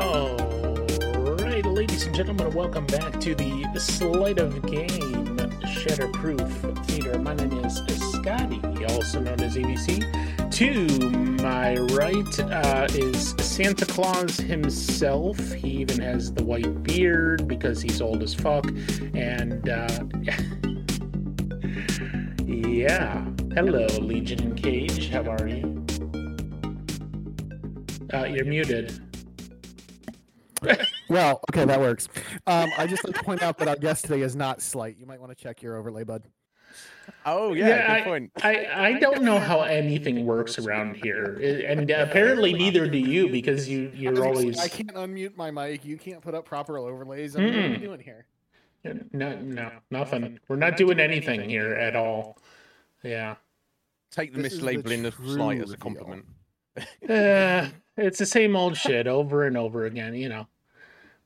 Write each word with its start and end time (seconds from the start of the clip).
All 0.00 0.36
right, 1.40 1.64
ladies 1.64 2.06
and 2.06 2.14
gentlemen, 2.14 2.52
welcome 2.54 2.86
back 2.86 3.18
to 3.18 3.34
the 3.34 3.68
Sleight 3.80 4.38
of 4.38 4.64
Game 4.70 5.36
Shatterproof 5.36 6.86
Theater. 6.86 7.18
My 7.18 7.34
name 7.34 7.52
is 7.64 7.78
Scotty, 8.12 8.60
also 8.94 9.18
known 9.18 9.40
as 9.40 9.56
ABC. 9.56 10.52
To 10.52 11.10
my 11.42 11.78
right 11.96 12.40
uh, 12.40 12.86
is 12.90 13.34
Santa 13.40 13.86
Claus 13.86 14.36
himself. 14.36 15.36
He 15.54 15.70
even 15.70 16.00
has 16.00 16.32
the 16.32 16.44
white 16.44 16.84
beard 16.84 17.48
because 17.48 17.82
he's 17.82 18.00
old 18.00 18.22
as 18.22 18.32
fuck. 18.32 18.68
And 19.14 19.68
uh, 19.68 20.04
yeah, 22.46 23.24
hello, 23.52 23.86
Legion 24.00 24.42
and 24.44 24.56
Cage. 24.62 25.10
How 25.10 25.28
are 25.28 25.48
you? 25.48 25.84
Uh, 28.14 28.26
you're 28.26 28.44
muted. 28.44 29.07
Well, 31.08 31.40
okay, 31.50 31.64
that 31.64 31.80
works. 31.80 32.08
Um, 32.46 32.70
I 32.76 32.86
just 32.86 33.04
like 33.04 33.16
to 33.16 33.22
point 33.22 33.42
out 33.42 33.58
that 33.58 33.68
our 33.68 33.76
guest 33.76 34.04
today 34.04 34.22
is 34.22 34.36
not 34.36 34.60
Slight. 34.60 34.96
You 34.98 35.06
might 35.06 35.20
want 35.20 35.36
to 35.36 35.42
check 35.42 35.62
your 35.62 35.76
overlay, 35.76 36.04
bud. 36.04 36.22
Oh 37.24 37.54
yeah, 37.54 37.68
Yeah, 37.68 37.98
good 37.98 38.04
point. 38.04 38.32
I, 38.42 38.66
I 38.66 38.92
don't 38.98 39.22
know 39.22 39.38
how 39.38 39.62
anything 39.62 40.26
works 40.26 40.58
around 40.58 40.96
here, 40.96 41.64
and 41.66 41.90
apparently 41.90 42.52
neither 42.52 42.86
do 42.86 42.98
you 42.98 43.30
because 43.30 43.68
you 43.68 43.90
you're 43.94 44.12
gonna 44.12 44.34
say, 44.34 44.40
always 44.40 44.58
I 44.58 44.68
can't 44.68 44.94
unmute 44.94 45.36
my 45.36 45.50
mic. 45.50 45.84
You 45.84 45.96
can't 45.96 46.20
put 46.20 46.34
up 46.34 46.44
proper 46.44 46.78
overlays. 46.78 47.36
I 47.36 47.40
mean, 47.40 47.54
what 47.56 47.64
are 47.64 47.70
we 47.70 47.76
doing 47.78 48.00
here? 48.00 48.26
no 49.12 49.38
no 49.40 49.70
nothing. 49.90 50.38
We're 50.48 50.56
not 50.56 50.76
doing 50.76 51.00
anything 51.00 51.48
here 51.48 51.72
at 51.72 51.96
all. 51.96 52.36
Yeah, 53.02 53.36
Take 54.10 54.34
the 54.34 54.42
This 54.42 54.54
is 54.54 54.60
the 54.60 54.66
mislabeling 54.66 55.06
of 55.06 55.14
slight 55.14 55.60
as 55.60 55.72
a 55.72 55.76
compliment. 55.76 56.24
uh, 56.78 57.68
it's 57.96 58.18
the 58.18 58.26
same 58.26 58.56
old 58.56 58.76
shit 58.76 59.06
over 59.06 59.46
and 59.46 59.56
over 59.56 59.84
again, 59.84 60.14
you 60.14 60.28
know. 60.28 60.46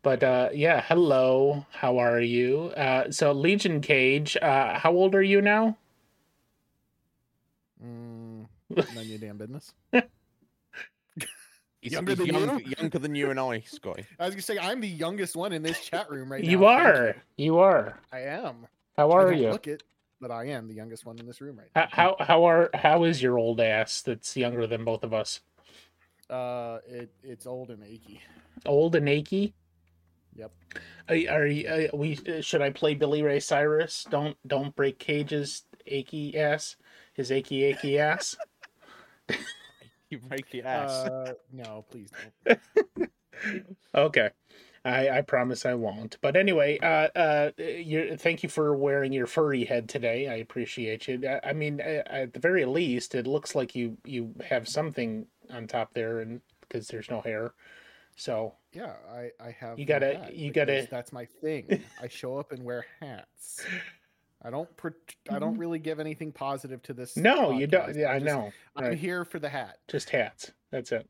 But 0.02 0.22
uh, 0.24 0.48
yeah, 0.52 0.82
hello, 0.88 1.64
how 1.70 1.98
are 1.98 2.20
you? 2.20 2.72
Uh, 2.76 3.10
so 3.12 3.30
Legion 3.32 3.80
Cage, 3.80 4.36
uh, 4.40 4.78
how 4.78 4.92
old 4.92 5.14
are 5.14 5.22
you 5.22 5.40
now? 5.40 5.76
Mm, 7.84 8.46
none 8.70 8.96
of 8.96 9.06
your 9.06 9.18
damn 9.18 9.38
business. 9.38 9.72
He's, 11.80 11.92
Younger 11.92 12.14
than 12.16 12.26
young- 12.26 12.58
you? 12.60 12.74
younger 12.78 12.98
than 12.98 13.14
you 13.14 13.30
and 13.30 13.38
I, 13.40 13.60
Scotty. 13.60 14.04
I 14.18 14.26
was 14.26 14.34
gonna 14.34 14.42
say 14.42 14.58
I'm 14.58 14.80
the 14.80 14.88
youngest 14.88 15.34
one 15.36 15.52
in 15.52 15.62
this 15.62 15.80
chat 15.80 16.10
room 16.10 16.30
right 16.30 16.42
now. 16.42 16.50
You 16.50 16.64
are, 16.64 17.16
you 17.36 17.58
are. 17.58 17.98
I 18.12 18.20
am. 18.20 18.66
How 18.96 19.10
I 19.10 19.14
are 19.14 19.30
don't 19.30 19.40
you? 19.40 19.50
Look 19.50 19.66
it, 19.66 19.82
but 20.20 20.30
I 20.30 20.46
am 20.48 20.68
the 20.68 20.74
youngest 20.74 21.04
one 21.06 21.18
in 21.18 21.26
this 21.26 21.40
room 21.40 21.58
right 21.58 21.68
How, 21.74 21.82
now. 21.82 21.88
how 21.92 22.16
how 22.24 22.44
are 22.44 22.70
how 22.74 23.02
is 23.04 23.20
your 23.22 23.36
old 23.38 23.60
ass 23.60 24.00
that's 24.00 24.36
younger 24.36 24.66
than 24.68 24.84
both 24.84 25.02
of 25.02 25.12
us? 25.12 25.40
Uh, 26.30 26.78
it 26.88 27.10
it's 27.24 27.46
old 27.46 27.70
and 27.70 27.82
achy. 27.84 28.20
Old 28.64 28.94
and 28.94 29.08
achy. 29.08 29.52
Yep. 30.36 30.52
Are, 31.08 31.16
are 31.30 31.46
you- 31.46 31.68
uh, 31.68 31.96
we 31.96 32.18
should 32.40 32.62
I 32.62 32.70
play 32.70 32.94
Billy 32.94 33.22
Ray 33.22 33.40
Cyrus? 33.40 34.06
Don't 34.10 34.36
don't 34.46 34.74
break 34.74 34.98
Cage's 34.98 35.64
achy 35.86 36.38
ass, 36.38 36.76
his 37.14 37.30
achy 37.32 37.64
achy 37.64 37.98
ass. 37.98 38.36
You 40.10 40.18
break 40.18 40.52
your 40.52 40.66
ass. 40.66 40.90
Uh, 40.90 41.32
no, 41.50 41.86
please 41.90 42.10
don't. 42.44 42.60
okay. 43.94 44.28
I, 44.84 45.08
I 45.08 45.20
promise 45.22 45.64
I 45.64 45.72
won't. 45.72 46.18
But 46.20 46.36
anyway, 46.36 46.78
uh, 46.80 47.08
uh, 47.18 47.50
you 47.58 48.18
thank 48.18 48.42
you 48.42 48.50
for 48.50 48.76
wearing 48.76 49.14
your 49.14 49.26
furry 49.26 49.64
head 49.64 49.88
today. 49.88 50.28
I 50.28 50.34
appreciate 50.34 51.08
you. 51.08 51.22
I, 51.26 51.48
I 51.48 51.52
mean, 51.54 51.80
uh, 51.80 52.02
at 52.04 52.34
the 52.34 52.40
very 52.40 52.66
least, 52.66 53.14
it 53.14 53.26
looks 53.26 53.54
like 53.54 53.74
you 53.74 53.96
you 54.04 54.34
have 54.46 54.68
something 54.68 55.24
on 55.50 55.66
top 55.66 55.94
there, 55.94 56.20
and 56.20 56.42
because 56.60 56.88
there's 56.88 57.08
no 57.08 57.22
hair, 57.22 57.54
so 58.16 58.54
Yeah, 58.72 58.94
I 59.12 59.30
I 59.40 59.50
have. 59.58 59.78
You 59.78 59.84
gotta- 59.84 60.30
you 60.32 60.50
gotta- 60.52 60.86
That's 60.90 61.12
my 61.12 61.24
thing. 61.26 61.82
I 62.00 62.08
show 62.08 62.36
up 62.38 62.52
and 62.52 62.64
wear 62.64 62.84
hats. 63.00 63.64
I 64.44 64.50
don't. 64.50 64.74
Pro- 64.76 64.90
I 65.30 65.38
don't 65.38 65.56
really 65.56 65.78
give 65.78 66.00
anything 66.00 66.32
positive 66.32 66.82
to 66.84 66.92
this. 66.94 67.12
Mm-hmm. 67.12 67.22
no, 67.22 67.50
you 67.52 67.66
don't. 67.66 67.94
Yeah, 67.94 68.10
I 68.10 68.18
just- 68.18 68.24
know. 68.26 68.52
I'm 68.76 68.84
Right. 68.86 68.98
here 68.98 69.24
for 69.24 69.38
the 69.38 69.48
hat. 69.48 69.78
Just 69.88 70.10
hats. 70.10 70.50
That's 70.70 70.90
it. 70.92 71.08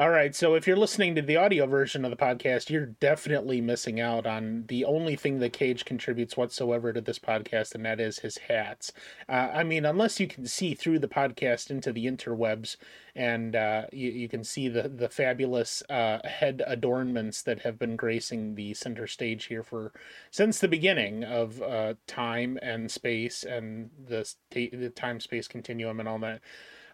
All 0.00 0.08
right. 0.08 0.34
So 0.34 0.54
if 0.54 0.66
you're 0.66 0.78
listening 0.78 1.14
to 1.16 1.20
the 1.20 1.36
audio 1.36 1.66
version 1.66 2.06
of 2.06 2.10
the 2.10 2.16
podcast, 2.16 2.70
you're 2.70 2.86
definitely 2.86 3.60
missing 3.60 4.00
out 4.00 4.26
on 4.26 4.64
the 4.66 4.82
only 4.86 5.14
thing 5.14 5.40
that 5.40 5.52
Cage 5.52 5.84
contributes 5.84 6.38
whatsoever 6.38 6.90
to 6.90 7.02
this 7.02 7.18
podcast, 7.18 7.74
and 7.74 7.84
that 7.84 8.00
is 8.00 8.20
his 8.20 8.38
hats. 8.38 8.92
Uh, 9.28 9.50
I 9.52 9.62
mean, 9.62 9.84
unless 9.84 10.18
you 10.18 10.26
can 10.26 10.46
see 10.46 10.72
through 10.72 11.00
the 11.00 11.06
podcast 11.06 11.70
into 11.70 11.92
the 11.92 12.06
interwebs 12.06 12.78
and 13.14 13.54
uh, 13.54 13.88
you, 13.92 14.10
you 14.10 14.26
can 14.26 14.42
see 14.42 14.68
the, 14.68 14.88
the 14.88 15.10
fabulous 15.10 15.82
uh, 15.90 16.26
head 16.26 16.62
adornments 16.66 17.42
that 17.42 17.60
have 17.60 17.78
been 17.78 17.96
gracing 17.96 18.54
the 18.54 18.72
center 18.72 19.06
stage 19.06 19.44
here 19.44 19.62
for 19.62 19.92
since 20.30 20.60
the 20.60 20.68
beginning 20.68 21.24
of 21.24 21.60
uh, 21.60 21.92
time 22.06 22.58
and 22.62 22.90
space 22.90 23.44
and 23.44 23.90
the, 24.08 24.26
the 24.50 24.88
time 24.96 25.20
space 25.20 25.46
continuum 25.46 26.00
and 26.00 26.08
all 26.08 26.18
that. 26.20 26.40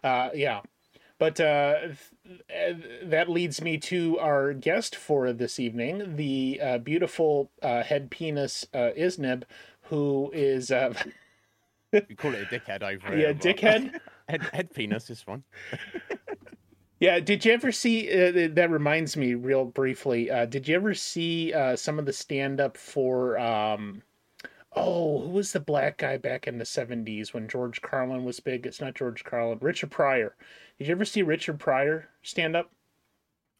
Uh, 0.03 0.29
yeah. 0.33 0.59
But 1.19 1.39
uh, 1.39 1.79
th- 2.49 2.77
that 3.03 3.27
leads 3.29 3.61
me 3.61 3.77
to 3.79 4.19
our 4.19 4.53
guest 4.53 4.95
for 4.95 5.33
this 5.33 5.59
evening, 5.59 6.15
the 6.15 6.59
uh, 6.61 6.77
beautiful 6.77 7.49
uh, 7.61 7.81
head 7.83 8.11
penis 8.11 8.65
uh, 8.73 8.91
Isnib, 8.97 9.43
who 9.83 10.29
is 10.33 10.69
uh, 10.71 10.93
we 11.91 12.15
call 12.15 12.33
it 12.35 12.43
a 12.51 12.59
dickhead 12.59 12.83
over 12.83 13.09
yeah 13.17 13.33
here. 13.33 13.33
but- 13.33 13.41
dickhead. 13.43 13.99
Head, 14.29 14.41
head 14.51 14.73
penis, 14.73 15.05
this 15.05 15.25
one. 15.25 15.45
Yeah, 16.99 17.19
did 17.19 17.45
you 17.45 17.53
ever 17.53 17.71
see? 17.71 18.09
Uh, 18.11 18.49
that 18.53 18.71
reminds 18.71 19.15
me, 19.15 19.35
real 19.35 19.65
briefly. 19.65 20.31
Uh, 20.31 20.45
did 20.47 20.67
you 20.67 20.75
ever 20.75 20.95
see 20.95 21.53
uh, 21.53 21.75
some 21.75 21.99
of 21.99 22.07
the 22.07 22.13
stand 22.13 22.59
up 22.59 22.75
for? 22.75 23.37
Um, 23.37 24.01
oh, 24.75 25.21
who 25.21 25.29
was 25.29 25.51
the 25.51 25.59
black 25.59 25.97
guy 25.99 26.17
back 26.17 26.47
in 26.47 26.57
the 26.57 26.65
seventies 26.65 27.35
when 27.35 27.47
George 27.47 27.83
Carlin 27.83 28.25
was 28.25 28.39
big? 28.39 28.65
It's 28.65 28.81
not 28.81 28.95
George 28.95 29.23
Carlin. 29.23 29.59
Richard 29.61 29.91
Pryor. 29.91 30.35
Did 30.77 30.87
you 30.87 30.91
ever 30.93 31.05
see 31.05 31.21
Richard 31.23 31.59
Pryor 31.59 32.09
stand 32.21 32.55
up? 32.55 32.71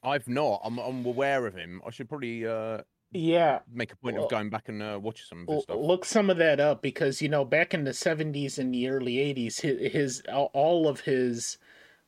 I've 0.04 0.28
not. 0.28 0.62
I'm, 0.64 0.78
I'm 0.78 1.06
aware 1.06 1.46
of 1.48 1.56
him. 1.56 1.82
I 1.86 1.90
should 1.90 2.08
probably 2.08 2.46
uh, 2.46 2.82
Yeah, 3.12 3.60
make 3.72 3.92
a 3.92 3.96
point 3.96 4.16
Well- 4.16 4.26
of 4.26 4.32
going 4.32 4.50
back 4.50 4.70
and 4.70 4.82
uh, 4.84 5.00
watch 5.02 5.28
some 5.28 5.42
of 5.48 5.54
his 5.56 5.64
stuff. 5.64 5.78
look 5.80 6.06
some 6.06 6.30
of 6.30 6.38
that 6.38 6.60
up 6.60 6.82
because 6.82 7.22
you 7.22 7.30
know 7.30 7.44
back 7.44 7.74
in 7.74 7.84
the 7.84 7.92
70s 7.92 8.58
and 8.60 8.74
the 8.74 8.88
early 8.90 9.16
80s 9.16 9.60
his, 9.62 9.92
his 9.92 10.24
all 10.30 10.88
of 10.88 11.00
his 11.02 11.58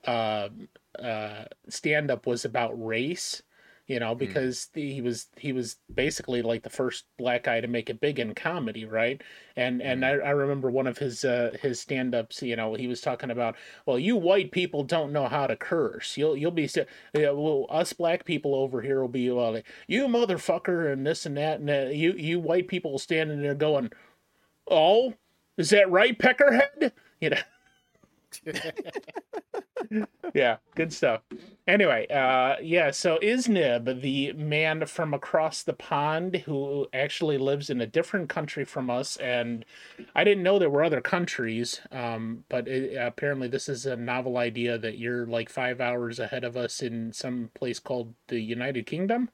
uh, 0.05 0.49
uh, 0.99 1.45
stand 1.67 2.11
up 2.11 2.25
was 2.27 2.45
about 2.45 2.71
race 2.83 3.41
you 3.89 3.99
know 3.99 4.13
because 4.13 4.67
the, 4.73 4.93
he 4.93 5.01
was 5.01 5.27
he 5.35 5.51
was 5.51 5.77
basically 5.93 6.41
like 6.43 6.61
the 6.61 6.69
first 6.69 7.05
black 7.17 7.43
guy 7.43 7.59
to 7.59 7.67
make 7.67 7.89
it 7.89 7.99
big 7.99 8.19
in 8.19 8.35
comedy 8.35 8.85
right? 8.85 9.21
And 9.55 9.81
and 9.81 10.05
I, 10.05 10.11
I 10.11 10.29
remember 10.29 10.69
one 10.69 10.87
of 10.87 10.99
his 10.99 11.25
uh 11.25 11.57
his 11.59 11.81
stand-ups 11.81 12.41
you 12.43 12.55
know 12.55 12.75
he 12.75 12.87
was 12.87 13.01
talking 13.01 13.31
about 13.31 13.55
well 13.85 13.99
you 13.99 14.15
white 14.15 14.51
people 14.51 14.83
don't 14.83 15.11
know 15.11 15.27
how 15.27 15.47
to 15.47 15.55
curse. 15.55 16.15
You'll 16.15 16.37
you'll 16.37 16.51
be 16.51 16.69
yeah, 17.13 17.31
well 17.31 17.65
us 17.69 17.91
black 17.91 18.23
people 18.23 18.53
over 18.55 18.81
here 18.81 19.01
will 19.01 19.09
be 19.09 19.29
well 19.31 19.53
like, 19.53 19.65
you 19.87 20.07
motherfucker 20.07 20.93
and 20.93 21.05
this 21.05 21.25
and 21.25 21.35
that 21.37 21.59
and 21.59 21.69
uh, 21.69 21.89
you 21.91 22.13
you 22.13 22.39
white 22.39 22.67
people 22.67 22.99
standing 22.99 23.41
there 23.41 23.55
going 23.55 23.91
oh 24.69 25.15
is 25.57 25.71
that 25.71 25.91
right 25.91 26.17
peckerhead? 26.17 26.91
You 27.19 27.31
know 27.31 27.37
yeah, 30.33 30.57
good 30.75 30.93
stuff. 30.93 31.21
Anyway, 31.67 32.07
uh, 32.07 32.55
yeah, 32.61 32.91
so 32.91 33.19
Isnib, 33.19 34.01
the 34.01 34.33
man 34.33 34.85
from 34.85 35.13
across 35.13 35.63
the 35.63 35.73
pond 35.73 36.37
who 36.37 36.87
actually 36.93 37.37
lives 37.37 37.69
in 37.69 37.81
a 37.81 37.87
different 37.87 38.29
country 38.29 38.65
from 38.65 38.89
us, 38.89 39.17
and 39.17 39.65
I 40.15 40.23
didn't 40.23 40.43
know 40.43 40.59
there 40.59 40.69
were 40.69 40.83
other 40.83 41.01
countries, 41.01 41.81
um, 41.91 42.43
but 42.49 42.67
it, 42.67 42.95
apparently 42.95 43.47
this 43.47 43.69
is 43.69 43.85
a 43.85 43.95
novel 43.95 44.37
idea 44.37 44.77
that 44.77 44.97
you're 44.97 45.25
like 45.25 45.49
five 45.49 45.81
hours 45.81 46.19
ahead 46.19 46.43
of 46.43 46.57
us 46.57 46.81
in 46.81 47.13
some 47.13 47.49
place 47.53 47.79
called 47.79 48.13
the 48.27 48.39
United 48.39 48.85
Kingdom. 48.85 49.29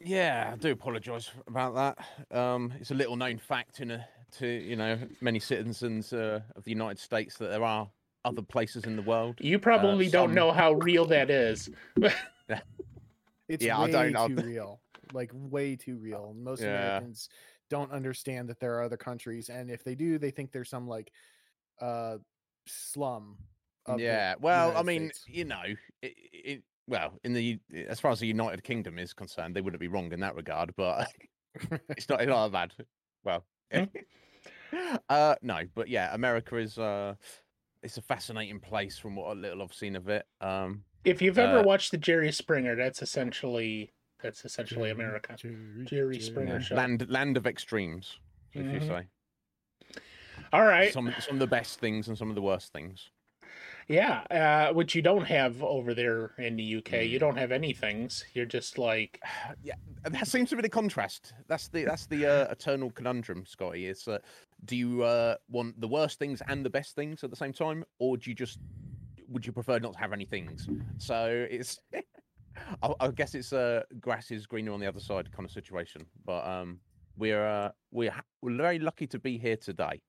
Yeah, 0.00 0.50
I 0.52 0.56
do 0.56 0.72
apologise 0.72 1.30
about 1.46 1.74
that. 1.74 2.36
Um, 2.36 2.72
it's 2.80 2.90
a 2.90 2.94
little 2.94 3.16
known 3.16 3.38
fact 3.38 3.80
in 3.80 3.90
a, 3.90 4.06
to 4.38 4.46
you 4.46 4.76
know 4.76 4.98
many 5.20 5.38
citizens 5.38 6.12
uh, 6.12 6.40
of 6.54 6.64
the 6.64 6.70
United 6.70 6.98
States 6.98 7.38
that 7.38 7.48
there 7.48 7.64
are 7.64 7.88
other 8.26 8.42
places 8.42 8.84
in 8.84 8.96
the 8.96 9.02
world. 9.02 9.36
You 9.40 9.58
probably 9.58 10.08
don't 10.08 10.28
some- 10.28 10.34
know 10.34 10.52
how 10.52 10.72
real 10.74 11.06
that 11.06 11.30
is. 11.30 11.70
It's 13.48 13.64
Yeah, 13.64 13.78
I 13.78 13.88
don't 13.90 14.12
know. 14.12 14.26
too 14.28 14.34
real. 14.44 14.80
Like 15.12 15.30
way 15.32 15.76
too 15.76 15.96
real. 15.98 16.34
Most 16.36 16.62
Yeah. 16.62 16.68
Americans 16.96 17.28
don't 17.70 17.92
understand 17.92 18.48
that 18.48 18.58
there 18.58 18.74
are 18.76 18.82
other 18.82 18.96
countries, 18.96 19.48
and 19.50 19.70
if 19.70 19.84
they 19.84 19.94
do, 19.94 20.18
they 20.18 20.32
think 20.32 20.50
there's 20.50 20.68
some 20.68 20.88
like 20.88 21.12
uh 21.80 22.18
slum. 22.66 23.36
of 23.86 23.98
the 23.98 24.02
yeah, 24.04 24.34
well, 24.40 24.76
I 24.76 24.82
mean, 24.82 25.10
States. 25.10 25.24
you 25.28 25.44
know, 25.44 25.62
it, 26.02 26.14
it, 26.32 26.62
well, 26.88 27.20
in 27.22 27.32
the 27.34 27.60
as 27.86 28.00
far 28.00 28.10
as 28.10 28.18
the 28.18 28.26
United 28.26 28.64
Kingdom 28.64 28.98
is 28.98 29.12
concerned, 29.14 29.54
they 29.54 29.60
wouldn't 29.60 29.80
be 29.80 29.86
wrong 29.88 30.10
in 30.12 30.18
that 30.20 30.34
regard, 30.34 30.74
but 30.76 31.06
it's 31.88 32.08
not 32.08 32.20
it's 32.20 32.28
not 32.28 32.48
that 32.50 32.76
bad. 32.76 32.86
Well, 33.24 33.44
uh, 35.08 35.36
no, 35.42 35.60
but 35.76 35.88
yeah, 35.88 36.12
America 36.14 36.56
is 36.56 36.78
uh, 36.78 37.14
it's 37.86 37.96
a 37.98 38.02
fascinating 38.02 38.58
place 38.58 38.98
from 38.98 39.14
what 39.14 39.36
little 39.36 39.62
I've 39.62 39.72
seen 39.72 39.94
of 39.94 40.08
it. 40.08 40.26
Um, 40.40 40.84
If 41.04 41.22
you've 41.22 41.38
ever 41.38 41.60
Uh, 41.60 41.62
watched 41.62 41.92
the 41.92 41.98
Jerry 41.98 42.32
Springer, 42.32 42.74
that's 42.74 43.00
essentially 43.00 43.92
That's 44.20 44.44
essentially 44.44 44.90
America. 44.90 45.36
Jerry, 45.36 45.84
Jerry 45.84 46.18
Springer 46.18 46.54
Yeah. 46.54 46.58
show. 46.58 46.74
Land 46.74 47.08
land 47.08 47.36
of 47.36 47.46
extremes, 47.46 48.18
if 48.54 48.72
you 48.72 48.80
Mhm. 48.80 48.88
say. 48.88 49.06
All 50.52 50.64
right. 50.64 50.92
Some 50.92 51.14
some 51.20 51.36
of 51.36 51.38
the 51.38 51.46
best 51.46 51.78
things 51.78 52.08
and 52.08 52.18
some 52.18 52.28
of 52.30 52.34
the 52.34 52.42
worst 52.42 52.72
things. 52.72 53.10
Yeah, 53.88 54.22
uh, 54.30 54.72
which 54.72 54.96
you 54.96 55.02
don't 55.02 55.26
have 55.26 55.62
over 55.62 55.94
there 55.94 56.34
in 56.38 56.56
the 56.56 56.64
UK. 56.64 57.04
You 57.04 57.18
Mm. 57.18 57.20
don't 57.20 57.36
have 57.36 57.52
any 57.52 57.72
things. 57.72 58.24
You're 58.32 58.46
just 58.46 58.78
like, 58.78 59.20
yeah, 59.62 59.74
that 60.02 60.26
seems 60.26 60.50
to 60.50 60.56
be 60.56 60.62
the 60.62 60.68
contrast. 60.68 61.34
That's 61.46 61.68
the 61.68 61.84
that's 61.84 62.06
the 62.06 62.26
uh, 62.26 62.50
eternal 62.50 62.90
conundrum, 62.90 63.46
Scotty. 63.46 63.86
It's 63.86 64.08
uh, 64.08 64.18
do 64.64 64.76
you 64.76 65.02
uh, 65.02 65.36
want 65.48 65.80
the 65.80 65.88
worst 65.88 66.18
things 66.18 66.42
and 66.48 66.64
the 66.64 66.70
best 66.70 66.94
things 66.94 67.22
at 67.22 67.30
the 67.30 67.36
same 67.36 67.52
time, 67.52 67.84
or 67.98 68.16
do 68.16 68.30
you 68.30 68.34
just 68.34 68.58
would 69.28 69.44
you 69.46 69.52
prefer 69.52 69.78
not 69.78 69.92
to 69.94 69.98
have 69.98 70.12
any 70.12 70.24
things? 70.24 70.68
So 70.98 71.46
it's, 71.50 71.80
I, 72.82 72.94
I 73.00 73.08
guess 73.08 73.34
it's 73.34 73.52
uh, 73.52 73.82
grass 74.00 74.30
is 74.30 74.46
greener 74.46 74.72
on 74.72 74.80
the 74.80 74.86
other 74.86 75.00
side 75.00 75.30
kind 75.32 75.44
of 75.44 75.50
situation. 75.52 76.06
But 76.24 76.46
um, 76.46 76.80
we're 77.16 77.46
uh, 77.46 77.70
we're 77.92 78.10
ha- 78.10 78.22
we're 78.42 78.56
very 78.56 78.78
lucky 78.78 79.06
to 79.08 79.18
be 79.18 79.36
here 79.38 79.56
today. 79.56 80.00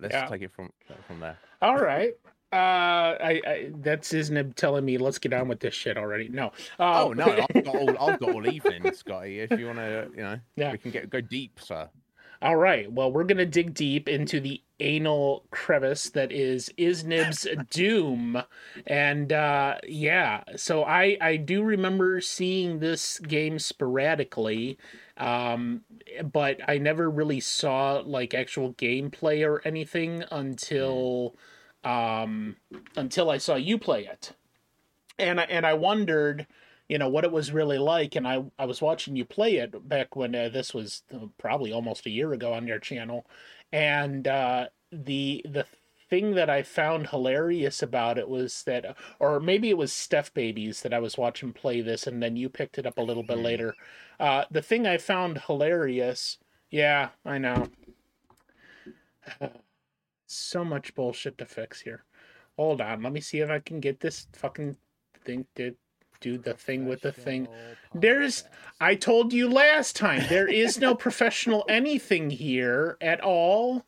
Let's 0.00 0.14
Yeah. 0.14 0.26
take 0.26 0.42
it 0.42 0.52
from 0.52 0.70
from 1.06 1.20
there. 1.20 1.38
all 1.60 1.76
right. 1.78 2.12
Uh, 2.52 3.14
I, 3.22 3.40
I 3.46 3.70
that's 3.76 4.12
Isnib 4.12 4.56
telling 4.56 4.84
me 4.84 4.98
let's 4.98 5.18
get 5.18 5.32
on 5.32 5.46
with 5.46 5.60
this 5.60 5.74
shit 5.74 5.96
already. 5.96 6.28
No. 6.28 6.46
Uh, 6.80 7.04
Oh 7.04 7.12
no, 7.12 7.26
I've 7.26 7.64
got 7.64 7.76
all 7.76 7.90
I've 7.90 8.18
got 8.18 8.30
all 8.30 8.46
evening, 8.52 8.92
Scotty. 8.92 9.38
If 9.40 9.56
you 9.58 9.66
want 9.66 9.78
to, 9.78 10.08
you 10.16 10.22
know, 10.22 10.40
Yeah. 10.56 10.72
we 10.72 10.78
can 10.78 10.90
get 10.90 11.08
go 11.10 11.20
deep, 11.20 11.60
sir. 11.60 11.88
All 12.42 12.56
right. 12.56 12.90
Well, 12.90 13.12
we're 13.12 13.24
gonna 13.24 13.44
dig 13.44 13.74
deep 13.74 14.08
into 14.08 14.40
the 14.40 14.62
anal 14.80 15.44
crevice 15.50 16.08
that 16.10 16.32
is 16.32 16.72
Isnib's 16.78 17.46
doom, 17.70 18.42
and 18.86 19.30
uh, 19.30 19.76
yeah. 19.86 20.44
So 20.56 20.82
I 20.82 21.18
I 21.20 21.36
do 21.36 21.62
remember 21.62 22.20
seeing 22.22 22.78
this 22.78 23.18
game 23.18 23.58
sporadically, 23.58 24.78
um, 25.18 25.82
but 26.32 26.60
I 26.66 26.78
never 26.78 27.10
really 27.10 27.40
saw 27.40 28.02
like 28.06 28.32
actual 28.32 28.72
gameplay 28.72 29.46
or 29.46 29.60
anything 29.66 30.24
until 30.30 31.36
um, 31.84 32.56
until 32.96 33.28
I 33.30 33.36
saw 33.36 33.56
you 33.56 33.76
play 33.76 34.06
it, 34.06 34.32
and 35.18 35.40
I, 35.40 35.44
and 35.44 35.66
I 35.66 35.74
wondered 35.74 36.46
you 36.90 36.98
know 36.98 37.08
what 37.08 37.24
it 37.24 37.32
was 37.32 37.52
really 37.52 37.78
like 37.78 38.16
and 38.16 38.26
i 38.26 38.44
i 38.58 38.64
was 38.66 38.82
watching 38.82 39.14
you 39.16 39.24
play 39.24 39.56
it 39.56 39.88
back 39.88 40.16
when 40.16 40.34
uh, 40.34 40.48
this 40.48 40.74
was 40.74 41.04
uh, 41.14 41.26
probably 41.38 41.72
almost 41.72 42.04
a 42.06 42.10
year 42.10 42.32
ago 42.32 42.52
on 42.52 42.66
your 42.66 42.80
channel 42.80 43.26
and 43.72 44.26
uh 44.28 44.66
the 44.92 45.40
the 45.48 45.64
thing 46.10 46.34
that 46.34 46.50
i 46.50 46.62
found 46.62 47.08
hilarious 47.10 47.82
about 47.82 48.18
it 48.18 48.28
was 48.28 48.64
that 48.64 48.96
or 49.20 49.38
maybe 49.38 49.70
it 49.70 49.78
was 49.78 49.92
steph 49.92 50.34
babies 50.34 50.82
that 50.82 50.92
i 50.92 50.98
was 50.98 51.16
watching 51.16 51.52
play 51.52 51.80
this 51.80 52.08
and 52.08 52.20
then 52.20 52.36
you 52.36 52.48
picked 52.48 52.78
it 52.78 52.86
up 52.86 52.98
a 52.98 53.02
little 53.02 53.22
bit 53.22 53.38
Hmm. 53.38 53.44
later. 53.44 53.74
Uh 54.18 54.44
the 54.50 54.62
thing 54.62 54.86
i 54.86 54.98
found 54.98 55.42
hilarious 55.46 56.38
yeah 56.70 57.10
i 57.24 57.38
know. 57.38 57.70
So 60.26 60.64
much 60.64 60.94
bullshit 60.94 61.38
to 61.38 61.46
fix 61.46 61.82
here. 61.82 62.04
Hold 62.56 62.80
on 62.80 63.02
let 63.02 63.12
me 63.12 63.20
see 63.20 63.38
if 63.40 63.50
i 63.50 63.60
can 63.60 63.80
get 63.80 64.00
this 64.00 64.26
fucking 64.34 64.76
thing 65.24 65.46
to 65.56 65.76
do 66.20 66.38
the 66.38 66.54
thing 66.54 66.86
with 66.86 67.00
the 67.00 67.12
thing 67.12 67.46
Professional 67.46 68.00
There's- 68.00 68.44
I 68.80 68.94
told 68.94 69.32
you 69.32 69.48
last 69.50 69.96
time 69.96 70.24
there 70.28 70.46
is 70.48 70.78
no 70.78 70.94
professional 71.06 71.64
anything 71.68 72.30
here 72.30 72.96
at 73.00 73.20
all. 73.20 73.84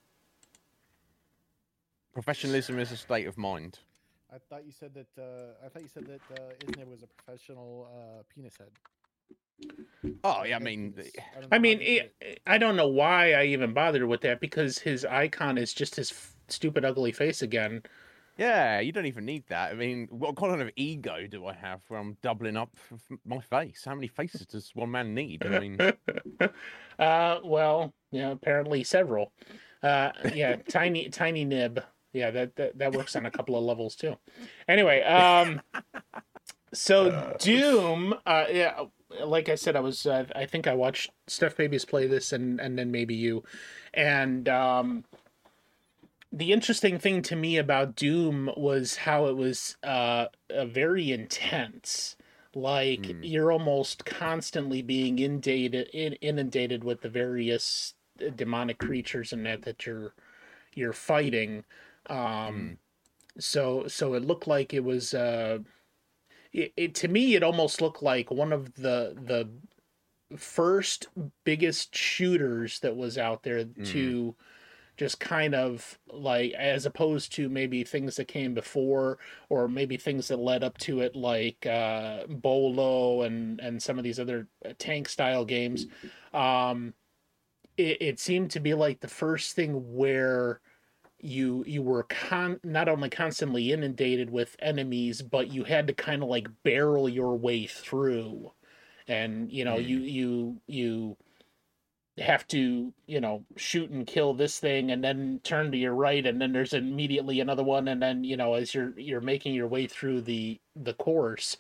Professionalism 2.13 2.79
is 2.79 2.93
a 2.93 2.97
state 2.97 3.27
of 3.27 3.39
mind. 3.39 3.79
I 4.33 4.37
thought 4.39 4.65
you 4.67 4.73
said 4.73 4.93
that. 4.95 5.07
Uh, 5.19 5.65
I 5.65 5.69
thought 5.69 5.83
you 5.83 5.89
said 5.89 6.07
that 6.07 6.21
uh, 6.41 6.45
Isn't 6.63 6.89
was 6.91 7.03
a 7.03 7.07
professional 7.07 7.89
uh, 7.95 8.23
penis 8.35 8.57
head. 8.59 8.71
Oh 10.25 10.43
yeah, 10.45 10.57
I 10.57 10.59
mean, 10.59 10.93
was- 10.97 11.07
the- 11.07 11.13
don't 11.41 11.43
know 11.43 11.49
I 11.53 11.59
mean, 11.59 11.79
it, 11.81 12.41
I 12.47 12.59
don't 12.59 12.77
know 12.77 12.89
why 12.89 13.33
I 13.33 13.45
even 13.47 13.73
bothered 13.73 14.05
with 14.05 14.23
that 14.23 14.41
because 14.41 14.79
his 14.79 15.05
icon 15.05 15.57
is 15.59 15.73
just 15.73 15.97
his 15.97 16.11
f- 16.11 16.35
stupid, 16.49 16.85
ugly 16.85 17.13
face 17.13 17.41
again. 17.43 17.83
Yeah, 18.37 18.81
you 18.81 18.93
don't 18.93 19.07
even 19.07 19.25
need 19.25 19.45
that. 19.49 19.73
I 19.73 19.75
mean, 19.75 20.09
what 20.11 20.37
kind 20.37 20.61
of 20.61 20.71
ego 20.77 21.27
do 21.29 21.47
I 21.47 21.53
have 21.53 21.81
where 21.89 22.01
I'm 22.01 22.17
doubling 22.23 22.57
up 22.57 22.71
f- 22.75 23.01
f- 23.11 23.19
my 23.25 23.41
face? 23.41 23.83
How 23.85 23.95
many 23.95 24.09
faces 24.09 24.47
does 24.47 24.71
one 24.75 24.91
man 24.91 25.15
need? 25.15 25.45
I 25.45 25.59
mean, 25.59 25.79
uh, 26.99 27.39
well, 27.45 27.93
yeah, 28.11 28.31
apparently 28.31 28.85
several. 28.85 29.33
Uh, 29.83 30.13
yeah, 30.35 30.57
tiny, 30.69 31.09
tiny 31.09 31.45
nib. 31.45 31.83
Yeah, 32.13 32.31
that, 32.31 32.57
that 32.57 32.79
that 32.79 32.93
works 32.93 33.17
on 33.17 33.27
a 33.27 33.31
couple 33.31 33.57
of 33.57 33.65
levels 33.65 33.97
too. 33.97 34.17
Anyway, 34.69 35.03
um, 35.03 35.61
so 36.75 37.37
Doom. 37.39 38.15
Uh, 38.27 38.45
yeah, 38.51 38.85
like 39.25 39.49
I 39.49 39.55
said, 39.55 39.77
I 39.77 39.81
was. 39.81 40.07
Uh, 40.07 40.25
I 40.37 40.47
think 40.47 40.67
I 40.67 40.75
watched 40.75 41.11
Steph 41.27 41.57
Babies 41.57 41.85
play 41.85 42.07
this, 42.07 42.33
and 42.33 42.61
and 42.61 42.79
then 42.79 42.91
maybe 42.91 43.15
you, 43.15 43.45
and 43.95 44.49
um, 44.49 45.05
the 46.33 46.53
interesting 46.53 46.99
thing 46.99 47.23
to 47.23 47.37
me 47.37 47.59
about 47.59 47.95
Doom 47.95 48.51
was 48.57 48.97
how 48.97 49.27
it 49.27 49.37
was 49.37 49.77
uh, 49.83 50.27
very 50.51 51.13
intense. 51.13 52.17
Like 52.55 53.03
Mm. 53.03 53.19
you're 53.23 53.53
almost 53.53 54.05
constantly 54.05 54.83
being 54.83 55.19
inundated 55.19 55.89
inundated 56.21 56.85
with 56.85 57.01
the 57.03 57.09
various 57.09 57.95
uh, 58.25 58.31
demonic 58.31 58.79
creatures 58.79 59.33
and 59.33 59.47
that 59.47 59.63
that 59.63 59.87
you're 59.87 60.15
you're 60.75 60.93
fighting. 60.93 61.65
Um, 62.09 62.79
so 63.39 63.87
so 63.89 64.15
it 64.15 64.25
looked 64.25 64.47
like 64.47 64.75
it 64.75 64.85
was 64.85 65.15
uh, 65.15 65.61
it, 66.53 66.73
it 66.77 66.95
to 66.97 67.09
me 67.09 67.35
it 67.35 67.43
almost 67.43 67.81
looked 67.81 68.03
like 68.03 68.31
one 68.31 68.53
of 68.53 68.75
the 68.75 69.17
the 69.17 69.49
first 70.37 71.09
biggest 71.45 71.95
shooters 71.95 72.81
that 72.81 72.97
was 72.97 73.19
out 73.19 73.43
there 73.43 73.65
to 73.65 74.35
just 74.97 75.19
kind 75.21 75.55
of 75.55 75.99
like 76.13 76.53
as 76.53 76.87
opposed 76.87 77.33
to 77.35 77.49
maybe 77.49 77.83
things 77.85 78.17
that 78.17 78.29
came 78.29 78.55
before 78.55 79.19
or 79.49 79.67
maybe 79.69 79.97
things 79.97 80.29
that 80.29 80.39
led 80.39 80.63
up 80.63 80.77
to 80.79 81.01
it 81.01 81.17
like 81.17 81.65
uh 81.67 82.25
bolo 82.29 83.23
and 83.23 83.59
and 83.61 83.83
some 83.83 83.99
of 83.99 84.05
these 84.05 84.21
other 84.21 84.49
uh, 84.65 84.73
tank 84.79 85.09
style 85.09 85.45
games 85.45 85.87
um 86.35 86.95
it, 87.77 87.99
it 88.01 88.21
seemed 88.21 88.51
to 88.51 88.61
be 88.61 88.75
like 88.75 89.01
the 89.01 89.09
first 89.09 89.57
thing 89.57 89.95
where 89.95 90.61
you 91.21 91.65
you 91.67 91.83
were 91.83 92.03
con 92.05 92.59
not 92.65 92.89
only 92.89 93.09
constantly 93.09 93.73
inundated 93.73 94.31
with 94.31 94.57
enemies 94.59 95.23
but 95.23 95.53
you 95.53 95.65
had 95.65 95.87
to 95.87 95.95
kind 95.95 96.23
of 96.23 96.29
like 96.29 96.49
barrel 96.65 97.09
your 97.09 97.37
way 97.37 97.67
through 97.67 98.53
and 99.09 99.51
you 99.53 99.65
know 99.65 99.77
Mm. 99.77 99.87
you 99.89 99.99
you 100.01 100.61
you 100.67 101.17
have 102.19 102.47
to 102.47 102.93
you 103.07 103.21
know 103.21 103.43
shoot 103.57 103.91
and 103.91 104.07
kill 104.07 104.35
this 104.35 104.59
thing 104.59 104.91
and 104.91 105.03
then 105.03 105.41
turn 105.45 105.73
to 105.73 105.79
your 105.79 105.95
right 105.95 106.27
and 106.27 106.41
then 106.41 106.53
there's 106.53 106.75
immediately 106.75 107.41
another 107.41 107.65
one. 107.65 107.89
And 107.89 108.03
then 108.03 108.25
you 108.25 108.37
know 108.37 108.55
as 108.55 108.75
you're 108.75 108.99
you're 108.99 109.21
making 109.21 109.55
your 109.55 109.69
way 109.69 109.87
through 109.87 110.23
the 110.23 110.61
the 110.77 110.95
course 110.95 111.57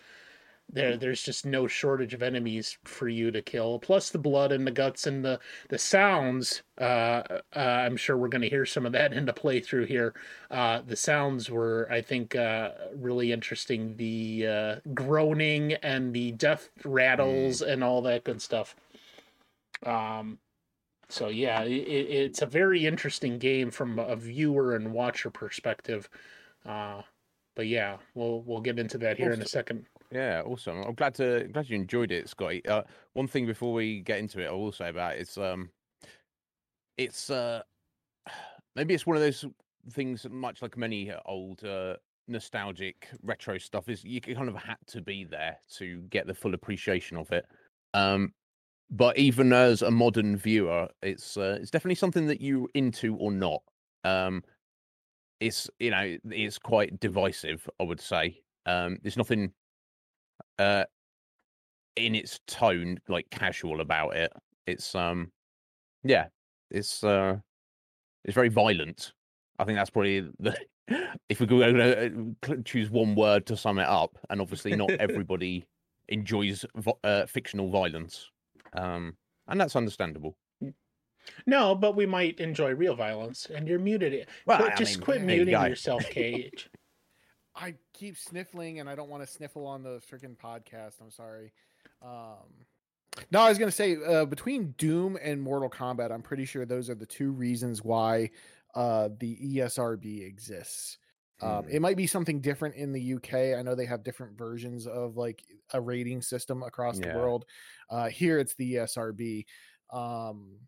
there 0.73 0.97
there's 0.97 1.23
just 1.23 1.45
no 1.45 1.67
shortage 1.67 2.15
of 2.15 2.23
enemies 2.23 2.79
for 2.85 3.09
you 3.09 3.31
to 3.31 3.43
kill. 3.43 3.79
Plus 3.79 4.11
the 4.11 4.19
blood 4.19 4.53
and 4.53 4.67
the 4.67 4.71
guts 4.71 5.07
and 5.07 5.25
the 5.25 5.39
the 5.69 5.79
sounds 5.79 6.63
uh, 6.79 7.23
uh 7.55 7.59
i'm 7.59 7.97
sure 7.97 8.17
we're 8.17 8.29
going 8.29 8.43
to 8.43 8.49
hear 8.49 8.65
some 8.65 8.87
of 8.87 8.93
that 8.93 9.13
in 9.15 9.27
the 9.27 9.33
playthrough 9.33 9.87
here. 9.87 10.15
Uh 10.51 10.81
the 10.87 10.97
sounds 10.97 11.51
were 11.51 11.89
i 11.91 12.01
think 12.01 12.35
uh 12.35 12.71
really 12.95 13.33
interesting. 13.33 13.97
The 13.97 14.47
uh 14.47 14.77
groaning 14.95 15.75
and 15.75 16.13
the 16.15 16.33
death 16.33 16.69
rattles 16.85 17.63
and 17.63 17.85
all 17.85 18.03
that 18.03 18.25
good 18.25 18.41
stuff 18.43 18.75
um 19.87 20.39
so 21.09 21.29
yeah 21.29 21.63
it, 21.63 21.71
it's 21.71 22.43
a 22.43 22.47
very 22.47 22.87
interesting 22.87 23.39
game 23.39 23.71
from 23.71 23.99
a 23.99 24.17
viewer 24.17 24.77
and 24.77 24.93
watcher 24.93 25.31
perspective 25.31 26.09
uh 26.67 27.03
but 27.55 27.67
yeah 27.67 27.97
we'll 28.15 28.43
we'll 28.43 28.61
get 28.61 28.79
into 28.79 28.99
that 28.99 29.17
here 29.17 29.33
in 29.33 29.43
a 29.43 29.47
second 29.47 29.87
yeah, 30.13 30.43
awesome. 30.45 30.83
I'm 30.83 30.95
glad 30.95 31.15
to 31.15 31.49
glad 31.53 31.71
you 31.71 31.77
enjoyed 31.77 32.13
it, 32.13 32.29
Scotty. 32.29 32.65
Uh, 32.67 32.83
one 33.15 33.27
thing 33.27 33.47
before 33.47 33.73
we 33.73 34.01
get 34.01 34.19
into 34.19 34.41
it, 34.41 34.49
I 34.49 34.53
will 34.53 34.73
say 34.73 34.91
about 34.91 35.15
it, 35.15 35.23
it's 35.23 35.39
um, 35.39 35.71
it's 36.99 37.31
uh, 37.31 37.63
maybe 38.77 38.93
it's 38.93 39.07
one 39.07 39.17
of 39.17 39.23
those 39.23 39.47
things, 39.91 40.27
much 40.31 40.61
like 40.61 40.77
many 40.77 41.11
old 41.25 41.65
uh, 41.65 41.95
nostalgic 42.29 43.09
retro 43.23 43.57
stuff, 43.57 43.89
is 43.89 44.05
you 44.05 44.21
kind 44.21 44.51
of 44.51 44.55
had 44.57 44.77
to 44.89 45.01
be 45.01 45.25
there 45.25 45.57
to 45.77 46.03
get 46.11 46.27
the 46.27 46.35
full 46.35 46.53
appreciation 46.53 47.17
of 47.17 47.33
it. 47.33 47.47
Um, 47.95 48.35
but 48.93 49.17
even 49.19 49.53
as 49.53 49.83
a 49.83 49.91
modern 49.91 50.37
viewer, 50.37 50.89
it's 51.03 51.37
uh, 51.37 51.59
it's 51.61 51.71
definitely 51.71 51.97
something 51.97 52.27
that 52.27 52.41
you 52.41 52.69
into 52.75 53.17
or 53.17 53.33
not. 53.33 53.63
Um, 54.05 54.45
it's 55.41 55.69
you 55.81 55.91
know 55.91 56.17
it's 56.31 56.59
quite 56.59 57.01
divisive, 57.01 57.69
I 57.81 57.85
would 57.85 58.01
say. 58.01 58.43
Um, 58.67 58.99
there's 59.03 59.17
nothing 59.17 59.53
uh 60.59 60.85
in 61.97 62.15
its 62.15 62.41
tone 62.47 62.99
like 63.09 63.29
casual 63.31 63.81
about 63.81 64.17
it 64.17 64.33
it's 64.67 64.95
um 64.95 65.31
yeah 66.05 66.29
it's 66.71 67.05
uh 67.05 67.37
it's 68.25 68.35
very 68.35 68.49
violent 68.49 69.13
i 69.59 69.65
think 69.65 69.77
that's 69.77 69.91
probably 69.91 70.21
the 70.39 70.57
if 71.29 71.41
we 71.41 71.47
could 71.47 71.81
uh, 71.81 72.57
choose 72.65 72.91
one 72.91 73.15
word 73.15 73.47
to 73.47 73.57
sum 73.57 73.79
it 73.79 73.89
up 73.89 74.19
and 74.31 74.41
obviously 74.41 74.75
not 74.75 74.91
everybody 74.99 75.65
enjoys 76.09 76.65
vo- 76.77 76.99
uh, 77.05 77.27
fictional 77.27 77.69
violence, 77.69 78.31
um, 78.75 79.17
and 79.49 79.61
that's 79.61 79.77
understandable. 79.77 80.37
No, 81.47 81.75
but 81.75 81.95
we 81.95 82.05
might 82.05 82.41
enjoy 82.41 82.75
real 82.75 82.97
violence, 82.97 83.47
and 83.47 83.69
you're 83.69 83.79
muted. 83.79 84.27
Well, 84.45 84.59
Quit- 84.59 84.77
just 84.77 84.97
mean, 84.97 85.05
quit 85.05 85.19
there 85.21 85.31
you 85.31 85.37
muting 85.45 85.55
go. 85.61 85.67
yourself, 85.67 86.05
Cage. 86.11 86.69
I 87.55 87.75
keep 87.93 88.17
sniffling 88.17 88.81
and 88.81 88.89
I 88.89 88.95
don't 88.95 89.11
want 89.11 89.23
to 89.23 89.31
sniffle 89.31 89.67
on 89.67 89.83
the 89.83 90.01
freaking 90.11 90.37
podcast. 90.37 91.01
I'm 91.03 91.11
sorry. 91.11 91.53
Um, 92.01 92.67
no, 93.31 93.41
I 93.41 93.51
was 93.51 93.59
going 93.59 93.69
to 93.69 93.77
say 93.77 93.97
uh, 94.05 94.25
between 94.25 94.75
Doom 94.79 95.19
and 95.23 95.41
Mortal 95.41 95.69
Kombat, 95.69 96.11
I'm 96.11 96.23
pretty 96.23 96.47
sure 96.47 96.65
those 96.65 96.89
are 96.89 96.95
the 96.95 97.05
two 97.07 97.31
reasons 97.31 97.85
why 97.85 98.31
uh, 98.75 99.11
the 99.21 99.37
ESRB 99.37 100.27
exists. 100.27 100.97
Um, 101.43 101.65
Hmm. 101.65 101.71
it 101.71 101.83
might 101.83 101.97
be 101.97 102.07
something 102.07 102.41
different 102.41 102.77
in 102.77 102.93
the 102.93 103.15
UK. 103.15 103.55
I 103.59 103.63
know 103.63 103.75
they 103.75 103.87
have 103.87 104.03
different 104.05 104.39
versions 104.39 104.87
of 104.87 105.17
like 105.17 105.45
a 105.73 105.81
rating 105.81 106.23
system 106.23 106.63
across 106.63 106.99
the 106.99 107.09
world. 107.09 107.45
Uh, 107.91 108.09
here 108.09 108.39
it's 108.39 108.55
the 108.55 108.75
ESRB. 108.75 109.45
Um, 109.91 110.59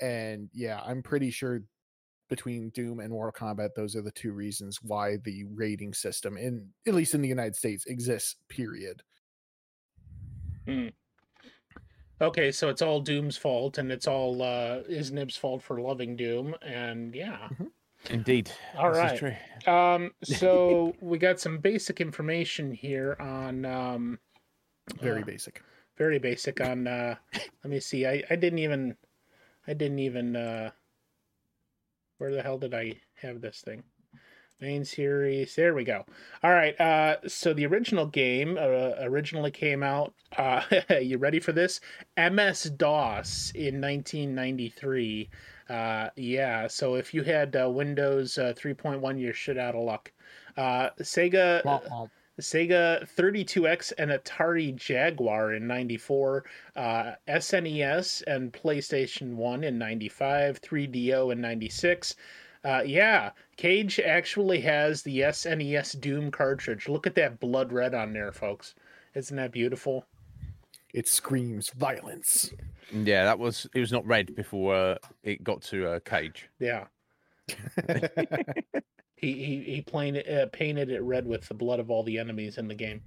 and 0.00 0.50
yeah, 0.52 0.80
I'm 0.84 1.02
pretty 1.02 1.30
sure 1.30 1.62
between 2.28 2.70
Doom 2.70 3.00
and 3.00 3.10
Mortal 3.10 3.32
Kombat, 3.32 3.74
those 3.76 3.94
are 3.94 4.02
the 4.02 4.10
two 4.10 4.32
reasons 4.32 4.82
why 4.82 5.18
the 5.24 5.44
rating 5.44 5.94
system 5.94 6.36
in 6.36 6.68
at 6.86 6.94
least 6.94 7.14
in 7.14 7.22
the 7.22 7.28
United 7.28 7.54
States 7.54 7.86
exists. 7.86 8.36
Period. 8.48 9.02
Hmm. 10.66 10.88
Okay, 12.20 12.50
so 12.52 12.68
it's 12.68 12.80
all 12.80 13.00
Doom's 13.00 13.36
fault, 13.36 13.78
and 13.78 13.92
it's 13.92 14.06
all 14.06 14.40
uh, 14.40 14.82
Isnib's 14.88 15.36
fault 15.36 15.62
for 15.62 15.80
loving 15.80 16.16
Doom, 16.16 16.54
and 16.62 17.14
yeah. 17.14 17.48
Indeed, 18.10 18.50
All 18.76 18.92
this 18.92 19.22
right. 19.22 19.36
Um, 19.66 20.12
so 20.24 20.94
we 21.00 21.18
got 21.18 21.40
some 21.40 21.58
basic 21.58 22.00
information 22.00 22.70
here 22.72 23.16
on 23.18 23.64
um, 23.64 24.18
Very 25.00 25.22
uh, 25.22 25.24
basic. 25.24 25.62
very 25.96 26.18
basic 26.18 26.60
on. 26.60 26.86
Uh, 26.86 27.14
let 27.32 27.70
me 27.70 27.80
see. 27.80 28.06
I 28.06 28.22
I 28.30 28.36
didn't 28.36 28.58
even, 28.58 28.96
I 29.66 29.74
didn't 29.74 30.00
even. 30.00 30.36
Uh, 30.36 30.70
where 32.18 32.32
the 32.32 32.42
hell 32.42 32.58
did 32.58 32.74
I 32.74 32.94
have 33.16 33.40
this 33.40 33.60
thing? 33.60 33.82
Main 34.60 34.84
series. 34.84 35.54
There 35.56 35.74
we 35.74 35.84
go. 35.84 36.04
All 36.42 36.50
right. 36.52 36.78
Uh, 36.80 37.16
so 37.26 37.52
the 37.52 37.66
original 37.66 38.06
game 38.06 38.56
uh, 38.56 38.92
originally 39.00 39.50
came 39.50 39.82
out. 39.82 40.14
Uh, 40.38 40.62
you 41.02 41.18
ready 41.18 41.40
for 41.40 41.52
this? 41.52 41.80
MS 42.16 42.70
DOS 42.76 43.52
in 43.54 43.80
1993. 43.80 45.28
Uh, 45.68 46.10
yeah. 46.16 46.66
So 46.66 46.94
if 46.96 47.14
you 47.14 47.22
had 47.22 47.56
uh, 47.56 47.68
Windows 47.70 48.38
uh, 48.38 48.52
3.1, 48.56 49.20
you're 49.20 49.32
shit 49.32 49.58
out 49.58 49.74
of 49.74 49.84
luck. 49.84 50.12
Uh, 50.56 50.90
Sega. 51.00 51.64
Sega 52.40 53.08
32X 53.16 53.92
and 53.96 54.10
Atari 54.10 54.74
Jaguar 54.74 55.52
in 55.52 55.68
94, 55.68 56.44
uh, 56.74 57.12
SNES 57.28 58.24
and 58.26 58.52
PlayStation 58.52 59.36
1 59.36 59.62
in 59.62 59.78
95, 59.78 60.60
3DO 60.60 61.32
in 61.32 61.40
96. 61.40 62.16
Uh, 62.64 62.82
yeah, 62.84 63.30
Cage 63.56 64.00
actually 64.00 64.60
has 64.62 65.02
the 65.02 65.20
SNES 65.20 66.00
Doom 66.00 66.32
cartridge. 66.32 66.88
Look 66.88 67.06
at 67.06 67.14
that 67.14 67.38
blood 67.38 67.72
red 67.72 67.94
on 67.94 68.12
there, 68.12 68.32
folks. 68.32 68.74
Isn't 69.14 69.36
that 69.36 69.52
beautiful? 69.52 70.04
It 70.94 71.06
screams 71.06 71.68
violence. 71.70 72.54
Yeah, 72.90 73.24
that 73.24 73.38
was 73.38 73.66
it 73.74 73.80
was 73.80 73.92
not 73.92 74.06
red 74.06 74.34
before 74.34 74.74
uh, 74.74 74.96
it 75.22 75.44
got 75.44 75.60
to 75.64 75.88
uh, 75.88 76.00
Cage. 76.00 76.48
Yeah. 76.58 76.86
He 79.24 79.32
he 79.32 79.74
he 79.74 79.80
painted 79.80 80.28
uh, 80.28 80.46
painted 80.52 80.90
it 80.90 81.00
red 81.00 81.26
with 81.26 81.48
the 81.48 81.54
blood 81.54 81.80
of 81.80 81.90
all 81.90 82.02
the 82.02 82.18
enemies 82.18 82.58
in 82.58 82.68
the 82.68 82.74
game. 82.74 83.02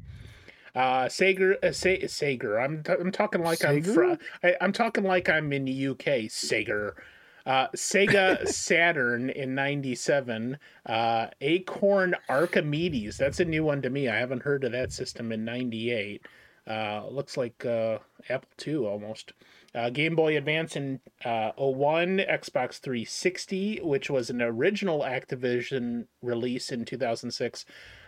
Uh, 0.74 1.08
Sager, 1.10 1.58
uh, 1.62 1.72
Sa- 1.72 2.08
Sager. 2.08 2.60
I'm 2.60 2.84
t- 2.84 2.94
I'm 2.94 3.12
talking 3.12 3.44
like 3.44 3.64
I'm 3.64 3.84
fr- 3.84 4.16
I, 4.44 4.56
I'm 4.60 4.74
talking 4.74 5.04
like 5.04 5.30
I'm 5.30 5.54
in 5.54 5.66
the 5.66 5.88
UK. 5.90 6.30
Sager. 6.30 6.96
Uh, 7.46 7.68
Sega 7.76 8.48
Saturn 8.48 9.30
in 9.30 9.54
'97. 9.54 10.58
Uh, 10.86 11.28
Acorn 11.42 12.16
Archimedes. 12.30 13.18
That's 13.18 13.40
a 13.40 13.46
new 13.46 13.64
one 13.64 13.82
to 13.84 13.90
me. 13.90 14.10
I 14.10 14.18
haven't 14.18 14.44
heard 14.44 14.64
of 14.64 14.72
that 14.72 14.92
system 14.92 15.32
in 15.32 15.46
'98. 15.46 16.26
Uh, 16.68 17.08
looks 17.10 17.38
like 17.38 17.66
uh, 17.66 18.00
Apple 18.30 18.50
II 18.66 18.78
almost. 18.78 19.32
Uh, 19.74 19.90
Game 19.90 20.16
Boy 20.16 20.36
Advance 20.36 20.76
in 20.76 21.00
uh, 21.24 21.52
01, 21.56 22.18
Xbox 22.30 22.80
360, 22.80 23.80
which 23.84 24.10
was 24.10 24.30
an 24.30 24.42
original 24.42 25.02
Activision 25.02 26.08
release 26.22 26.72
in 26.72 26.84
2006, 26.84 27.66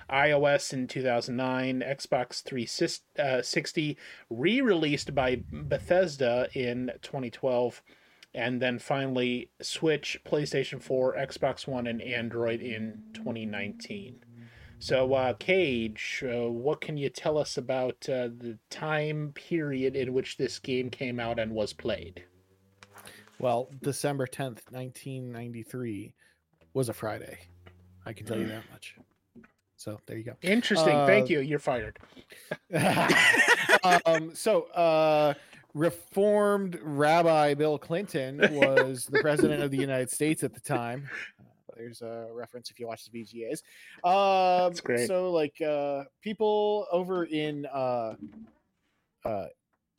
iOS 0.10 0.74
in 0.74 0.88
2009, 0.88 1.84
Xbox 1.86 2.44
360 2.44 3.98
re 4.30 4.62
released 4.62 5.14
by 5.14 5.42
Bethesda 5.52 6.50
in 6.54 6.92
2012, 7.02 7.82
and 8.34 8.62
then 8.62 8.80
finally 8.80 9.52
Switch, 9.62 10.20
PlayStation 10.26 10.82
4, 10.82 11.16
Xbox 11.16 11.68
One, 11.68 11.88
and 11.88 12.02
Android 12.02 12.62
in 12.62 13.04
2019. 13.14 14.24
So, 14.80 15.14
uh, 15.14 15.34
Cage, 15.34 16.24
uh, 16.26 16.50
what 16.50 16.80
can 16.80 16.96
you 16.96 17.10
tell 17.10 17.38
us 17.38 17.58
about 17.58 17.96
uh, 18.08 18.30
the 18.38 18.58
time 18.70 19.34
period 19.36 19.96
in 19.98 20.14
which 20.14 20.38
this 20.38 20.58
game 20.58 20.90
came 20.90 21.20
out 21.20 21.38
and 21.38 21.52
was 21.52 21.74
played? 21.74 22.24
well, 23.40 23.70
December 23.82 24.28
10th, 24.28 24.72
1993 24.72 26.14
was 26.74 26.90
a 26.90 26.94
Friday. 26.94 27.38
I 28.06 28.14
can 28.14 28.26
tell 28.26 28.38
you 28.38 28.48
that 28.48 28.64
much. 28.72 28.96
So 29.78 30.00
there 30.08 30.18
you 30.18 30.24
go. 30.24 30.34
Interesting. 30.42 31.06
Thank 31.06 31.26
Uh, 31.26 31.34
you. 31.34 31.40
You're 31.40 31.60
fired. 31.60 32.00
um, 34.06 34.36
so, 34.36 34.64
uh, 34.72 35.34
reformed 35.74 36.78
Rabbi 36.82 37.54
Bill 37.54 37.78
Clinton 37.78 38.40
was 38.52 39.06
the 39.06 39.20
president 39.22 39.62
of 39.64 39.72
the 39.72 39.78
United 39.78 40.10
States 40.10 40.44
at 40.44 40.54
the 40.54 40.60
time. 40.60 41.10
There's 41.80 42.02
a 42.02 42.28
reference 42.34 42.70
if 42.70 42.80
you 42.80 42.88
watch 42.88 43.06
the 43.10 43.24
VGAs. 43.24 43.64
Um, 44.04 44.70
That's 44.70 44.82
great. 44.82 45.08
So, 45.08 45.32
like, 45.32 45.60
uh, 45.62 46.04
people 46.22 46.86
over 46.92 47.24
in 47.24 47.66
uh, 47.66 48.16
uh, 49.24 49.46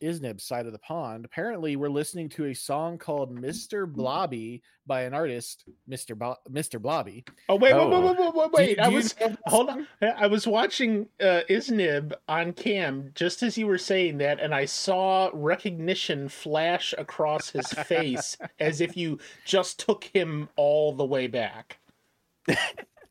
Isnib's 0.03 0.45
side 0.45 0.67
of 0.67 0.73
the 0.73 0.79
pond 0.79 1.25
apparently 1.25 1.77
we're 1.77 1.89
listening 1.91 2.29
to 2.31 2.47
a 2.47 2.55
song 2.55 2.99
called 2.99 3.35
"Mr. 3.35 3.87
Blobby" 3.91 4.63
by 4.87 5.03
an 5.03 5.15
artist, 5.15 5.65
Mr. 5.89 6.17
Bo- 6.17 6.37
Mr. 6.51 6.81
Blobby. 6.81 7.25
Oh 7.49 7.57
wait, 7.57 7.73
Oh. 7.73 7.89
wait, 7.89 8.19
wait, 8.19 8.35
wait, 8.35 8.53
wait, 8.53 8.77
Do! 8.77 8.83
I 8.83 8.89
do 8.91 8.95
was 8.97 9.15
hold 9.47 9.69
on. 9.71 9.87
I 10.03 10.27
was 10.27 10.47
watching 10.47 11.07
uh, 11.21 11.43
Isnib 11.49 12.13
on 12.29 12.53
cam 12.53 13.11
just 13.15 13.43
as 13.43 13.57
you 13.59 13.67
were 13.67 13.79
saying 13.79 14.19
that, 14.19 14.41
and 14.41 14.55
I 14.55 14.65
saw 14.65 15.31
recognition 15.33 16.29
flash 16.29 16.95
across 16.99 17.51
his 17.51 17.67
face 17.69 18.37
as 18.59 18.81
if 18.81 18.97
you 18.97 19.19
just 19.45 19.79
took 19.79 20.05
him 20.05 20.49
all 20.57 20.93
the 20.93 21.05
way 21.05 21.27
back. 21.27 21.79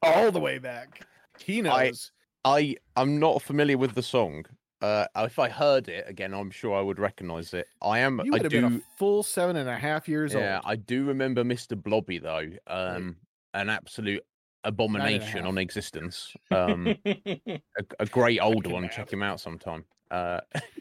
all 0.01 0.31
the 0.31 0.39
way 0.39 0.57
back. 0.57 1.05
He 1.39 1.59
I- 1.59 1.61
knows. 1.87 2.11
I 2.45 2.77
I'm 2.95 3.19
not 3.19 3.41
familiar 3.41 3.77
with 3.77 3.95
the 3.95 4.01
song. 4.03 4.45
Uh, 4.81 5.05
if 5.17 5.39
I 5.39 5.49
heard 5.49 5.89
it 5.89 6.05
again, 6.07 6.33
I'm 6.33 6.51
sure 6.51 6.77
I 6.77 6.81
would 6.81 6.99
recognize 6.99 7.53
it. 7.53 7.67
I 7.81 7.99
am. 7.99 8.21
you 8.23 8.31
I 8.33 8.37
would 8.37 8.43
have 8.43 8.51
do. 8.51 8.61
been 8.61 8.75
a 8.77 8.97
full 8.97 9.23
seven 9.23 9.55
and 9.57 9.69
a 9.69 9.77
half 9.77 10.07
years 10.07 10.33
yeah, 10.33 10.55
old. 10.57 10.63
I 10.65 10.75
do 10.77 11.05
remember 11.05 11.43
Mr. 11.43 11.81
Blobby 11.81 12.19
though. 12.19 12.49
Um, 12.67 13.17
an 13.53 13.69
absolute 13.69 14.23
abomination 14.63 15.45
on 15.45 15.57
existence. 15.57 16.33
Um, 16.51 16.95
a, 17.05 17.61
a 17.99 18.05
great 18.05 18.39
old 18.39 18.67
one. 18.67 18.83
have. 18.83 18.91
Check 18.93 19.11
him 19.11 19.23
out 19.23 19.39
sometime. 19.39 19.83
Uh, 20.09 20.39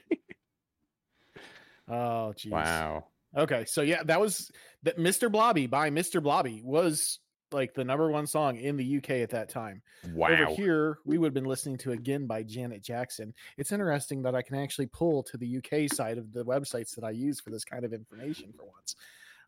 Oh, 1.89 2.35
jeez. 2.37 2.51
wow. 2.51 3.05
Okay, 3.37 3.65
so 3.67 3.83
yeah, 3.83 4.03
that 4.05 4.21
was 4.21 4.51
that. 4.83 4.99
Mr. 4.99 5.31
Blobby 5.31 5.67
by 5.67 5.91
Mr. 5.91 6.23
Blobby 6.23 6.63
was 6.65 7.19
like 7.53 7.75
the 7.75 7.85
number 7.85 8.11
one 8.11 8.27
song 8.27 8.57
in 8.57 8.77
the 8.77 8.97
UK 8.99 9.11
at 9.11 9.31
that 9.31 9.49
time. 9.49 9.83
Wow. 10.13 10.29
Over 10.29 10.47
here, 10.55 10.99
we 11.05 11.19
would 11.19 11.29
have 11.29 11.35
been 11.35 11.45
listening 11.45 11.79
to 11.79 11.93
again 11.93 12.27
by 12.27 12.43
Janet 12.43 12.83
Jackson. 12.83 13.33
It's 13.57 13.73
interesting 13.73 14.23
that 14.23 14.35
I 14.35 14.43
can 14.43 14.57
actually 14.57 14.87
pull 14.87 15.23
to 15.25 15.37
the 15.37 15.57
UK 15.59 15.91
side 15.93 16.19
of 16.19 16.33
the 16.33 16.45
websites 16.45 16.95
that 16.95 17.05
I 17.05 17.11
use 17.11 17.41
for 17.41 17.51
this 17.51 17.65
kind 17.65 17.85
of 17.85 17.93
information 17.93 18.53
for 18.57 18.67
once. 18.67 18.95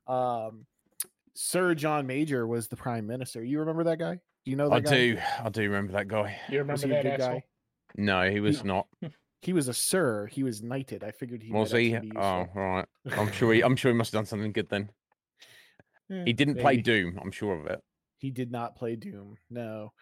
Um, 0.06 0.66
Sir 1.34 1.74
John 1.74 2.06
Major 2.06 2.46
was 2.46 2.68
the 2.68 2.76
prime 2.76 3.06
minister. 3.06 3.42
You 3.44 3.60
remember 3.60 3.84
that 3.84 3.98
guy? 3.98 4.14
Do 4.44 4.50
you 4.50 4.56
know 4.56 4.68
that 4.70 4.74
I 4.74 4.80
guy? 4.80 4.90
do. 4.90 5.18
I 5.44 5.48
do 5.50 5.62
remember 5.62 5.92
that 5.92 6.08
guy. 6.08 6.36
You 6.48 6.64
Was 6.64 6.82
remember 6.82 6.86
he 6.86 6.92
a 6.92 6.94
that 6.94 7.02
good 7.02 7.20
asshole? 7.24 7.34
guy? 7.40 7.44
No, 7.96 8.30
he 8.30 8.40
was 8.40 8.64
not. 8.64 8.86
He 9.42 9.54
was 9.54 9.68
a 9.68 9.72
sir. 9.72 10.26
He 10.26 10.42
was 10.42 10.62
knighted. 10.62 11.02
I 11.02 11.12
figured 11.12 11.42
he 11.42 11.50
Was 11.50 11.72
might 11.72 11.80
he? 11.80 12.12
Oh, 12.14 12.46
right. 12.54 12.84
I'm 13.12 13.32
sure 13.32 13.54
he. 13.54 13.62
I'm 13.64 13.74
sure 13.74 13.90
he 13.90 13.96
must 13.96 14.12
have 14.12 14.18
done 14.18 14.26
something 14.26 14.52
good 14.52 14.68
then. 14.68 14.90
Hmm, 16.10 16.26
He 16.26 16.34
didn't 16.34 16.58
play. 16.58 16.76
Doom. 16.76 17.18
I'm 17.22 17.30
sure 17.30 17.54
of 17.58 17.64
it. 17.64 17.80
He 18.20 18.30
did 18.30 18.52
not 18.52 18.76
play 18.76 18.96
Doom. 18.96 19.36
No. 19.48 19.92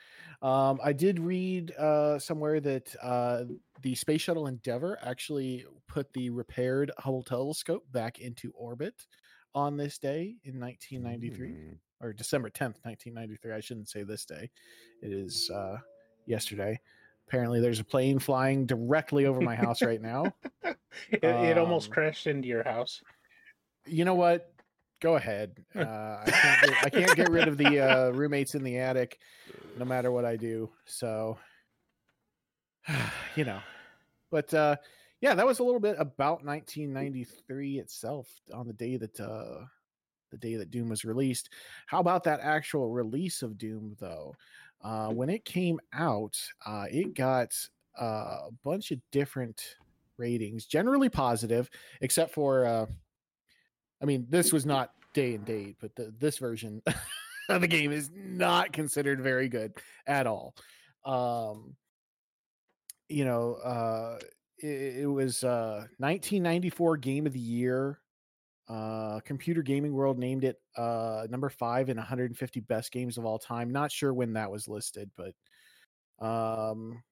Um, 0.42 0.80
I 0.82 0.92
did 0.92 1.20
read 1.20 1.70
uh, 1.76 2.18
somewhere 2.18 2.58
that 2.60 2.94
uh, 3.00 3.44
the 3.82 3.94
Space 3.94 4.22
Shuttle 4.22 4.48
Endeavour 4.48 4.98
actually 5.02 5.64
put 5.86 6.12
the 6.12 6.30
repaired 6.30 6.90
Hubble 6.98 7.22
telescope 7.22 7.84
back 7.92 8.18
into 8.18 8.50
orbit 8.56 9.06
on 9.54 9.76
this 9.76 9.98
day 9.98 10.34
in 10.44 10.58
1993 10.60 11.48
Mm. 11.48 11.76
or 12.00 12.12
December 12.12 12.50
10th, 12.50 12.76
1993. 12.82 13.52
I 13.52 13.60
shouldn't 13.60 13.88
say 13.88 14.02
this 14.02 14.24
day. 14.24 14.50
It 15.00 15.12
is 15.12 15.48
uh, 15.54 15.78
yesterday. 16.26 16.80
Apparently, 17.28 17.60
there's 17.60 17.80
a 17.80 17.84
plane 17.84 18.18
flying 18.18 18.66
directly 18.66 19.26
over 19.26 19.40
my 19.40 19.54
house 19.54 19.80
right 19.82 20.00
now. 20.02 20.32
it, 20.64 21.22
it 21.22 21.56
almost 21.58 21.88
Um, 21.88 21.92
crashed 21.92 22.26
into 22.26 22.48
your 22.48 22.64
house. 22.64 23.00
You 23.86 24.04
know 24.04 24.14
what? 24.14 24.50
Go 25.00 25.16
ahead. 25.16 25.64
Uh, 25.74 26.22
I, 26.26 26.30
can't 26.30 26.62
get, 26.62 26.84
I 26.84 26.90
can't 26.90 27.16
get 27.16 27.30
rid 27.30 27.48
of 27.48 27.56
the 27.56 27.78
uh, 27.80 28.10
roommates 28.10 28.54
in 28.54 28.64
the 28.64 28.78
attic, 28.78 29.18
no 29.78 29.84
matter 29.84 30.10
what 30.10 30.24
I 30.24 30.36
do. 30.36 30.70
So, 30.86 31.38
you 33.36 33.44
know, 33.44 33.60
but 34.30 34.52
uh, 34.52 34.76
yeah, 35.20 35.34
that 35.34 35.46
was 35.46 35.60
a 35.60 35.64
little 35.64 35.80
bit 35.80 35.96
about 35.98 36.44
1993 36.44 37.78
itself 37.78 38.28
on 38.52 38.66
the 38.66 38.72
day 38.72 38.96
that 38.96 39.20
uh, 39.20 39.64
the 40.30 40.36
day 40.36 40.56
that 40.56 40.70
Doom 40.70 40.88
was 40.88 41.04
released. 41.04 41.50
How 41.86 42.00
about 42.00 42.24
that 42.24 42.40
actual 42.40 42.90
release 42.90 43.42
of 43.42 43.58
Doom 43.58 43.96
though? 43.98 44.34
Uh, 44.82 45.08
when 45.08 45.28
it 45.28 45.44
came 45.44 45.80
out, 45.92 46.36
uh, 46.66 46.86
it 46.90 47.14
got 47.14 47.52
uh, 48.00 48.46
a 48.46 48.50
bunch 48.64 48.90
of 48.90 49.00
different 49.10 49.76
ratings, 50.18 50.66
generally 50.66 51.08
positive, 51.08 51.68
except 52.00 52.32
for 52.32 52.64
uh, 52.64 52.86
I 54.00 54.04
mean, 54.04 54.26
this 54.28 54.52
was 54.52 54.64
not 54.64 54.92
day 55.14 55.34
and 55.34 55.44
date, 55.44 55.76
but 55.80 55.94
the, 55.96 56.12
this 56.18 56.38
version 56.38 56.82
of 57.48 57.60
the 57.60 57.66
game 57.66 57.92
is 57.92 58.10
not 58.14 58.72
considered 58.72 59.20
very 59.20 59.48
good 59.48 59.72
at 60.06 60.26
all. 60.26 60.54
Um, 61.04 61.76
you 63.08 63.24
know, 63.24 63.54
uh, 63.54 64.18
it, 64.58 65.02
it 65.02 65.06
was 65.06 65.44
uh, 65.44 65.86
1994 65.98 66.96
Game 66.98 67.26
of 67.26 67.32
the 67.32 67.38
Year. 67.38 68.00
Uh, 68.68 69.20
Computer 69.20 69.62
Gaming 69.62 69.94
World 69.94 70.18
named 70.18 70.44
it 70.44 70.60
uh, 70.76 71.26
number 71.30 71.48
five 71.48 71.88
in 71.88 71.96
150 71.96 72.60
best 72.60 72.92
games 72.92 73.16
of 73.16 73.24
all 73.24 73.38
time. 73.38 73.70
Not 73.70 73.90
sure 73.90 74.12
when 74.12 74.34
that 74.34 74.50
was 74.50 74.68
listed, 74.68 75.10
but 75.16 75.32
um, 76.24 77.02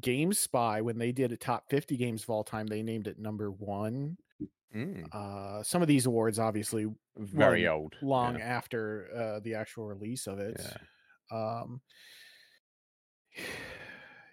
GameSpy, 0.00 0.82
when 0.82 0.98
they 0.98 1.12
did 1.12 1.32
a 1.32 1.36
top 1.36 1.64
50 1.70 1.96
games 1.96 2.22
of 2.24 2.30
all 2.30 2.44
time, 2.44 2.66
they 2.66 2.82
named 2.82 3.06
it 3.06 3.18
number 3.18 3.50
one. 3.50 4.18
Mm, 4.74 5.06
Uh, 5.12 5.62
some 5.62 5.82
of 5.82 5.88
these 5.88 6.06
awards, 6.06 6.38
obviously, 6.38 6.86
very 7.16 7.64
Well, 7.64 7.74
old. 7.74 7.96
long 8.02 8.38
Yeah. 8.38 8.44
after 8.44 9.10
uh, 9.14 9.40
the 9.40 9.54
actual 9.54 9.86
release 9.86 10.26
of 10.26 10.38
it. 10.38 10.56
yeah. 10.58 10.76
Um, 11.60 11.80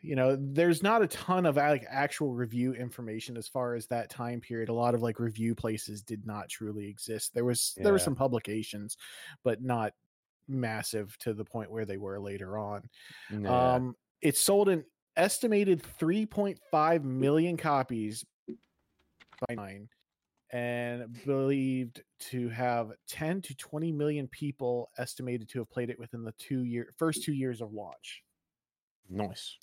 you 0.02 0.16
know, 0.16 0.38
there's 0.40 0.82
not 0.82 1.02
a 1.02 1.08
ton 1.08 1.46
of 1.46 1.58
like 1.58 1.86
actual 1.90 2.34
review 2.34 2.74
information 2.74 3.36
as 3.36 3.48
far 3.50 3.76
as 3.76 3.88
that 3.88 4.10
time 4.10 4.40
period. 4.40 4.70
A 4.70 4.74
lot 4.74 4.96
of 4.96 5.02
like 5.02 5.20
review 5.20 5.54
places 5.56 6.02
did 6.02 6.26
not 6.26 6.48
truly 6.48 6.88
exist. 6.88 7.34
There 7.34 7.44
was 7.44 7.74
there 7.76 7.92
were 7.92 8.00
some 8.00 8.16
publications, 8.16 8.96
but 9.44 9.62
not 9.62 9.94
massive 10.48 11.18
to 11.20 11.34
the 11.34 11.44
point 11.44 11.70
where 11.70 11.86
they 11.86 11.98
were 11.98 12.20
later 12.20 12.58
on. 12.58 12.90
Yeah. 13.30 13.74
Um, 13.76 13.96
it 14.22 14.38
sold 14.38 14.70
an 14.70 14.86
estimated 15.18 15.84
3.5 15.84 17.04
million 17.04 17.58
copies 17.58 18.26
by 19.48 19.56
nine, 19.56 19.90
and 20.52 21.18
believed 21.26 22.02
to 22.20 22.50
have 22.50 22.92
10 23.08 23.42
to 23.44 23.56
20 23.56 23.92
million 23.92 24.28
people 24.28 24.90
estimated 24.98 25.48
to 25.50 25.60
have 25.60 25.70
played 25.70 25.90
it 25.90 26.00
within 26.00 26.24
the 26.24 26.34
two 26.34 26.64
year 26.64 26.94
first 26.98 27.24
two 27.24 27.34
years 27.34 27.62
of 27.62 27.74
launch. 27.74 28.24
nice. 29.10 29.58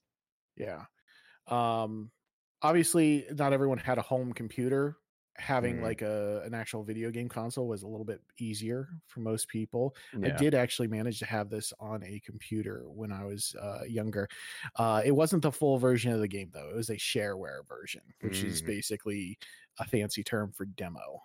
Yeah. 0.57 0.85
Um, 1.49 2.11
obviously, 2.62 3.26
not 3.31 3.52
everyone 3.52 3.78
had 3.78 3.99
a 3.99 4.02
home 4.02 4.33
computer. 4.33 4.97
Having 5.38 5.81
Mhm. 5.81 5.83
like 5.83 6.03
a 6.03 6.42
an 6.46 6.55
actual 6.55 6.83
video 6.83 7.11
game 7.11 7.29
console 7.29 7.68
was 7.68 7.83
a 7.83 7.87
little 7.88 8.07
bit 8.07 8.22
easier 8.38 8.88
for 9.07 9.20
most 9.20 9.49
people. 9.49 9.94
I 10.22 10.31
did 10.31 10.55
actually 10.55 10.88
manage 10.88 11.18
to 11.18 11.27
have 11.27 11.51
this 11.51 11.72
on 11.79 12.03
a 12.05 12.20
computer 12.20 12.88
when 12.90 13.12
I 13.12 13.25
was 13.25 13.55
uh, 13.61 13.83
younger. 13.87 14.29
Uh, 14.77 15.03
it 15.05 15.12
wasn't 15.12 15.42
the 15.42 15.53
full 15.53 15.79
version 15.79 16.12
of 16.12 16.20
the 16.20 16.29
game 16.29 16.51
though; 16.53 16.70
it 16.70 16.75
was 16.77 16.90
a 16.90 16.96
shareware 16.96 17.66
version, 17.68 18.03
which 18.20 18.42
is 18.42 18.62
Mm. 18.62 18.66
basically 18.66 19.38
a 19.79 19.85
fancy 19.87 20.25
term 20.25 20.53
for 20.53 20.64
demo. 20.64 21.22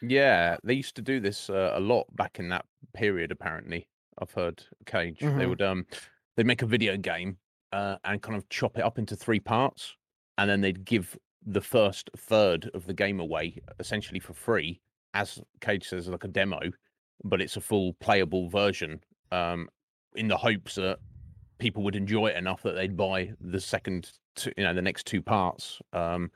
Yeah, 0.00 0.56
they 0.64 0.74
used 0.74 0.96
to 0.96 1.02
do 1.02 1.20
this 1.20 1.48
uh, 1.48 1.72
a 1.74 1.80
lot 1.80 2.14
back 2.16 2.38
in 2.38 2.48
that 2.48 2.66
period. 2.92 3.30
Apparently, 3.30 3.88
I've 4.18 4.32
heard 4.32 4.64
Cage. 4.86 5.30
They 5.34 5.46
Mhm. 5.46 5.46
would 5.46 5.62
um, 5.62 5.86
they'd 6.36 6.46
make 6.46 6.62
a 6.62 6.66
video 6.66 6.96
game 6.96 7.38
uh, 7.72 7.98
and 8.04 8.20
kind 8.22 8.36
of 8.36 8.48
chop 8.48 8.76
it 8.78 8.84
up 8.84 8.98
into 8.98 9.14
three 9.16 9.40
parts, 9.40 9.96
and 10.38 10.50
then 10.50 10.60
they'd 10.60 10.84
give 10.84 11.16
the 11.46 11.60
first 11.60 12.10
third 12.16 12.70
of 12.74 12.86
the 12.86 12.94
game 12.94 13.20
away 13.20 13.60
essentially 13.78 14.20
for 14.20 14.34
free, 14.34 14.80
as 15.14 15.40
Cage 15.60 15.88
says, 15.88 16.08
like 16.08 16.24
a 16.24 16.28
demo, 16.28 16.60
but 17.24 17.40
it's 17.40 17.56
a 17.56 17.60
full 17.60 17.94
playable 17.94 18.48
version. 18.48 19.02
Um, 19.30 19.68
in 20.14 20.28
the 20.28 20.36
hopes 20.36 20.74
that 20.74 20.98
people 21.58 21.82
would 21.82 21.96
enjoy 21.96 22.26
it 22.26 22.36
enough 22.36 22.62
that 22.62 22.72
they'd 22.74 22.96
buy 22.96 23.32
the 23.40 23.60
second, 23.60 24.10
two, 24.34 24.52
you 24.56 24.64
know, 24.64 24.74
the 24.74 24.82
next 24.82 25.06
two 25.06 25.22
parts. 25.22 25.80
Um, 25.92 26.30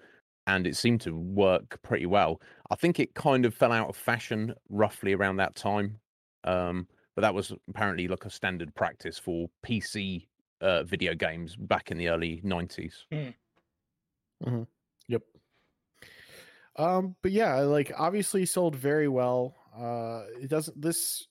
and 0.47 0.66
it 0.66 0.77
seemed 0.77 1.01
to 1.03 1.14
work 1.14 1.83
pretty 1.83 2.07
well. 2.07 2.40
I 2.71 2.77
think 2.77 3.01
it 3.01 3.14
kind 3.14 3.45
of 3.45 3.55
fell 3.55 3.73
out 3.73 3.88
of 3.88 3.97
fashion 3.97 4.55
roughly 4.69 5.12
around 5.12 5.37
that 5.37 5.57
time. 5.57 5.99
Um, 6.45 6.87
but 7.16 7.23
that 7.23 7.35
was 7.35 7.53
apparently 7.69 8.07
like 8.07 8.25
a 8.25 8.31
standard 8.31 8.75
practice 8.75 9.19
for 9.19 9.49
PC 9.66 10.29
uh, 10.61 10.85
video 10.85 11.14
games 11.14 11.57
back 11.57 11.90
in 11.90 11.99
the 11.99 12.09
early 12.09 12.40
90s. 12.45 12.95
Yep. 13.11 13.35
Um, 16.79 17.17
but 17.23 17.33
yeah, 17.33 17.55
like 17.61 17.93
obviously 17.97 18.45
sold 18.47 18.77
very 18.77 19.09
well. 19.09 19.57
Uh, 19.75 20.27
it 20.41 20.49
doesn't. 20.49 20.81
This 20.81 21.27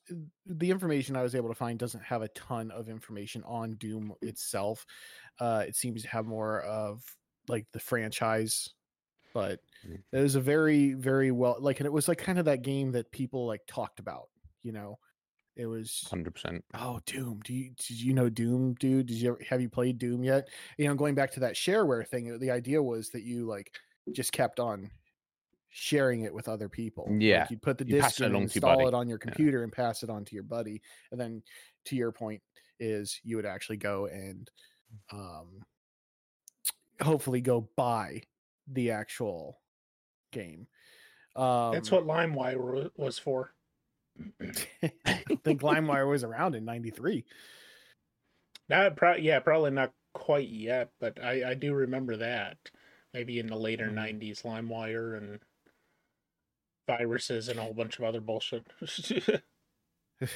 the 0.46 0.72
information 0.72 1.16
I 1.16 1.24
was 1.24 1.36
able 1.36 1.50
to 1.50 1.56
find 1.56 1.78
doesn't 1.80 2.04
have 2.04 2.22
a 2.22 2.28
ton 2.30 2.72
of 2.72 2.90
information 2.90 3.44
on 3.44 3.76
Doom 3.76 4.14
itself. 4.22 4.86
Uh, 5.40 5.64
it 5.68 5.76
seems 5.76 6.02
to 6.04 6.10
have 6.10 6.26
more 6.26 6.62
of 6.62 7.04
like 7.48 7.68
the 7.74 7.80
franchise, 7.80 8.74
but 9.34 9.60
Mm. 9.86 10.04
it 10.14 10.20
was 10.20 10.36
a 10.36 10.42
very 10.42 10.94
very 10.94 11.32
well 11.32 11.58
like, 11.60 11.80
and 11.80 11.86
it 11.88 11.94
was 11.94 12.08
like 12.08 12.18
kind 12.18 12.40
of 12.40 12.46
that 12.46 12.64
game 12.64 12.92
that 12.94 13.12
people 13.12 13.46
like 13.46 13.62
talked 13.68 14.00
about. 14.00 14.30
You 14.64 14.72
know, 14.72 15.00
it 15.56 15.68
was 15.68 16.04
100%. 16.04 16.64
Oh, 16.74 17.00
Doom. 17.06 17.42
Do 17.44 17.54
you 17.54 17.72
did 17.72 18.02
you 18.02 18.14
know 18.14 18.30
Doom, 18.30 18.74
dude? 18.76 19.08
Did 19.08 19.18
you 19.18 19.30
ever, 19.30 19.40
have 19.50 19.62
you 19.62 19.70
played 19.70 20.00
Doom 20.00 20.24
yet? 20.24 20.50
You 20.78 20.88
know, 20.88 20.96
going 20.96 21.16
back 21.16 21.32
to 21.34 21.40
that 21.42 21.56
shareware 21.56 22.08
thing, 22.08 22.40
the 22.40 22.52
idea 22.52 22.82
was 22.82 23.10
that 23.12 23.24
you 23.24 23.46
like 23.46 23.76
just 24.12 24.32
kept 24.34 24.60
on 24.60 24.92
sharing 25.78 26.22
it 26.22 26.34
with 26.34 26.48
other 26.48 26.70
people. 26.70 27.06
Like, 27.10 27.22
Yeah, 27.22 27.48
you'd 27.50 27.62
put 27.62 27.78
the 27.78 27.86
you 27.86 28.02
disc 28.02 28.20
in, 28.22 28.28
and 28.28 28.36
along 28.36 28.48
to 28.48 28.60
your 28.60 28.70
install 28.72 28.88
it 28.88 28.94
on 28.94 29.10
your 29.10 29.18
Yeah. 29.18 29.24
computer, 29.32 29.64
and 29.64 29.74
pass 29.74 30.04
it 30.04 30.10
on 30.10 30.24
to 30.26 30.34
your 30.34 30.44
buddy. 30.44 30.82
And 31.12 31.20
then, 31.20 31.44
to 31.86 31.96
your 31.98 32.12
point, 32.14 32.42
is 32.80 33.20
you 33.24 33.36
would 33.36 33.46
actually 33.46 33.78
go 33.78 34.06
and, 34.08 34.50
um, 35.12 35.62
hopefully 37.02 37.42
go 37.42 37.62
buy 37.76 38.24
the 38.68 38.92
actual 38.92 39.62
game. 40.32 40.68
Um, 41.36 41.74
That's 41.74 41.92
what 41.92 42.06
LimeWire 42.06 42.92
was 42.96 43.20
for. 43.20 43.54
I 44.18 44.24
think 45.44 45.62
LimeWire 45.62 46.10
was 46.10 46.24
around 46.24 46.56
in 46.56 46.64
'93. 46.64 47.26
Not 48.70 48.96
pro- 48.96 49.18
yeah, 49.18 49.40
probably 49.42 49.72
not 49.72 49.94
quite 50.14 50.48
yet, 50.48 50.92
but 51.00 51.22
I, 51.22 51.52
I 51.52 51.54
do 51.54 51.74
remember 51.74 52.16
that. 52.18 52.58
Maybe 53.14 53.40
in 53.40 53.48
the 53.48 53.58
later 53.58 53.90
Mhm. 53.90 54.20
'90s, 54.20 54.44
LimeWire 54.44 55.18
and 55.18 55.40
viruses 56.88 57.50
and 57.50 57.60
a 57.60 57.64
whole 57.64 57.74
bunch 57.74 58.00
of 58.00 58.06
other 58.06 58.22
bullshit. 58.22 58.66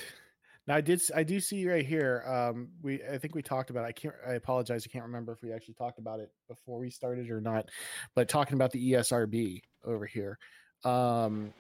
Now 0.70 0.76
I 0.76 0.82
did 0.82 1.02
I 1.16 1.24
do 1.24 1.40
see 1.40 1.68
right 1.68 1.84
here. 1.84 2.24
Um, 2.28 2.70
we 2.84 3.02
I 3.04 3.18
think 3.18 3.34
we 3.34 3.42
talked 3.42 3.72
about. 3.72 3.86
It. 3.86 3.88
I 3.88 3.92
can't. 3.92 4.16
I 4.28 4.34
apologize. 4.34 4.86
I 4.88 4.92
can't 4.92 5.04
remember 5.04 5.32
if 5.32 5.42
we 5.42 5.52
actually 5.52 5.74
talked 5.74 5.98
about 5.98 6.20
it 6.20 6.32
before 6.48 6.78
we 6.78 6.92
started 6.92 7.32
or 7.32 7.42
not. 7.42 7.70
But 8.14 8.30
talking 8.30 8.54
about 8.54 8.70
the 8.72 8.92
ESRB 8.92 9.64
over 9.84 10.06
here, 10.06 10.38
um, 10.86 11.56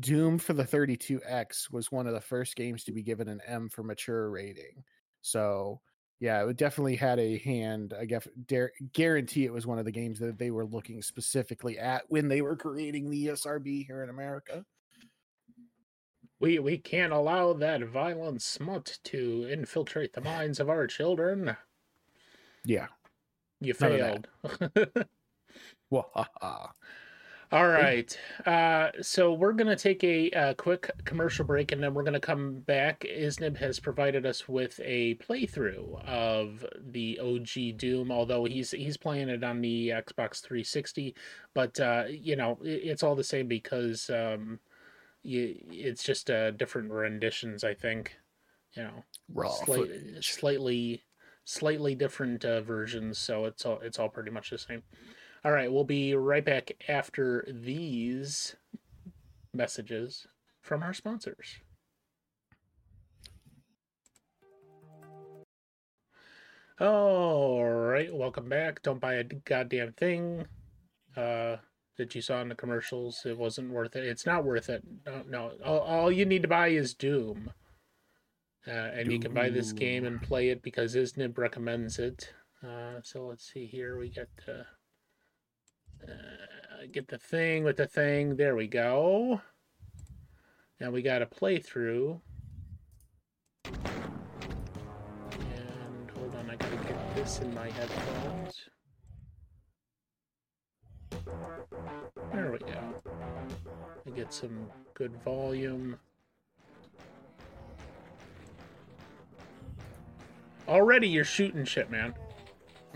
Doom 0.00 0.38
for 0.38 0.54
the 0.54 0.64
32X 0.64 1.70
was 1.70 1.92
one 1.92 2.06
of 2.06 2.14
the 2.14 2.20
first 2.20 2.56
games 2.56 2.82
to 2.84 2.92
be 2.92 3.02
given 3.02 3.28
an 3.28 3.42
M 3.46 3.68
for 3.68 3.82
mature 3.82 4.30
rating. 4.30 4.82
So 5.20 5.82
yeah, 6.20 6.46
it 6.48 6.56
definitely 6.56 6.96
had 6.96 7.18
a 7.18 7.38
hand. 7.38 7.94
I 7.98 8.04
guess 8.04 8.26
dare, 8.46 8.72
guarantee 8.92 9.44
it 9.44 9.52
was 9.52 9.66
one 9.66 9.78
of 9.78 9.84
the 9.84 9.92
games 9.92 10.18
that 10.20 10.38
they 10.38 10.50
were 10.50 10.64
looking 10.64 11.02
specifically 11.02 11.78
at 11.78 12.04
when 12.08 12.28
they 12.28 12.40
were 12.40 12.56
creating 12.56 13.10
the 13.10 13.26
ESRB 13.26 13.86
here 13.86 14.02
in 14.02 14.10
America. 14.10 14.64
we 16.40 16.58
we 16.58 16.78
can't 16.78 17.12
allow 17.12 17.52
that 17.54 17.82
violent 17.82 18.42
smut 18.42 18.98
to 19.04 19.48
infiltrate 19.50 20.12
the 20.12 20.20
minds 20.20 20.60
of 20.60 20.68
our 20.68 20.86
children. 20.86 21.56
Yeah. 22.64 22.86
You 23.60 23.74
failed. 23.74 24.28
All 27.54 27.68
right. 27.68 28.18
Uh, 28.44 28.90
so 29.00 29.32
we're 29.32 29.52
going 29.52 29.68
to 29.68 29.76
take 29.76 30.02
a, 30.02 30.28
uh 30.32 30.54
quick 30.54 30.90
commercial 31.04 31.44
break 31.44 31.70
and 31.70 31.80
then 31.80 31.94
we're 31.94 32.02
going 32.02 32.14
to 32.14 32.20
come 32.20 32.54
back. 32.66 33.06
Isnib 33.08 33.56
has 33.58 33.78
provided 33.78 34.26
us 34.26 34.48
with 34.48 34.80
a 34.82 35.14
playthrough 35.14 36.04
of 36.04 36.66
the 36.90 37.20
OG 37.20 37.78
Doom, 37.78 38.10
although 38.10 38.44
he's 38.44 38.72
he's 38.72 38.96
playing 38.96 39.28
it 39.28 39.44
on 39.44 39.60
the 39.60 39.90
Xbox 39.90 40.42
360. 40.42 41.14
But, 41.54 41.78
uh, 41.78 42.04
you 42.08 42.34
know, 42.34 42.58
it, 42.60 42.80
it's 42.82 43.04
all 43.04 43.14
the 43.14 43.22
same 43.22 43.46
because 43.46 44.10
um, 44.10 44.58
you, 45.22 45.54
it's 45.70 46.02
just 46.02 46.30
uh, 46.30 46.50
different 46.50 46.90
renditions, 46.90 47.62
I 47.62 47.74
think. 47.74 48.16
You 48.76 48.82
know, 48.82 49.04
Raw 49.32 49.52
slight, 49.52 49.90
slightly 50.22 51.04
slightly 51.44 51.94
different 51.94 52.44
uh, 52.44 52.62
versions, 52.62 53.18
so 53.18 53.44
it's 53.44 53.64
all 53.64 53.78
it's 53.80 54.00
all 54.00 54.08
pretty 54.08 54.32
much 54.32 54.50
the 54.50 54.58
same. 54.58 54.82
All 55.44 55.52
right, 55.52 55.70
we'll 55.70 55.84
be 55.84 56.14
right 56.14 56.44
back 56.44 56.72
after 56.88 57.46
these 57.46 58.56
messages 59.52 60.26
from 60.62 60.82
our 60.82 60.94
sponsors. 60.94 61.58
All 66.80 67.62
right, 67.62 68.12
welcome 68.12 68.48
back. 68.48 68.82
Don't 68.82 69.00
buy 69.00 69.14
a 69.14 69.24
goddamn 69.24 69.92
thing 69.92 70.46
uh, 71.14 71.56
that 71.98 72.14
you 72.14 72.22
saw 72.22 72.40
in 72.40 72.48
the 72.48 72.54
commercials. 72.54 73.20
It 73.26 73.36
wasn't 73.36 73.70
worth 73.70 73.96
it. 73.96 74.04
It's 74.04 74.24
not 74.24 74.44
worth 74.44 74.70
it. 74.70 74.82
No, 75.04 75.22
no. 75.28 75.52
All, 75.62 75.80
all 75.80 76.10
you 76.10 76.24
need 76.24 76.42
to 76.42 76.48
buy 76.48 76.68
is 76.68 76.94
Doom. 76.94 77.52
Uh, 78.66 78.70
and 78.70 79.12
you 79.12 79.18
can 79.18 79.34
buy 79.34 79.50
this 79.50 79.72
game 79.72 80.06
and 80.06 80.22
play 80.22 80.48
it 80.48 80.62
because 80.62 80.96
Isnib 80.96 81.36
recommends 81.36 81.98
it. 81.98 82.32
Uh, 82.66 83.02
so 83.02 83.26
let's 83.26 83.52
see 83.52 83.66
here. 83.66 83.98
We 83.98 84.08
get 84.08 84.28
the 84.46 84.64
uh, 86.02 86.86
get 86.92 87.08
the 87.08 87.18
thing 87.18 87.64
with 87.64 87.76
the 87.76 87.86
thing. 87.86 88.36
There 88.36 88.56
we 88.56 88.66
go. 88.66 89.40
Now 90.80 90.90
we 90.90 91.02
got 91.02 91.22
a 91.22 91.26
playthrough. 91.26 92.20
And 93.64 93.80
hold 96.16 96.34
on, 96.34 96.50
I 96.50 96.56
gotta 96.56 96.76
get 96.76 97.14
this 97.14 97.40
in 97.40 97.54
my 97.54 97.70
headphones. 97.70 98.68
There 102.32 102.50
we 102.50 102.58
go. 102.58 102.94
I 104.06 104.10
get 104.10 104.32
some 104.32 104.66
good 104.94 105.14
volume. 105.22 105.98
Already 110.66 111.08
you're 111.08 111.24
shooting 111.24 111.64
shit, 111.64 111.90
man. 111.90 112.14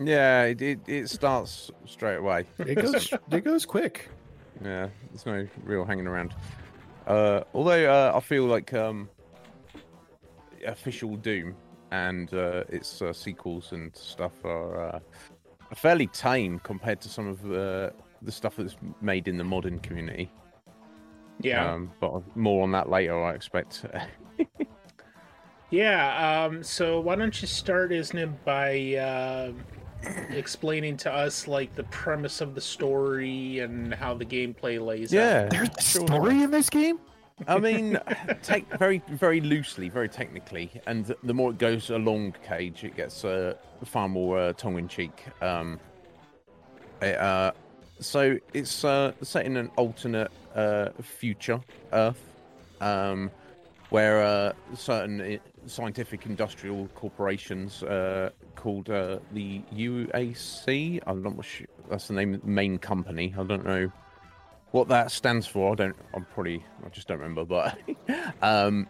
Yeah, 0.01 0.45
it, 0.45 0.63
it, 0.63 0.81
it 0.87 1.11
starts 1.11 1.71
straight 1.87 2.17
away. 2.17 2.47
It 2.59 2.77
goes 2.77 3.13
it 3.31 3.45
goes 3.45 3.67
quick. 3.67 4.09
Yeah, 4.63 4.89
there's 5.11 5.27
no 5.27 5.47
real 5.65 5.85
hanging 5.85 6.07
around. 6.07 6.35
Uh, 7.07 7.43
although 7.55 7.91
uh, 7.91 8.13
I 8.15 8.21
feel 8.21 8.45
like 8.45 8.73
um, 8.75 9.09
official 10.67 11.17
Doom 11.17 11.55
and 11.91 12.33
uh, 12.35 12.65
its 12.69 13.01
uh, 13.03 13.13
sequels 13.13 13.73
and 13.73 13.95
stuff 13.97 14.33
are 14.45 14.81
uh, 14.81 15.01
fairly 15.75 16.07
tame 16.09 16.59
compared 16.61 17.01
to 17.01 17.09
some 17.09 17.27
of 17.27 17.43
the 17.43 17.93
the 18.23 18.33
stuff 18.33 18.57
that's 18.57 18.77
made 19.01 19.29
in 19.29 19.37
the 19.37 19.45
modern 19.45 19.79
community. 19.79 20.31
Yeah. 21.41 21.73
Um, 21.73 21.93
but 22.01 22.37
more 22.37 22.65
on 22.65 22.73
that 22.73 22.89
later, 22.89 23.23
I 23.23 23.33
expect. 23.33 23.85
Yeah, 25.71 26.47
um, 26.47 26.63
so 26.63 27.01
why 27.01 27.15
don't 27.17 27.39
you 27.43 27.47
start, 27.47 27.91
Isnib, 27.91 28.33
by 28.45 28.95
uh, 28.95 29.53
explaining 30.31 30.97
to 30.99 31.13
us 31.13 31.47
like 31.49 31.75
the 31.75 31.85
premise 31.85 32.41
of 32.41 32.55
the 32.55 32.61
story 32.61 33.61
and 33.61 33.93
how 33.95 34.15
the 34.15 34.25
gameplay 34.25 34.85
lays 34.85 35.13
out. 35.13 35.17
yeah, 35.17 35.49
There's 35.49 35.69
a 35.77 35.83
story 35.83 36.43
in 36.43 36.51
this 36.51 36.71
game. 36.71 36.99
I 37.47 37.59
mean, 37.61 37.99
take 38.43 38.67
very, 38.79 39.01
very 39.11 39.41
loosely, 39.41 39.89
very 39.89 40.09
technically, 40.09 40.71
and 40.87 41.15
the 41.23 41.33
more 41.35 41.51
it 41.51 41.59
goes 41.59 41.89
along, 41.91 42.35
Cage, 42.47 42.83
it 42.83 42.97
gets 42.97 43.25
uh, 43.25 43.55
far 43.85 44.09
more 44.09 44.39
uh, 44.39 44.53
tongue-in-cheek. 44.55 45.13
Um, 45.41 45.79
it, 47.01 47.17
uh, 47.17 47.53
so 48.01 48.37
it's 48.55 48.85
uh, 48.85 49.13
set 49.23 49.47
in 49.47 49.57
an 49.57 49.71
alternate 49.77 50.33
uh, 50.57 50.89
future 51.01 51.61
Earth, 51.93 52.21
um, 52.81 53.31
where 53.91 54.21
uh, 54.23 54.53
certain 54.75 55.21
i- 55.21 55.41
scientific 55.71 56.27
industrial 56.27 56.89
corporations 56.95 57.83
uh, 57.83 58.31
called 58.57 58.91
uh, 58.91 59.19
the 59.33 59.63
UAC. 59.75 61.01
I'm 61.07 61.23
not 61.23 61.45
sure 61.45 61.67
that's 61.89 62.09
the 62.09 62.15
name, 62.15 62.41
main 62.45 62.79
company. 62.79 63.35
I 63.39 63.45
don't 63.45 63.65
know 63.65 63.91
what 64.71 64.89
that 64.89 65.11
stands 65.11 65.47
for. 65.47 65.73
I 65.73 65.75
don't. 65.75 65.97
I'm 66.15 66.25
probably. 66.27 66.65
I 66.85 66.89
just 66.91 67.09
don't 67.09 67.19
remember. 67.19 67.45
But 67.45 67.79
um, 68.43 68.87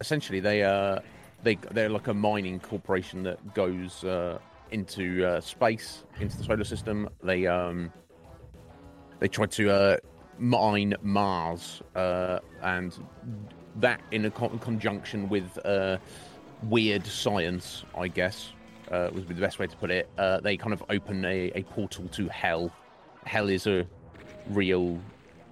essentially, 0.00 0.40
they 0.40 0.62
uh, 0.62 1.00
they 1.42 1.56
they're 1.70 1.88
like 1.90 2.08
a 2.08 2.14
mining 2.14 2.60
corporation 2.60 3.22
that 3.24 3.54
goes 3.54 4.04
uh, 4.04 4.38
into 4.70 5.26
uh, 5.26 5.40
space, 5.40 6.04
into 6.20 6.36
the 6.36 6.44
solar 6.44 6.64
system. 6.64 7.08
They 7.22 7.46
um, 7.46 7.92
they 9.20 9.28
try 9.28 9.46
to 9.46 9.70
uh, 9.70 9.96
mine 10.38 10.94
Mars, 11.02 11.82
and 11.94 12.98
that 13.80 14.00
in 14.10 14.24
a 14.24 14.30
con- 14.30 14.58
conjunction 14.58 15.28
with 15.28 15.58
uh, 15.64 15.98
weird 16.64 17.06
science, 17.06 17.84
I 17.96 18.08
guess, 18.08 18.52
uh, 18.90 19.10
would 19.12 19.28
be 19.28 19.34
the 19.34 19.40
best 19.40 19.58
way 19.58 19.66
to 19.66 19.76
put 19.76 19.90
it. 19.90 20.08
Uh, 20.18 20.40
they 20.40 20.56
kind 20.56 20.72
of 20.72 20.82
open 20.90 21.24
a, 21.24 21.52
a 21.54 21.62
portal 21.64 22.08
to 22.08 22.28
hell. 22.28 22.72
Hell 23.24 23.48
is 23.48 23.66
a 23.66 23.86
real, 24.50 24.98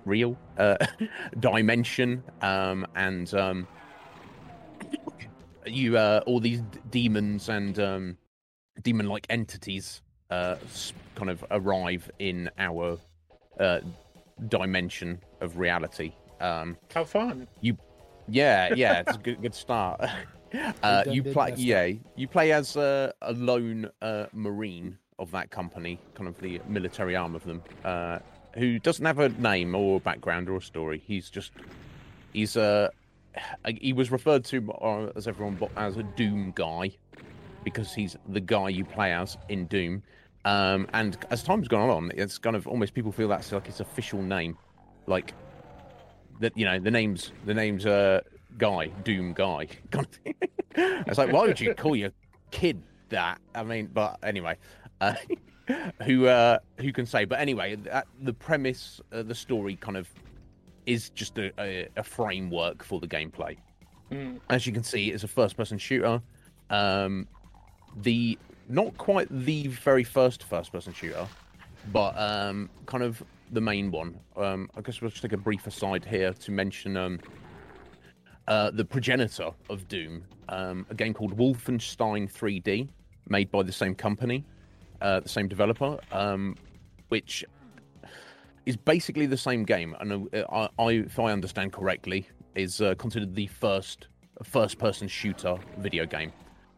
real 0.04 0.36
uh, 0.58 0.76
dimension, 1.40 2.22
um, 2.42 2.86
and 2.94 3.32
um, 3.34 3.66
you 5.66 5.96
uh, 5.98 6.20
all 6.26 6.40
these 6.40 6.60
d- 6.60 6.78
demons 6.90 7.48
and 7.48 7.78
um, 7.78 8.16
demon-like 8.82 9.26
entities 9.30 10.02
uh, 10.30 10.56
s- 10.64 10.92
kind 11.14 11.30
of 11.30 11.44
arrive 11.50 12.10
in 12.18 12.50
our 12.58 12.98
uh, 13.60 13.80
dimension 14.48 15.20
of 15.40 15.58
reality. 15.58 16.12
Um, 16.40 16.76
How 16.94 17.04
fun. 17.04 17.46
Yeah, 18.28 18.74
yeah, 18.74 19.00
it's 19.00 19.16
a 19.16 19.20
good 19.20 19.42
good 19.42 19.54
start. 19.54 20.00
Uh, 20.82 21.02
you 21.10 21.22
play, 21.22 21.52
yeah, 21.56 21.90
you 22.14 22.26
play 22.28 22.52
as 22.52 22.76
a, 22.76 23.12
a 23.20 23.32
lone 23.32 23.90
uh, 24.00 24.26
marine 24.32 24.96
of 25.18 25.30
that 25.32 25.50
company, 25.50 25.98
kind 26.14 26.28
of 26.28 26.38
the 26.40 26.60
military 26.68 27.16
arm 27.16 27.34
of 27.34 27.44
them, 27.44 27.62
uh, 27.84 28.20
who 28.54 28.78
doesn't 28.78 29.04
have 29.04 29.18
a 29.18 29.28
name 29.28 29.74
or 29.74 30.00
background 30.00 30.48
or 30.48 30.56
a 30.56 30.62
story. 30.62 31.02
He's 31.04 31.28
just 31.28 31.52
he's 32.32 32.56
uh, 32.56 32.88
he 33.80 33.92
was 33.92 34.10
referred 34.10 34.44
to 34.46 34.72
uh, 34.72 35.12
as 35.16 35.26
everyone 35.26 35.58
as 35.76 35.96
a 35.96 36.02
Doom 36.02 36.52
guy 36.54 36.92
because 37.64 37.92
he's 37.92 38.16
the 38.28 38.40
guy 38.40 38.68
you 38.68 38.84
play 38.84 39.12
as 39.12 39.36
in 39.48 39.66
Doom. 39.66 40.02
Um, 40.44 40.86
and 40.92 41.18
as 41.30 41.42
time's 41.42 41.66
gone 41.66 41.90
on, 41.90 42.12
it's 42.14 42.38
kind 42.38 42.54
of 42.54 42.68
almost 42.68 42.94
people 42.94 43.10
feel 43.10 43.28
that's 43.28 43.50
like 43.50 43.66
his 43.66 43.80
official 43.80 44.22
name, 44.22 44.56
like 45.06 45.34
that. 46.40 46.56
You 46.56 46.64
know, 46.64 46.78
the 46.78 46.90
name's 46.90 47.32
the 47.44 47.54
name's 47.54 47.86
uh 47.86 48.20
guy, 48.58 48.86
Doom 49.04 49.32
guy. 49.32 49.68
it's 50.76 51.18
like, 51.18 51.32
why 51.32 51.46
would 51.46 51.60
you 51.60 51.74
call 51.74 51.96
your 51.96 52.10
kid 52.50 52.82
that? 53.08 53.40
I 53.54 53.62
mean, 53.62 53.90
but 53.92 54.18
anyway, 54.22 54.56
uh, 55.00 55.14
who 56.02 56.26
uh, 56.26 56.58
who 56.78 56.92
can 56.92 57.06
say? 57.06 57.24
But 57.24 57.40
anyway, 57.40 57.76
that, 57.76 58.06
the 58.20 58.32
premise, 58.32 59.00
uh, 59.12 59.22
the 59.22 59.34
story, 59.34 59.76
kind 59.76 59.96
of 59.96 60.08
is 60.86 61.10
just 61.10 61.38
a, 61.38 61.52
a, 61.60 61.88
a 61.96 62.02
framework 62.02 62.84
for 62.84 63.00
the 63.00 63.08
gameplay. 63.08 63.56
Mm. 64.10 64.40
As 64.50 64.66
you 64.66 64.72
can 64.72 64.84
see, 64.84 65.10
it's 65.10 65.24
a 65.24 65.28
first-person 65.28 65.78
shooter. 65.78 66.22
Um, 66.70 67.26
the 67.96 68.38
not 68.68 68.96
quite 68.98 69.28
the 69.30 69.68
very 69.68 70.04
first 70.04 70.44
first-person 70.44 70.92
shooter, 70.92 71.26
but 71.92 72.18
um, 72.18 72.70
kind 72.86 73.02
of 73.02 73.22
the 73.52 73.60
main 73.60 73.90
one. 73.90 74.18
Um, 74.36 74.68
I 74.76 74.80
guess 74.80 75.00
we'll 75.00 75.10
just 75.10 75.22
take 75.22 75.32
a 75.32 75.36
brief 75.36 75.66
aside 75.66 76.04
here 76.04 76.32
to 76.32 76.50
mention 76.50 76.96
um, 76.96 77.20
uh, 78.48 78.70
the 78.70 78.84
progenitor 78.84 79.50
of 79.70 79.88
Doom, 79.88 80.24
um, 80.48 80.86
a 80.90 80.94
game 80.94 81.14
called 81.14 81.36
Wolfenstein 81.36 82.30
3D, 82.30 82.88
made 83.28 83.50
by 83.50 83.62
the 83.62 83.72
same 83.72 83.94
company, 83.94 84.44
uh, 85.00 85.20
the 85.20 85.28
same 85.28 85.48
developer, 85.48 85.98
um, 86.12 86.56
which 87.08 87.44
is 88.66 88.76
basically 88.76 89.26
the 89.26 89.36
same 89.36 89.64
game. 89.64 89.96
And 90.00 90.28
uh, 90.34 90.44
I, 90.50 90.68
I, 90.82 90.90
if 90.92 91.18
I 91.18 91.32
understand 91.32 91.72
correctly, 91.72 92.28
is 92.54 92.80
uh, 92.80 92.94
considered 92.96 93.34
the 93.34 93.46
first 93.46 94.08
first-person 94.42 95.08
shooter 95.08 95.56
video 95.78 96.04
game. 96.04 96.30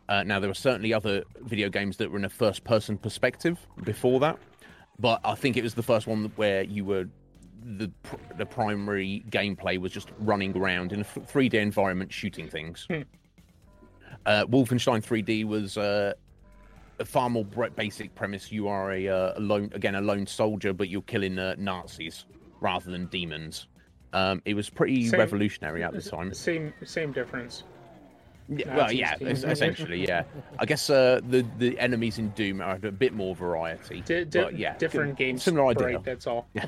Uh, 0.08 0.22
now 0.22 0.38
there 0.38 0.48
were 0.48 0.54
certainly 0.54 0.94
other 0.94 1.24
video 1.40 1.68
games 1.68 1.96
that 1.96 2.10
were 2.10 2.18
in 2.18 2.24
a 2.24 2.28
first-person 2.28 2.96
perspective 2.96 3.58
before 3.84 4.20
that, 4.20 4.38
but 4.98 5.20
I 5.24 5.34
think 5.34 5.56
it 5.56 5.62
was 5.62 5.74
the 5.74 5.82
first 5.82 6.06
one 6.06 6.32
where 6.37 6.62
you 6.62 6.84
were 6.84 7.06
the 7.62 7.90
pr- 8.02 8.16
the 8.37 8.46
primary 8.46 9.24
gameplay 9.30 9.78
was 9.78 9.92
just 9.92 10.11
running 10.20 10.56
around 10.56 10.92
in 10.92 11.00
a 11.00 11.02
f- 11.02 11.18
3D 11.32 11.54
environment 11.54 12.12
shooting 12.12 12.48
things. 12.48 12.87
Hmm. 12.88 13.02
Uh, 14.26 14.44
Wolfenstein 14.46 15.04
3D 15.04 15.44
was 15.44 15.76
uh, 15.76 16.12
a 16.98 17.04
far 17.04 17.30
more 17.30 17.44
basic 17.44 18.14
premise. 18.14 18.50
You 18.50 18.68
are 18.68 18.92
a, 18.92 19.08
uh, 19.08 19.32
a 19.37 19.40
lone 19.40 19.70
again 19.74 19.94
a 19.94 20.00
lone 20.00 20.26
soldier, 20.26 20.72
but 20.72 20.88
you're 20.88 21.02
killing 21.02 21.38
uh, 21.38 21.54
Nazis 21.58 22.26
rather 22.61 22.90
than 22.90 23.06
demons. 23.06 23.68
Um, 24.12 24.40
it 24.44 24.54
was 24.54 24.70
pretty 24.70 25.06
Same- 25.06 25.20
revolutionary 25.20 25.82
at 25.82 25.92
the 25.92 26.02
time. 26.02 26.32
Same 26.34 26.72
same 26.84 27.12
difference. 27.12 27.64
Yeah, 28.50 28.76
well, 28.76 28.90
yeah, 28.90 29.16
demons. 29.16 29.44
essentially, 29.44 30.06
yeah. 30.06 30.22
I 30.58 30.64
guess 30.64 30.88
uh, 30.88 31.20
the 31.28 31.44
the 31.58 31.78
enemies 31.78 32.18
in 32.18 32.30
Doom 32.30 32.61
are 32.62 32.78
a 32.82 32.90
bit 32.90 33.12
more 33.12 33.34
variety. 33.34 34.00
Di- 34.00 34.24
di- 34.24 34.40
but 34.42 34.58
yeah, 34.58 34.76
different 34.78 35.16
games. 35.16 35.42
similar 35.42 35.66
idea. 35.68 35.87
Right, 35.87 36.04
that's 36.04 36.26
all. 36.26 36.48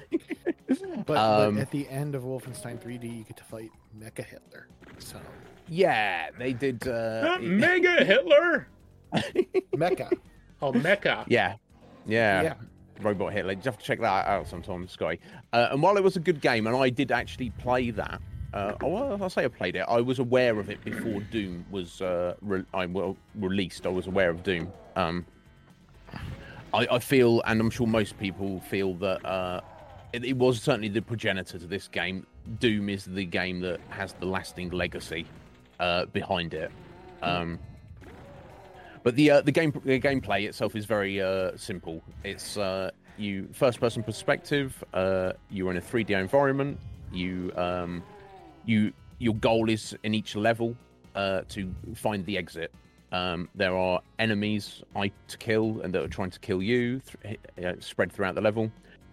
But, 1.06 1.16
Um, 1.16 1.54
but 1.56 1.62
at 1.62 1.70
the 1.72 1.88
end 1.88 2.14
of 2.14 2.22
Wolfenstein 2.22 2.78
3D, 2.80 3.18
you 3.18 3.24
get 3.24 3.36
to 3.38 3.44
fight 3.44 3.70
Mecha 3.98 4.24
Hitler. 4.24 4.68
So 4.98 5.18
Yeah, 5.68 6.30
they 6.38 6.52
did. 6.52 6.86
Uh, 6.86 7.34
Uh, 7.36 7.38
Mega 7.40 8.04
Hitler. 8.04 8.68
Mecha. 9.74 10.12
Oh, 10.62 10.72
Mecha. 10.72 11.24
Yeah, 11.28 11.56
yeah. 12.06 12.42
Yeah. 12.42 12.54
Robot 13.00 13.32
Hitler. 13.32 13.52
You 13.54 13.60
have 13.64 13.78
to 13.78 13.84
check 13.84 14.00
that 14.00 14.26
out 14.26 14.46
sometime, 14.46 14.86
Sky. 14.86 15.18
Uh, 15.52 15.68
and 15.72 15.82
while 15.82 15.96
it 15.96 16.04
was 16.04 16.16
a 16.16 16.20
good 16.20 16.40
game, 16.40 16.66
and 16.66 16.76
I 16.76 16.88
did 16.90 17.10
actually 17.10 17.50
play 17.50 17.90
that, 17.90 18.20
uh, 18.52 18.74
oh, 18.82 19.16
I'll 19.20 19.30
say 19.30 19.44
I 19.44 19.48
played 19.48 19.76
it. 19.76 19.84
I 19.88 20.00
was 20.00 20.18
aware 20.18 20.58
of 20.58 20.70
it 20.70 20.84
before 20.84 21.20
Doom 21.30 21.64
was 21.70 22.00
uh, 22.02 22.34
re- 22.40 22.64
I, 22.74 22.86
well, 22.86 23.16
released. 23.36 23.86
I 23.86 23.90
was 23.90 24.06
aware 24.06 24.30
of 24.30 24.42
Doom. 24.42 24.72
Um, 24.96 25.24
I, 26.74 26.86
I 26.90 26.98
feel, 26.98 27.42
and 27.46 27.60
I'm 27.60 27.70
sure 27.70 27.86
most 27.86 28.18
people 28.18 28.60
feel 28.60 28.94
that 28.94 29.24
uh, 29.24 29.60
it, 30.12 30.24
it 30.24 30.36
was 30.36 30.60
certainly 30.60 30.88
the 30.88 31.02
progenitor 31.02 31.58
to 31.58 31.66
this 31.66 31.86
game. 31.86 32.26
Doom 32.58 32.88
is 32.88 33.04
the 33.04 33.24
game 33.24 33.60
that 33.60 33.80
has 33.90 34.14
the 34.14 34.26
lasting 34.26 34.70
legacy 34.70 35.26
uh, 35.78 36.06
behind 36.06 36.52
it. 36.52 36.72
Um, 37.22 37.58
but 39.02 39.14
the 39.14 39.30
uh, 39.30 39.40
the 39.42 39.52
game 39.52 39.72
the 39.84 40.00
gameplay 40.00 40.48
itself 40.48 40.74
is 40.74 40.86
very 40.86 41.20
uh, 41.20 41.56
simple. 41.56 42.02
It's 42.24 42.58
you 43.16 43.48
first 43.52 43.78
person 43.78 44.02
perspective. 44.02 44.82
You're 44.92 45.70
in 45.70 45.76
a 45.76 45.80
3D 45.80 46.10
environment. 46.10 46.80
You 47.12 47.52
um, 47.56 48.02
you 48.64 48.92
your 49.18 49.34
goal 49.34 49.68
is 49.68 49.96
in 50.02 50.14
each 50.14 50.34
level 50.34 50.76
uh, 51.14 51.42
to 51.48 51.72
find 51.94 52.24
the 52.26 52.38
exit. 52.38 52.72
Um, 53.12 53.48
there 53.54 53.76
are 53.76 54.00
enemies 54.18 54.82
I 54.94 55.10
to 55.28 55.38
kill 55.38 55.80
and 55.82 55.92
that 55.94 56.02
are 56.02 56.08
trying 56.08 56.30
to 56.30 56.38
kill 56.38 56.62
you, 56.62 57.00
th- 57.22 57.38
uh, 57.64 57.72
spread 57.80 58.12
throughout 58.12 58.36
the 58.36 58.40
level. 58.40 58.70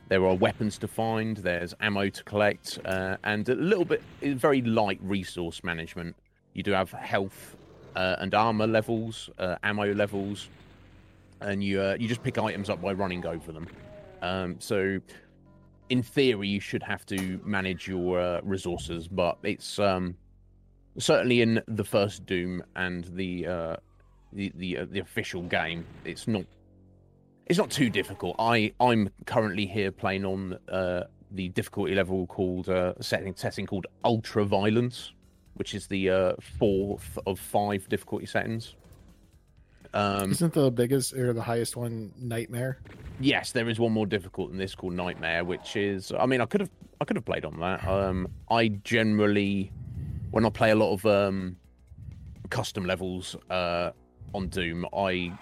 There 0.10 0.26
are 0.26 0.36
weapons 0.36 0.78
to 0.80 0.88
find. 0.88 1.36
There's 1.38 1.74
ammo 1.82 2.08
to 2.10 2.24
collect, 2.24 2.80
uh, 2.86 3.18
and 3.24 3.48
a 3.50 3.56
little 3.56 3.84
bit 3.84 4.02
very 4.22 4.62
light 4.62 5.00
resource 5.02 5.64
management. 5.64 6.16
You 6.54 6.64
do 6.64 6.72
have 6.72 6.92
health 6.92 7.58
uh, 7.96 8.16
and 8.20 8.34
armor 8.34 8.68
levels, 8.68 9.30
uh, 9.38 9.56
ammo 9.64 9.94
levels, 9.94 10.48
and 11.42 11.62
you 11.62 11.82
uh, 11.82 11.98
you 12.00 12.08
just 12.08 12.24
pick 12.24 12.38
items 12.38 12.70
up 12.70 12.82
by 12.82 12.94
running 12.94 13.26
over 13.26 13.52
them. 13.52 13.68
Um, 14.22 14.56
so, 14.60 15.00
in 15.90 16.04
theory, 16.04 16.48
you 16.48 16.60
should 16.60 16.84
have 16.84 17.06
to 17.08 17.40
manage 17.44 17.88
your 17.88 18.20
uh, 18.20 18.42
resources, 18.44 19.08
but 19.08 19.38
it's 19.44 19.80
um, 19.80 20.16
certainly 20.98 21.42
in 21.42 21.62
the 21.68 21.84
first 21.84 22.26
Doom 22.26 22.64
and 22.76 23.06
the 23.16 23.48
uh, 23.48 23.76
the 24.34 24.52
the, 24.56 24.78
uh, 24.80 24.86
the 24.90 25.00
official 25.00 25.42
game, 25.44 25.86
it's 26.06 26.28
not 26.28 26.46
it's 27.46 27.58
not 27.58 27.70
too 27.70 27.90
difficult. 27.90 28.36
I 28.40 28.74
I'm 28.80 29.10
currently 29.26 29.66
here 29.66 29.92
playing 29.92 30.26
on 30.26 30.58
uh, 30.70 31.04
the 31.32 31.50
difficulty 31.50 31.96
level 31.96 32.28
called 32.28 32.70
uh, 32.70 32.94
setting 33.00 33.34
setting 33.36 33.66
called 33.66 33.88
Ultra 34.04 34.46
Violence, 34.46 35.14
which 35.56 35.74
is 35.74 35.88
the 35.88 36.10
uh, 36.10 36.34
fourth 36.60 37.18
of 37.26 37.40
five 37.40 37.88
difficulty 37.90 38.26
settings. 38.26 38.76
Um, 39.94 40.32
Isn't 40.32 40.54
the 40.54 40.72
biggest 40.72 41.14
or 41.14 41.34
the 41.34 41.42
highest 41.42 41.76
one 41.76 42.12
Nightmare? 42.18 42.80
yes, 43.20 43.52
there 43.52 43.68
is 43.68 43.80
one 43.80 43.92
more 43.92 44.06
difficult 44.06 44.50
than 44.50 44.58
this 44.58 44.76
called 44.76 44.94
Nightmare, 44.94 45.44
which 45.44 45.76
is 45.76 46.12
I 46.18 46.26
mean 46.26 46.42
I 46.42 46.46
could 46.46 46.62
have 46.62 46.70
I 47.02 47.06
could 47.06 47.16
have 47.18 47.26
played 47.26 47.46
on 47.46 47.60
that. 47.60 47.88
Um, 47.88 48.28
I 48.50 48.68
generally 48.68 49.72
when 50.32 50.46
I 50.46 50.50
play 50.50 50.72
a 50.72 50.76
lot 50.76 50.94
of 50.94 51.06
um, 51.06 51.56
custom 52.50 52.86
levels 52.86 53.36
uh, 53.50 53.92
on 54.34 54.48
Doom, 54.50 54.86
I 54.96 55.34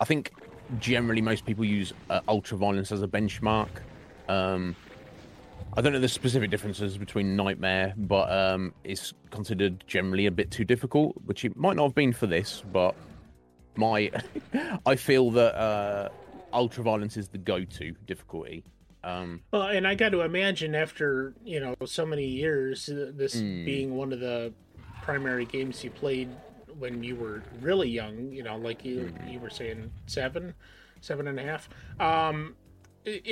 I 0.00 0.04
think 0.04 0.32
generally 0.78 1.22
most 1.22 1.46
people 1.46 1.64
use 1.64 1.92
uh, 2.10 2.20
ultra 2.28 2.56
violence 2.58 2.92
as 2.92 3.02
a 3.02 3.08
benchmark. 3.08 3.68
Um, 4.28 4.74
I 5.76 5.82
don't 5.82 5.92
know 5.92 6.00
the 6.00 6.08
specific 6.08 6.50
differences 6.50 6.96
between 6.96 7.36
Nightmare, 7.36 7.92
but 7.96 8.30
um, 8.32 8.72
it's 8.82 9.12
considered 9.30 9.84
generally 9.86 10.26
a 10.26 10.30
bit 10.30 10.50
too 10.50 10.64
difficult, 10.64 11.14
which 11.26 11.44
it 11.44 11.56
might 11.56 11.76
not 11.76 11.84
have 11.84 11.94
been 11.94 12.12
for 12.12 12.26
this, 12.26 12.62
but 12.72 12.94
my 13.76 14.10
I 14.86 14.96
feel 14.96 15.30
that 15.32 15.54
uh, 15.56 16.08
ultra 16.52 16.82
violence 16.84 17.16
is 17.16 17.28
the 17.28 17.38
go-to 17.38 17.92
difficulty. 18.06 18.64
Um, 19.04 19.42
Well, 19.52 19.68
and 19.68 19.86
I 19.86 19.94
got 19.94 20.10
to 20.10 20.22
imagine 20.22 20.74
after 20.74 21.34
you 21.44 21.60
know 21.60 21.74
so 21.84 22.04
many 22.06 22.26
years, 22.26 22.88
uh, 22.88 23.12
this 23.14 23.36
Mm. 23.36 23.64
being 23.64 23.96
one 23.96 24.12
of 24.12 24.20
the 24.20 24.52
primary 25.02 25.44
games 25.44 25.84
you 25.84 25.90
played 25.90 26.28
when 26.78 27.02
you 27.04 27.14
were 27.16 27.42
really 27.60 27.88
young, 27.88 28.32
you 28.32 28.42
know, 28.42 28.56
like 28.56 28.84
you 28.84 29.12
Mm. 29.12 29.32
you 29.32 29.38
were 29.38 29.50
saying 29.50 29.92
seven, 30.06 30.54
seven 31.00 31.28
and 31.28 31.38
a 31.38 31.42
half. 31.42 31.68
Um, 32.00 32.56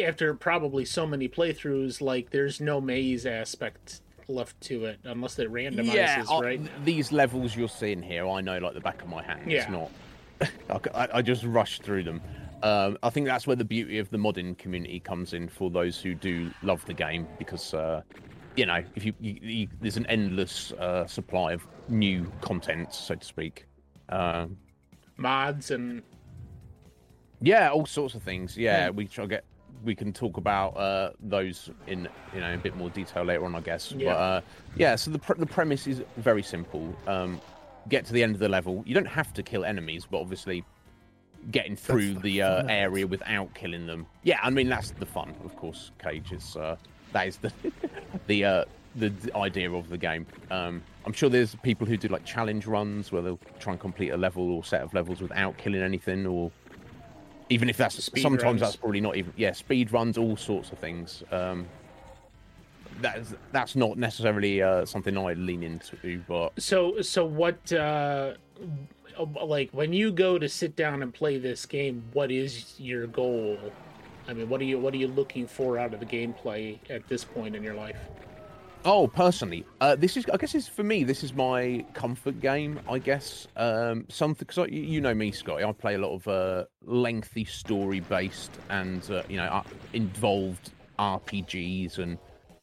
after 0.00 0.34
probably 0.34 0.84
so 0.84 1.06
many 1.06 1.28
playthroughs, 1.28 2.00
like 2.00 2.30
there's 2.30 2.60
no 2.60 2.80
maze 2.80 3.26
aspect 3.26 4.00
left 4.28 4.58
to 4.62 4.84
it 4.84 5.00
unless 5.04 5.38
it 5.38 5.50
randomizes, 5.52 6.28
yeah, 6.28 6.40
right? 6.40 6.84
these 6.84 7.10
levels 7.12 7.56
you're 7.56 7.68
seeing 7.68 8.02
here, 8.02 8.26
I 8.26 8.40
know 8.40 8.58
like 8.58 8.74
the 8.74 8.80
back 8.80 9.02
of 9.02 9.08
my 9.08 9.22
hand. 9.22 9.50
It's 9.50 9.68
not. 9.68 9.90
I 10.42 11.08
I, 11.12 11.22
just 11.22 11.44
rush 11.44 11.80
through 11.80 12.04
them. 12.04 12.20
Um, 12.62 12.98
I 13.02 13.10
think 13.10 13.26
that's 13.26 13.46
where 13.46 13.56
the 13.56 13.64
beauty 13.64 13.98
of 13.98 14.10
the 14.10 14.16
modding 14.18 14.56
community 14.56 15.00
comes 15.00 15.34
in 15.34 15.48
for 15.48 15.70
those 15.70 16.00
who 16.00 16.14
do 16.14 16.50
love 16.62 16.84
the 16.86 16.94
game, 16.94 17.26
because 17.38 17.74
uh, 17.74 18.02
you 18.56 18.66
know, 18.66 18.82
if 18.94 19.04
you, 19.04 19.12
you, 19.20 19.34
you 19.42 19.68
there's 19.80 19.96
an 19.96 20.06
endless 20.06 20.72
uh, 20.72 21.06
supply 21.06 21.52
of 21.52 21.66
new 21.88 22.30
content, 22.40 22.92
so 22.94 23.14
to 23.14 23.24
speak. 23.26 23.66
Um, 24.08 24.56
Mods 25.16 25.70
and 25.70 26.02
yeah, 27.40 27.70
all 27.70 27.86
sorts 27.86 28.14
of 28.14 28.22
things. 28.22 28.56
Yeah, 28.56 28.84
Yeah. 28.86 28.90
we 28.90 29.06
shall 29.06 29.26
get. 29.26 29.44
We 29.84 29.94
can 29.94 30.14
talk 30.14 30.38
about 30.38 30.70
uh, 30.78 31.10
those 31.20 31.68
in 31.86 32.08
you 32.32 32.40
know 32.40 32.54
a 32.54 32.56
bit 32.56 32.74
more 32.76 32.88
detail 32.88 33.22
later 33.24 33.44
on, 33.44 33.54
I 33.54 33.60
guess. 33.60 33.92
Yeah. 33.92 34.12
But 34.12 34.16
uh, 34.16 34.40
yeah, 34.76 34.96
so 34.96 35.10
the 35.10 35.18
pr- 35.18 35.34
the 35.34 35.46
premise 35.46 35.86
is 35.86 36.02
very 36.16 36.42
simple. 36.42 36.96
Um, 37.06 37.40
get 37.88 38.04
to 38.06 38.12
the 38.12 38.22
end 38.22 38.34
of 38.34 38.40
the 38.40 38.48
level. 38.48 38.82
You 38.86 38.94
don't 38.94 39.06
have 39.06 39.32
to 39.34 39.42
kill 39.42 39.64
enemies, 39.64 40.06
but 40.10 40.20
obviously, 40.20 40.64
getting 41.50 41.76
through 41.76 42.14
the 42.14 42.20
the, 42.20 42.42
uh, 42.42 42.56
fun 42.56 42.64
of 42.64 42.70
it. 42.70 42.72
area 42.72 43.06
without 43.06 43.54
killing 43.54 43.86
them. 43.86 44.06
Yeah, 44.22 44.38
I 44.42 44.50
mean 44.50 44.68
that's 44.68 44.90
the 44.92 45.06
fun, 45.06 45.34
of 45.44 45.56
course. 45.56 45.90
Cage 46.02 46.32
is 46.32 46.56
uh, 46.56 46.76
that 47.12 47.28
is 47.28 47.36
the 47.38 47.52
the 48.26 48.44
uh, 48.44 48.64
the 48.96 49.12
idea 49.34 49.70
of 49.72 49.88
the 49.88 49.98
game. 49.98 50.26
Um, 50.50 50.82
I'm 51.04 51.12
sure 51.12 51.28
there's 51.28 51.54
people 51.56 51.86
who 51.86 51.96
do 51.96 52.08
like 52.08 52.24
challenge 52.24 52.66
runs 52.66 53.12
where 53.12 53.22
they'll 53.22 53.40
try 53.58 53.72
and 53.72 53.80
complete 53.80 54.10
a 54.10 54.16
level 54.16 54.50
or 54.50 54.64
set 54.64 54.80
of 54.82 54.94
levels 54.94 55.20
without 55.20 55.58
killing 55.58 55.82
anything, 55.82 56.26
or 56.26 56.50
even 57.50 57.68
if 57.68 57.76
that's 57.76 58.02
Speed 58.02 58.22
sometimes 58.22 58.44
runs. 58.44 58.60
that's 58.60 58.76
probably 58.76 59.00
not 59.00 59.16
even 59.16 59.32
yeah 59.36 59.52
speed 59.52 59.92
runs, 59.92 60.16
all 60.16 60.36
sorts 60.36 60.72
of 60.72 60.78
things. 60.78 61.22
Um, 61.30 61.66
that's 63.00 63.34
that's 63.52 63.76
not 63.76 63.98
necessarily 63.98 64.62
uh, 64.62 64.84
something 64.84 65.16
I 65.16 65.34
lean 65.34 65.62
into, 65.62 66.22
but 66.28 66.52
So 66.60 67.00
so 67.00 67.24
what 67.24 67.72
uh 67.72 68.34
like 69.18 69.70
when 69.70 69.92
you 69.92 70.10
go 70.12 70.38
to 70.38 70.48
sit 70.48 70.76
down 70.76 71.02
and 71.02 71.12
play 71.12 71.38
this 71.38 71.66
game, 71.66 72.04
what 72.12 72.30
is 72.30 72.74
your 72.78 73.06
goal? 73.06 73.58
I 74.26 74.32
mean, 74.32 74.48
what 74.48 74.60
are 74.60 74.64
you 74.64 74.78
what 74.78 74.94
are 74.94 74.98
you 74.98 75.08
looking 75.08 75.46
for 75.46 75.78
out 75.78 75.94
of 75.94 76.00
the 76.00 76.06
gameplay 76.06 76.78
at 76.90 77.06
this 77.08 77.24
point 77.24 77.54
in 77.54 77.62
your 77.62 77.74
life? 77.74 77.96
Oh, 78.86 79.08
personally, 79.08 79.64
uh, 79.80 79.96
this 79.96 80.16
is 80.16 80.26
I 80.32 80.36
guess 80.36 80.54
it's 80.54 80.68
for 80.68 80.82
me. 80.82 81.04
This 81.04 81.24
is 81.24 81.32
my 81.32 81.84
comfort 81.94 82.40
game. 82.40 82.80
I 82.88 82.98
guess 82.98 83.46
um, 83.56 84.04
something 84.08 84.46
because 84.46 84.70
you 84.70 85.00
know 85.00 85.14
me, 85.14 85.30
Scotty. 85.30 85.64
I 85.64 85.72
play 85.72 85.94
a 85.94 85.98
lot 85.98 86.14
of 86.14 86.28
uh, 86.28 86.64
lengthy 86.84 87.46
story-based 87.46 88.50
and 88.68 89.10
uh, 89.10 89.22
you 89.28 89.38
know 89.38 89.44
uh, 89.44 89.62
involved 89.94 90.72
RPGs 90.98 91.98
and 91.98 92.18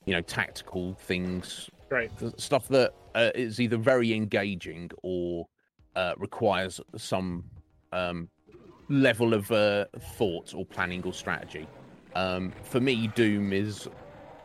you 0.05 0.13
know 0.13 0.21
tactical 0.21 0.93
things, 0.95 1.69
Right. 1.89 2.11
stuff 2.37 2.67
that 2.69 2.93
uh, 3.15 3.31
is 3.35 3.59
either 3.59 3.77
very 3.77 4.13
engaging 4.13 4.91
or 5.03 5.47
uh, 5.95 6.13
requires 6.17 6.79
some 6.95 7.43
um, 7.91 8.29
level 8.89 9.33
of 9.33 9.51
uh, 9.51 9.85
thought 10.15 10.53
or 10.53 10.65
planning 10.65 11.03
or 11.03 11.13
strategy. 11.13 11.67
Um, 12.15 12.51
for 12.63 12.79
me, 12.79 13.07
Doom 13.07 13.53
is 13.53 13.87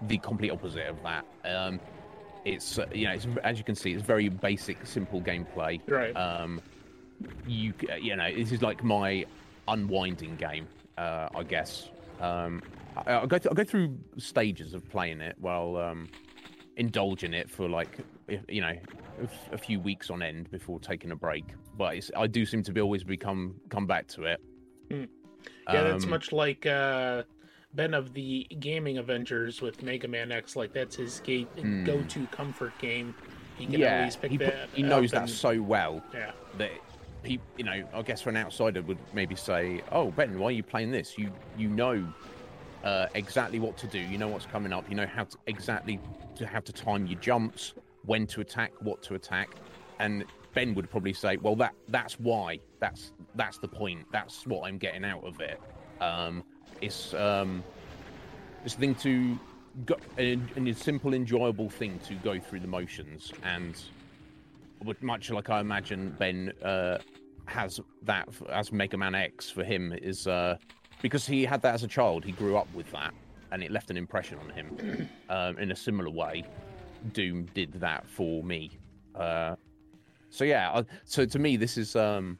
the 0.02 0.18
complete 0.18 0.50
opposite 0.50 0.86
of 0.86 1.02
that. 1.02 1.24
Um, 1.44 1.80
it's 2.44 2.78
uh, 2.78 2.86
you 2.92 3.06
know, 3.06 3.14
it's, 3.14 3.26
as 3.44 3.58
you 3.58 3.64
can 3.64 3.74
see, 3.74 3.92
it's 3.92 4.02
very 4.02 4.28
basic, 4.28 4.86
simple 4.86 5.20
gameplay. 5.20 5.80
Right. 5.88 6.14
Um, 6.16 6.60
you 7.46 7.72
you 8.00 8.14
know, 8.14 8.32
this 8.34 8.52
is 8.52 8.62
like 8.62 8.84
my 8.84 9.24
unwinding 9.68 10.36
game, 10.36 10.66
uh, 10.98 11.28
I 11.34 11.42
guess. 11.42 11.90
Um, 12.20 12.62
I, 12.96 13.12
I'll 13.12 13.26
go 13.26 13.38
th- 13.38 13.46
I'll 13.48 13.54
go 13.54 13.64
through 13.64 13.98
stages 14.18 14.74
of 14.74 14.88
playing 14.88 15.20
it 15.20 15.36
while 15.38 15.76
um, 15.76 16.08
indulging 16.76 17.34
it 17.34 17.50
for 17.50 17.68
like 17.68 17.98
you 18.48 18.60
know 18.60 18.72
a 19.52 19.58
few 19.58 19.80
weeks 19.80 20.10
on 20.10 20.22
end 20.22 20.50
before 20.50 20.78
taking 20.80 21.10
a 21.10 21.16
break. 21.16 21.44
But 21.76 21.96
it's, 21.96 22.10
I 22.16 22.26
do 22.26 22.44
seem 22.46 22.62
to 22.64 22.72
be 22.72 22.80
always 22.80 23.04
become 23.04 23.54
come 23.68 23.86
back 23.86 24.06
to 24.08 24.24
it. 24.24 24.40
Hmm. 24.90 25.04
Yeah, 25.72 25.82
that's 25.82 26.04
Um, 26.04 26.10
much 26.10 26.32
like 26.32 26.66
uh 26.66 27.22
Ben 27.74 27.92
of 27.94 28.14
the 28.14 28.44
Gaming 28.58 28.98
Avengers 28.98 29.60
with 29.60 29.82
Mega 29.82 30.08
Man 30.08 30.32
X. 30.32 30.56
Like 30.56 30.72
that's 30.72 30.96
his 30.96 31.20
gate 31.20 31.48
Hmm. 31.58 31.84
go-to 31.84 32.26
comfort 32.28 32.72
game. 32.78 33.14
He 33.58 33.64
can 33.66 33.80
yeah, 33.80 33.98
always 34.00 34.16
pick 34.16 34.30
he, 34.32 34.36
that. 34.38 34.68
he 34.74 34.82
knows 34.82 35.10
that 35.12 35.28
so 35.30 35.60
well. 35.62 36.02
Yeah. 36.12 36.32
that 36.58 36.72
he, 37.24 37.40
you 37.56 37.64
know, 37.64 37.84
I 37.92 38.02
guess 38.02 38.20
for 38.22 38.30
an 38.30 38.36
outsider 38.36 38.82
would 38.82 38.98
maybe 39.12 39.34
say, 39.34 39.82
"Oh, 39.92 40.10
Ben, 40.10 40.38
why 40.38 40.48
are 40.48 40.52
you 40.52 40.62
playing 40.62 40.90
this? 40.90 41.18
You 41.18 41.30
you 41.56 41.68
know 41.68 42.06
uh, 42.84 43.06
exactly 43.14 43.58
what 43.58 43.76
to 43.78 43.86
do. 43.86 43.98
You 43.98 44.18
know 44.18 44.28
what's 44.28 44.46
coming 44.46 44.72
up. 44.72 44.88
You 44.88 44.96
know 44.96 45.06
how 45.06 45.24
to 45.24 45.36
exactly 45.46 45.98
to 46.36 46.46
how 46.46 46.60
to 46.60 46.72
time 46.72 47.06
your 47.06 47.18
jumps, 47.20 47.74
when 48.04 48.26
to 48.28 48.40
attack, 48.40 48.72
what 48.80 49.02
to 49.02 49.14
attack, 49.14 49.50
and 49.98 50.24
Ben 50.54 50.74
would 50.74 50.90
probably 50.90 51.12
say, 51.12 51.36
"Well, 51.36 51.56
that 51.56 51.74
that's 51.88 52.18
why. 52.20 52.60
That's 52.78 53.12
that's 53.34 53.58
the 53.58 53.68
point. 53.68 54.06
That's 54.12 54.46
what 54.46 54.66
I'm 54.66 54.78
getting 54.78 55.04
out 55.04 55.24
of 55.24 55.40
it. 55.40 55.60
Um, 56.00 56.44
it's 56.80 57.14
um, 57.14 57.62
it's 58.64 58.74
a 58.74 58.78
thing 58.78 58.94
to 58.96 59.38
go, 59.84 59.96
and 60.16 60.68
a 60.68 60.74
simple, 60.74 61.14
enjoyable 61.14 61.68
thing 61.68 61.98
to 62.06 62.14
go 62.16 62.38
through 62.38 62.60
the 62.60 62.66
motions, 62.66 63.32
and 63.42 63.74
much 65.00 65.30
like 65.30 65.50
I 65.50 65.60
imagine 65.60 66.14
Ben 66.18 66.52
uh, 66.62 66.98
has 67.46 67.80
that 68.02 68.28
as 68.50 68.72
Mega 68.72 68.96
Man 68.96 69.14
X 69.14 69.50
for 69.50 69.64
him 69.64 69.92
is 69.92 70.26
uh, 70.26 70.56
because 71.02 71.26
he 71.26 71.44
had 71.44 71.62
that 71.62 71.74
as 71.74 71.82
a 71.82 71.88
child. 71.88 72.24
He 72.24 72.32
grew 72.32 72.56
up 72.56 72.68
with 72.74 72.90
that, 72.92 73.14
and 73.52 73.62
it 73.62 73.70
left 73.70 73.90
an 73.90 73.96
impression 73.96 74.38
on 74.38 74.50
him. 74.50 75.08
Um, 75.28 75.58
in 75.58 75.72
a 75.72 75.76
similar 75.76 76.08
way, 76.08 76.44
Doom 77.12 77.46
did 77.52 77.72
that 77.72 78.06
for 78.06 78.44
me. 78.44 78.78
Uh, 79.12 79.56
so 80.30 80.44
yeah, 80.44 80.70
I, 80.72 80.84
so 81.04 81.26
to 81.26 81.38
me, 81.40 81.56
this 81.56 81.76
is 81.76 81.96
um, 81.96 82.38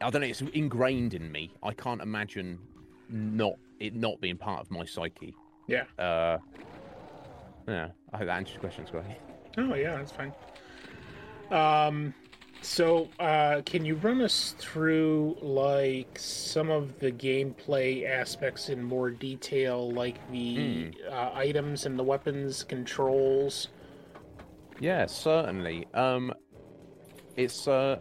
I 0.00 0.08
don't 0.08 0.22
know. 0.22 0.26
It's 0.26 0.40
ingrained 0.40 1.12
in 1.12 1.30
me. 1.30 1.52
I 1.62 1.74
can't 1.74 2.00
imagine 2.00 2.58
not 3.10 3.56
it 3.80 3.94
not 3.94 4.20
being 4.20 4.38
part 4.38 4.60
of 4.60 4.70
my 4.70 4.84
psyche. 4.86 5.34
Yeah. 5.66 5.84
Uh, 5.98 6.38
yeah. 7.68 7.88
I 8.12 8.18
hope 8.18 8.26
that 8.26 8.36
answers 8.36 8.54
your 8.54 8.60
question, 8.60 8.86
Scotty. 8.86 9.16
Oh 9.58 9.74
yeah, 9.74 9.96
that's 9.96 10.12
fine. 10.12 10.32
Um, 11.52 12.14
so 12.62 13.08
uh, 13.18 13.60
can 13.66 13.84
you 13.84 13.96
run 13.96 14.22
us 14.22 14.54
through 14.58 15.36
like 15.42 16.16
some 16.18 16.70
of 16.70 16.98
the 17.00 17.10
gameplay 17.10 18.08
aspects 18.08 18.68
in 18.68 18.82
more 18.82 19.10
detail, 19.10 19.90
like 19.90 20.16
the 20.30 20.92
uh, 21.10 21.30
items 21.34 21.86
and 21.86 21.98
the 21.98 22.04
weapons 22.04 22.62
controls? 22.62 23.68
Yeah, 24.80 25.06
certainly. 25.06 25.86
Um, 25.92 26.32
it's 27.36 27.66
uh, 27.66 27.98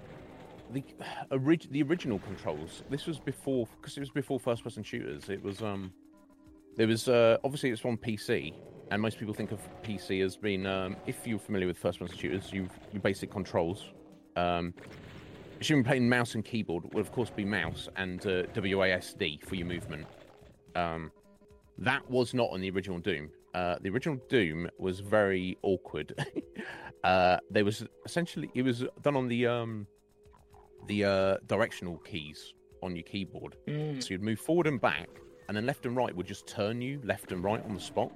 the 0.72 0.84
orig- 1.32 1.72
the 1.72 1.82
original 1.84 2.20
controls. 2.20 2.84
This 2.90 3.08
was 3.08 3.20
before 3.20 3.68
because 3.80 3.98
it 3.98 4.02
was 4.02 4.12
before 4.12 4.40
first 4.40 4.64
person 4.64 4.84
shooters. 4.84 5.30
It 5.30 5.44
was 5.44 5.62
um, 5.62 5.92
there 6.78 6.88
was 6.88 7.08
uh, 7.08 7.38
obviously 7.44 7.72
it's 7.72 7.84
on 7.84 7.98
PC, 7.98 8.54
and 8.92 9.02
most 9.02 9.18
people 9.18 9.34
think 9.34 9.52
of 9.52 9.60
PC 9.84 10.24
as 10.24 10.36
being 10.36 10.66
um, 10.66 10.98
if 11.08 11.26
you're 11.26 11.40
familiar 11.40 11.66
with 11.66 11.78
first 11.78 12.00
person 12.00 12.16
shooters, 12.16 12.52
you 12.52 12.68
your 12.92 13.02
basic 13.02 13.32
controls. 13.32 13.86
Um, 14.36 14.74
assuming 15.62 15.84
playing 15.84 16.10
mouse 16.10 16.36
and 16.36 16.44
keyboard 16.44 16.94
would 16.94 17.00
of 17.00 17.12
course 17.12 17.30
be 17.30 17.46
mouse 17.46 17.88
and 17.96 18.20
uh, 18.26 18.44
WASD 18.54 19.44
for 19.46 19.56
your 19.56 19.66
movement. 19.66 20.06
Um, 20.76 21.12
that 21.78 22.08
was 22.10 22.34
not 22.34 22.50
on 22.52 22.60
the 22.60 22.70
original 22.70 23.00
Doom. 23.00 23.30
Uh, 23.54 23.78
the 23.82 23.90
original 23.90 24.20
Doom 24.30 24.70
was 24.78 25.00
very 25.00 25.58
awkward. 25.62 26.14
uh, 27.06 27.38
there 27.50 27.64
was 27.64 27.86
essentially 28.06 28.52
it 28.54 28.64
was 28.64 28.84
done 29.02 29.16
on 29.16 29.30
the 29.30 29.48
um, 29.48 29.88
the 30.88 31.06
uh, 31.06 31.38
directional 31.48 31.98
keys 32.00 32.54
on 32.84 32.94
your 32.96 33.04
keyboard. 33.04 33.56
Mm. 33.68 34.04
So 34.04 34.10
you'd 34.10 34.22
move 34.22 34.40
forward 34.40 34.68
and 34.68 34.82
back, 34.82 35.08
and 35.48 35.56
then 35.56 35.66
left 35.66 35.86
and 35.86 35.96
right 35.96 36.14
would 36.14 36.28
just 36.28 36.46
turn 36.46 36.82
you 36.82 37.00
left 37.06 37.32
and 37.32 37.42
right 37.42 37.64
on 37.64 37.74
the 37.74 37.80
spot. 37.80 38.12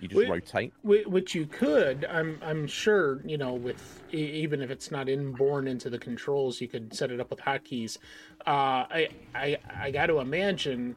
You 0.00 0.08
just 0.08 0.18
Wait. 0.18 0.30
rotate. 0.30 0.72
Which 0.82 1.34
you 1.34 1.46
could, 1.46 2.04
I'm 2.04 2.38
I'm 2.42 2.66
sure, 2.66 3.20
you 3.24 3.36
know, 3.36 3.54
with 3.54 4.02
even 4.12 4.62
if 4.62 4.70
it's 4.70 4.90
not 4.90 5.08
inborn 5.08 5.66
into 5.66 5.90
the 5.90 5.98
controls, 5.98 6.60
you 6.60 6.68
could 6.68 6.94
set 6.94 7.10
it 7.10 7.20
up 7.20 7.30
with 7.30 7.40
hotkeys. 7.40 7.98
Uh, 8.46 8.86
I 8.90 9.08
I 9.34 9.58
I 9.76 9.90
got 9.90 10.06
to 10.06 10.20
imagine, 10.20 10.94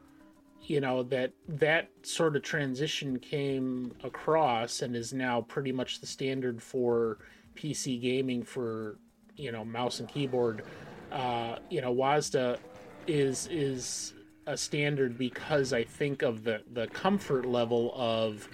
you 0.62 0.80
know, 0.80 1.02
that 1.04 1.32
that 1.48 1.90
sort 2.02 2.36
of 2.36 2.42
transition 2.42 3.18
came 3.18 3.92
across 4.04 4.82
and 4.82 4.94
is 4.94 5.12
now 5.12 5.40
pretty 5.40 5.72
much 5.72 6.00
the 6.00 6.06
standard 6.06 6.62
for 6.62 7.18
PC 7.56 8.00
gaming 8.00 8.44
for 8.44 8.98
you 9.36 9.50
know 9.50 9.64
mouse 9.64 9.98
and 9.98 10.08
keyboard. 10.08 10.62
Uh, 11.10 11.56
you 11.70 11.80
know, 11.80 11.92
WASDA 11.94 12.58
is 13.06 13.48
is 13.48 14.14
a 14.46 14.56
standard 14.56 15.16
because 15.16 15.72
I 15.72 15.84
think 15.84 16.22
of 16.22 16.44
the 16.44 16.62
the 16.72 16.86
comfort 16.88 17.46
level 17.46 17.92
of 17.94 18.48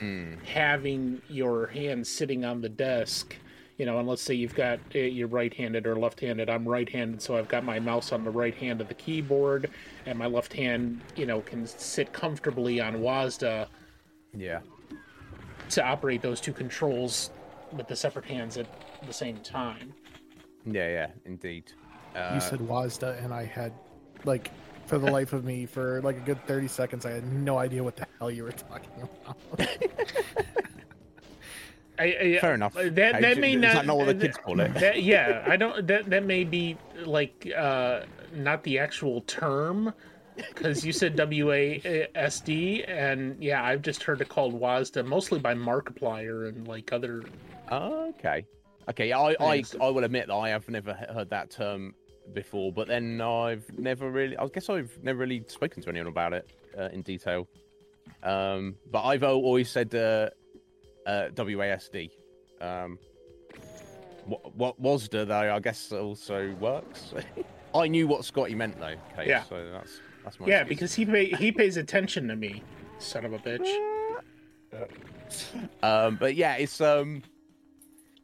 having 0.44 1.22
your 1.28 1.66
hand 1.68 2.06
sitting 2.06 2.44
on 2.44 2.60
the 2.60 2.68
desk. 2.68 3.36
You 3.78 3.86
know, 3.86 4.00
and 4.00 4.08
let's 4.08 4.22
say 4.22 4.34
you've 4.34 4.56
got 4.56 4.80
uh, 4.94 4.98
you're 4.98 5.28
right-handed 5.28 5.86
or 5.86 5.94
left-handed. 5.94 6.50
I'm 6.50 6.66
right-handed, 6.68 7.22
so 7.22 7.36
I've 7.36 7.46
got 7.46 7.64
my 7.64 7.78
mouse 7.78 8.10
on 8.10 8.24
the 8.24 8.30
right 8.30 8.54
hand 8.54 8.80
of 8.80 8.88
the 8.88 8.94
keyboard, 8.94 9.70
and 10.04 10.18
my 10.18 10.26
left 10.26 10.52
hand, 10.52 11.00
you 11.14 11.26
know, 11.26 11.42
can 11.42 11.64
sit 11.64 12.12
comfortably 12.12 12.80
on 12.80 12.94
WASDA 12.96 13.68
Yeah. 14.36 14.62
to 15.70 15.84
operate 15.86 16.22
those 16.22 16.40
two 16.40 16.52
controls 16.52 17.30
with 17.72 17.86
the 17.86 17.94
separate 17.94 18.24
hands 18.24 18.56
at 18.56 18.66
the 19.06 19.12
same 19.12 19.36
time. 19.38 19.94
Yeah, 20.66 20.88
yeah, 20.88 21.10
indeed. 21.24 21.70
Uh, 22.16 22.32
you 22.34 22.40
said 22.40 22.58
WASDA, 22.58 23.22
and 23.24 23.32
I 23.32 23.44
had, 23.44 23.72
like, 24.24 24.50
for 24.88 24.98
the 24.98 25.10
life 25.10 25.32
of 25.32 25.44
me, 25.44 25.66
for 25.66 26.00
like 26.02 26.16
a 26.16 26.20
good 26.20 26.44
30 26.46 26.66
seconds, 26.68 27.06
I 27.06 27.10
had 27.12 27.30
no 27.32 27.58
idea 27.58 27.84
what 27.84 27.96
the 27.96 28.06
hell 28.18 28.30
you 28.30 28.42
were 28.44 28.52
talking 28.52 28.90
about. 29.02 29.36
I, 32.00 32.04
I, 32.04 32.38
Fair 32.40 32.54
enough. 32.54 32.74
That 32.74 32.94
that 32.94 33.22
Hey, 33.22 33.34
may 33.40 33.54
is 33.54 33.60
not. 33.60 33.74
that 33.74 33.86
not 33.86 33.96
what 33.96 34.06
the 34.06 34.14
kids 34.14 34.36
call 34.36 34.60
it? 34.60 34.72
That, 34.74 35.02
yeah, 35.02 35.44
I 35.46 35.56
don't. 35.56 35.84
That 35.86 36.08
that 36.10 36.24
may 36.24 36.44
be 36.44 36.76
like 37.04 37.50
uh, 37.56 38.02
not 38.32 38.62
the 38.62 38.78
actual 38.78 39.22
term, 39.22 39.92
because 40.36 40.86
you 40.86 40.92
said 40.92 41.16
W 41.16 41.50
A 41.52 42.06
S 42.14 42.40
D, 42.40 42.84
and 42.84 43.36
yeah, 43.42 43.64
I've 43.64 43.82
just 43.82 44.04
heard 44.04 44.20
it 44.20 44.28
called 44.28 44.58
WASDA, 44.58 45.04
mostly 45.04 45.40
by 45.40 45.54
Markiplier 45.54 46.48
and 46.48 46.68
like 46.68 46.92
other. 46.92 47.24
Oh, 47.70 48.10
okay. 48.10 48.46
Okay, 48.88 49.12
I, 49.12 49.34
I, 49.40 49.62
I 49.82 49.90
will 49.90 50.04
admit 50.04 50.28
that 50.28 50.34
I 50.34 50.48
have 50.50 50.66
never 50.68 50.94
heard 50.94 51.28
that 51.30 51.50
term 51.50 51.94
before, 52.34 52.72
but 52.72 52.88
then 52.88 53.20
I've 53.20 53.64
never 53.78 54.10
really, 54.10 54.36
I 54.36 54.46
guess 54.48 54.68
I've 54.68 54.96
never 55.02 55.18
really 55.18 55.44
spoken 55.48 55.82
to 55.82 55.88
anyone 55.88 56.08
about 56.08 56.32
it 56.32 56.50
uh, 56.78 56.88
in 56.92 57.02
detail. 57.02 57.48
Um, 58.22 58.76
but 58.90 59.02
I've 59.04 59.22
always 59.22 59.70
said 59.70 59.94
uh, 59.94 60.30
uh, 61.06 61.28
WASD. 61.34 62.10
Um, 62.60 62.98
what, 64.24 64.54
what 64.56 64.80
WASD 64.82 65.26
though, 65.26 65.54
I 65.54 65.60
guess 65.60 65.92
also 65.92 66.54
works. 66.60 67.14
I 67.74 67.86
knew 67.88 68.06
what 68.06 68.24
Scotty 68.24 68.54
meant 68.54 68.78
though. 68.80 68.94
Okay, 69.12 69.28
Yeah. 69.28 69.44
so 69.44 69.70
that's 69.70 70.00
that's 70.24 70.40
my 70.40 70.46
Yeah, 70.46 70.60
excuse. 70.60 70.68
because 70.68 70.94
he 70.94 71.04
pay, 71.06 71.26
he 71.26 71.52
pays 71.52 71.76
attention 71.76 72.28
to 72.28 72.36
me, 72.36 72.62
son 72.98 73.24
of 73.24 73.32
a 73.32 73.38
bitch. 73.38 73.68
Um, 75.82 76.16
but 76.16 76.34
yeah, 76.36 76.54
it's 76.56 76.80
um, 76.80 77.22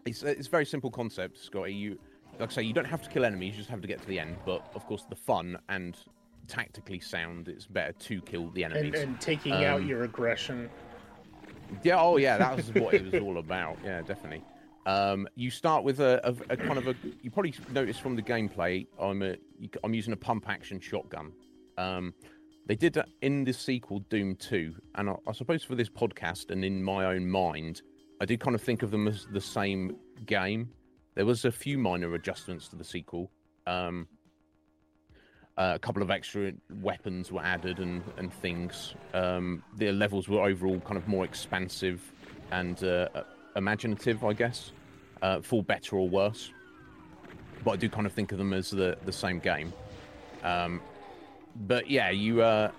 it's 0.06 0.22
it's 0.22 0.46
a 0.46 0.50
very 0.50 0.64
simple 0.64 0.90
concept, 0.90 1.36
Scotty. 1.38 1.74
You 1.74 1.98
like 2.38 2.50
I 2.50 2.52
say, 2.52 2.62
you 2.62 2.72
don't 2.72 2.84
have 2.86 3.02
to 3.02 3.08
kill 3.10 3.24
enemies; 3.24 3.52
you 3.52 3.58
just 3.58 3.70
have 3.70 3.80
to 3.82 3.88
get 3.88 4.00
to 4.02 4.08
the 4.08 4.18
end. 4.18 4.36
But 4.44 4.66
of 4.74 4.86
course, 4.86 5.04
the 5.08 5.16
fun 5.16 5.58
and 5.68 5.96
tactically 6.48 7.00
sound, 7.00 7.48
it's 7.48 7.66
better 7.66 7.92
to 7.92 8.20
kill 8.22 8.50
the 8.50 8.64
enemies. 8.64 8.94
And, 9.00 9.10
and 9.10 9.20
taking 9.20 9.52
out 9.52 9.80
Um, 9.80 9.86
your 9.88 10.04
aggression. 10.04 10.68
Yeah, 11.82 12.00
oh 12.00 12.16
yeah, 12.18 12.36
that 12.38 12.56
was 12.56 12.72
what 12.74 12.94
it 12.94 13.10
was 13.10 13.22
all 13.22 13.38
about. 13.38 13.78
Yeah, 13.84 14.02
definitely. 14.02 14.42
Um, 14.86 15.26
you 15.34 15.50
start 15.50 15.82
with 15.82 16.00
a, 16.00 16.20
a, 16.24 16.52
a 16.52 16.56
kind 16.56 16.76
of 16.78 16.86
a. 16.88 16.94
You 17.22 17.30
probably 17.30 17.54
noticed 17.70 18.00
from 18.02 18.16
the 18.16 18.22
gameplay, 18.22 18.86
I'm 19.00 19.22
a, 19.22 19.36
you- 19.58 19.70
I'm 19.82 19.94
using 19.94 20.12
a 20.12 20.16
pump 20.16 20.48
action 20.48 20.78
shotgun. 20.80 21.32
Um, 21.78 22.12
they 22.66 22.76
did 22.76 22.92
that 22.94 23.08
in 23.22 23.44
the 23.44 23.52
sequel 23.52 24.00
Doom 24.10 24.36
2, 24.36 24.74
and 24.94 25.10
I, 25.10 25.14
I 25.26 25.32
suppose 25.32 25.64
for 25.64 25.74
this 25.74 25.88
podcast 25.88 26.50
and 26.50 26.64
in 26.64 26.82
my 26.82 27.06
own 27.06 27.28
mind, 27.28 27.82
I 28.20 28.26
did 28.26 28.40
kind 28.40 28.54
of 28.54 28.60
think 28.62 28.82
of 28.82 28.90
them 28.90 29.08
as 29.08 29.26
the 29.32 29.40
same 29.40 29.96
game. 30.26 30.70
There 31.14 31.26
was 31.26 31.44
a 31.44 31.52
few 31.52 31.78
minor 31.78 32.14
adjustments 32.14 32.68
to 32.68 32.76
the 32.76 32.84
sequel. 32.84 33.30
Um, 33.66 34.08
uh, 35.56 35.72
a 35.76 35.78
couple 35.78 36.02
of 36.02 36.10
extra 36.10 36.52
weapons 36.82 37.30
were 37.30 37.42
added 37.42 37.78
and, 37.78 38.02
and 38.16 38.32
things. 38.32 38.94
Um, 39.12 39.62
the 39.76 39.92
levels 39.92 40.28
were 40.28 40.42
overall 40.42 40.80
kind 40.80 40.96
of 40.96 41.06
more 41.06 41.24
expansive 41.24 42.12
and 42.50 42.82
uh, 42.82 43.08
uh, 43.14 43.22
imaginative, 43.54 44.24
I 44.24 44.32
guess, 44.32 44.72
uh, 45.22 45.40
for 45.40 45.62
better 45.62 45.96
or 45.96 46.08
worse. 46.08 46.50
But 47.64 47.72
I 47.72 47.76
do 47.76 47.88
kind 47.88 48.06
of 48.06 48.12
think 48.12 48.32
of 48.32 48.38
them 48.38 48.52
as 48.52 48.70
the, 48.70 48.98
the 49.04 49.12
same 49.12 49.38
game. 49.38 49.72
Um, 50.42 50.80
but 51.54 51.88
yeah, 51.88 52.10
you 52.10 52.42
uh, 52.42 52.72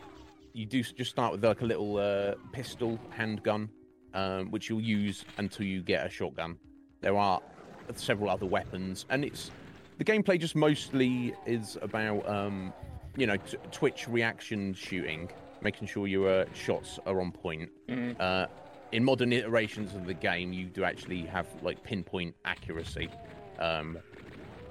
you 0.54 0.66
do 0.66 0.84
just 0.84 1.12
start 1.12 1.32
with 1.32 1.44
like 1.44 1.62
a 1.62 1.66
little 1.66 1.98
uh, 1.98 2.36
pistol 2.52 3.00
handgun, 3.10 3.70
um, 4.14 4.52
which 4.52 4.70
you'll 4.70 4.82
use 4.82 5.24
until 5.38 5.66
you 5.66 5.82
get 5.82 6.06
a 6.06 6.10
shotgun. 6.10 6.58
There 7.02 7.18
are 7.18 7.42
several 7.94 8.30
other 8.30 8.46
weapons, 8.46 9.06
and 9.10 9.24
it's 9.24 9.52
the 9.98 10.04
gameplay 10.04 10.40
just 10.40 10.56
mostly 10.56 11.34
is 11.46 11.78
about 11.82 12.28
um, 12.28 12.74
you 13.16 13.28
know 13.28 13.38
t- 13.38 13.58
twitch 13.72 14.08
reaction 14.08 14.74
shooting, 14.74 15.30
making 15.62 15.88
sure 15.88 16.08
your 16.08 16.30
uh, 16.42 16.46
shots 16.54 17.00
are 17.06 17.22
on 17.22 17.32
point. 17.32 17.70
Mhm. 17.88 18.16
Uh, 18.20 18.48
in 18.92 19.04
modern 19.04 19.34
iterations 19.34 19.94
of 19.96 20.06
the 20.06 20.14
game, 20.14 20.54
you 20.54 20.66
do 20.66 20.84
actually 20.84 21.22
have 21.26 21.48
like 21.62 21.82
pinpoint 21.84 22.36
accuracy. 22.46 23.10
Um, 23.60 23.98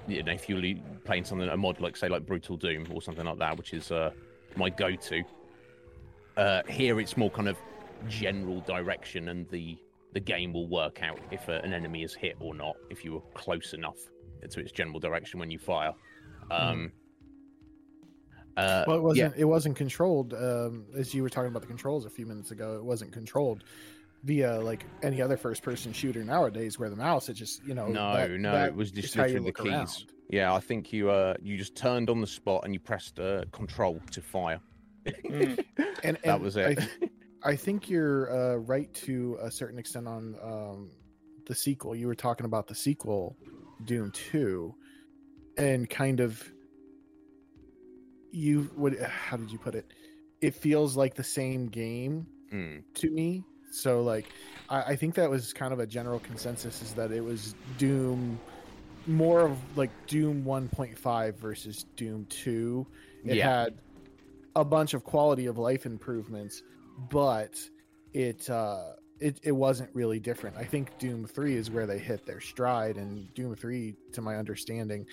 you 0.07 0.21
know, 0.23 0.31
if 0.31 0.47
you're 0.47 0.61
playing 1.03 1.25
something 1.25 1.47
a 1.47 1.57
mod 1.57 1.79
like 1.79 1.97
say 1.97 2.07
like 2.09 2.25
Brutal 2.25 2.57
Doom 2.57 2.87
or 2.91 3.01
something 3.01 3.25
like 3.25 3.39
that, 3.39 3.57
which 3.57 3.73
is 3.73 3.91
uh, 3.91 4.11
my 4.55 4.69
go-to. 4.69 5.23
Uh, 6.37 6.61
here, 6.67 6.99
it's 6.99 7.15
more 7.17 7.29
kind 7.31 7.47
of 7.47 7.57
general 8.09 8.59
direction, 8.61 9.29
and 9.29 9.47
the 9.49 9.77
the 10.15 10.19
game 10.21 10.53
will 10.53 10.67
work 10.67 11.03
out 11.03 11.19
if 11.29 11.47
an 11.49 11.73
enemy 11.73 12.01
is 12.01 12.15
hit 12.15 12.37
or 12.39 12.55
not 12.55 12.75
if 12.89 13.03
you 13.03 13.13
were 13.13 13.21
close 13.35 13.73
enough 13.73 13.97
to 14.49 14.59
its 14.61 14.71
general 14.71 14.97
direction 14.99 15.39
when 15.41 15.51
you 15.51 15.59
fire. 15.59 15.91
Um, 16.49 16.91
uh, 18.57 18.85
Well, 18.87 18.97
it 18.97 19.03
wasn't. 19.03 19.35
It 19.37 19.43
wasn't 19.43 19.75
controlled. 19.75 20.33
Um, 20.33 20.85
as 20.97 21.13
you 21.13 21.21
were 21.21 21.29
talking 21.29 21.49
about 21.49 21.61
the 21.63 21.67
controls 21.67 22.05
a 22.05 22.09
few 22.09 22.25
minutes 22.25 22.51
ago, 22.51 22.75
it 22.77 22.83
wasn't 22.83 23.11
controlled 23.11 23.65
via 24.23 24.59
like 24.61 24.85
any 25.03 25.21
other 25.21 25.35
first-person 25.35 25.91
shooter 25.91 26.23
nowadays, 26.23 26.79
where 26.79 26.89
the 26.89 26.95
mouse 26.95 27.27
it 27.27 27.33
just 27.33 27.63
you 27.65 27.75
know. 27.75 27.87
no, 27.87 28.13
that- 28.15 28.31
no, 28.31 28.51
that 28.53 28.69
it 28.69 28.75
was 28.75 28.91
just 28.91 29.15
how 29.15 29.23
literally 29.23 29.51
the 29.51 29.63
keys. 29.63 29.71
around. 29.73 30.05
Yeah, 30.29 30.53
I 30.53 30.59
think 30.61 30.93
you 30.93 31.09
uh 31.09 31.33
you 31.41 31.57
just 31.57 31.75
turned 31.75 32.09
on 32.09 32.21
the 32.21 32.27
spot 32.27 32.61
and 32.63 32.73
you 32.73 32.79
pressed 32.79 33.19
uh, 33.19 33.43
control 33.51 33.99
to 34.11 34.21
fire. 34.21 34.59
Mm. 35.29 35.63
And, 36.03 36.17
that 36.23 36.39
was 36.41 36.57
it. 36.57 36.77
th- 36.79 37.11
I 37.45 37.55
think 37.55 37.89
you're 37.89 38.31
uh, 38.31 38.55
right 38.57 38.93
to 38.95 39.37
a 39.41 39.51
certain 39.51 39.77
extent 39.79 40.07
on 40.07 40.35
um, 40.41 40.91
the 41.45 41.55
sequel. 41.55 41.95
You 41.95 42.07
were 42.07 42.15
talking 42.15 42.45
about 42.45 42.67
the 42.67 42.75
sequel, 42.75 43.37
Doom 43.85 44.11
Two, 44.11 44.75
and 45.57 45.89
kind 45.89 46.19
of 46.19 46.51
you 48.31 48.63
what? 48.75 48.99
How 48.99 49.37
did 49.37 49.51
you 49.51 49.59
put 49.59 49.75
it? 49.75 49.85
It 50.41 50.55
feels 50.55 50.97
like 50.97 51.15
the 51.15 51.23
same 51.23 51.67
game 51.67 52.27
Mm, 52.53 52.83
to 52.95 53.09
me. 53.11 53.43
So 53.71 54.01
like, 54.01 54.31
I, 54.69 54.81
I 54.81 54.95
think 54.95 55.15
that 55.15 55.29
was 55.29 55.53
kind 55.53 55.73
of 55.73 55.79
a 55.79 55.87
general 55.87 56.19
consensus 56.19 56.81
is 56.81 56.95
that 56.95 57.11
it 57.11 57.21
was 57.21 57.55
Doom, 57.77 58.39
more 59.07 59.45
of 59.45 59.77
like 59.77 59.91
Doom 60.07 60.43
1.5 60.45 61.39
versus 61.39 61.85
Doom 61.97 62.25
2. 62.29 62.87
It 63.25 63.35
Yeah. 63.35 63.49
had 63.63 63.79
a 64.55 64.63
bunch 64.65 64.93
of 64.93 65.03
quality 65.03 65.47
of 65.47 65.57
life 65.57 65.85
improvements, 65.85 66.61
but 67.09 67.57
it 68.13 68.49
uh, 68.49 68.93
it 69.19 69.39
it 69.43 69.51
wasn't 69.51 69.89
really 69.93 70.19
different. 70.19 70.55
I 70.57 70.63
think 70.63 70.97
Doom 70.99 71.25
3 71.25 71.55
is 71.55 71.71
where 71.71 71.85
they 71.87 71.99
hit 71.99 72.25
their 72.25 72.39
stride, 72.41 72.97
and 72.97 73.33
Doom 73.33 73.55
3, 73.55 73.95
to 74.13 74.21
my 74.21 74.35
understanding, 74.37 75.05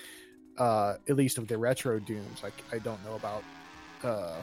uh, 0.58 0.94
at 1.08 1.16
least 1.16 1.38
of 1.38 1.46
the 1.48 1.56
retro 1.58 1.98
Dooms, 1.98 2.42
like 2.42 2.54
I 2.72 2.78
don't 2.78 3.02
know 3.04 3.14
about. 3.14 3.44
Uh, 4.02 4.42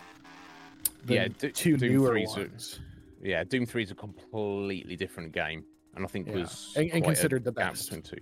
the 1.06 1.14
Yeah, 1.16 1.28
Do- 1.28 1.52
two 1.52 1.78
Doom 1.78 1.92
newer 1.94 2.14
3's 2.14 2.36
a- 2.36 2.40
ones. 2.40 2.80
yeah, 3.22 3.44
Doom 3.44 3.66
Three 3.66 3.84
is 3.84 3.92
a 3.92 3.96
completely 3.96 4.96
different 4.96 5.32
game, 5.34 5.64
and 5.96 6.06
I 6.06 6.08
think 6.08 6.28
Yeah. 6.28 6.36
was 6.36 6.74
And- 6.78 6.90
and 6.92 7.04
considered 7.04 7.44
the 7.44 7.52
best. 7.52 7.92
two. 7.92 8.18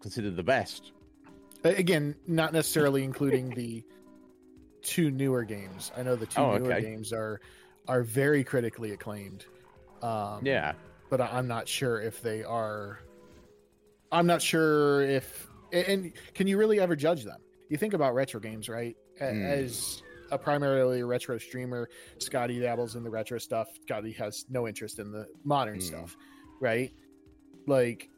Considered 0.00 0.36
the 0.36 0.42
best. 0.42 0.92
Again, 1.64 2.14
not 2.26 2.52
necessarily 2.52 3.04
including 3.04 3.50
the 3.50 3.84
two 4.82 5.10
newer 5.12 5.44
games. 5.44 5.92
I 5.96 6.02
know 6.02 6.16
the 6.16 6.26
two 6.26 6.40
Oh, 6.40 6.58
newer 6.58 6.72
okay. 6.72 6.82
games 6.82 7.12
are 7.12 7.40
are 7.88 8.02
very 8.02 8.44
critically 8.44 8.92
acclaimed. 8.92 9.46
Um, 10.02 10.40
Yeah, 10.44 10.72
but 11.10 11.20
I'm 11.20 11.46
not 11.48 11.68
sure 11.68 12.00
if 12.00 12.22
they 12.22 12.42
are. 12.44 13.00
I'm 14.10 14.26
not 14.26 14.42
sure 14.42 15.02
if 15.02 15.48
and 15.72 16.12
can 16.34 16.46
you 16.46 16.58
really 16.58 16.80
ever 16.80 16.94
judge 16.94 17.24
them? 17.24 17.40
You 17.70 17.78
think 17.78 17.94
about 17.94 18.14
retro 18.14 18.40
games, 18.40 18.68
right? 18.68 18.96
Hmm. 19.18 19.42
As 19.44 20.02
a 20.30 20.38
primarily 20.38 21.02
retro 21.02 21.38
streamer, 21.38 21.88
Scotty 22.18 22.60
dabbles 22.60 22.96
in 22.96 23.04
the 23.04 23.10
retro 23.10 23.38
stuff. 23.38 23.68
Scotty 23.82 24.12
has 24.12 24.44
no 24.50 24.66
interest 24.68 24.98
in 24.98 25.10
the 25.12 25.26
modern 25.44 25.76
Hmm. 25.76 25.80
stuff, 25.80 26.16
right? 26.60 26.92
Like, 27.66 28.10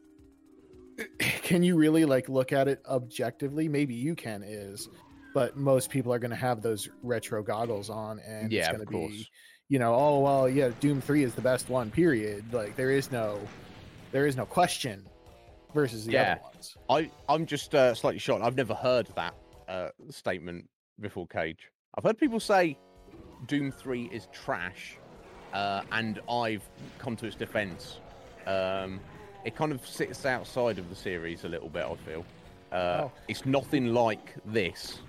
can 1.19 1.63
you 1.63 1.75
really 1.75 2.05
like 2.05 2.29
look 2.29 2.51
at 2.51 2.67
it 2.67 2.81
objectively? 2.87 3.67
Maybe 3.67 3.93
you 3.93 4.15
can, 4.15 4.43
is, 4.43 4.89
but 5.33 5.55
most 5.57 5.89
people 5.89 6.13
are 6.13 6.19
going 6.19 6.31
to 6.31 6.35
have 6.37 6.61
those 6.61 6.89
retro 7.03 7.43
goggles 7.43 7.89
on, 7.89 8.19
and 8.19 8.51
yeah, 8.51 8.61
it's 8.61 8.67
going 8.69 8.79
to 8.79 8.85
course. 8.85 9.11
be 9.13 9.27
you 9.69 9.79
know, 9.79 9.93
oh 9.95 10.19
well, 10.19 10.49
yeah, 10.49 10.69
Doom 10.79 11.01
Three 11.01 11.23
is 11.23 11.33
the 11.35 11.41
best 11.41 11.69
one. 11.69 11.91
Period. 11.91 12.43
Like 12.53 12.75
there 12.75 12.91
is 12.91 13.11
no, 13.11 13.39
there 14.11 14.25
is 14.27 14.35
no 14.37 14.45
question 14.45 15.05
versus 15.73 16.05
the 16.05 16.13
Yeah. 16.13 16.33
other 16.33 16.41
ones. 16.53 16.77
I 16.89 17.11
I'm 17.27 17.45
just 17.45 17.73
uh, 17.75 17.93
slightly 17.95 18.19
shocked. 18.19 18.43
I've 18.43 18.55
never 18.55 18.73
heard 18.75 19.07
that 19.15 19.33
uh, 19.67 19.89
statement 20.09 20.69
before. 20.99 21.27
Cage. 21.27 21.69
I've 21.97 22.03
heard 22.03 22.17
people 22.17 22.39
say 22.39 22.77
Doom 23.47 23.71
Three 23.71 24.05
is 24.11 24.27
trash, 24.31 24.97
uh, 25.53 25.81
and 25.91 26.19
I've 26.29 26.63
come 26.99 27.15
to 27.17 27.25
its 27.25 27.35
defense. 27.35 27.99
Um, 28.45 28.99
it 29.43 29.55
kind 29.55 29.71
of 29.71 29.85
sits 29.85 30.25
outside 30.25 30.77
of 30.79 30.89
the 30.89 30.95
series 30.95 31.43
a 31.43 31.47
little 31.49 31.69
bit. 31.69 31.83
I 31.85 31.95
feel 31.97 32.25
uh, 32.71 32.75
Oh. 33.05 33.11
it's 33.27 33.45
nothing 33.45 33.87
like 33.93 34.33
this, 34.45 34.99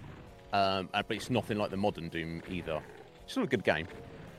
um, 0.53 0.89
uh, 0.95 1.03
but 1.07 1.17
it's 1.17 1.31
nothing 1.31 1.59
like 1.59 1.71
the 1.71 1.77
modern 1.77 2.09
Doom 2.09 2.43
either. 2.49 2.81
It's 3.25 3.33
still 3.33 3.43
a 3.45 3.47
good 3.47 3.65
game, 3.65 3.87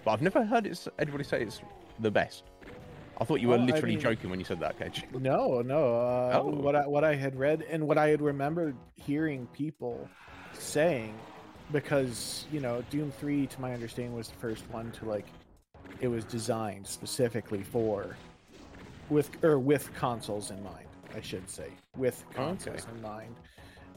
but 0.07 0.13
I've 0.13 0.21
never 0.21 0.45
heard 0.45 0.65
it's 0.65 0.87
anybody 0.99 1.25
say 1.25 1.41
it's 1.41 1.59
the 1.99 2.09
best. 2.09 2.43
I 3.19 3.25
thought 3.25 3.41
you 3.41 3.49
were 3.49 3.55
Well, 3.55 3.63
I 3.63 3.65
literally 3.65 3.95
mean- 3.95 3.99
joking 3.99 4.29
when 4.29 4.39
you 4.39 4.45
said 4.45 4.61
that, 4.61 4.79
Cage. 4.79 5.03
No, 5.19 5.61
no. 5.61 5.95
Uh, 5.99 6.39
Oh. 6.41 6.49
What 6.49 6.77
I 6.77 6.87
what 6.87 7.03
I 7.03 7.13
had 7.15 7.35
read 7.35 7.65
and 7.69 7.85
what 7.85 7.97
I 7.97 8.07
had 8.07 8.21
remembered 8.21 8.77
hearing 8.95 9.47
people 9.47 10.07
saying, 10.53 11.13
because 11.73 12.45
you 12.53 12.61
know, 12.61 12.81
Doom 12.89 13.11
Three, 13.19 13.47
to 13.47 13.59
my 13.59 13.73
understanding, 13.73 14.15
was 14.15 14.29
the 14.29 14.35
first 14.37 14.63
one 14.71 14.91
to 14.91 15.03
like, 15.05 15.25
it 15.99 16.07
was 16.07 16.23
designed 16.23 16.87
specifically 16.87 17.63
for, 17.63 18.15
with 19.09 19.29
or 19.43 19.59
with 19.59 19.93
consoles 19.93 20.51
in 20.51 20.63
mind. 20.63 20.87
I 21.13 21.19
should 21.19 21.49
say 21.49 21.71
with 21.97 22.23
consoles 22.33 22.87
in 22.95 23.01
mind. 23.01 23.35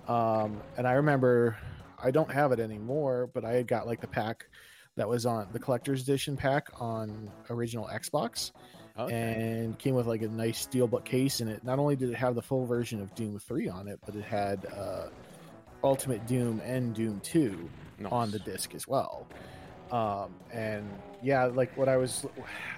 Um, 0.08 0.60
and 0.76 0.88
I 0.88 0.94
remember, 0.94 1.56
I 2.02 2.10
don't 2.10 2.32
have 2.32 2.50
it 2.50 2.58
anymore, 2.58 3.30
but 3.32 3.44
I 3.44 3.52
had 3.52 3.68
got 3.68 3.86
like 3.86 4.00
the 4.00 4.08
pack 4.08 4.46
that 5.00 5.08
was 5.08 5.24
on 5.24 5.48
the 5.54 5.58
collector's 5.58 6.02
edition 6.02 6.36
pack 6.36 6.68
on 6.78 7.30
original 7.48 7.88
Xbox 7.90 8.52
and 9.08 9.78
came 9.78 9.94
with 9.94 10.06
like 10.06 10.20
a 10.20 10.28
nice 10.28 10.66
steelbook 10.66 11.06
case 11.06 11.40
in 11.40 11.48
it. 11.48 11.64
Not 11.64 11.78
only 11.78 11.96
did 11.96 12.10
it 12.10 12.16
have 12.16 12.34
the 12.34 12.42
full 12.42 12.66
version 12.66 13.00
of 13.00 13.14
Doom 13.14 13.38
3 13.38 13.66
on 13.70 13.88
it, 13.88 13.98
but 14.04 14.14
it 14.14 14.24
had 14.24 14.66
uh, 14.66 15.06
Ultimate 15.82 16.26
Doom 16.26 16.60
and 16.66 16.94
Doom 16.94 17.18
2 17.20 17.70
on 18.10 18.30
the 18.30 18.40
disc 18.40 18.74
as 18.74 18.86
well. 18.86 19.26
Um, 19.90 20.34
and 20.52 20.86
yeah, 21.22 21.44
like 21.44 21.74
what 21.78 21.88
I 21.88 21.96
was, 21.96 22.26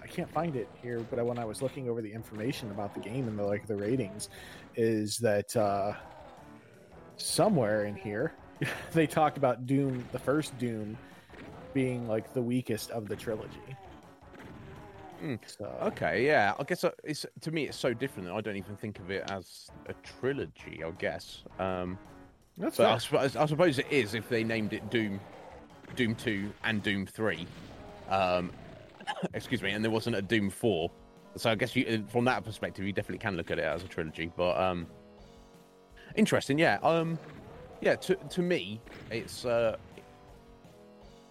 I 0.01 0.07
can't 0.07 0.31
find 0.31 0.55
it 0.55 0.69
here, 0.81 1.05
but 1.11 1.27
when 1.27 1.41
I 1.41 1.45
was 1.45 1.61
looking 1.61 1.89
over 1.89 2.01
the 2.01 2.13
information 2.13 2.71
about 2.71 2.95
the 2.95 3.01
game 3.01 3.27
and 3.27 3.37
the 3.37 3.43
like 3.43 3.67
the 3.67 3.75
ratings, 3.75 4.29
is 4.77 5.19
that 5.19 5.57
uh, 5.57 5.95
somewhere 7.17 7.85
in 7.85 7.97
here 7.97 8.33
they 8.93 9.09
talked 9.09 9.39
about 9.39 9.67
Doom, 9.67 10.05
the 10.13 10.21
first 10.21 10.57
Doom, 10.61 10.97
being 11.73 12.09
like 12.09 12.33
the 12.35 12.43
weakest 12.43 12.91
of 12.91 13.09
the 13.09 13.17
trilogy. 13.17 13.77
Hmm. 15.21 15.37
So, 15.47 15.73
Okay, 15.83 16.27
yeah. 16.27 16.55
I 16.59 16.65
guess 16.65 16.83
uh, 16.83 16.91
it's 17.05 17.25
to 17.43 17.53
me 17.53 17.69
it's 17.69 17.77
so 17.77 17.95
different 17.95 18.29
that 18.29 18.35
I 18.35 18.41
don't 18.41 18.57
even 18.57 18.77
think 18.77 18.99
of 18.99 19.11
it 19.11 19.31
as 19.31 19.69
a 19.87 19.95
trilogy. 20.03 20.83
I 20.85 20.91
guess, 20.93 21.45
um, 21.61 21.97
that's 22.59 22.81
I 22.81 22.99
suppose, 22.99 23.37
I 23.37 23.47
suppose 23.47 23.79
it 23.79 23.87
is 23.91 24.15
if 24.15 24.29
they 24.29 24.43
named 24.43 24.73
it 24.73 24.91
Doom, 24.91 25.21
Doom 25.95 26.17
Two 26.17 26.53
and 26.65 26.83
Doom 26.83 27.07
Three. 27.07 27.47
Um, 28.09 28.51
excuse 29.35 29.63
me, 29.63 29.71
and 29.71 29.85
there 29.85 29.93
wasn't 29.93 30.17
a 30.17 30.23
Doom 30.23 30.51
Four. 30.51 30.91
So 31.37 31.51
I 31.51 31.55
guess 31.55 31.75
you, 31.77 31.87
uh, 31.87 32.11
from 32.11 32.25
that 32.27 32.45
perspective, 32.45 32.85
you 32.85 32.93
definitely 32.93 33.19
can 33.19 33.37
look 33.37 33.51
at 33.53 33.59
it 33.61 33.65
as 33.65 33.85
a 33.85 33.89
trilogy. 33.89 34.31
But 34.37 34.61
um, 34.61 34.89
interesting, 36.17 36.59
yeah. 36.59 36.79
Um, 36.83 37.17
yeah. 37.81 37.95
To 37.95 38.17
to 38.17 38.43
me, 38.43 38.81
it's 39.11 39.45
uh, 39.45 39.77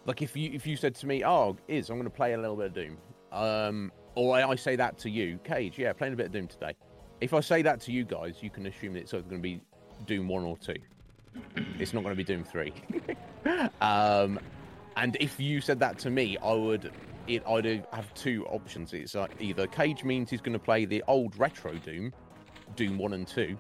like 0.06 0.22
if 0.22 0.36
you 0.36 0.52
if 0.54 0.66
you 0.66 0.76
said 0.76 0.96
to 0.96 1.08
me, 1.08 1.24
"Oh, 1.24 1.58
is 1.68 1.90
I'm 1.90 1.98
going 1.98 2.10
to 2.10 2.16
play 2.16 2.34
a 2.34 2.38
little 2.38 2.56
bit 2.56 2.68
of 2.68 2.74
Doom," 2.74 2.98
um, 3.32 3.92
or 4.16 4.36
I, 4.36 4.50
I 4.50 4.56
say 4.56 4.76
that 4.76 4.98
to 5.00 5.10
you, 5.10 5.40
Cage, 5.44 5.78
yeah, 5.78 5.94
playing 5.94 6.14
a 6.14 6.18
bit 6.18 6.28
of 6.28 6.32
Doom 6.32 6.48
today. 6.48 6.76
If 7.20 7.34
I 7.34 7.40
say 7.40 7.62
that 7.62 7.80
to 7.82 7.92
you 7.92 8.04
guys, 8.04 8.38
you 8.42 8.50
can 8.50 8.66
assume 8.66 8.94
that 8.94 9.02
it's 9.02 9.14
either 9.14 9.24
going 9.24 9.42
to 9.42 9.48
be 9.48 9.62
Doom 10.06 10.28
one 10.28 10.44
or 10.44 10.58
two. 10.58 10.76
It's 11.80 11.94
not 11.94 12.04
going 12.04 12.16
to 12.16 12.18
be 12.18 12.24
Doom 12.24 12.44
three. 12.44 12.74
um, 13.82 14.40
and 14.98 15.18
if 15.20 15.40
you 15.40 15.62
said 15.62 15.80
that 15.80 15.98
to 16.00 16.10
me, 16.10 16.38
I 16.44 16.54
would. 16.54 16.92
It, 17.28 17.44
I'd 17.48 17.86
have 17.94 18.14
two 18.16 18.46
options. 18.48 18.94
It's 18.94 19.16
uh, 19.16 19.28
either 19.40 19.68
Cage 19.68 20.04
means 20.04 20.30
he's 20.30 20.42
going 20.42 20.54
to 20.54 20.60
play 20.60 20.86
the 20.86 21.04
old 21.08 21.38
retro 21.38 21.74
Doom, 21.76 22.12
Doom 22.76 22.98
one 22.98 23.14
and 23.14 23.28
two, 23.28 23.58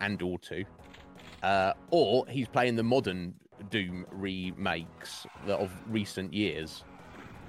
and 0.00 0.22
or 0.22 0.38
two, 0.38 0.64
uh, 1.42 1.72
or 1.90 2.24
he's 2.28 2.48
playing 2.48 2.76
the 2.76 2.82
modern 2.82 3.34
Doom 3.70 4.06
remakes 4.10 5.26
that 5.46 5.58
of 5.58 5.70
recent 5.88 6.32
years. 6.32 6.84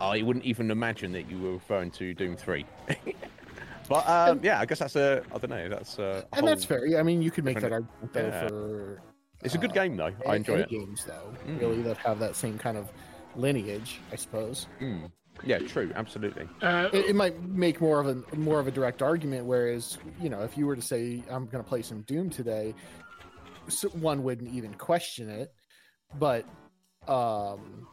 I 0.02 0.22
wouldn't 0.22 0.46
even 0.46 0.72
imagine 0.72 1.12
that 1.14 1.30
you 1.30 1.40
were 1.40 1.54
referring 1.54 1.92
to 1.92 2.14
Doom 2.14 2.36
Three. 2.36 2.66
but 3.90 4.08
um, 4.08 4.40
yeah, 4.44 4.60
I 4.60 4.66
guess 4.66 4.80
that's 4.80 4.96
a 4.96 5.24
I 5.34 5.38
don't 5.38 5.50
know. 5.50 5.70
That's 5.70 6.00
a 6.00 6.26
and 6.34 6.48
that's 6.48 6.66
fair. 6.66 6.86
Yeah, 6.86 7.00
I 7.00 7.04
mean, 7.04 7.22
you 7.22 7.32
could 7.32 7.44
make 7.44 7.60
that 7.60 7.72
argument 7.72 8.14
though 8.14 8.28
yeah. 8.28 8.48
for. 8.48 9.02
It's 9.44 9.56
a 9.56 9.58
good 9.58 9.72
uh, 9.72 9.74
game 9.74 9.98
though. 9.98 10.14
I 10.28 10.36
enjoy 10.36 10.60
it. 10.60 10.70
Games 10.70 11.06
though, 11.06 11.34
Mm. 11.48 11.60
really 11.60 11.82
that 11.84 11.98
have 11.98 12.20
that 12.20 12.36
same 12.36 12.58
kind 12.58 12.78
of 12.78 12.92
lineage, 13.36 14.00
I 14.12 14.16
suppose. 14.16 14.68
Mm. 14.82 15.12
Yeah, 15.46 15.60
true, 15.60 15.92
absolutely. 15.96 16.48
Uh, 16.62 16.90
It, 16.92 17.08
it 17.08 17.16
might 17.16 17.42
make 17.42 17.80
more 17.80 18.00
of 18.00 18.08
a 18.08 18.36
more 18.36 18.60
of 18.60 18.68
a 18.68 18.72
direct 18.72 19.02
argument. 19.02 19.46
Whereas, 19.46 19.98
you 20.22 20.30
know, 20.30 20.42
if 20.42 20.58
you 20.58 20.66
were 20.66 20.76
to 20.76 20.82
say 20.82 21.24
I'm 21.30 21.46
going 21.46 21.64
to 21.64 21.68
play 21.68 21.82
some 21.82 22.02
Doom 22.02 22.30
today, 22.30 22.74
so 23.68 23.90
one 23.90 24.24
wouldn't 24.24 24.54
even 24.54 24.74
question 24.74 25.30
it. 25.30 25.54
But, 26.18 26.46
um, 27.08 27.88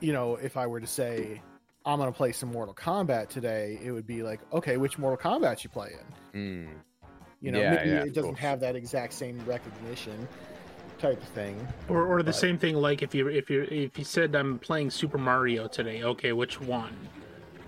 you 0.00 0.12
know, 0.12 0.36
if 0.36 0.56
I 0.56 0.66
were 0.66 0.80
to 0.80 0.86
say 0.86 1.40
I'm 1.84 1.98
going 1.98 2.10
to 2.12 2.16
play 2.16 2.32
some 2.32 2.50
Mortal 2.52 2.74
Kombat 2.74 3.28
today, 3.28 3.78
it 3.82 3.90
would 3.92 4.06
be 4.06 4.22
like, 4.22 4.40
okay, 4.52 4.76
which 4.76 4.98
Mortal 4.98 5.18
Kombat 5.32 5.62
you 5.64 5.70
playing? 5.70 5.98
Mm. 6.34 6.68
You 7.40 7.52
know, 7.52 7.60
Yeah, 7.60 7.74
maybe 7.74 7.90
yeah, 7.90 7.96
it 8.02 8.14
doesn't 8.14 8.30
course. 8.32 8.40
have 8.40 8.60
that 8.60 8.74
exact 8.76 9.12
same 9.12 9.40
recognition 9.46 10.26
type 10.98 11.22
of 11.22 11.28
thing. 11.28 11.66
Or, 11.88 12.04
or 12.04 12.18
the 12.18 12.24
But- 12.26 12.34
same 12.34 12.58
thing 12.58 12.74
like 12.74 13.02
if 13.02 13.14
you 13.14 13.28
if 13.28 13.48
you 13.48 13.62
if 13.70 13.96
you 13.96 14.04
said 14.04 14.34
I'm 14.34 14.58
playing 14.58 14.90
Super 14.90 15.18
Mario 15.18 15.68
today, 15.68 16.02
okay, 16.02 16.32
which 16.32 16.60
one? 16.60 16.96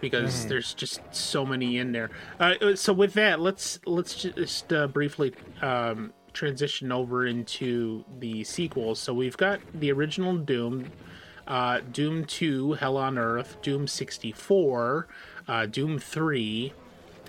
Because 0.01 0.45
Mhm. 0.45 0.49
there's 0.49 0.74
just 0.74 1.01
so 1.12 1.47
many 1.47 1.78
in 1.78 1.93
there. 1.93 2.11
Uh, 2.41 2.74
so 2.74 2.93
with 2.93 3.12
that, 3.14 3.39
let's 3.39 3.78
let's 3.87 4.14
just 4.16 4.72
uh, 4.72 4.89
briefly 4.89 5.33
um, 5.62 6.12
transition 6.33 6.93
over 6.93 7.26
into 7.26 8.05
the 8.18 8.45
sequels. 8.45 8.99
So 8.99 9.14
we've 9.14 9.37
got 9.37 9.61
the 9.74 9.93
original 9.93 10.37
Doom, 10.37 10.91
uh, 11.47 11.81
Doom 11.93 12.24
Two, 12.24 12.72
Hell 12.74 12.97
on 12.97 13.18
Earth, 13.18 13.57
Doom 13.62 13.87
sixty 13.87 14.33
four, 14.33 15.09
uh, 15.49 15.66
Doom 15.66 15.99
Three, 15.99 16.72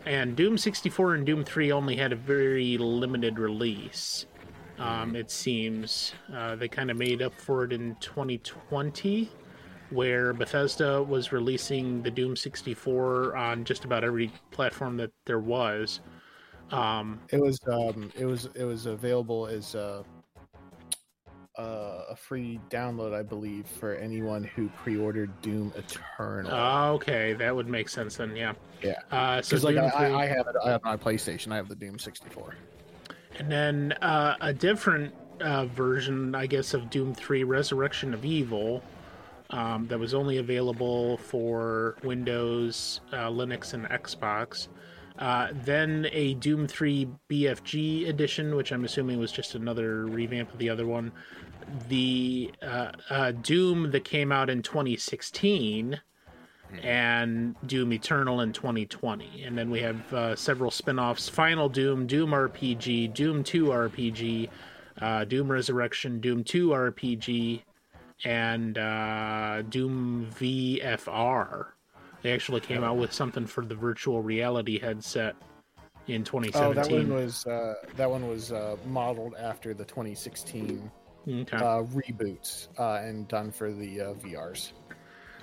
and 0.06 0.36
Doom 0.36 0.58
sixty 0.58 0.90
four 0.90 1.16
and 1.16 1.26
Doom 1.26 1.44
Three 1.44 1.72
only 1.72 1.96
had 1.96 2.12
a 2.12 2.18
very 2.18 2.78
limited 2.78 3.40
release 3.40 4.26
um, 4.82 5.16
it 5.16 5.30
seems. 5.30 6.14
Uh, 6.34 6.56
they 6.56 6.68
kind 6.68 6.90
of 6.90 6.98
made 6.98 7.22
up 7.22 7.34
for 7.34 7.64
it 7.64 7.72
in 7.72 7.96
2020, 8.00 9.30
where 9.92 10.34
Bethesda 10.34 11.04
was 11.04 11.32
releasing 11.32 12.02
the 12.02 12.10
Doom 12.10 12.36
64 12.36 13.36
on 13.38 13.64
just 13.64 13.86
about 13.86 14.04
every 14.04 14.32
platform 14.50 14.98
that 14.98 15.12
there 15.26 15.40
was. 15.40 16.00
Um, 16.72 17.20
It 17.30 17.42
was 17.42 17.60
um 17.68 18.12
it 18.18 18.26
was 18.26 18.50
it 18.56 18.64
was 18.64 18.86
available 18.86 19.48
as 19.48 19.76
a 19.76 20.04
uh, 21.58 22.06
a 22.10 22.16
free 22.16 22.60
download, 22.70 23.14
I 23.14 23.24
believe, 23.24 23.68
for 23.68 23.96
anyone 23.96 24.44
who 24.44 24.70
pre-ordered 24.70 25.42
Doom 25.42 25.74
Eternal. 25.76 26.52
uh, 26.52 26.92
okay, 26.94 27.34
that 27.34 27.54
would 27.54 27.68
make 27.68 27.90
sense 27.90 28.16
then, 28.16 28.36
yeah. 28.36 28.54
Yeah. 28.82 28.94
Uh, 29.12 29.42
so 29.42 29.58
like 29.58 29.76
I, 29.76 29.90
3 29.90 30.00
I 30.00 30.24
I 30.24 30.26
have 30.28 30.48
it, 30.48 30.56
I 30.64 30.72
have 30.72 30.84
my 30.84 30.96
PlayStation. 30.98 31.52
I 31.52 31.58
have 31.58 31.68
the 31.68 31.76
Doom 31.76 32.00
64. 32.00 32.56
And 33.38 33.52
then 33.52 33.92
uh, 34.02 34.36
a 34.42 34.54
different 34.54 35.14
uh, 35.42 35.66
version, 35.66 36.36
I 36.36 36.48
guess, 36.48 36.74
of 36.74 36.90
Doom 36.90 37.14
3 37.14 37.44
Resurrection 37.44 38.14
of 38.14 38.24
Evil 38.26 38.82
um, 39.50 39.88
that 39.88 40.00
was 40.00 40.14
only 40.14 40.38
available 40.38 41.18
for 41.18 41.96
Windows, 42.04 43.02
uh, 43.12 43.28
Linux, 43.30 43.74
and 43.74 43.86
Xbox. 43.90 44.70
Uh, 45.22 45.50
then 45.54 46.08
a 46.12 46.34
Doom 46.34 46.68
3 46.68 47.08
BFG 47.30 48.10
edition, 48.10 48.56
which 48.56 48.72
I'm 48.72 48.84
assuming 48.84 49.20
was 49.20 49.32
just 49.32 49.54
another 49.54 50.08
revamp 50.08 50.52
of 50.52 50.58
the 50.58 50.68
other 50.68 50.88
one. 50.88 51.12
The 51.90 52.52
uh, 52.64 52.92
uh, 53.12 53.32
Doom 53.32 53.92
that 53.92 54.04
came 54.04 54.32
out 54.32 54.50
in 54.50 54.64
2016 54.64 56.02
and 56.82 57.56
Doom 57.68 57.94
Eternal 57.94 58.42
in 58.42 58.52
2020. 58.52 59.44
And 59.44 59.56
then 59.56 59.70
we 59.70 59.80
have 59.82 60.12
uh, 60.12 60.36
several 60.36 60.72
spin 60.72 60.98
offs 60.98 61.30
Final 61.30 61.70
Doom, 61.70 62.08
Doom 62.08 62.32
RPG, 62.32 63.14
Doom 63.14 63.44
2 63.44 63.66
RPG, 63.66 64.50
uh, 65.02 65.24
Doom 65.26 65.52
Resurrection, 65.52 66.20
Doom 66.20 66.44
2 66.44 66.70
RPG, 66.70 67.62
and 68.26 68.76
uh, 68.80 69.62
Doom 69.70 70.30
VFR. 70.40 71.68
They 72.22 72.34
actually 72.34 72.62
came 72.62 72.84
out 72.84 72.98
with 72.98 73.12
something 73.14 73.46
for 73.48 73.66
the 73.66 73.76
virtual 73.76 74.22
reality 74.22 74.80
headset 74.80 75.36
in 76.08 76.24
2017. 76.24 76.64
Oh, 76.64 76.74
2017. 76.74 76.76
that 76.76 77.16
one 77.16 77.24
was 77.26 77.46
uh, 77.48 77.74
that 77.98 78.10
one 78.10 78.28
was 78.28 78.52
uh, 78.52 78.76
modeled 78.86 79.36
after 79.40 79.74
the 79.74 79.86
2016 79.86 80.92
Okay. 81.28 81.58
uh, 81.58 81.84
reboots 81.84 82.68
uh, 82.80 83.06
and 83.06 83.28
done 83.28 83.52
for 83.52 83.72
the 83.72 84.02
uh, 84.02 84.14
VRs. 84.16 84.74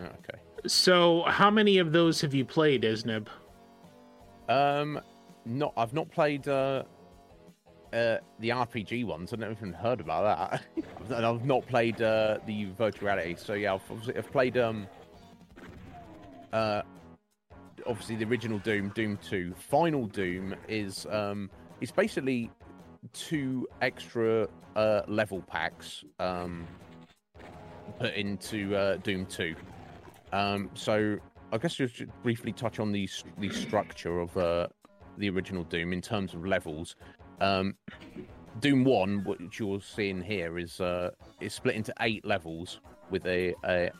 Oh, 0.00 0.04
Okay. 0.04 0.38
so, 0.66 1.22
how 1.26 1.50
many 1.50 1.78
of 1.78 1.92
those 1.92 2.20
have 2.20 2.34
you 2.34 2.44
played, 2.44 2.82
Isnib? 2.82 3.28
Um, 4.48 5.00
not 5.44 5.72
I've 5.76 5.92
not 5.92 6.10
played 6.10 6.48
uh, 6.48 6.82
uh 7.92 8.18
the 8.38 8.48
RPG 8.50 9.04
ones. 9.04 9.32
I've 9.32 9.38
never 9.40 9.52
even 9.52 9.72
heard 9.72 10.00
about 10.00 10.38
that. 10.50 10.62
and 11.16 11.26
I've 11.26 11.44
not 11.44 11.66
played 11.66 12.00
uh 12.02 12.38
the 12.46 12.66
virtual 12.76 13.06
reality. 13.08 13.34
So 13.36 13.54
yeah, 13.54 13.74
I've, 13.74 14.10
I've 14.16 14.30
played 14.32 14.56
um 14.56 14.86
uh 16.52 16.82
obviously 17.86 18.16
the 18.16 18.24
original 18.24 18.58
Doom, 18.58 18.90
Doom 18.94 19.18
Two. 19.18 19.54
Final 19.54 20.06
Doom 20.06 20.54
is 20.68 21.06
um 21.10 21.50
it's 21.80 21.92
basically 21.92 22.50
two 23.12 23.66
extra 23.80 24.48
uh 24.76 25.02
level 25.06 25.42
packs 25.42 26.04
um 26.18 26.66
put 27.98 28.14
into 28.14 28.74
uh 28.74 28.96
Doom 28.96 29.26
Two. 29.26 29.54
Um, 30.32 30.70
so 30.74 31.18
I 31.52 31.58
guess 31.58 31.74
just 31.74 32.02
briefly 32.22 32.52
touch 32.52 32.78
on 32.78 32.92
the 32.92 33.08
the 33.38 33.50
structure 33.50 34.20
of 34.20 34.36
uh, 34.36 34.66
the 35.16 35.30
original 35.30 35.64
Doom 35.64 35.92
in 35.92 36.00
terms 36.00 36.34
of 36.34 36.44
levels. 36.44 36.96
Um, 37.40 37.74
Doom 38.60 38.84
One, 38.84 39.24
which 39.24 39.58
you're 39.58 39.80
seeing 39.80 40.20
here, 40.20 40.58
is 40.58 40.80
uh, 40.80 41.10
is 41.40 41.54
split 41.54 41.76
into 41.76 41.94
eight 42.00 42.24
levels 42.24 42.80
with 43.10 43.24
a, 43.26 43.54
a, 43.64 43.90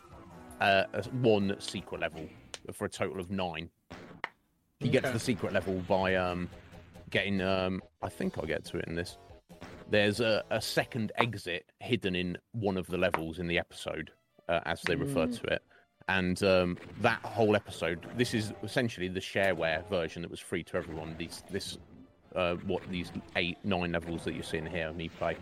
a 0.61 1.03
one 1.23 1.57
secret 1.59 2.01
level 2.01 2.29
for 2.73 2.85
a 2.85 2.89
total 2.89 3.21
of 3.21 3.31
nine. 3.31 3.71
You 4.81 4.91
get 4.91 5.05
to 5.05 5.11
the 5.13 5.19
secret 5.19 5.53
level 5.53 5.75
by 5.89 6.15
um, 6.15 6.49
getting. 7.11 7.41
Um, 7.41 7.83
I 8.03 8.09
think 8.09 8.39
I'll 8.39 8.47
get 8.47 8.65
to 8.67 8.79
it 8.79 8.85
in 8.87 8.95
this. 8.95 9.19
There's 9.91 10.21
a, 10.21 10.45
a 10.51 10.61
second 10.61 11.13
exit 11.17 11.65
hidden 11.81 12.15
in 12.15 12.37
one 12.53 12.77
of 12.77 12.87
the 12.87 12.99
levels 12.99 13.39
in 13.39 13.47
the 13.49 13.59
episode, 13.59 14.11
uh, 14.49 14.61
as 14.67 14.83
they 14.83 14.95
refer 14.95 15.27
Mm. 15.27 15.41
to 15.41 15.47
it 15.55 15.63
and 16.09 16.43
um, 16.43 16.79
that 17.03 17.21
whole 17.21 17.55
episode 17.55 18.07
this 18.17 18.33
is 18.33 18.53
essentially 18.63 19.09
the 19.09 19.21
shareware 19.21 19.87
version 19.91 20.23
that 20.23 20.31
was 20.31 20.41
free 20.41 20.65
to 20.65 20.77
everyone 20.77 21.15
these 21.19 21.43
this 21.51 21.77
uh, 22.35 22.55
what 22.67 22.83
these 22.91 23.13
eight 23.37 23.59
nine 23.63 23.93
levels 23.93 24.25
that 24.25 24.33
you're 24.35 24.43
seeing 24.43 24.65
here 24.65 24.91
me 24.95 25.09
play 25.11 25.37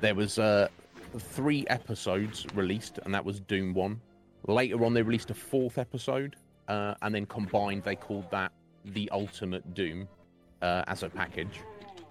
there 0.00 0.14
was 0.14 0.38
uh, 0.38 0.68
three 1.18 1.64
episodes 1.68 2.46
released 2.54 2.98
and 3.04 3.14
that 3.14 3.24
was 3.24 3.40
doom 3.40 3.74
1 3.74 4.00
later 4.46 4.84
on 4.84 4.94
they 4.94 5.02
released 5.02 5.30
a 5.30 5.34
fourth 5.34 5.78
episode 5.78 6.36
uh, 6.68 6.94
and 7.02 7.14
then 7.14 7.26
combined 7.26 7.82
they 7.82 7.96
called 7.96 8.30
that 8.30 8.52
the 8.86 9.08
ultimate 9.10 9.74
doom 9.74 10.08
uh, 10.62 10.82
as 10.86 11.02
a 11.02 11.08
package 11.08 11.60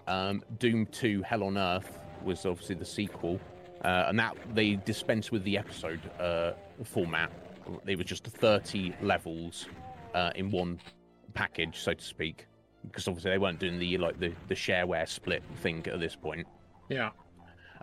um, 0.07 0.43
doom 0.59 0.85
2 0.87 1.21
hell 1.21 1.43
on 1.43 1.57
earth 1.57 1.99
was 2.23 2.45
obviously 2.45 2.75
the 2.75 2.85
sequel 2.85 3.39
uh, 3.83 4.05
and 4.07 4.19
that 4.19 4.35
they 4.53 4.75
dispensed 4.75 5.31
with 5.31 5.43
the 5.43 5.57
episode 5.57 5.99
uh, 6.19 6.53
format. 6.83 7.31
They 7.83 7.95
was 7.95 8.05
just 8.05 8.25
30 8.25 8.93
levels 9.01 9.67
uh, 10.13 10.31
in 10.35 10.51
one 10.51 10.79
package, 11.33 11.79
so 11.79 11.93
to 11.93 12.03
speak, 12.03 12.47
because 12.87 13.07
obviously 13.07 13.31
they 13.31 13.37
weren't 13.37 13.59
doing 13.59 13.79
the 13.79 13.97
like 13.97 14.19
the, 14.19 14.31
the 14.47 14.55
shareware 14.55 15.07
split 15.07 15.43
thing 15.57 15.85
at 15.87 15.99
this 15.99 16.15
point. 16.15 16.47
Yeah. 16.89 17.09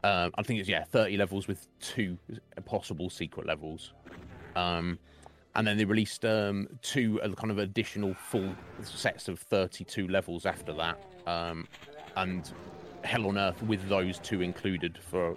Um, 0.03 0.33
I 0.37 0.43
think 0.43 0.61
it's 0.61 0.69
yeah, 0.69 0.85
30 0.85 1.17
levels 1.17 1.47
with 1.47 1.67
two 1.81 2.17
possible 2.65 3.11
secret 3.11 3.47
levels. 3.47 3.93
Um, 4.57 4.99
and 5.55 5.67
then 5.67 5.77
they 5.77 5.85
released 5.85 6.25
um, 6.25 6.69
two 6.81 7.21
uh, 7.23 7.33
kind 7.35 7.51
of 7.51 7.59
additional 7.59 8.15
full 8.15 8.55
sets 8.83 9.29
of 9.29 9.39
32 9.41 10.09
levels 10.09 10.47
after 10.47 10.73
that. 10.75 11.03
Um, 11.27 11.67
and 12.17 12.51
Hell 13.05 13.27
on 13.27 13.39
Earth 13.39 13.63
with 13.63 13.89
those 13.89 14.19
two 14.19 14.43
included 14.43 14.99
for 14.99 15.35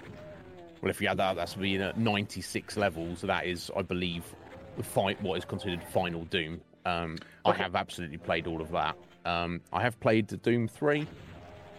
well, 0.84 0.90
if 0.90 1.00
you 1.00 1.08
add 1.08 1.18
that, 1.18 1.38
that's 1.38 1.54
been 1.54 1.82
uh, 1.82 1.94
96 1.96 2.76
levels. 2.76 3.22
That 3.22 3.46
is, 3.46 3.72
I 3.74 3.84
believe, 3.84 4.26
the 4.76 4.84
fi- 4.84 5.16
what 5.22 5.38
is 5.38 5.46
considered 5.46 5.82
Final 5.82 6.26
Doom. 6.26 6.60
Um, 6.86 7.18
I 7.46 7.54
have 7.54 7.76
absolutely 7.76 8.18
played 8.18 8.48
all 8.48 8.62
of 8.62 8.70
that. 8.72 8.98
Um, 9.24 9.62
I 9.72 9.82
have 9.82 9.98
played 10.02 10.42
Doom 10.42 10.68
3, 10.68 11.08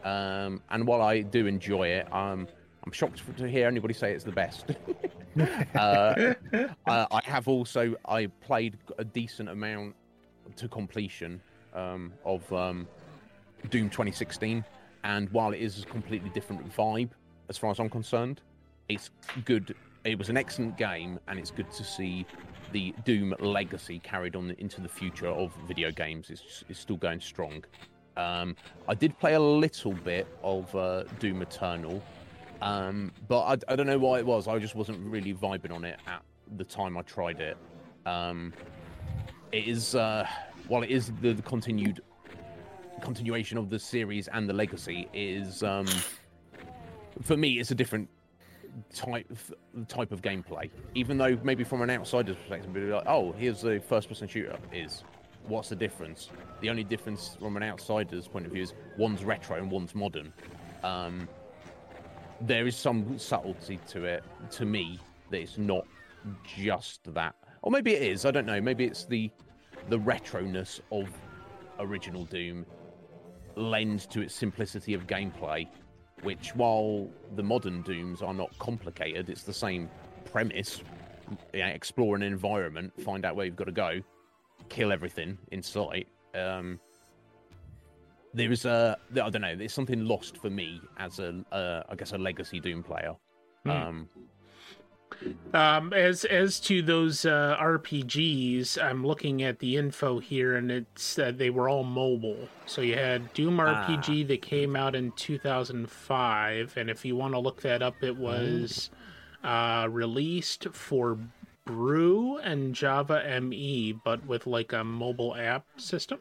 um, 0.05 0.63
and 0.71 0.87
while 0.87 1.03
I 1.03 1.21
do 1.21 1.47
enjoy 1.47 1.89
it, 1.89 2.11
um, 2.15 2.49
I'm 2.85 2.93
shocked 2.93 3.23
to 3.39 3.49
hear 3.49 3.67
anybody 3.67 3.95
say 3.95 4.13
it's 4.13 4.25
the 4.25 4.33
best. 4.33 4.73
uh, 5.75 6.35
I 6.87 7.21
have 7.25 7.49
also 7.49 7.95
I 8.07 8.27
played 8.41 8.77
a 8.99 9.05
decent 9.05 9.49
amount 9.49 9.95
to 10.57 10.69
completion 10.69 11.41
um, 11.73 12.13
of 12.25 12.51
um, 12.53 12.87
Doom 13.71 13.89
2016, 13.89 14.65
and 15.05 15.31
while 15.31 15.53
it 15.53 15.61
is 15.61 15.83
a 15.83 15.87
completely 15.87 16.31
different 16.31 16.71
vibe 16.75 17.11
as 17.49 17.57
far 17.57 17.71
as 17.71 17.81
I'm 17.81 17.91
concerned, 17.91 18.43
it's 18.89 19.11
good. 19.45 19.75
It 20.05 20.19
was 20.19 20.29
an 20.29 20.37
excellent 20.37 20.77
game, 20.77 21.19
and 21.29 21.39
it's 21.39 21.51
good 21.51 21.71
to 21.73 21.85
see 21.85 22.27
the 22.73 22.95
Doom 23.05 23.35
legacy 23.39 23.99
carried 24.01 24.37
on 24.37 24.51
into 24.59 24.83
the 24.83 24.89
future 24.89 25.29
of 25.29 25.53
video 25.67 25.91
games. 25.91 26.29
It's, 26.29 26.65
it's 26.69 26.81
still 26.81 26.97
going 26.97 27.21
strong. 27.21 27.65
Um, 28.17 28.57
I 28.87 28.95
did 28.95 29.19
play 29.19 29.35
a 29.35 29.41
little 29.41 29.93
bit 29.93 30.27
of 30.43 30.75
uh, 30.77 31.05
Doom 31.19 31.43
Eternal, 31.43 32.03
um, 32.65 33.13
but 33.29 33.41
I, 33.43 33.73
I 33.73 33.77
don't 33.77 33.87
know 33.87 33.99
why 33.99 34.19
it 34.19 34.27
was. 34.27 34.49
I 34.49 34.59
just 34.59 34.75
wasn't 34.75 34.99
really 35.07 35.35
vibing 35.35 35.71
on 35.71 35.85
it 35.85 35.99
at 36.07 36.23
the 36.57 36.65
time 36.65 36.97
I 36.97 37.03
tried 37.03 37.41
it. 37.41 37.57
Um, 38.07 38.53
it 39.53 39.69
is 39.69 39.95
uh, 39.95 40.27
while 40.69 40.83
it 40.83 40.91
is 40.91 41.13
the, 41.21 41.35
the 41.35 41.43
continued 41.43 42.01
continuation 43.03 43.59
of 43.59 43.69
the 43.69 43.79
series 43.79 44.29
and 44.29 44.49
the 44.49 44.53
legacy 44.53 45.09
is 45.13 45.63
um, 45.63 45.87
for 47.23 47.37
me 47.37 47.59
it's 47.59 47.71
a 47.71 47.75
different 47.75 48.09
type 48.95 49.31
type 49.89 50.11
of 50.11 50.23
gameplay. 50.23 50.71
Even 50.95 51.19
though 51.19 51.39
maybe 51.43 51.65
from 51.65 51.83
an 51.83 51.91
outsider's 51.91 52.37
perspective, 52.37 52.73
be 52.73 52.81
like, 52.81 53.07
oh, 53.07 53.33
here's 53.33 53.65
a 53.65 53.79
first 53.79 54.09
person 54.09 54.27
shooter. 54.27 54.57
Is 54.73 55.05
what's 55.47 55.69
the 55.69 55.77
difference? 55.77 56.31
The 56.61 56.71
only 56.71 56.85
difference 56.85 57.37
from 57.39 57.57
an 57.57 57.63
outsider's 57.63 58.27
point 58.27 58.47
of 58.47 58.53
view 58.53 58.63
is 58.63 58.73
one's 58.97 59.23
retro 59.23 59.59
and 59.59 59.71
one's 59.71 59.95
modern. 59.95 60.33
Um, 60.83 61.29
there 62.47 62.67
is 62.67 62.77
some 62.77 63.19
subtlety 63.19 63.79
to 63.89 64.05
it, 64.05 64.23
to 64.51 64.65
me, 64.65 64.99
that 65.31 65.41
it's 65.41 65.59
not 65.59 65.87
just 66.45 67.01
that. 67.15 67.35
Or 67.63 67.71
maybe 67.71 67.95
it 67.95 68.03
is. 68.03 68.25
I 68.25 68.31
don't 68.31 68.47
know. 68.47 68.61
Maybe 68.61 68.85
it's 68.85 69.05
the 69.05 69.31
the 69.89 69.99
retroness 69.99 70.81
of 70.91 71.09
original 71.79 72.25
Doom 72.25 72.65
lends 73.57 74.07
to 74.07 74.23
its 74.23 74.35
simplicity 74.35 74.95
of 74.95 75.07
gameplay, 75.07 75.69
which, 76.23 76.55
while 76.57 77.09
the 77.37 77.43
modern 77.43 77.83
Dooms 77.83 78.23
are 78.23 78.35
not 78.35 78.57
complicated, 78.59 79.29
it's 79.29 79.43
the 79.43 79.53
same 79.53 79.91
premise. 80.25 80.83
Yeah, 81.53 81.69
explore 81.69 82.17
an 82.17 82.23
environment, 82.23 82.93
find 83.03 83.25
out 83.25 83.37
where 83.37 83.47
you've 83.47 83.57
got 83.57 83.65
to 83.65 83.73
go, 83.73 84.01
kill 84.69 84.93
everything 84.93 85.39
in 85.53 85.63
sight. 85.63 86.09
Um, 86.35 86.81
there 88.35 88.53
is 88.53 88.65
a, 88.65 88.99
I 89.13 89.31
don't 89.31 89.43
know, 89.43 89.57
there's 89.57 89.73
something 89.73 90.05
lost 90.05 90.37
for 90.37 90.51
me 90.51 90.81
as 90.99 91.19
a, 91.21 91.45
uh, 91.53 91.83
I 91.89 91.95
guess, 91.95 92.13
a 92.13 92.19
legacy 92.19 92.61
Doom 92.61 92.83
player. 92.83 93.15
Hmm. 93.65 93.71
Um, 93.71 94.09
Um, 95.53 95.93
as 95.93 96.25
as 96.25 96.59
to 96.61 96.83
those 96.83 97.25
uh, 97.25 97.57
RPGs, 97.61 98.83
I'm 98.83 99.07
looking 99.07 99.43
at 99.45 99.61
the 99.61 99.77
info 99.77 100.19
here, 100.19 100.57
and 100.57 100.71
it's 100.71 101.19
uh, 101.19 101.33
they 101.35 101.51
were 101.51 101.69
all 101.69 101.85
mobile. 101.85 102.49
So 102.67 102.81
you 102.81 102.97
had 102.97 103.33
Doom 103.33 103.59
RPG 103.59 104.27
that 104.29 104.43
came 104.43 104.75
out 104.75 104.97
in 104.97 105.13
2005, 105.13 106.77
and 106.77 106.91
if 106.91 107.05
you 107.05 107.15
want 107.15 107.35
to 107.35 107.39
look 107.39 107.63
that 107.63 107.83
up, 107.83 108.03
it 108.03 108.17
was 108.17 108.91
uh, 109.45 109.87
released 109.89 110.67
for 110.73 111.19
Brew 111.65 112.39
and 112.39 112.75
Java 112.75 113.41
ME, 113.41 113.93
but 114.05 114.27
with 114.27 114.47
like 114.47 114.73
a 114.73 114.83
mobile 114.83 115.37
app 115.37 115.65
system. 115.77 116.19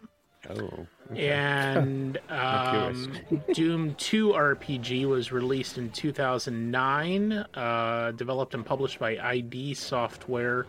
Oh, 0.50 0.88
And 1.16 2.20
um, 2.30 3.18
Doom 3.54 3.96
2 3.96 4.30
RPG 4.30 5.06
was 5.06 5.32
released 5.32 5.78
in 5.78 5.89
2009, 5.91 7.32
uh, 7.32 8.12
developed 8.12 8.54
and 8.54 8.66
published 8.66 9.00
by 9.00 9.18
ID 9.18 9.74
Software 9.74 10.66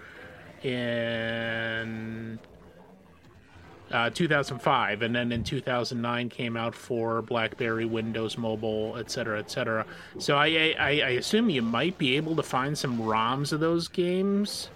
in 0.63 2.39
uh, 3.91 4.11
2005, 4.11 5.03
and 5.03 5.15
then 5.15 5.31
in 5.31 5.45
2009 5.45 6.29
came 6.29 6.57
out 6.57 6.75
for 6.75 7.23
BlackBerry, 7.23 7.85
Windows 7.85 8.39
Mobile, 8.39 8.97
etc., 8.97 9.39
etc. 9.39 9.87
So 10.19 10.37
I, 10.37 10.75
I 10.79 10.89
I 10.89 11.11
assume 11.11 11.51
you 11.51 11.63
might 11.63 11.99
be 11.99 12.17
able 12.17 12.35
to 12.37 12.43
find 12.43 12.77
some 12.77 12.99
ROMs 12.99 13.53
of 13.53 13.61
those 13.61 13.89
games 13.89 14.71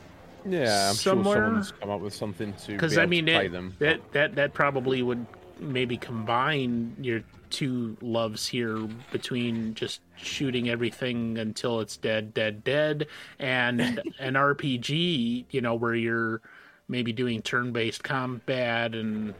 yeah, 0.44 0.90
I'm 0.90 0.94
somewhere- 0.94 1.34
sure 1.36 1.44
someone's 1.46 1.72
come 1.72 1.90
up 1.90 2.00
with 2.00 2.14
something 2.14 2.52
to 2.52 2.72
because 2.72 2.96
be 2.96 3.00
I 3.00 3.06
mean 3.06 3.28
it- 3.28 3.52
them. 3.52 3.74
that 3.78 4.00
that 4.12 4.34
that 4.36 4.54
probably 4.54 5.02
would 5.02 5.24
maybe 5.60 5.96
combine 5.96 6.94
your 7.00 7.22
two 7.50 7.96
loves 8.02 8.46
here 8.46 8.76
between 9.10 9.74
just 9.74 10.00
shooting 10.16 10.68
everything 10.68 11.38
until 11.38 11.80
it's 11.80 11.96
dead, 11.96 12.34
dead, 12.34 12.62
dead, 12.62 13.06
and 13.38 13.80
an 14.18 14.34
RPG, 14.34 15.46
you 15.50 15.60
know, 15.62 15.74
where 15.74 15.94
you're 15.94 16.42
maybe 16.88 17.12
doing 17.12 17.40
turn-based 17.42 18.04
combat 18.04 18.94
and 18.94 19.34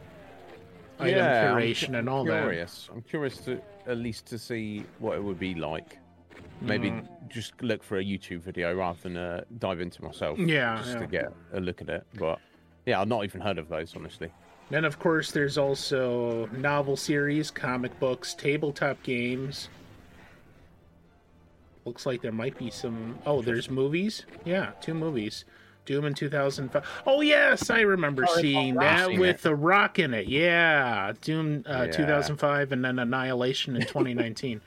item 0.99 1.15
yeah, 1.17 1.51
I'm 1.53 1.57
curation 1.61 1.89
cu- 1.91 1.95
and 1.97 2.09
all 2.09 2.25
curious. 2.25 2.89
I'm 2.93 3.01
curious 3.03 3.37
to 3.45 3.61
at 3.87 3.97
least 3.97 4.25
to 4.27 4.37
see 4.39 4.83
what 4.97 5.15
it 5.17 5.23
would 5.23 5.39
be 5.39 5.53
like. 5.55 5.97
Maybe 6.61 6.89
Mm. 6.91 7.07
just 7.29 7.61
look 7.61 7.83
for 7.83 7.97
a 7.99 8.03
YouTube 8.03 8.41
video 8.41 8.75
rather 8.75 8.99
than 9.01 9.15
uh, 9.17 9.43
dive 9.59 9.79
into 9.79 10.03
myself. 10.03 10.37
Yeah, 10.39 10.77
just 10.77 10.89
yeah. 10.93 10.99
to 10.99 11.07
get 11.07 11.33
a 11.53 11.59
look 11.59 11.81
at 11.81 11.89
it. 11.89 12.05
But 12.15 12.39
yeah, 12.85 12.99
I've 13.01 13.07
not 13.07 13.23
even 13.23 13.41
heard 13.41 13.57
of 13.57 13.69
those 13.69 13.95
honestly. 13.95 14.29
Then, 14.69 14.85
of 14.85 14.99
course, 14.99 15.31
there's 15.31 15.57
also 15.57 16.45
novel 16.47 16.95
series, 16.95 17.49
comic 17.49 17.97
books, 17.99 18.33
tabletop 18.35 19.01
games. 19.01 19.67
Looks 21.85 22.05
like 22.05 22.21
there 22.21 22.31
might 22.31 22.57
be 22.57 22.69
some. 22.69 23.17
Oh, 23.25 23.41
there's 23.41 23.69
movies. 23.69 24.25
Yeah, 24.45 24.71
two 24.81 24.93
movies. 24.93 25.45
Doom 25.85 26.05
in 26.05 26.13
2005. 26.13 26.83
Oh 27.07 27.21
yes, 27.21 27.71
I 27.71 27.79
remember 27.81 28.25
Oh, 28.29 28.41
seeing 28.41 28.75
that 28.75 29.09
with 29.17 29.41
the 29.41 29.55
Rock 29.55 29.97
in 29.97 30.13
it. 30.13 30.27
Yeah, 30.27 31.13
Doom 31.21 31.63
uh, 31.67 31.85
Yeah. 31.87 31.91
2005, 31.91 32.71
and 32.73 32.85
then 32.85 32.99
Annihilation 32.99 33.75
in 33.75 33.81
2019. 33.87 34.61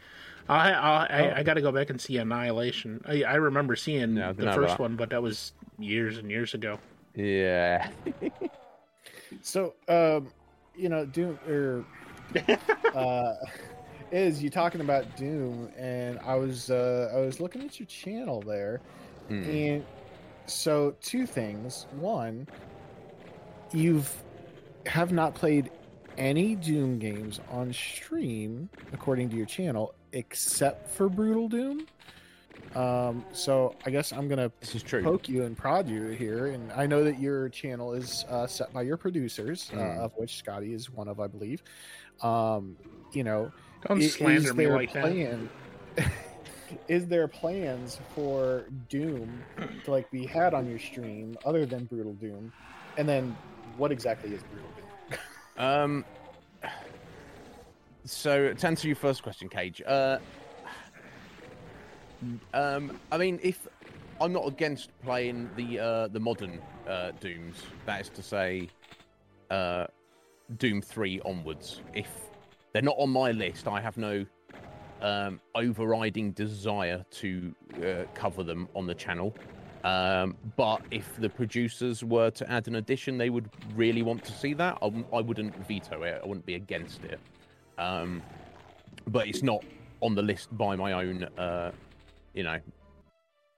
I 0.49 0.73
I, 0.73 1.07
I, 1.07 1.31
Oh. 1.31 1.35
I 1.37 1.43
got 1.43 1.55
to 1.55 1.61
go 1.63 1.73
back 1.73 1.91
and 1.91 2.01
see 2.01 2.17
Annihilation. 2.19 3.01
I, 3.07 3.23
I 3.23 3.35
remember 3.35 3.77
seeing 3.77 4.17
Yeah, 4.17 4.33
the 4.33 4.53
first 4.53 4.79
one, 4.79 4.97
but 4.97 5.11
that 5.11 5.23
was 5.23 5.53
years 5.79 6.19
and 6.19 6.31
years 6.31 6.55
ago. 6.55 6.79
Yeah. 7.15 7.89
So, 9.41 9.75
um, 9.89 10.29
you 10.75 10.89
know, 10.89 11.05
Doom 11.07 11.39
or 11.49 11.85
uh, 12.95 13.35
is 14.11 14.43
you 14.43 14.51
talking 14.51 14.81
about 14.81 15.17
Doom, 15.17 15.71
and 15.77 16.19
I 16.21 16.35
was 16.37 16.71
uh, 16.71 17.11
I 17.15 17.21
was 17.21 17.41
looking 17.41 17.63
at 17.63 17.79
your 17.81 17.87
channel 17.87 18.41
there, 18.43 18.81
Hmm. 19.29 19.43
and 19.45 19.85
so 20.47 20.95
two 21.01 21.27
things. 21.27 21.87
One, 21.93 22.47
you've 23.73 24.13
have 24.87 25.13
not 25.13 25.35
played 25.35 25.71
any 26.19 26.57
Doom 26.57 26.99
games 26.99 27.41
on 27.51 27.73
stream, 27.73 28.69
according 28.93 29.31
to 29.31 29.37
your 29.37 29.47
channel, 29.47 29.95
except 30.13 30.89
for 30.91 31.09
Brutal 31.09 31.49
Doom. 31.49 31.87
Um, 32.75 33.25
so 33.33 33.75
I 33.85 33.91
guess 33.91 34.13
I'm 34.13 34.29
gonna 34.29 34.51
This 34.61 34.75
is 34.75 34.83
true. 34.83 35.03
poke 35.03 35.29
you 35.29 35.45
and 35.45 35.57
prod 35.57 35.89
you 35.89 36.07
here, 36.09 36.47
and 36.47 36.73
I 36.73 36.87
know 36.87 37.05
that 37.05 37.19
your 37.21 37.49
channel 37.51 37.93
is 37.93 38.25
uh, 38.31 38.47
set 38.47 38.73
by 38.73 38.83
your 38.83 38.97
producers, 38.97 39.71
uh, 39.75 39.77
Mm. 39.77 39.99
of 39.99 40.13
which 40.17 40.37
Scotty 40.37 40.73
is 40.73 40.91
one 40.91 41.09
of, 41.09 41.21
I 41.21 41.27
believe. 41.27 41.63
Um, 42.23 42.77
you 43.13 43.25
know, 43.25 43.53
Don't 43.87 44.01
i- 44.03 44.07
slander 44.07 44.49
is 44.51 44.55
me 44.55 44.65
there 44.65 44.75
like 44.77 44.91
plan? 44.91 45.51
is 46.89 47.07
there 47.09 47.29
plans 47.29 48.01
for 48.15 48.65
Doom 48.89 49.43
to 49.85 49.91
like 49.91 50.11
be 50.11 50.25
had 50.25 50.55
on 50.55 50.67
your 50.69 50.79
stream 50.79 51.37
other 51.45 51.67
than 51.67 51.85
Brutal 51.85 52.15
Doom? 52.15 52.53
And 52.97 53.07
then, 53.09 53.37
what 53.77 53.93
exactly 53.93 54.33
is 54.35 54.43
Brutal 54.45 54.71
Doom? 54.77 55.19
Um. 55.59 56.05
So 58.05 58.53
to 58.53 58.67
answer 58.67 58.89
your 58.89 58.97
first 58.97 59.23
question, 59.23 59.49
Cage. 59.49 59.83
Uh. 59.87 60.19
Um. 62.55 63.01
I 63.11 63.19
mean, 63.19 63.41
if 63.43 63.67
I'm 64.21 64.33
not 64.33 64.47
against 64.47 64.91
playing 65.03 65.51
the 65.57 65.81
uh 65.81 66.09
the 66.09 66.21
modern 66.21 66.61
uh 66.87 67.11
Dooms, 67.19 67.57
that 67.85 68.01
is 68.01 68.09
to 68.11 68.23
say, 68.23 68.69
uh, 69.51 69.87
Doom 70.59 70.83
three 70.83 71.21
onwards. 71.25 71.81
If 71.95 72.09
they're 72.73 72.83
not 72.83 72.95
on 72.99 73.11
my 73.11 73.33
list, 73.33 73.67
I 73.67 73.81
have 73.81 73.97
no 73.97 74.25
um 75.01 75.41
overriding 75.57 76.31
desire 76.31 77.05
to 77.11 77.53
uh, 77.85 78.05
cover 78.15 78.45
them 78.45 78.69
on 78.77 78.87
the 78.87 78.95
channel. 78.95 79.35
Um, 79.83 80.37
but 80.57 80.83
if 80.93 81.17
the 81.17 81.29
producers 81.29 82.05
were 82.05 82.31
to 82.31 82.49
add 82.49 82.69
an 82.69 82.77
addition, 82.77 83.19
they 83.19 83.31
would 83.31 83.51
really 83.75 84.03
want 84.03 84.23
to 84.25 84.33
see 84.33 84.55
that. 84.55 84.79
I 84.81 85.21
wouldn't 85.21 85.57
veto 85.67 86.05
it. 86.05 86.21
I 86.23 86.27
wouldn't 86.27 86.47
be 86.47 86.55
against 86.55 87.03
it. 87.03 87.19
Um, 87.79 88.23
but 89.07 89.27
it's 89.29 89.43
not 89.43 89.65
on 90.01 90.15
the 90.15 90.23
list 90.23 90.57
by 90.57 90.77
my 90.77 90.93
own, 90.93 91.25
uh, 91.39 91.73
you 92.35 92.43
know, 92.43 92.59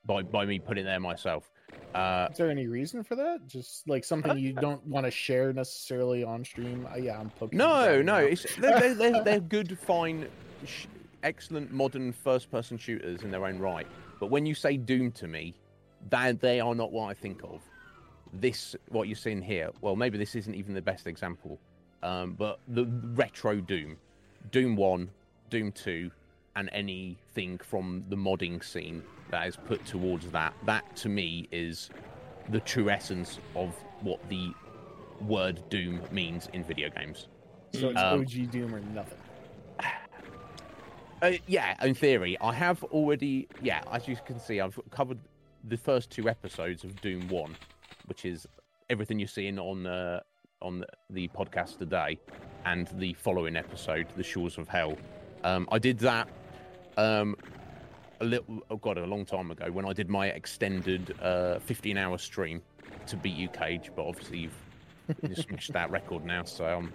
by 0.07 0.23
by 0.23 0.45
me 0.45 0.59
putting 0.59 0.85
it 0.85 0.87
there 0.87 1.01
myself. 1.01 1.51
Uh, 1.95 2.29
Is 2.31 2.37
there 2.39 2.51
any 2.51 2.67
reason 2.67 3.03
for 3.03 3.15
that? 3.17 3.47
Just 3.47 3.89
like 3.89 4.05
something 4.05 4.37
you 4.39 4.53
don't 4.53 4.85
want 4.87 5.07
to 5.07 5.11
share 5.11 5.53
necessarily 5.53 6.25
on 6.25 6.45
stream? 6.45 6.87
Uh, 6.93 6.97
yeah, 6.99 7.19
I'm 7.19 7.31
poking. 7.31 7.57
no, 7.59 8.03
no, 8.03 8.17
it's 8.17 8.45
they're, 8.57 8.79
they're, 8.81 8.95
they're, 8.95 9.25
they're 9.25 9.41
good, 9.57 9.79
fine, 9.79 10.29
sh- 10.65 10.87
excellent 11.23 11.73
modern 11.73 12.13
first-person 12.13 12.79
shooters 12.79 13.23
in 13.23 13.31
their 13.31 13.45
own 13.47 13.59
right. 13.59 13.87
But 14.21 14.31
when 14.31 14.45
you 14.47 14.55
say 14.55 14.77
Doom 14.77 15.13
to 15.13 15.29
me, 15.29 15.55
that 16.11 16.41
they 16.41 16.61
are 16.61 16.75
not 16.75 16.93
what 16.93 17.07
I 17.07 17.15
think 17.15 17.43
of. 17.45 17.61
This, 18.33 18.75
what 18.89 19.07
you're 19.09 19.17
seeing 19.17 19.41
here, 19.43 19.71
well, 19.81 19.95
maybe 19.97 20.19
this 20.19 20.35
isn't 20.35 20.55
even 20.55 20.75
the 20.75 20.83
best 20.83 21.07
example, 21.07 21.61
um, 22.03 22.35
but 22.35 22.59
the 22.69 22.87
retro 23.15 23.61
Doom, 23.61 23.97
Doom 24.51 24.77
One, 24.77 25.11
Doom 25.51 25.73
Two, 25.73 26.11
and 26.57 26.69
anything 26.73 27.59
from 27.59 28.05
the 28.09 28.17
modding 28.17 28.63
scene 28.63 29.03
that 29.31 29.47
is 29.49 29.57
put 29.57 29.85
towards 29.87 30.31
that, 30.31 30.55
that 30.67 30.97
to 30.97 31.09
me 31.09 31.49
is 31.51 31.91
the 32.51 32.61
true 32.61 32.91
essence 32.91 33.39
of 33.57 33.75
what 34.03 34.21
the 34.29 34.53
word 35.21 35.63
Doom 35.71 36.01
means 36.11 36.49
in 36.53 36.63
video 36.63 36.91
games. 36.91 37.29
So 37.73 37.89
it's 37.89 38.01
Um, 38.01 38.21
OG 38.21 38.51
Doom 38.51 38.75
or 38.75 38.81
nothing. 38.81 39.19
Uh, 41.23 41.33
yeah, 41.47 41.75
in 41.83 41.95
theory, 41.95 42.37
I 42.41 42.53
have 42.53 42.85
already. 42.85 43.49
Yeah, 43.63 43.83
as 43.91 44.07
you 44.07 44.17
can 44.27 44.39
see, 44.39 44.61
I've 44.61 44.79
covered 44.91 45.19
the 45.65 45.77
first 45.79 46.11
two 46.11 46.29
episodes 46.29 46.85
of 46.85 47.01
Doom 47.01 47.29
One, 47.29 47.57
which 48.07 48.27
is 48.27 48.47
everything 48.91 49.19
you're 49.19 49.29
seeing 49.29 49.59
on 49.59 49.87
uh, 49.87 50.21
on 50.61 50.85
the 51.09 51.29
podcast 51.29 51.79
today, 51.79 52.19
and 52.65 52.89
the 52.95 53.13
following 53.15 53.57
episode, 53.57 54.07
The 54.17 54.23
Shores 54.23 54.59
of 54.59 54.69
Hell. 54.69 54.97
Um, 55.43 55.69
I 55.71 55.79
did 55.79 55.99
that 56.01 56.29
um, 56.97 57.37
a 58.21 58.25
little. 58.25 58.63
Oh 58.71 58.77
god, 58.77 58.99
a 58.99 59.07
long 59.07 59.25
time 59.25 59.51
ago 59.51 59.71
when 59.71 59.85
I 59.85 59.93
did 59.93 60.09
my 60.09 60.29
extended 60.29 61.15
uh, 61.21 61.59
15-hour 61.69 62.19
stream 62.19 62.63
to 63.07 63.17
beat 63.17 63.37
you, 63.37 63.49
Cage. 63.49 63.91
But 63.95 64.07
obviously, 64.07 64.39
you've 65.23 65.39
smashed 65.39 65.73
that 65.73 65.91
record 65.91 66.25
now, 66.25 66.45
so 66.45 66.65
I'm 66.65 66.93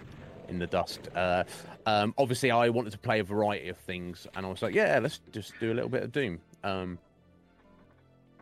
in 0.48 0.58
the 0.58 0.66
dust. 0.66 1.08
Uh, 1.14 1.44
um, 1.86 2.14
obviously, 2.18 2.50
I 2.50 2.68
wanted 2.68 2.92
to 2.92 2.98
play 2.98 3.20
a 3.20 3.24
variety 3.24 3.68
of 3.68 3.78
things, 3.78 4.26
and 4.34 4.44
I 4.44 4.48
was 4.48 4.62
like, 4.62 4.74
yeah, 4.74 4.98
let's 5.00 5.20
just 5.32 5.52
do 5.60 5.72
a 5.72 5.74
little 5.74 5.90
bit 5.90 6.02
of 6.02 6.12
Doom. 6.12 6.40
Um, 6.64 6.98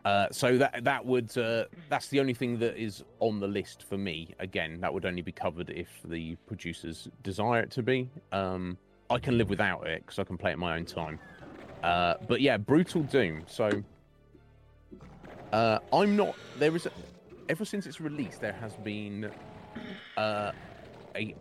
uh, 0.05 0.27
so 0.31 0.57
that 0.57 0.83
that 0.83 1.05
would 1.05 1.35
uh, 1.37 1.65
that's 1.89 2.07
the 2.07 2.19
only 2.19 2.33
thing 2.33 2.57
that 2.59 2.77
is 2.77 3.03
on 3.19 3.39
the 3.39 3.47
list 3.47 3.83
for 3.83 3.97
me. 3.97 4.33
Again, 4.39 4.79
that 4.81 4.93
would 4.93 5.05
only 5.05 5.21
be 5.21 5.31
covered 5.31 5.69
if 5.69 5.89
the 6.05 6.35
producers 6.47 7.09
desire 7.23 7.61
it 7.61 7.71
to 7.71 7.83
be. 7.83 8.09
Um, 8.31 8.77
I 9.09 9.19
can 9.19 9.37
live 9.37 9.49
without 9.49 9.87
it 9.87 10.03
because 10.05 10.19
I 10.19 10.23
can 10.23 10.37
play 10.37 10.51
it 10.51 10.57
my 10.57 10.77
own 10.77 10.85
time. 10.85 11.19
Uh, 11.83 12.15
but 12.27 12.41
yeah, 12.41 12.57
brutal 12.57 13.03
Doom. 13.03 13.43
So 13.47 13.83
uh, 15.51 15.79
I'm 15.91 16.15
not. 16.15 16.35
There 16.57 16.75
is 16.75 16.85
a, 16.85 16.91
ever 17.49 17.65
since 17.65 17.85
its 17.85 17.99
release, 17.99 18.37
there 18.37 18.53
has 18.53 18.73
been 18.77 19.29
uh, 20.17 20.51
a 21.15 21.35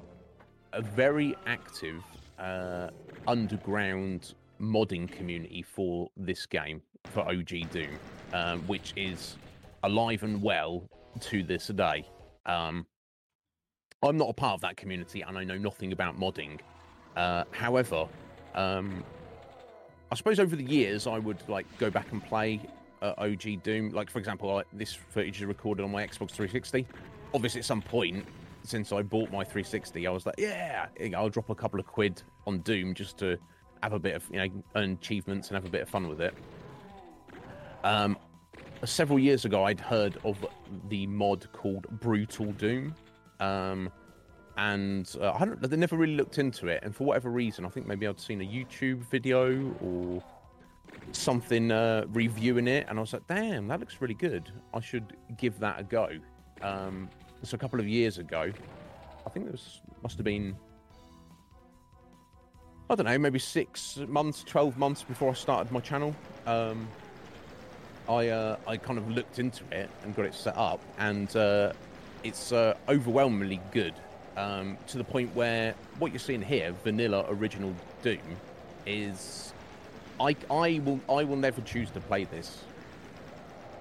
a 0.72 0.82
very 0.82 1.36
active 1.46 2.02
underground 3.26 4.34
modding 4.60 5.10
community 5.10 5.62
for 5.62 6.10
this 6.16 6.46
game 6.46 6.82
for 7.18 7.20
OG 7.28 7.70
Doom, 7.70 7.98
um, 8.32 8.60
which 8.62 8.92
is 8.96 9.36
alive 9.82 10.22
and 10.22 10.42
well 10.42 10.88
to 11.20 11.42
this 11.42 11.68
day. 11.68 12.06
Um, 12.46 12.86
I'm 14.02 14.16
not 14.16 14.30
a 14.30 14.32
part 14.32 14.54
of 14.54 14.60
that 14.62 14.76
community, 14.76 15.22
and 15.22 15.36
I 15.36 15.44
know 15.44 15.58
nothing 15.58 15.92
about 15.92 16.18
modding. 16.18 16.60
Uh, 17.16 17.44
however, 17.50 18.06
um, 18.54 19.04
I 20.10 20.14
suppose 20.14 20.38
over 20.38 20.54
the 20.54 20.64
years 20.64 21.06
I 21.06 21.18
would 21.18 21.38
like 21.48 21.66
go 21.78 21.90
back 21.90 22.12
and 22.12 22.24
play 22.24 22.60
uh, 23.02 23.14
OG 23.18 23.62
Doom. 23.62 23.90
Like 23.90 24.10
for 24.10 24.18
example, 24.18 24.58
I, 24.58 24.62
this 24.72 24.94
footage 24.94 25.38
is 25.40 25.46
recorded 25.46 25.82
on 25.82 25.90
my 25.90 26.06
Xbox 26.06 26.30
360. 26.30 26.86
Obviously, 27.34 27.60
at 27.60 27.64
some 27.64 27.82
point 27.82 28.24
since 28.64 28.92
I 28.92 29.02
bought 29.02 29.30
my 29.30 29.44
360, 29.44 30.06
I 30.06 30.10
was 30.10 30.26
like, 30.26 30.34
yeah, 30.36 30.86
I'll 31.16 31.30
drop 31.30 31.48
a 31.48 31.54
couple 31.54 31.80
of 31.80 31.86
quid 31.86 32.22
on 32.46 32.58
Doom 32.58 32.92
just 32.92 33.16
to 33.18 33.38
have 33.82 33.92
a 33.92 33.98
bit 33.98 34.14
of 34.14 34.24
you 34.30 34.36
know 34.36 34.48
earn 34.76 34.92
achievements 34.92 35.48
and 35.48 35.56
have 35.56 35.64
a 35.64 35.70
bit 35.70 35.82
of 35.82 35.88
fun 35.88 36.08
with 36.08 36.20
it. 36.20 36.34
Um, 37.84 38.16
several 38.84 39.18
years 39.18 39.44
ago, 39.44 39.64
I'd 39.64 39.80
heard 39.80 40.18
of 40.24 40.44
the 40.88 41.06
mod 41.06 41.50
called 41.52 41.86
Brutal 42.00 42.52
Doom. 42.52 42.94
Um, 43.40 43.90
and 44.56 45.14
uh, 45.20 45.30
I 45.30 45.44
I 45.44 45.76
never 45.76 45.96
really 45.96 46.16
looked 46.16 46.38
into 46.38 46.66
it. 46.66 46.80
And 46.82 46.94
for 46.94 47.04
whatever 47.04 47.30
reason, 47.30 47.64
I 47.64 47.68
think 47.68 47.86
maybe 47.86 48.06
I'd 48.06 48.20
seen 48.20 48.40
a 48.40 48.44
YouTube 48.44 48.98
video 49.08 49.72
or 49.80 50.22
something 51.12 51.70
uh, 51.70 52.04
reviewing 52.08 52.66
it, 52.66 52.86
and 52.88 52.98
I 52.98 53.00
was 53.00 53.12
like, 53.12 53.26
"Damn, 53.28 53.68
that 53.68 53.78
looks 53.78 54.00
really 54.00 54.14
good. 54.14 54.50
I 54.74 54.80
should 54.80 55.16
give 55.36 55.58
that 55.60 55.78
a 55.78 55.84
go." 55.84 56.08
Um, 56.60 57.08
so 57.44 57.54
a 57.54 57.58
couple 57.58 57.78
of 57.78 57.86
years 57.86 58.18
ago, 58.18 58.50
I 59.24 59.30
think 59.30 59.46
it 59.46 59.52
was 59.52 59.80
must 60.02 60.16
have 60.16 60.24
been, 60.24 60.56
I 62.90 62.96
don't 62.96 63.06
know, 63.06 63.18
maybe 63.18 63.38
six 63.38 63.98
months, 64.08 64.42
twelve 64.42 64.76
months 64.76 65.04
before 65.04 65.30
I 65.30 65.34
started 65.34 65.70
my 65.72 65.80
channel. 65.80 66.16
Um, 66.46 66.88
I 68.08 68.28
uh, 68.28 68.56
I 68.66 68.76
kind 68.76 68.98
of 68.98 69.10
looked 69.10 69.38
into 69.38 69.64
it 69.70 69.90
and 70.02 70.14
got 70.16 70.24
it 70.24 70.34
set 70.34 70.56
up, 70.56 70.80
and 70.98 71.34
uh, 71.36 71.72
it's 72.24 72.52
uh, 72.52 72.74
overwhelmingly 72.88 73.60
good 73.70 73.94
um, 74.36 74.78
to 74.88 74.98
the 74.98 75.04
point 75.04 75.34
where 75.34 75.74
what 75.98 76.12
you're 76.12 76.18
seeing 76.18 76.42
here, 76.42 76.74
vanilla 76.84 77.26
original 77.28 77.74
Doom, 78.02 78.18
is 78.86 79.52
I 80.20 80.36
I 80.50 80.80
will 80.84 81.00
I 81.08 81.24
will 81.24 81.36
never 81.36 81.60
choose 81.62 81.90
to 81.90 82.00
play 82.00 82.24
this 82.24 82.64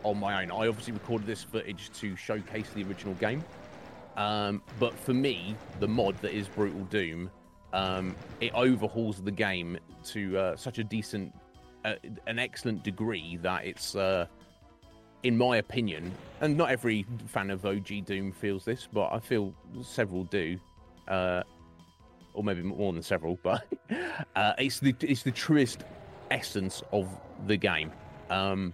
on 0.04 0.20
my 0.20 0.44
own. 0.44 0.52
I 0.52 0.68
obviously 0.68 0.94
recorded 0.94 1.28
this 1.28 1.44
footage 1.44 1.90
to 2.00 2.16
showcase 2.16 2.70
the 2.76 2.84
original 2.84 3.14
game, 3.16 3.44
um, 4.18 4.62
but 4.80 4.94
for 4.94 5.14
me, 5.14 5.56
the 5.80 5.88
mod 5.88 6.18
that 6.22 6.34
is 6.34 6.48
Brutal 6.50 6.84
Doom, 6.86 7.30
um, 7.72 8.16
it 8.42 8.54
overhauls 8.54 9.22
the 9.22 9.32
game 9.32 9.78
to 10.06 10.38
uh, 10.38 10.56
such 10.56 10.80
a 10.80 10.84
decent, 10.84 11.34
uh, 11.88 11.96
an 12.28 12.40
excellent 12.40 12.84
degree 12.84 13.38
that 13.42 13.66
it's. 13.66 13.96
Uh, 13.96 14.28
in 15.24 15.36
my 15.38 15.58
opinion, 15.58 16.12
and 16.42 16.56
not 16.56 16.70
every 16.70 17.06
fan 17.26 17.50
of 17.50 17.66
OG 17.66 18.06
Doom 18.06 18.32
feels 18.32 18.64
this, 18.64 18.88
but 18.94 19.12
I 19.12 19.20
feel 19.20 19.54
several 19.82 20.24
do, 20.26 20.60
uh, 21.08 21.42
or 22.34 22.44
maybe 22.44 22.62
more 22.62 22.94
than 22.94 23.02
several. 23.02 23.38
But 23.44 23.66
uh, 24.36 24.54
it's 24.58 24.80
the 24.80 24.96
it's 25.02 25.24
the 25.24 25.32
truest 25.32 25.84
essence 26.30 26.84
of 26.92 27.10
the 27.48 27.58
game. 27.58 27.92
Um, 28.30 28.74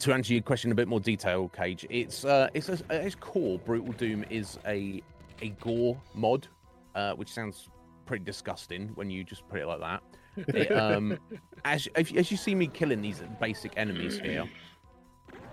to 0.00 0.12
answer 0.12 0.32
your 0.32 0.42
question 0.42 0.68
in 0.68 0.72
a 0.72 0.74
bit 0.74 0.88
more 0.88 1.00
detail, 1.00 1.48
Cage, 1.48 1.86
it's 1.90 2.24
uh, 2.24 2.48
it's 2.54 2.68
a, 2.68 2.78
at 2.90 3.04
its 3.04 3.14
core, 3.14 3.58
Brutal 3.58 3.92
Doom 3.92 4.24
is 4.30 4.58
a 4.66 5.02
a 5.42 5.50
gore 5.60 6.00
mod, 6.14 6.48
uh, 6.94 7.12
which 7.12 7.30
sounds 7.30 7.68
pretty 8.06 8.24
disgusting 8.24 8.88
when 8.94 9.10
you 9.10 9.24
just 9.24 9.48
put 9.48 9.60
it 9.60 9.66
like 9.66 9.80
that. 9.80 10.02
Um, 10.74 11.18
as 11.64 11.88
as 11.94 12.30
you 12.30 12.36
see 12.36 12.54
me 12.54 12.66
killing 12.66 13.00
these 13.00 13.22
basic 13.40 13.72
enemies 13.76 14.18
here, 14.18 14.44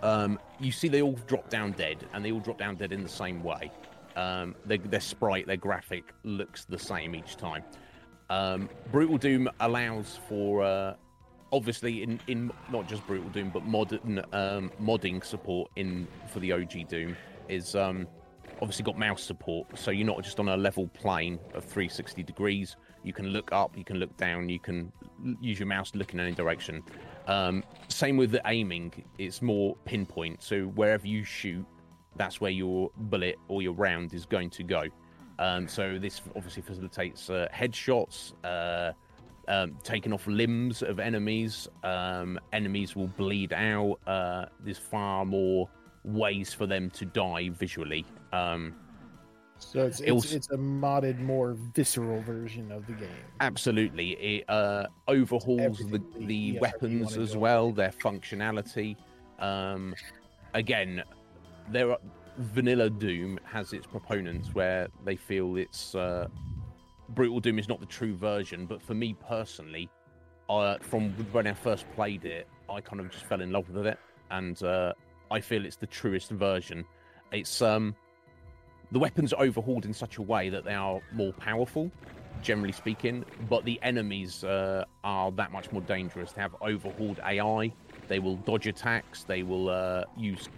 um, 0.01 0.39
you 0.59 0.71
see 0.71 0.87
they 0.87 1.01
all 1.01 1.17
drop 1.27 1.49
down 1.49 1.71
dead, 1.73 2.07
and 2.13 2.25
they 2.25 2.31
all 2.31 2.39
drop 2.39 2.57
down 2.57 2.75
dead 2.75 2.91
in 2.91 3.03
the 3.03 3.09
same 3.09 3.43
way. 3.43 3.71
Um, 4.15 4.55
their, 4.65 4.77
their 4.77 4.99
sprite, 4.99 5.47
their 5.47 5.57
graphic 5.57 6.13
looks 6.23 6.65
the 6.65 6.79
same 6.79 7.15
each 7.15 7.37
time. 7.37 7.63
Um, 8.29 8.69
Brutal 8.91 9.17
Doom 9.17 9.49
allows 9.59 10.19
for 10.27 10.63
uh, 10.63 10.95
obviously 11.51 12.03
in, 12.03 12.19
in 12.27 12.51
not 12.71 12.87
just 12.87 13.05
Brutal 13.07 13.29
Doom 13.29 13.49
but 13.53 13.65
modern 13.65 14.19
um, 14.33 14.71
modding 14.81 15.23
support 15.23 15.69
in 15.75 16.07
for 16.31 16.39
the 16.39 16.51
OG 16.53 16.87
Doom 16.87 17.15
is 17.49 17.75
um, 17.75 18.07
obviously 18.61 18.83
got 18.83 18.97
mouse 18.97 19.23
support, 19.23 19.67
so 19.77 19.91
you're 19.91 20.07
not 20.07 20.23
just 20.23 20.39
on 20.39 20.49
a 20.49 20.57
level 20.57 20.87
plane 20.87 21.39
of 21.53 21.63
360 21.63 22.23
degrees. 22.23 22.77
You 23.03 23.13
can 23.13 23.27
look 23.27 23.51
up, 23.51 23.77
you 23.77 23.83
can 23.83 23.97
look 23.97 24.15
down, 24.17 24.49
you 24.49 24.59
can 24.59 24.91
use 25.39 25.59
your 25.59 25.67
mouse 25.67 25.91
to 25.91 25.97
look 25.97 26.13
in 26.13 26.19
any 26.19 26.31
direction. 26.31 26.83
Um, 27.27 27.63
same 27.87 28.17
with 28.17 28.31
the 28.31 28.41
aiming; 28.45 28.93
it's 29.17 29.41
more 29.41 29.75
pinpoint. 29.85 30.41
So 30.43 30.63
wherever 30.63 31.07
you 31.07 31.23
shoot, 31.23 31.65
that's 32.15 32.41
where 32.41 32.51
your 32.51 32.91
bullet 32.95 33.37
or 33.47 33.61
your 33.61 33.73
round 33.73 34.13
is 34.13 34.25
going 34.25 34.49
to 34.51 34.63
go. 34.63 34.83
Um, 35.39 35.67
so 35.67 35.97
this 35.97 36.21
obviously 36.35 36.61
facilitates 36.61 37.29
uh, 37.29 37.47
headshots, 37.53 38.33
uh, 38.43 38.91
um, 39.47 39.77
taking 39.83 40.13
off 40.13 40.27
limbs 40.27 40.83
of 40.83 40.99
enemies. 40.99 41.67
Um, 41.83 42.39
enemies 42.53 42.95
will 42.95 43.07
bleed 43.07 43.53
out. 43.53 43.99
Uh, 44.05 44.45
there's 44.59 44.77
far 44.77 45.25
more 45.25 45.69
ways 46.03 46.53
for 46.53 46.67
them 46.67 46.89
to 46.91 47.05
die 47.05 47.49
visually. 47.49 48.05
Um, 48.33 48.75
so 49.63 49.85
it's, 49.85 49.99
it's, 49.99 50.11
also, 50.11 50.35
it's 50.35 50.49
a 50.49 50.57
modded, 50.57 51.19
more 51.19 51.55
visceral 51.73 52.21
version 52.21 52.71
of 52.71 52.85
the 52.87 52.93
game. 52.93 53.09
Absolutely, 53.39 54.11
it 54.11 54.49
uh, 54.49 54.87
overhauls 55.07 55.77
the 55.77 56.01
the 56.19 56.59
weapons 56.59 57.17
as 57.17 57.37
well, 57.37 57.71
their 57.71 57.91
functionality. 57.91 58.97
Um, 59.39 59.95
again, 60.53 61.03
there 61.69 61.91
are 61.91 61.97
vanilla 62.37 62.89
Doom 62.89 63.39
has 63.43 63.73
its 63.73 63.85
proponents 63.85 64.53
where 64.53 64.87
they 65.05 65.15
feel 65.15 65.57
it's 65.57 65.95
uh, 65.95 66.27
brutal 67.09 67.39
Doom 67.39 67.59
is 67.59 67.69
not 67.69 67.79
the 67.79 67.85
true 67.85 68.15
version, 68.15 68.65
but 68.65 68.81
for 68.81 68.93
me 68.93 69.15
personally, 69.27 69.89
uh, 70.49 70.77
from 70.81 71.11
when 71.31 71.47
I 71.47 71.53
first 71.53 71.89
played 71.91 72.25
it, 72.25 72.47
I 72.69 72.81
kind 72.81 72.99
of 72.99 73.09
just 73.09 73.25
fell 73.25 73.41
in 73.41 73.51
love 73.51 73.69
with 73.69 73.85
it, 73.85 73.99
and 74.31 74.61
uh, 74.63 74.93
I 75.29 75.39
feel 75.39 75.65
it's 75.65 75.75
the 75.75 75.87
truest 75.87 76.31
version. 76.31 76.83
It's 77.31 77.61
um, 77.61 77.95
the 78.91 78.99
weapons 78.99 79.31
are 79.33 79.43
overhauled 79.43 79.85
in 79.85 79.93
such 79.93 80.17
a 80.17 80.21
way 80.21 80.49
that 80.49 80.65
they 80.65 80.73
are 80.73 80.99
more 81.13 81.31
powerful, 81.33 81.91
generally 82.41 82.73
speaking, 82.73 83.23
but 83.49 83.63
the 83.63 83.79
enemies 83.83 84.43
uh, 84.43 84.85
are 85.03 85.31
that 85.31 85.51
much 85.51 85.71
more 85.71 85.81
dangerous. 85.81 86.33
They 86.33 86.41
have 86.41 86.55
overhauled 86.61 87.19
AI. 87.25 87.71
They 88.07 88.19
will 88.19 88.35
dodge 88.37 88.67
attacks. 88.67 89.23
They 89.23 89.43
will 89.43 89.69
uh, 89.69 90.05
use, 90.17 90.49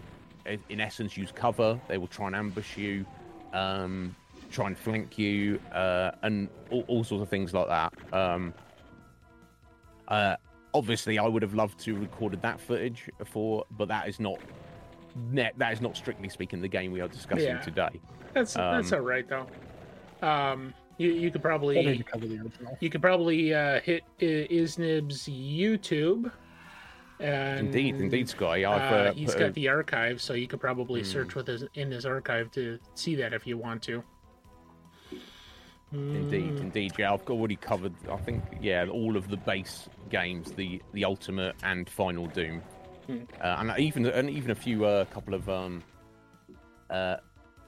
in 0.46 0.82
essence, 0.82 1.16
use 1.16 1.32
cover. 1.32 1.80
They 1.88 1.98
will 1.98 2.08
try 2.08 2.28
and 2.28 2.36
ambush 2.36 2.76
you, 2.76 3.06
um, 3.54 4.16
try 4.52 4.68
and 4.68 4.78
flank 4.78 5.20
you, 5.20 5.60
uh, 5.72 6.12
and 6.24 6.50
all, 6.72 6.86
all, 6.88 7.04
sorts 7.04 7.22
of 7.22 7.30
things 7.30 7.54
like 7.54 7.68
that. 7.68 7.94
Um, 8.12 8.54
uh, 10.08 10.38
obviously, 10.74 11.20
I 11.20 11.28
would 11.28 11.44
have 11.44 11.54
loved 11.54 11.80
to 11.82 11.96
recorded 11.96 12.42
that 12.42 12.60
footage 12.60 13.10
before, 13.20 13.66
but 13.78 13.88
that 13.90 14.10
is 14.10 14.20
not. 14.20 14.40
That 15.34 15.74
is 15.74 15.82
not 15.82 15.96
strictly 15.96 16.30
speaking 16.30 16.62
the 16.62 16.68
game 16.68 16.92
we 16.92 17.02
are 17.02 17.08
discussing 17.08 17.46
yeah. 17.46 17.60
today. 17.60 18.00
That's 18.34 18.56
um, 18.56 18.76
that's 18.76 18.92
all 18.92 19.02
right 19.02 19.28
though. 19.28 19.48
Um, 20.28 20.74
you 20.98 21.12
you 21.12 21.32
could 21.32 21.42
probably 21.42 22.04
you 22.80 22.90
could 22.90 23.02
probably 23.02 23.54
uh, 23.54 23.80
hit 23.82 24.04
Isnib's 24.20 25.28
YouTube. 25.28 26.32
And, 27.20 27.68
indeed, 27.68 27.96
indeed, 27.96 28.28
Sky. 28.28 28.64
Uh, 28.64 28.72
uh, 28.72 29.14
he's 29.14 29.34
got 29.34 29.50
a... 29.50 29.52
the 29.52 29.70
archive, 29.70 30.22
so 30.22 30.34
you 30.34 30.48
could 30.48 30.60
probably 30.60 31.02
mm. 31.02 31.06
search 31.06 31.36
with 31.36 31.48
his 31.48 31.64
in 31.76 31.92
his 31.92 32.06
archive 32.06 32.52
to 32.52 32.80
see 32.96 33.16
that 33.16 33.34
if 33.34 33.46
you 33.48 33.58
want 33.58 33.82
to. 33.84 34.04
Indeed, 35.94 36.54
hmm. 36.54 36.58
indeed. 36.58 36.94
Yeah, 36.98 37.14
I've 37.14 37.22
already 37.30 37.56
covered. 37.56 37.94
I 38.12 38.18
think 38.18 38.44
yeah, 38.60 38.88
all 38.88 39.16
of 39.16 39.30
the 39.30 39.38
base 39.38 39.88
games, 40.10 40.52
the 40.52 40.82
the 40.94 41.06
Ultimate 41.06 41.56
and 41.62 41.88
Final 41.88 42.26
Doom, 42.26 42.64
mm. 43.10 43.26
uh, 43.42 43.58
and 43.60 43.80
even 43.80 44.06
and 44.06 44.30
even 44.30 44.52
a 44.52 44.56
few 44.56 44.86
uh, 44.86 45.06
couple 45.06 45.34
of 45.34 45.48
um, 45.50 45.84
uh, 46.90 47.18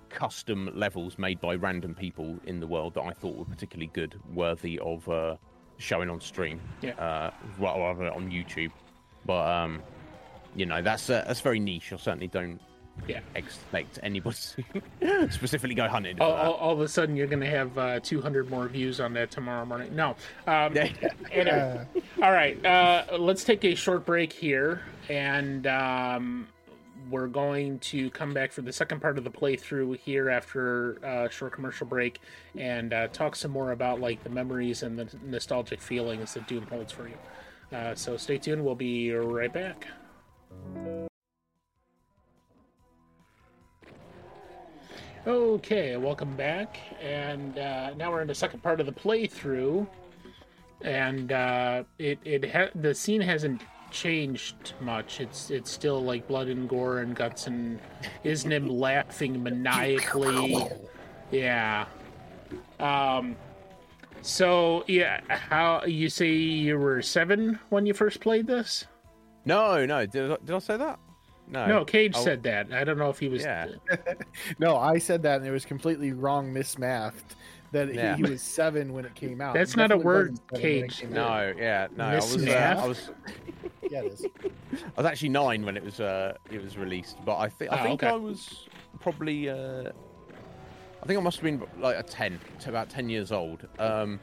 custom 0.10 0.70
levels 0.74 1.18
made 1.18 1.40
by 1.42 1.56
random 1.56 1.94
people 1.96 2.38
in 2.46 2.60
the 2.60 2.68
world 2.68 2.94
that 2.94 3.02
I 3.02 3.12
thought 3.12 3.36
were 3.36 3.46
particularly 3.46 3.90
good, 3.94 4.20
worthy 4.34 4.80
of 4.80 5.08
uh, 5.10 5.36
showing 5.78 6.10
on 6.10 6.22
stream. 6.22 6.60
Yeah. 6.82 6.92
Uh, 6.94 7.32
rather 7.60 8.12
on 8.12 8.32
YouTube, 8.32 8.72
but 9.26 9.48
um, 9.48 9.82
you 10.56 10.66
know 10.66 10.82
that's 10.82 11.10
uh, 11.10 11.24
that's 11.28 11.42
very 11.42 11.60
niche. 11.60 11.92
I 11.94 11.98
certainly 11.98 12.28
don't 12.28 12.60
Yeah. 13.08 13.20
expect 13.36 14.00
anybody 14.04 14.38
to 15.02 15.30
specifically 15.32 15.76
go 15.76 15.88
hunting. 15.90 16.22
All, 16.22 16.32
all, 16.32 16.54
all 16.54 16.72
of 16.74 16.80
a 16.80 16.88
sudden, 16.88 17.18
you're 17.18 17.28
going 17.28 17.42
to 17.42 17.50
have 17.50 17.78
uh, 17.78 18.00
200 18.00 18.50
more 18.50 18.70
views 18.70 19.02
on 19.02 19.14
that 19.16 19.32
tomorrow 19.32 19.66
morning. 19.66 19.94
No. 19.96 20.16
Um, 20.48 20.74
Yeah. 20.76 20.88
anyway. 21.32 21.86
all 22.24 22.32
right. 22.32 22.66
Uh, 22.66 23.18
let's 23.20 23.44
take 23.44 23.66
a 23.66 23.76
short 23.76 24.06
break 24.06 24.32
here, 24.32 24.82
and 25.10 25.68
um, 25.68 26.48
we're 27.10 27.28
going 27.28 27.80
to 27.80 28.10
come 28.12 28.34
back 28.34 28.52
for 28.52 28.62
the 28.62 28.74
second 28.74 29.02
part 29.02 29.18
of 29.18 29.24
the 29.24 29.30
playthrough 29.30 29.98
here 30.00 30.30
after 30.30 30.94
a 31.04 31.30
short 31.32 31.54
commercial 31.54 31.86
break, 31.86 32.20
and 32.58 32.94
uh, 32.94 33.08
talk 33.08 33.36
some 33.36 33.52
more 33.52 33.72
about 33.72 34.00
like 34.00 34.24
the 34.24 34.30
memories 34.30 34.84
and 34.84 34.98
the 34.98 35.08
nostalgic 35.24 35.82
feelings 35.82 36.34
that 36.34 36.48
Doom 36.48 36.66
holds 36.68 36.92
for 36.92 37.08
you. 37.08 37.18
Uh, 37.72 37.94
so 37.96 38.18
stay 38.18 38.38
tuned. 38.38 38.64
We'll 38.64 38.76
be 38.76 39.12
right 39.12 39.52
back. 39.52 39.88
Okay, 45.28 45.98
welcome 45.98 46.36
back, 46.36 46.78
and 47.02 47.58
uh, 47.58 47.96
now 47.96 48.12
we're 48.12 48.22
in 48.22 48.28
the 48.28 48.36
second 48.36 48.62
part 48.62 48.80
of 48.80 48.86
the 48.86 48.92
playthrough, 48.92 49.88
and 50.82 51.32
uh, 51.32 51.84
it 51.98 52.20
it 52.24 52.52
ha- 52.52 52.70
the 52.76 52.94
scene 52.94 53.22
hasn't 53.22 53.64
changed 53.96 54.74
much. 54.82 55.22
It's 55.22 55.50
it's 55.50 55.72
still 55.72 56.04
like 56.04 56.28
blood 56.28 56.48
and 56.50 56.68
gore 56.68 57.00
and 57.00 57.16
guts 57.16 57.48
and 57.48 57.80
Isnib 58.26 58.70
laughing 58.70 59.42
maniacally. 59.42 60.68
Yeah. 61.32 61.86
Um. 62.80 63.36
So 64.22 64.84
yeah, 64.88 65.22
how 65.30 65.86
you 65.86 66.10
say 66.10 66.32
you 66.32 66.78
were 66.78 67.02
seven 67.02 67.58
when 67.70 67.86
you 67.86 67.94
first 67.94 68.20
played 68.20 68.48
this? 68.48 68.86
No, 69.46 69.86
no. 69.86 70.06
Did 70.06 70.32
I, 70.32 70.38
did 70.44 70.56
I 70.56 70.60
say 70.60 70.78
that? 70.78 71.00
No. 71.48 71.68
No, 71.68 71.86
Cage 71.86 72.16
I- 72.16 72.24
said 72.24 72.44
that. 72.44 72.74
I 72.74 72.84
don't 72.84 72.98
know 72.98 73.10
if 73.10 73.20
he 73.20 73.30
was. 73.30 73.44
Yeah. 73.44 73.68
No, 74.60 74.78
I 74.78 74.98
said 74.98 75.24
that 75.24 75.38
and 75.38 75.46
it 75.48 75.52
was 75.52 75.66
completely 75.66 76.12
wrong, 76.12 76.52
mismathed. 76.52 77.36
That 77.72 77.90
he- 77.90 77.96
Yeah. 77.96 78.16
he, 78.16 78.24
was 78.24 78.42
seven 78.42 78.94
when 78.94 79.06
it 79.06 79.14
came 79.16 79.42
out. 79.42 79.54
That's 79.54 79.76
not 79.78 79.92
a 79.92 79.98
word, 79.98 80.32
wasn't 80.32 80.50
seven 80.50 80.64
when 80.64 80.84
it 80.84 80.90
Cage. 80.90 81.06
No, 81.10 81.54
yeah, 81.58 81.88
no. 81.96 82.04
I 82.06 82.16
was, 82.16 82.48
uh, 82.48 82.80
I 82.84 82.88
was, 82.88 83.10
I 84.04 84.98
was 84.98 85.06
actually 85.06 85.30
nine 85.30 85.66
when 85.66 85.78
it 85.78 85.84
was, 85.84 86.00
uh, 86.00 86.36
it 86.52 86.62
was 86.64 86.78
released. 86.78 87.18
But 87.26 87.38
I 87.38 87.50
think, 87.50 87.72
I 87.72 87.78
Ah, 87.80 87.84
think 87.84 88.04
okay. 88.04 88.14
I 88.14 88.16
was 88.18 88.68
probably, 89.00 89.50
uh, 89.50 89.92
I 91.04 91.06
think 91.06 91.20
I 91.20 91.22
must 91.22 91.38
have 91.38 91.44
been 91.44 91.64
like 91.80 91.98
a 91.98 92.04
ten, 92.04 92.40
to 92.62 92.70
about 92.70 92.90
ten 92.90 93.10
years 93.10 93.32
old. 93.32 93.68
Um, 93.80 94.20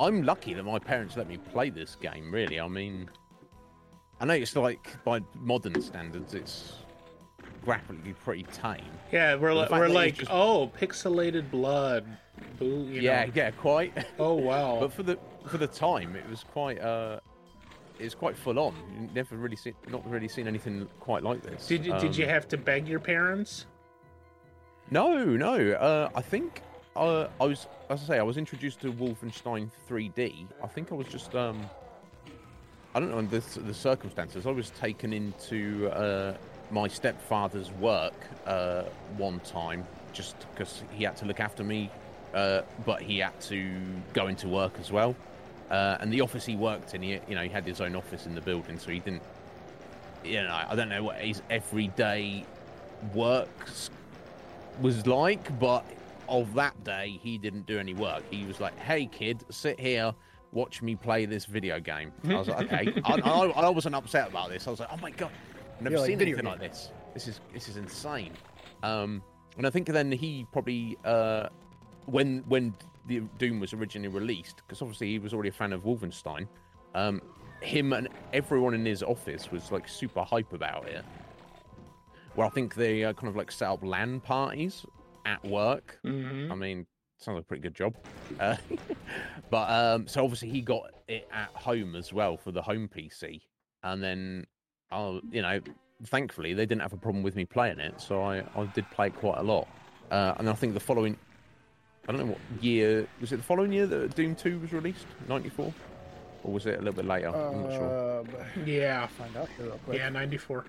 I'm 0.00 0.22
lucky 0.22 0.54
that 0.54 0.62
my 0.64 0.78
parents 0.78 1.16
let 1.16 1.28
me 1.28 1.36
play 1.36 1.68
this 1.70 1.94
game. 1.96 2.32
Really, 2.32 2.58
I 2.58 2.68
mean, 2.68 3.10
I 4.20 4.24
know 4.24 4.34
it's 4.34 4.56
like 4.56 5.02
by 5.04 5.20
modern 5.34 5.80
standards, 5.82 6.32
it's 6.34 6.74
graphically 7.62 8.14
pretty 8.14 8.44
tame. 8.44 8.80
Yeah, 9.12 9.34
we're, 9.34 9.50
The 9.50 9.54
li- 9.56 9.60
fact 9.62 9.72
we're 9.72 9.80
that 9.80 9.88
you 9.88 9.94
like, 9.94 10.14
just- 10.14 10.30
oh, 10.30 10.72
pixelated 10.80 11.50
blood. 11.50 12.06
Boo, 12.58 12.86
you 12.90 13.02
yeah, 13.02 13.26
know. 13.26 13.32
yeah, 13.34 13.50
quite. 13.50 13.92
Oh 14.18 14.34
wow. 14.34 14.78
But 14.80 14.92
for 14.94 15.02
the 15.02 15.18
for 15.46 15.58
the 15.58 15.66
time, 15.66 16.16
it 16.16 16.26
was 16.30 16.42
quite 16.44 16.80
uh, 16.80 17.20
it 18.00 18.04
was 18.04 18.14
quite 18.14 18.36
full 18.36 18.58
on. 18.58 18.74
You 18.94 19.08
never 19.14 19.36
really 19.36 19.56
seen, 19.56 19.74
not 19.88 20.08
really 20.10 20.28
seen 20.28 20.46
anything 20.48 20.88
quite 21.00 21.22
like 21.22 21.42
this. 21.42 21.66
did 21.66 21.84
you, 21.84 21.92
did 21.98 22.16
you 22.16 22.24
Um, 22.24 22.30
have 22.30 22.48
to 22.48 22.56
beg 22.56 22.88
your 22.88 23.00
parents? 23.00 23.66
No, 24.90 25.24
no. 25.24 25.72
Uh, 25.72 26.08
I 26.14 26.22
think 26.22 26.62
uh, 26.96 27.28
I 27.40 27.44
was, 27.46 27.66
as 27.88 28.02
I 28.04 28.06
say, 28.06 28.18
I 28.18 28.22
was 28.22 28.36
introduced 28.36 28.80
to 28.80 28.92
Wolfenstein 28.92 29.70
3D. 29.88 30.46
I 30.62 30.66
think 30.66 30.90
I 30.90 30.94
was 30.94 31.06
just 31.06 31.34
um, 31.34 31.68
I 32.94 33.00
don't 33.00 33.10
know 33.10 33.22
the 33.22 33.60
the 33.60 33.74
circumstances. 33.74 34.46
I 34.46 34.50
was 34.50 34.70
taken 34.70 35.12
into 35.12 35.88
uh, 35.90 36.34
my 36.70 36.88
stepfather's 36.88 37.70
work 37.72 38.14
uh, 38.46 38.82
one 39.16 39.38
time 39.40 39.86
just 40.12 40.34
because 40.52 40.82
he 40.92 41.04
had 41.04 41.16
to 41.18 41.24
look 41.24 41.38
after 41.38 41.62
me, 41.62 41.88
uh, 42.34 42.62
but 42.84 43.00
he 43.00 43.18
had 43.18 43.38
to 43.42 43.70
go 44.12 44.26
into 44.26 44.48
work 44.48 44.72
as 44.80 44.90
well. 44.90 45.14
Uh, 45.70 45.96
and 46.00 46.12
the 46.12 46.20
office 46.20 46.44
he 46.44 46.56
worked 46.56 46.94
in, 46.94 47.02
he, 47.02 47.20
you 47.28 47.34
know, 47.34 47.42
he 47.42 47.48
had 47.48 47.64
his 47.64 47.80
own 47.80 47.94
office 47.94 48.26
in 48.26 48.34
the 48.34 48.40
building, 48.40 48.78
so 48.78 48.90
he 48.90 48.98
didn't. 48.98 49.22
You 50.24 50.42
know, 50.42 50.64
I 50.68 50.74
don't 50.74 50.88
know 50.88 51.02
what 51.04 51.16
his 51.16 51.40
everyday 51.48 52.44
work 53.14 53.48
s- 53.62 53.88
was 54.80 55.06
like, 55.06 55.58
but 55.58 55.84
of 56.28 56.52
that 56.54 56.82
day, 56.84 57.18
he 57.22 57.38
didn't 57.38 57.66
do 57.66 57.78
any 57.78 57.94
work. 57.94 58.22
He 58.30 58.44
was 58.44 58.60
like, 58.60 58.76
"Hey, 58.78 59.06
kid, 59.06 59.44
sit 59.50 59.78
here, 59.80 60.12
watch 60.52 60.82
me 60.82 60.94
play 60.96 61.24
this 61.24 61.46
video 61.46 61.80
game." 61.80 62.12
I 62.28 62.34
was 62.34 62.48
like, 62.48 62.70
"Okay." 62.72 63.00
I, 63.04 63.14
I, 63.14 63.46
I 63.46 63.68
wasn't 63.70 63.94
upset 63.94 64.28
about 64.28 64.50
this. 64.50 64.66
I 64.66 64.70
was 64.70 64.80
like, 64.80 64.90
"Oh 64.92 64.98
my 64.98 65.10
god, 65.10 65.30
I've 65.76 65.82
never 65.82 65.98
like 65.98 66.06
seen 66.08 66.18
video 66.18 66.34
anything 66.36 66.50
like 66.50 66.60
this. 66.60 66.90
This 67.14 67.28
is 67.28 67.40
this 67.54 67.68
is 67.68 67.76
insane." 67.76 68.32
Um, 68.82 69.22
and 69.56 69.66
I 69.66 69.70
think 69.70 69.86
then 69.86 70.10
he 70.12 70.46
probably 70.52 70.98
uh, 71.04 71.48
when 72.06 72.40
when 72.48 72.74
the 73.06 73.20
Doom 73.38 73.60
was 73.60 73.72
originally 73.72 74.08
released, 74.08 74.56
because 74.56 74.82
obviously 74.82 75.08
he 75.08 75.18
was 75.18 75.32
already 75.32 75.48
a 75.48 75.52
fan 75.52 75.72
of 75.72 75.84
Wolfenstein. 75.84 76.46
Um, 76.94 77.20
him 77.60 77.92
and 77.92 78.08
everyone 78.32 78.74
in 78.74 78.84
his 78.84 79.02
office 79.02 79.50
was 79.50 79.70
like 79.70 79.88
super 79.88 80.22
hype 80.22 80.52
about 80.52 80.88
it. 80.88 81.04
Where 82.34 82.46
I 82.46 82.50
think 82.50 82.74
they 82.74 83.04
uh, 83.04 83.12
kind 83.12 83.28
of 83.28 83.36
like 83.36 83.50
set 83.50 83.68
up 83.68 83.84
LAN 83.84 84.20
parties 84.20 84.86
at 85.26 85.44
work. 85.44 85.98
Mm-hmm. 86.04 86.52
I 86.52 86.54
mean, 86.54 86.86
sounds 87.18 87.36
like 87.36 87.44
a 87.44 87.46
pretty 87.46 87.62
good 87.62 87.74
job. 87.74 87.94
Uh, 88.38 88.56
but 89.50 89.70
um, 89.70 90.06
so 90.06 90.24
obviously 90.24 90.48
he 90.48 90.60
got 90.60 90.90
it 91.08 91.28
at 91.32 91.50
home 91.54 91.96
as 91.96 92.12
well 92.12 92.36
for 92.36 92.52
the 92.52 92.62
home 92.62 92.88
PC, 92.88 93.40
and 93.82 94.02
then, 94.02 94.46
uh, 94.90 95.18
you 95.30 95.42
know, 95.42 95.60
thankfully 96.06 96.54
they 96.54 96.66
didn't 96.66 96.82
have 96.82 96.92
a 96.92 96.96
problem 96.96 97.22
with 97.22 97.36
me 97.36 97.44
playing 97.44 97.78
it, 97.78 98.00
so 98.00 98.22
I, 98.22 98.38
I 98.56 98.64
did 98.74 98.88
play 98.90 99.08
it 99.08 99.16
quite 99.16 99.38
a 99.38 99.42
lot. 99.42 99.68
Uh, 100.10 100.34
and 100.38 100.48
I 100.48 100.54
think 100.54 100.74
the 100.74 100.80
following, 100.80 101.16
I 102.08 102.12
don't 102.12 102.26
know 102.26 102.32
what 102.32 102.62
year 102.62 103.06
was 103.20 103.32
it. 103.32 103.36
The 103.36 103.42
following 103.42 103.72
year 103.72 103.86
that 103.86 104.14
Doom 104.14 104.34
Two 104.34 104.58
was 104.58 104.72
released, 104.72 105.06
ninety 105.28 105.48
four, 105.48 105.72
or 106.42 106.52
was 106.52 106.66
it 106.66 106.74
a 106.74 106.78
little 106.78 106.94
bit 106.94 107.04
later? 107.04 107.28
I'm 107.28 107.62
not 107.62 107.72
sure. 107.72 108.20
Um, 108.20 108.28
Yeah. 108.66 109.06
find 109.06 109.36
out 109.36 109.48
here 109.56 109.66
real 109.66 109.78
quick. 109.84 109.98
Yeah, 109.98 110.08
94. 110.08 110.64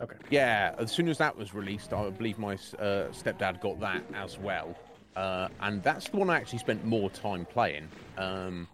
Okay. 0.00 0.16
Yeah, 0.30 0.74
as 0.78 0.90
soon 0.90 1.08
as 1.08 1.18
that 1.18 1.36
was 1.36 1.52
released, 1.52 1.92
I 1.92 2.08
believe 2.08 2.38
my 2.38 2.54
uh, 2.54 3.08
stepdad 3.12 3.60
got 3.60 3.80
that 3.80 4.02
as 4.14 4.38
well, 4.38 4.74
uh, 5.14 5.48
and 5.60 5.82
that's 5.82 6.08
the 6.08 6.16
one 6.16 6.30
I 6.30 6.36
actually 6.36 6.60
spent 6.60 6.84
more 6.86 7.10
time 7.10 7.44
playing. 7.44 7.88
Um, 8.16 8.66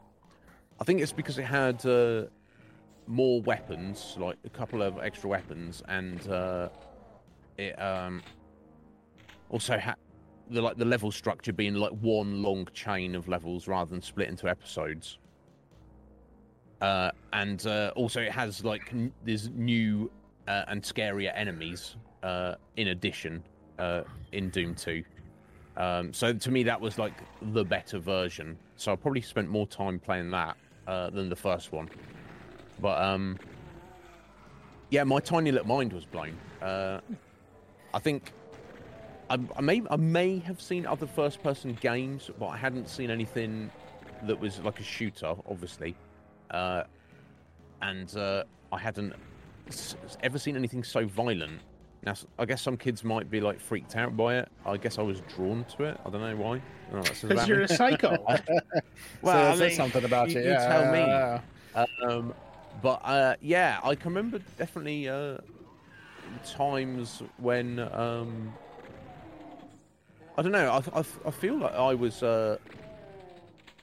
I 0.78 0.84
think 0.84 1.00
it's 1.00 1.10
because 1.12 1.38
it 1.38 1.44
had 1.44 1.84
uh, 1.84 2.26
more 3.08 3.40
weapons, 3.42 4.14
like 4.18 4.36
a 4.44 4.50
couple 4.50 4.82
of 4.82 4.98
extra 5.02 5.28
weapons, 5.28 5.82
and 5.88 6.28
uh, 6.28 6.68
it 7.58 7.72
um, 7.82 8.22
also 9.48 9.78
had 9.78 9.96
the 10.50 10.60
like 10.62 10.76
the 10.76 10.84
level 10.84 11.10
structure 11.10 11.52
being 11.52 11.74
like 11.74 11.92
one 12.00 12.42
long 12.42 12.68
chain 12.72 13.14
of 13.14 13.28
levels 13.28 13.68
rather 13.68 13.90
than 13.90 14.02
split 14.02 14.28
into 14.28 14.48
episodes. 14.48 15.18
Uh, 16.80 17.10
and 17.32 17.66
uh, 17.66 17.90
also 17.96 18.20
it 18.20 18.32
has 18.32 18.64
like 18.64 18.92
n- 18.92 19.12
there's 19.24 19.48
new 19.50 20.10
uh, 20.46 20.64
and 20.68 20.82
scarier 20.82 21.32
enemies 21.34 21.96
uh, 22.22 22.54
in 22.76 22.88
addition 22.88 23.42
uh, 23.78 24.02
in 24.32 24.50
Doom 24.50 24.74
2. 24.74 25.02
Um, 25.76 26.12
so 26.12 26.32
to 26.32 26.50
me, 26.50 26.62
that 26.62 26.80
was 26.80 26.98
like 26.98 27.14
the 27.52 27.64
better 27.64 27.98
version. 27.98 28.58
So 28.76 28.92
I 28.92 28.96
probably 28.96 29.20
spent 29.20 29.48
more 29.48 29.66
time 29.66 29.98
playing 29.98 30.30
that 30.30 30.56
uh, 30.86 31.10
than 31.10 31.28
the 31.28 31.36
first 31.36 31.72
one. 31.72 31.88
But 32.80 33.02
um, 33.02 33.38
yeah, 34.90 35.04
my 35.04 35.20
tiny 35.20 35.52
little 35.52 35.68
mind 35.68 35.92
was 35.92 36.04
blown. 36.04 36.36
Uh, 36.62 37.00
I 37.92 37.98
think 37.98 38.32
I, 39.30 39.38
I 39.56 39.60
may 39.60 39.82
I 39.90 39.96
may 39.96 40.38
have 40.40 40.60
seen 40.60 40.86
other 40.86 41.06
first-person 41.06 41.78
games, 41.80 42.30
but 42.38 42.46
I 42.48 42.56
hadn't 42.56 42.88
seen 42.88 43.10
anything 43.10 43.70
that 44.24 44.38
was 44.38 44.60
like 44.60 44.80
a 44.80 44.84
shooter, 44.84 45.34
obviously. 45.48 45.96
Uh, 46.50 46.84
and 47.82 48.16
uh, 48.16 48.44
I 48.72 48.78
hadn't 48.78 49.14
s- 49.68 49.96
ever 50.22 50.38
seen 50.38 50.56
anything 50.56 50.84
so 50.84 51.06
violent. 51.06 51.60
Now, 52.04 52.14
I 52.38 52.44
guess 52.44 52.62
some 52.62 52.76
kids 52.76 53.02
might 53.02 53.28
be 53.30 53.40
like 53.40 53.58
freaked 53.60 53.96
out 53.96 54.16
by 54.16 54.36
it. 54.36 54.48
I 54.64 54.76
guess 54.76 54.96
I 54.98 55.02
was 55.02 55.20
drawn 55.22 55.64
to 55.76 55.84
it. 55.84 56.00
I 56.06 56.10
don't 56.10 56.20
know 56.20 56.36
why. 56.36 56.54
I 56.56 56.60
don't 56.90 56.92
know 56.92 56.98
what 56.98 57.06
that 57.06 57.16
says 57.16 57.28
Because 57.28 57.44
about 57.44 57.48
you're 57.48 57.58
me. 57.58 57.64
a 57.64 57.68
psycho. 57.68 58.16
Well, 59.22 59.56
so 59.56 59.64
I 59.64 59.66
mean, 59.68 59.76
something 59.76 60.04
about 60.04 60.28
you. 60.30 60.36
you- 60.38 60.44
you 60.46 60.50
yeah. 60.52 60.68
tell 60.68 60.92
me. 60.92 60.98
yeah. 61.00 61.40
Um, 62.08 62.32
but 62.80 63.00
uh, 63.04 63.34
yeah, 63.40 63.80
I 63.82 63.94
can 63.96 64.10
remember 64.14 64.38
definitely 64.56 65.08
uh, 65.08 65.38
times 66.44 67.22
when 67.38 67.78
um, 67.80 68.52
I 70.38 70.42
don't 70.42 70.52
know. 70.52 70.70
I, 70.70 70.98
I, 71.00 71.04
I 71.26 71.30
feel 71.30 71.58
like 71.58 71.72
I 71.74 71.94
was. 71.94 72.22
Uh, 72.22 72.58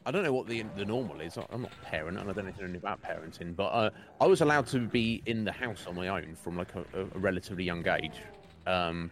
I 0.05 0.11
don't 0.11 0.23
know 0.23 0.33
what 0.33 0.47
the 0.47 0.63
the 0.75 0.85
normal 0.85 1.21
is. 1.21 1.37
I'm 1.37 1.61
not 1.63 1.71
a 1.81 1.85
parent, 1.85 2.19
and 2.19 2.29
I 2.29 2.33
don't 2.33 2.45
know 2.45 2.51
anything 2.59 2.75
about 2.75 3.01
parenting. 3.01 3.55
But 3.55 3.67
uh, 3.67 3.89
I 4.21 4.27
was 4.27 4.41
allowed 4.41 4.67
to 4.67 4.79
be 4.79 5.23
in 5.25 5.45
the 5.45 5.51
house 5.51 5.85
on 5.87 5.95
my 5.95 6.09
own 6.09 6.35
from 6.35 6.57
like 6.57 6.75
a, 6.75 6.83
a 7.15 7.19
relatively 7.19 7.63
young 7.63 7.87
age. 7.87 8.21
Um, 8.67 9.09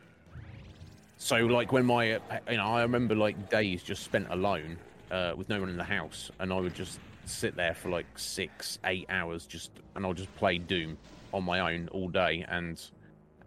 so 1.18 1.38
like 1.38 1.72
when 1.72 1.86
my, 1.86 2.20
you 2.50 2.58
know, 2.58 2.66
I 2.66 2.82
remember 2.82 3.16
like 3.16 3.50
days 3.50 3.84
just 3.84 4.04
spent 4.04 4.28
alone 4.32 4.78
uh, 5.12 5.34
with 5.36 5.50
no 5.50 5.60
one 5.60 5.70
in 5.70 5.78
the 5.78 5.84
house, 5.84 6.30
and 6.39 6.52
I 6.52 6.60
would 6.60 6.76
just 6.76 7.00
sit 7.26 7.56
there 7.56 7.74
for 7.74 7.89
like 7.89 8.06
six, 8.18 8.78
eight 8.86 9.06
hours, 9.10 9.46
just 9.46 9.72
and 9.96 10.06
I'll 10.06 10.14
just 10.14 10.34
play 10.36 10.58
Doom 10.58 10.98
on 11.34 11.44
my 11.44 11.74
own 11.74 11.88
all 11.92 12.10
day 12.10 12.46
and 12.50 12.84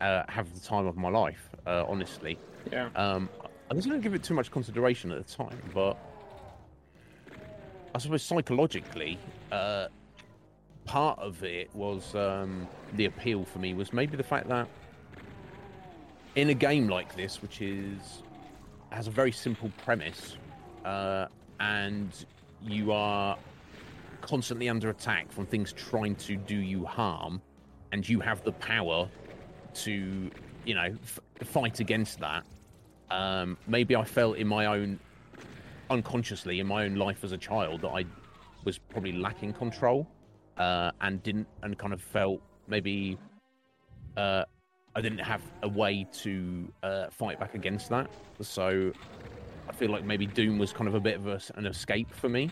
uh, 0.00 0.22
have 0.28 0.52
the 0.54 0.60
time 0.60 0.86
of 0.86 0.96
my 0.96 1.10
life. 1.10 1.50
Uh, 1.66 1.84
honestly, 1.86 2.38
Yeah. 2.72 2.88
um, 2.96 3.28
I 3.70 3.74
wasn't 3.74 3.92
going 3.92 4.02
to 4.02 4.08
give 4.08 4.14
it 4.14 4.22
too 4.22 4.34
much 4.34 4.50
consideration 4.50 5.10
at 5.10 5.26
the 5.26 5.34
time, 5.34 5.58
but 5.72 5.96
I 7.94 7.98
suppose 7.98 8.22
psychologically, 8.22 9.18
uh, 9.50 9.88
part 10.84 11.18
of 11.18 11.42
it 11.44 11.74
was 11.74 12.14
um, 12.14 12.68
the 12.94 13.06
appeal 13.06 13.44
for 13.44 13.58
me 13.58 13.72
was 13.72 13.92
maybe 13.92 14.16
the 14.16 14.22
fact 14.22 14.48
that 14.48 14.68
in 16.34 16.50
a 16.50 16.54
game 16.54 16.88
like 16.88 17.16
this, 17.16 17.40
which 17.40 17.62
is 17.62 18.22
has 18.90 19.06
a 19.06 19.10
very 19.10 19.32
simple 19.32 19.72
premise, 19.84 20.36
uh, 20.84 21.26
and 21.58 22.26
you 22.62 22.92
are 22.92 23.36
constantly 24.20 24.68
under 24.68 24.90
attack 24.90 25.32
from 25.32 25.46
things 25.46 25.72
trying 25.72 26.14
to 26.16 26.36
do 26.36 26.56
you 26.56 26.84
harm, 26.84 27.40
and 27.92 28.08
you 28.08 28.20
have 28.20 28.42
the 28.44 28.52
power 28.52 29.08
to, 29.74 30.30
you 30.64 30.74
know, 30.74 30.94
f- 31.02 31.20
fight 31.46 31.80
against 31.80 32.20
that. 32.20 32.44
Um, 33.10 33.56
maybe 33.66 33.96
I 33.96 34.04
felt 34.04 34.36
in 34.36 34.46
my 34.46 34.66
own, 34.66 34.98
unconsciously 35.90 36.60
in 36.60 36.66
my 36.66 36.84
own 36.84 36.96
life 36.96 37.24
as 37.24 37.32
a 37.32 37.38
child 37.38 37.82
that 37.82 37.90
I 37.90 38.04
was 38.64 38.78
probably 38.78 39.12
lacking 39.12 39.52
control, 39.52 40.06
uh, 40.56 40.90
and 41.00 41.22
didn't, 41.22 41.46
and 41.62 41.78
kind 41.78 41.92
of 41.92 42.00
felt 42.00 42.40
maybe 42.66 43.18
uh, 44.16 44.44
I 44.96 45.00
didn't 45.00 45.18
have 45.18 45.42
a 45.62 45.68
way 45.68 46.06
to 46.22 46.72
uh, 46.82 47.06
fight 47.10 47.38
back 47.38 47.54
against 47.54 47.88
that. 47.90 48.10
So 48.40 48.92
I 49.68 49.72
feel 49.72 49.90
like 49.90 50.04
maybe 50.04 50.26
Doom 50.26 50.58
was 50.58 50.72
kind 50.72 50.88
of 50.88 50.94
a 50.94 51.00
bit 51.00 51.16
of 51.16 51.26
a, 51.26 51.40
an 51.56 51.66
escape 51.66 52.12
for 52.12 52.28
me. 52.28 52.50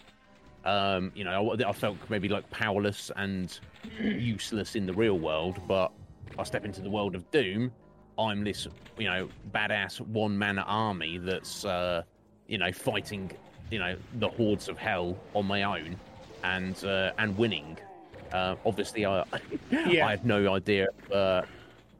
Um, 0.65 1.13
you 1.15 1.25
know, 1.25 1.53
I, 1.53 1.69
I 1.69 1.73
felt 1.73 1.97
maybe 2.09 2.29
like 2.29 2.49
powerless 2.51 3.11
and 3.17 3.59
useless 4.01 4.77
in 4.77 4.87
the 4.87 4.93
real 4.93 5.19
world, 5.19 5.61
but 5.67 5.93
I 6.39 6.45
step 6.45 6.65
into 6.65 6.81
the 6.83 6.91
world 6.91 7.15
of 7.15 7.29
Doom. 7.31 7.73
I'm 8.19 8.45
this, 8.45 8.67
you 8.99 9.07
know, 9.09 9.29
badass 9.53 10.01
one 10.01 10.39
man 10.39 10.59
army 10.59 11.19
that's, 11.19 11.65
uh, 11.65 12.03
you 12.47 12.59
know, 12.59 12.73
fighting, 12.73 13.31
you 13.71 13.79
know, 13.79 13.97
the 14.19 14.29
hordes 14.29 14.69
of 14.69 14.79
hell 14.79 15.17
on 15.35 15.47
my 15.47 15.63
own 15.63 15.97
and 16.45 16.83
uh, 16.85 17.13
and 17.19 17.37
winning. 17.37 17.79
Uh, 18.33 18.57
obviously, 18.65 19.07
I 19.07 19.25
Yeah. 19.91 20.07
I 20.07 20.11
had 20.11 20.25
no 20.25 20.55
idea 20.55 20.87
uh, 21.13 21.43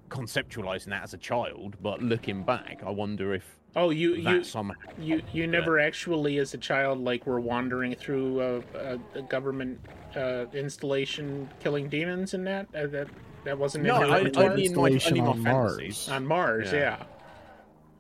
conceptualizing 0.09 0.87
that 0.87 1.03
as 1.03 1.15
a 1.15 1.19
child, 1.19 1.77
but 1.83 2.03
looking 2.03 2.43
back, 2.43 2.83
I 2.87 2.91
wonder 2.91 3.35
if 3.35 3.57
Oh, 3.75 3.89
you 3.89 4.23
that 4.23 4.37
you 4.37 4.45
somehow 4.45 4.75
you 4.99 5.23
you 5.33 5.47
never 5.47 5.79
actually, 5.79 6.37
as 6.39 6.53
a 6.53 6.59
child, 6.59 7.03
like 7.03 7.27
were 7.27 7.41
wandering 7.41 7.95
through 7.95 8.41
a, 8.41 8.59
a, 8.77 8.99
a 9.15 9.23
government 9.23 9.81
uh, 10.15 10.45
installation, 10.53 11.49
killing 11.61 11.89
demons, 11.89 12.35
and 12.35 12.47
that 12.47 12.67
uh, 12.75 12.87
that 12.89 13.09
that 13.45 13.59
wasn't 13.59 13.85
No, 13.85 13.97
in 13.97 14.01
your 14.03 14.11
I- 14.11 14.19
repertoire? 14.19 14.51
only 14.51 14.67
in 14.67 14.75
my, 14.75 14.89
Installation 14.89 15.19
only 15.19 15.39
in 15.39 15.45
my 15.45 15.51
on 15.53 15.67
fantasies. 15.69 16.09
on 16.09 16.27
Mars, 16.27 16.73
Yeah. 16.73 16.79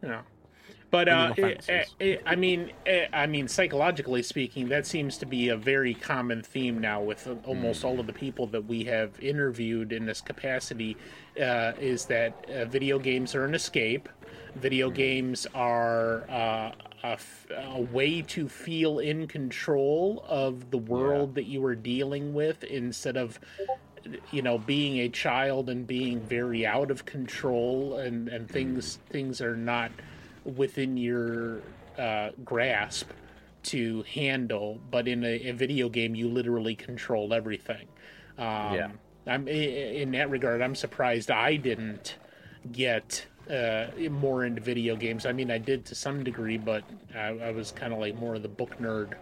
yeah, 0.03 0.09
yeah. 0.09 0.20
But 0.90 1.09
uh, 1.09 1.32
my 1.38 1.45
it, 1.68 1.88
it, 2.01 2.22
I 2.26 2.36
mean, 2.36 2.70
I 3.14 3.26
mean, 3.26 3.49
psychologically 3.49 4.22
speaking, 4.22 4.68
that 4.68 4.86
seems 4.86 5.16
to 5.18 5.26
be 5.26 5.49
a 5.49 5.57
very 5.57 5.95
common 5.95 6.43
theme 6.43 6.78
now 6.78 7.01
with 7.01 7.26
almost 7.47 7.82
all 7.82 7.99
of 7.99 8.07
the 8.07 8.12
people 8.12 8.47
that 8.49 8.66
we 8.66 8.84
have 8.84 9.18
interviewed 9.18 9.95
in 9.95 10.05
this 10.05 10.20
capacity. 10.20 10.99
Uh, 11.40 11.72
is 11.80 12.05
that 12.07 12.45
uh, 12.51 12.66
video 12.66 12.99
games 12.99 13.34
are 13.34 13.47
an 13.47 13.55
escape? 13.55 14.07
Video 14.57 14.90
games 14.90 15.47
are 15.55 16.28
uh, 16.28 16.72
a, 17.05 17.12
f- 17.12 17.47
a 17.51 17.80
way 17.80 18.20
to 18.20 18.47
feel 18.47 18.99
in 18.99 19.26
control 19.26 20.22
of 20.28 20.70
the 20.70 20.76
world 20.76 21.34
that 21.36 21.45
you 21.47 21.64
are 21.64 21.74
dealing 21.74 22.34
with 22.34 22.64
instead 22.64 23.16
of 23.16 23.40
you 24.30 24.42
know 24.42 24.59
being 24.59 24.98
a 24.98 25.09
child 25.09 25.68
and 25.70 25.86
being 25.86 26.20
very 26.20 26.66
out 26.66 26.90
of 26.90 27.05
control 27.05 27.96
and 27.98 28.28
and 28.28 28.50
things 28.50 28.98
things 29.11 29.40
are 29.40 29.57
not 29.57 29.90
within 30.44 30.96
your 30.96 31.62
uh, 31.98 32.30
grasp 32.44 33.11
to 33.62 34.03
handle 34.05 34.80
but 34.90 35.07
in 35.07 35.24
a, 35.24 35.48
a 35.48 35.53
video 35.53 35.88
game 35.88 36.14
you 36.14 36.28
literally 36.28 36.74
control 36.74 37.32
everything. 37.32 37.86
Um, 38.38 38.48
Yeah. 38.70 38.88
i'm 39.26 39.46
in 39.48 40.11
that 40.12 40.30
regard 40.30 40.61
i'm 40.62 40.74
surprised 40.74 41.30
i 41.30 41.57
didn't 41.57 42.16
get 42.72 43.26
uh, 43.50 43.86
more 44.11 44.44
into 44.44 44.61
video 44.62 44.96
games. 44.96 45.26
I 45.26 45.32
mean 45.32 45.50
i 45.50 45.59
did 45.59 45.84
to 45.86 45.94
some 45.94 46.22
degree 46.24 46.59
but 46.59 46.84
i, 47.14 47.28
I 47.28 47.50
was 47.53 47.70
kind 47.72 47.92
of 47.92 47.98
like 47.98 48.14
more 48.16 48.34
of 48.34 48.42
the 48.42 48.48
book 48.48 48.76
nerd. 48.78 49.14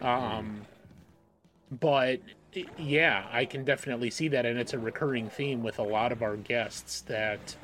Um, 0.00 0.66
but 1.70 2.20
yeah, 2.78 3.26
I 3.30 3.44
can 3.44 3.64
definitely 3.64 4.10
see 4.10 4.28
that, 4.28 4.46
and 4.46 4.58
it's 4.58 4.72
a 4.72 4.78
recurring 4.78 5.28
theme 5.28 5.62
with 5.62 5.78
a 5.78 5.82
lot 5.82 6.12
of 6.12 6.22
our 6.22 6.36
guests 6.36 7.02
that, 7.02 7.56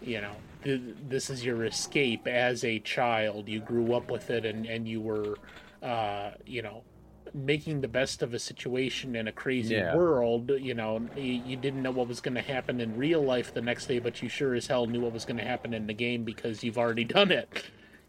you 0.00 0.20
know, 0.20 0.36
th- 0.64 0.80
this 1.08 1.30
is 1.30 1.44
your 1.44 1.64
escape 1.64 2.26
as 2.26 2.64
a 2.64 2.78
child. 2.80 3.48
You 3.48 3.60
grew 3.60 3.94
up 3.94 4.10
with 4.10 4.30
it, 4.30 4.44
and 4.44 4.66
and 4.66 4.86
you 4.88 5.00
were, 5.00 5.40
uh, 5.82 6.32
you 6.46 6.62
know, 6.62 6.84
making 7.34 7.80
the 7.80 7.88
best 7.88 8.22
of 8.22 8.34
a 8.34 8.38
situation 8.38 9.16
in 9.16 9.28
a 9.28 9.32
crazy 9.32 9.74
Yeah. 9.74 9.84
world. 9.84 10.50
You 10.50 10.74
know, 10.74 11.08
you, 11.16 11.34
you 11.34 11.56
didn't 11.56 11.82
know 11.82 11.90
what 11.90 12.08
was 12.08 12.20
going 12.20 12.34
to 12.36 12.42
happen 12.42 12.80
in 12.80 12.96
real 12.96 13.22
life 13.24 13.52
the 13.52 13.60
next 13.62 13.86
day, 13.86 13.98
but 13.98 14.22
you 14.22 14.28
sure 14.28 14.54
as 14.54 14.66
hell 14.68 14.86
knew 14.86 15.00
what 15.02 15.12
was 15.12 15.24
going 15.24 15.38
to 15.38 15.44
happen 15.44 15.74
in 15.74 15.86
the 15.86 15.94
game 15.94 16.24
because 16.24 16.62
you've 16.64 16.78
already 16.78 17.04
done 17.18 17.30
it. 17.32 17.48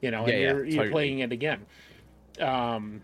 You 0.01 0.11
know, 0.11 0.25
Yeah, 0.25 0.27
and 0.27 0.37
yeah, 0.37 0.53
you're, 0.53 0.65
you're 0.65 0.85
playing 0.85 1.19
it 1.19 1.31
again. 1.31 1.65
Um, 2.39 3.03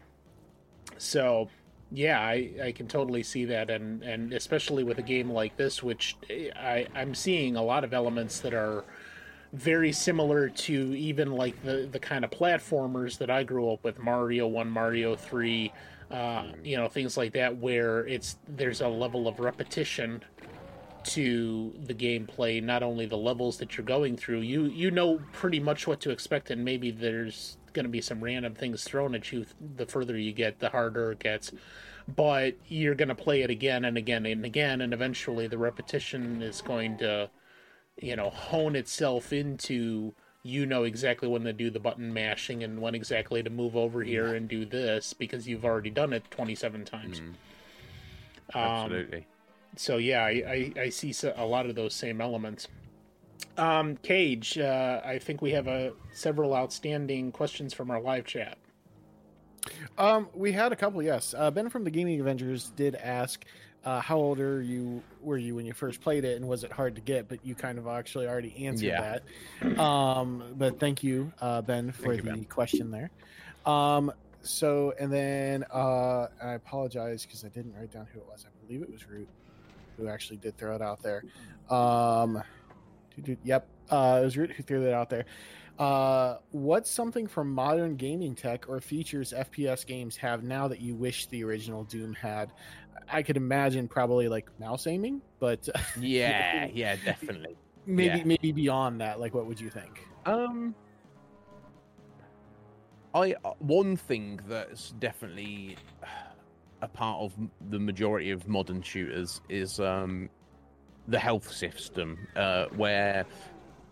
so 0.98 1.50
yeah, 1.96 2.20
I, 2.20 2.52
I 2.64 2.72
can 2.72 2.88
totally 2.88 3.24
see 3.24 3.46
that, 3.46 3.70
and 3.70 4.04
and 4.04 4.34
especially 4.34 4.84
with 4.84 4.98
a 5.00 5.04
game 5.04 5.30
like 5.30 5.56
this, 5.58 5.82
which 5.82 6.18
I 6.30 6.88
I'm 6.94 7.16
seeing 7.16 7.56
a 7.56 7.64
lot 7.64 7.84
of 7.84 7.94
elements 7.94 8.40
that 8.42 8.54
are 8.54 8.84
very 9.54 9.92
similar 9.92 10.50
to 10.50 10.74
even 10.98 11.32
like 11.32 11.62
the 11.64 11.88
the 11.92 12.00
kind 12.00 12.26
of 12.26 12.32
platformers 12.32 13.18
that 13.20 13.30
I 13.30 13.44
grew 13.44 13.72
up 13.72 13.84
with, 13.84 14.00
Mario 14.00 14.48
One, 14.48 14.70
Mario 14.70 15.16
Three, 15.16 15.72
uh, 16.12 16.48
you 16.64 16.76
know, 16.78 16.88
things 16.88 17.18
like 17.18 17.34
that, 17.34 17.58
where 17.58 18.06
it's 18.08 18.38
there's 18.48 18.82
a 18.82 18.88
level 18.88 19.28
of 19.28 19.40
repetition 19.40 20.24
to 21.06 21.72
the 21.86 21.94
gameplay 21.94 22.62
not 22.64 22.82
only 22.82 23.06
the 23.06 23.18
levels 23.18 23.58
that 23.58 23.78
you're 23.78 23.86
going 23.86 24.18
through 24.18 24.40
you 24.40 24.64
you 24.64 24.90
know 24.90 25.22
pretty 25.34 25.60
much 25.60 25.86
what 25.86 26.02
to 26.02 26.10
expect 26.10 26.50
and 26.50 26.66
maybe 26.66 26.90
there's 26.90 27.58
going 27.76 27.86
to 27.86 27.90
be 27.90 28.02
some 28.02 28.24
random 28.24 28.56
things 28.56 28.84
thrown 28.84 29.14
at 29.14 29.32
you 29.32 29.46
the 29.78 29.86
further 29.86 30.18
you 30.18 30.32
get 30.34 30.60
the 30.60 30.70
harder 30.70 31.12
it 31.12 31.20
gets 31.20 31.52
but 32.08 32.56
you're 32.68 32.96
going 32.96 33.10
to 33.10 33.16
play 33.16 33.42
it 33.44 33.50
again 33.50 33.86
and 33.86 33.98
again 33.98 34.26
and 34.26 34.44
again 34.46 34.82
and 34.82 34.94
eventually 34.94 35.48
the 35.48 35.58
repetition 35.58 36.42
is 36.42 36.62
going 36.62 36.98
to 36.98 37.30
you 38.02 38.16
know 38.16 38.30
hone 38.30 38.76
itself 38.76 39.32
into 39.32 40.14
you 40.44 40.66
know 40.66 40.84
exactly 40.84 41.28
when 41.28 41.44
to 41.44 41.54
do 41.54 41.70
the 41.72 41.80
button 41.80 42.14
mashing 42.14 42.64
and 42.64 42.80
when 42.82 42.94
exactly 42.96 43.42
to 43.42 43.50
move 43.50 43.76
over 43.76 44.04
here 44.04 44.36
and 44.36 44.48
do 44.48 44.66
this 44.66 45.14
because 45.14 45.48
you've 45.48 45.66
already 45.66 45.90
done 45.90 46.14
it 46.14 46.24
27 46.32 46.86
times 46.86 47.22
Mm, 47.22 47.34
um, 48.54 48.62
absolutely. 48.62 49.28
so 49.76 49.98
yeah, 49.98 50.24
I, 50.24 50.72
I, 50.78 50.82
I 50.84 50.90
see 50.90 51.14
a 51.36 51.46
lot 51.46 51.66
of 51.66 51.76
those 51.76 51.96
same 51.96 52.22
elements. 52.22 52.68
Um, 53.58 53.96
Cage, 53.98 54.58
uh, 54.58 55.02
I 55.06 55.18
think 55.20 55.42
we 55.42 55.52
have 55.52 55.68
a 55.68 55.94
several 56.14 56.54
outstanding 56.54 57.32
questions 57.32 57.74
from 57.74 57.90
our 57.90 58.02
live 58.02 58.26
chat. 58.26 58.58
Um, 59.98 60.28
we 60.34 60.52
had 60.52 60.72
a 60.72 60.76
couple. 60.76 61.02
Yes, 61.02 61.34
uh, 61.38 61.50
Ben 61.52 61.70
from 61.70 61.84
the 61.84 61.90
Gaming 61.92 62.20
Avengers 62.20 62.72
did 62.76 62.96
ask, 62.96 63.46
uh, 63.86 64.00
"How 64.02 64.18
old 64.18 64.40
are 64.40 64.62
you? 64.62 65.02
Were 65.22 65.38
you 65.38 65.56
when 65.56 65.66
you 65.66 65.74
first 65.74 66.02
played 66.02 66.26
it, 66.26 66.36
and 66.36 66.48
was 66.48 66.64
it 66.64 66.72
hard 66.72 66.96
to 66.96 67.02
get?" 67.02 67.28
But 67.30 67.40
you 67.46 67.56
kind 67.56 67.78
of 67.80 67.88
actually 67.88 68.28
already 68.28 68.66
answered 68.66 68.88
Yeah. 68.88 69.20
that. 69.62 69.80
Um, 69.80 70.44
but 70.58 70.80
thank 70.80 71.02
you, 71.04 71.32
uh, 71.42 71.62
Ben, 71.62 71.92
for 71.92 72.14
you, 72.14 72.22
the 72.22 72.32
Ben. 72.32 72.44
question 72.46 72.92
there. 72.92 73.10
Um, 73.66 74.12
so 74.44 74.94
and 75.00 75.12
then 75.12 75.64
uh, 75.74 76.28
I 76.44 76.52
apologize 76.54 77.26
because 77.26 77.44
I 77.44 77.48
didn't 77.48 77.74
write 77.76 77.92
down 77.92 78.06
who 78.14 78.20
it 78.20 78.28
was. 78.28 78.46
I 78.46 78.66
believe 78.68 78.84
it 78.84 78.92
was 78.92 79.08
Root 79.10 79.28
who 79.98 80.10
actually 80.10 80.38
did 80.38 80.58
throw 80.58 80.76
it 80.76 80.82
out 80.82 81.02
there. 81.02 81.24
Um, 81.70 82.34
doo- 82.34 82.40
doo- 82.40 82.44
yep, 83.44 83.68
uh, 83.90 84.20
it 84.22 84.26
was 84.26 84.38
Root 84.38 84.52
who 84.52 84.64
threw 84.64 84.84
that 84.84 84.94
out 84.94 85.10
there. 85.10 85.26
Uh, 85.78 86.38
what's 86.52 86.90
something 86.90 87.28
from 87.28 87.52
modern 87.54 87.96
gaming 87.96 88.34
tech 88.34 88.70
or 88.70 88.80
features 88.80 89.34
FPS 89.36 89.86
games 89.86 90.16
have 90.16 90.44
now 90.44 90.68
that 90.70 90.80
you 90.80 90.96
wish 90.96 91.28
the 91.28 91.44
original 91.44 91.84
Doom 91.84 92.14
had? 92.14 92.52
I 93.10 93.22
could 93.22 93.38
imagine 93.38 93.88
probably 93.88 94.28
like 94.28 94.48
mouse 94.60 94.88
aiming, 94.88 95.22
but 95.40 95.68
Yeah, 96.00 96.66
yeah, 96.74 96.96
definitely. 97.04 97.56
maybe 97.86 98.20
Yeah. 98.20 98.24
maybe 98.26 98.52
beyond 98.52 99.02
that. 99.02 99.20
Like, 99.20 99.34
what 99.34 99.46
would 99.48 99.60
you 99.60 99.70
think? 99.70 100.08
Um, 100.26 100.74
I 103.14 103.36
uh, 103.44 103.52
one 103.60 103.96
thing 103.96 104.40
that's 104.48 104.92
definitely 105.00 105.78
a 106.82 106.88
part 106.88 107.22
of 107.22 107.34
the 107.70 107.80
majority 107.80 108.32
of 108.32 108.48
modern 108.48 108.82
shooters 108.82 109.42
is 109.50 109.80
um 109.80 110.30
the 111.08 111.20
health 111.20 111.52
system, 111.52 112.28
uh, 112.36 112.66
where 112.76 113.26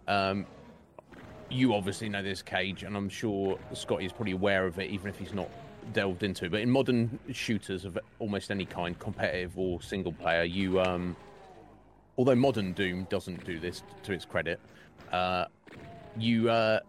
um 0.07 0.45
you 1.49 1.73
obviously 1.73 2.09
know 2.09 2.23
this 2.23 2.41
cage, 2.41 2.83
and 2.83 2.97
I'm 2.97 3.09
sure 3.09 3.59
Scotty 3.73 4.05
is 4.05 4.11
probably 4.11 4.31
aware 4.31 4.65
of 4.65 4.79
it, 4.79 4.89
even 4.89 5.07
if 5.07 5.17
he's 5.17 5.33
not 5.33 5.49
delved 5.93 6.23
into. 6.23 6.49
But 6.49 6.61
in 6.61 6.69
modern 6.69 7.19
shooters 7.31 7.85
of 7.85 7.97
almost 8.19 8.49
any 8.49 8.65
kind, 8.65 8.97
competitive 8.97 9.57
or 9.57 9.81
single 9.81 10.13
player, 10.13 10.43
you 10.43 10.81
um, 10.81 11.15
although 12.17 12.35
modern 12.35 12.73
Doom 12.73 13.05
doesn't 13.09 13.45
do 13.45 13.59
this 13.59 13.83
to 14.03 14.13
its 14.13 14.25
credit, 14.25 14.59
uh, 15.11 15.45
you 16.17 16.49
uh, 16.49 16.79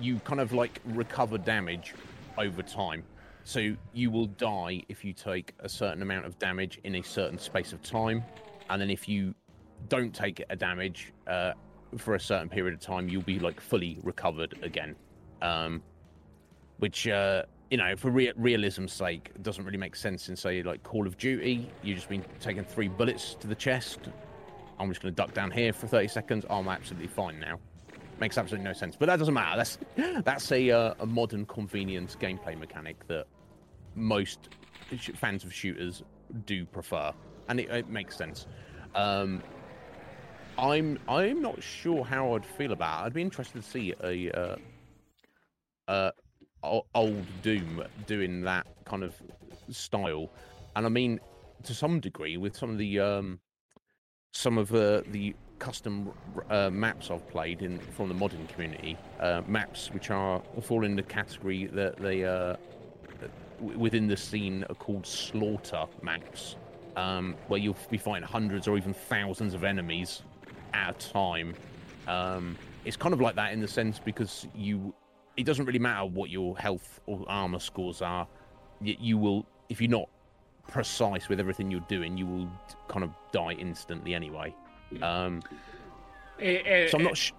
you 0.00 0.20
kind 0.20 0.40
of 0.40 0.52
like 0.52 0.80
recover 0.84 1.38
damage 1.38 1.94
over 2.36 2.62
time. 2.62 3.02
So 3.44 3.74
you 3.94 4.10
will 4.10 4.26
die 4.26 4.82
if 4.88 5.04
you 5.04 5.14
take 5.14 5.54
a 5.60 5.68
certain 5.68 6.02
amount 6.02 6.26
of 6.26 6.38
damage 6.38 6.78
in 6.84 6.96
a 6.96 7.02
certain 7.02 7.38
space 7.38 7.72
of 7.72 7.82
time, 7.82 8.22
and 8.70 8.80
then 8.80 8.90
if 8.90 9.08
you 9.08 9.34
don't 9.88 10.14
take 10.14 10.42
a 10.50 10.56
damage 10.56 11.12
uh, 11.26 11.52
for 11.96 12.14
a 12.14 12.20
certain 12.20 12.48
period 12.48 12.74
of 12.74 12.80
time, 12.80 13.08
you'll 13.08 13.22
be 13.22 13.38
like 13.38 13.60
fully 13.60 13.98
recovered 14.02 14.58
again. 14.62 14.96
Um, 15.40 15.82
which 16.78 17.08
uh, 17.08 17.42
you 17.70 17.76
know, 17.76 17.96
for 17.96 18.10
re- 18.10 18.32
realism's 18.36 18.92
sake, 18.92 19.30
doesn't 19.42 19.64
really 19.64 19.78
make 19.78 19.94
sense 19.94 20.28
in 20.28 20.36
say 20.36 20.62
like 20.62 20.82
Call 20.82 21.06
of 21.06 21.16
Duty. 21.18 21.70
You've 21.82 21.96
just 21.96 22.08
been 22.08 22.24
taking 22.40 22.64
three 22.64 22.88
bullets 22.88 23.34
to 23.40 23.46
the 23.46 23.54
chest. 23.54 24.00
I'm 24.78 24.88
just 24.88 25.02
going 25.02 25.12
to 25.12 25.16
duck 25.16 25.34
down 25.34 25.50
here 25.50 25.72
for 25.72 25.86
30 25.86 26.08
seconds. 26.08 26.44
I'm 26.48 26.68
absolutely 26.68 27.08
fine 27.08 27.40
now. 27.40 27.58
Makes 28.20 28.38
absolutely 28.38 28.64
no 28.64 28.72
sense, 28.72 28.96
but 28.96 29.06
that 29.06 29.18
doesn't 29.18 29.34
matter. 29.34 29.56
That's 29.56 29.78
that's 30.24 30.50
a 30.50 30.70
uh, 30.70 30.94
a 31.00 31.06
modern 31.06 31.46
convenience 31.46 32.16
gameplay 32.20 32.58
mechanic 32.58 33.06
that 33.08 33.26
most 33.94 34.48
fans 35.14 35.44
of 35.44 35.52
shooters 35.52 36.02
do 36.46 36.64
prefer, 36.64 37.12
and 37.48 37.60
it, 37.60 37.70
it 37.70 37.88
makes 37.88 38.16
sense. 38.16 38.46
Um, 38.94 39.42
I'm 40.58 40.98
I'm 41.08 41.40
not 41.40 41.62
sure 41.62 42.04
how 42.04 42.34
I'd 42.34 42.44
feel 42.44 42.72
about. 42.72 43.02
It. 43.02 43.06
I'd 43.06 43.12
be 43.14 43.22
interested 43.22 43.62
to 43.62 43.68
see 43.68 43.94
a 44.02 44.30
uh, 44.30 44.56
uh, 45.88 46.10
old 46.94 47.26
Doom 47.42 47.84
doing 48.06 48.42
that 48.42 48.66
kind 48.84 49.04
of 49.04 49.14
style, 49.70 50.30
and 50.74 50.84
I 50.84 50.88
mean 50.88 51.20
to 51.64 51.74
some 51.74 52.00
degree 52.00 52.36
with 52.36 52.56
some 52.56 52.70
of 52.70 52.78
the 52.78 53.00
um, 53.00 53.40
some 54.32 54.58
of 54.58 54.74
uh, 54.74 55.02
the 55.10 55.34
custom 55.58 56.12
uh, 56.50 56.70
maps 56.70 57.10
I've 57.10 57.28
played 57.28 57.62
in 57.62 57.78
from 57.78 58.08
the 58.08 58.14
modern 58.14 58.46
community, 58.48 58.96
uh, 59.20 59.42
maps 59.46 59.90
which 59.92 60.10
are 60.10 60.42
fall 60.62 60.84
in 60.84 60.96
the 60.96 61.02
category 61.02 61.66
that 61.66 61.96
they 61.98 62.24
uh, 62.24 62.56
within 63.60 64.06
the 64.06 64.16
scene 64.16 64.64
are 64.68 64.74
called 64.74 65.06
slaughter 65.06 65.84
maps, 66.02 66.56
um, 66.98 67.36
where 67.46 67.60
you'll 67.60 67.76
be 67.90 67.98
fighting 67.98 68.26
hundreds 68.26 68.66
or 68.66 68.76
even 68.76 68.92
thousands 68.92 69.54
of 69.54 69.62
enemies 69.62 70.22
at 70.74 70.90
a 70.90 71.08
time. 71.12 71.54
Um, 72.08 72.56
it's 72.84 72.96
kind 72.96 73.12
of 73.12 73.20
like 73.20 73.36
that 73.36 73.52
in 73.52 73.60
the 73.60 73.68
sense 73.68 73.98
because 73.98 74.46
you, 74.54 74.92
it 75.36 75.44
doesn't 75.44 75.64
really 75.64 75.78
matter 75.78 76.06
what 76.06 76.30
your 76.30 76.58
health 76.58 77.00
or 77.06 77.24
armor 77.28 77.60
scores 77.60 78.02
are. 78.02 78.26
You, 78.80 78.96
you 78.98 79.18
will, 79.18 79.46
if 79.68 79.80
you're 79.80 79.90
not 79.90 80.08
precise 80.66 81.28
with 81.28 81.38
everything 81.38 81.70
you're 81.70 81.80
doing, 81.88 82.16
you 82.16 82.26
will 82.26 82.50
kind 82.88 83.04
of 83.04 83.10
die 83.32 83.52
instantly 83.52 84.14
anyway. 84.14 84.54
Um, 85.02 85.42
so 86.90 86.98
I'm 86.98 87.04
not. 87.04 87.16
Sh- 87.16 87.32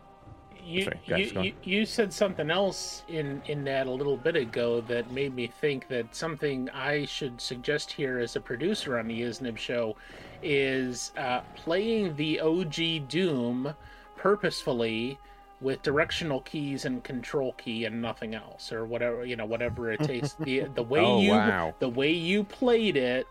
you, 0.65 0.83
Sorry, 0.83 0.99
you, 1.05 1.41
you, 1.41 1.53
you, 1.63 1.85
said 1.85 2.13
something 2.13 2.49
else 2.49 3.03
in, 3.07 3.41
in 3.47 3.63
that 3.65 3.87
a 3.87 3.91
little 3.91 4.17
bit 4.17 4.35
ago 4.35 4.81
that 4.81 5.11
made 5.11 5.35
me 5.35 5.47
think 5.47 5.87
that 5.87 6.15
something 6.15 6.69
I 6.69 7.05
should 7.05 7.39
suggest 7.39 7.91
here 7.91 8.19
as 8.19 8.35
a 8.35 8.41
producer 8.41 8.97
on 8.97 9.07
the 9.07 9.21
Isnib 9.21 9.57
show 9.57 9.95
is 10.41 11.11
uh, 11.17 11.41
playing 11.55 12.15
the 12.15 12.39
OG 12.39 13.07
Doom 13.07 13.73
purposefully 14.15 15.17
with 15.61 15.81
directional 15.81 16.41
keys 16.41 16.85
and 16.85 17.03
control 17.03 17.53
key 17.53 17.85
and 17.85 18.01
nothing 18.01 18.33
else 18.33 18.71
or 18.71 18.85
whatever 18.85 19.25
you 19.25 19.35
know 19.35 19.45
whatever 19.45 19.91
it 19.91 19.99
takes 20.01 20.33
the 20.33 20.59
the 20.75 20.83
way 20.83 21.01
oh, 21.01 21.19
you 21.19 21.31
wow. 21.31 21.73
the 21.79 21.89
way 21.89 22.11
you 22.11 22.43
played 22.43 22.95
it 22.95 23.27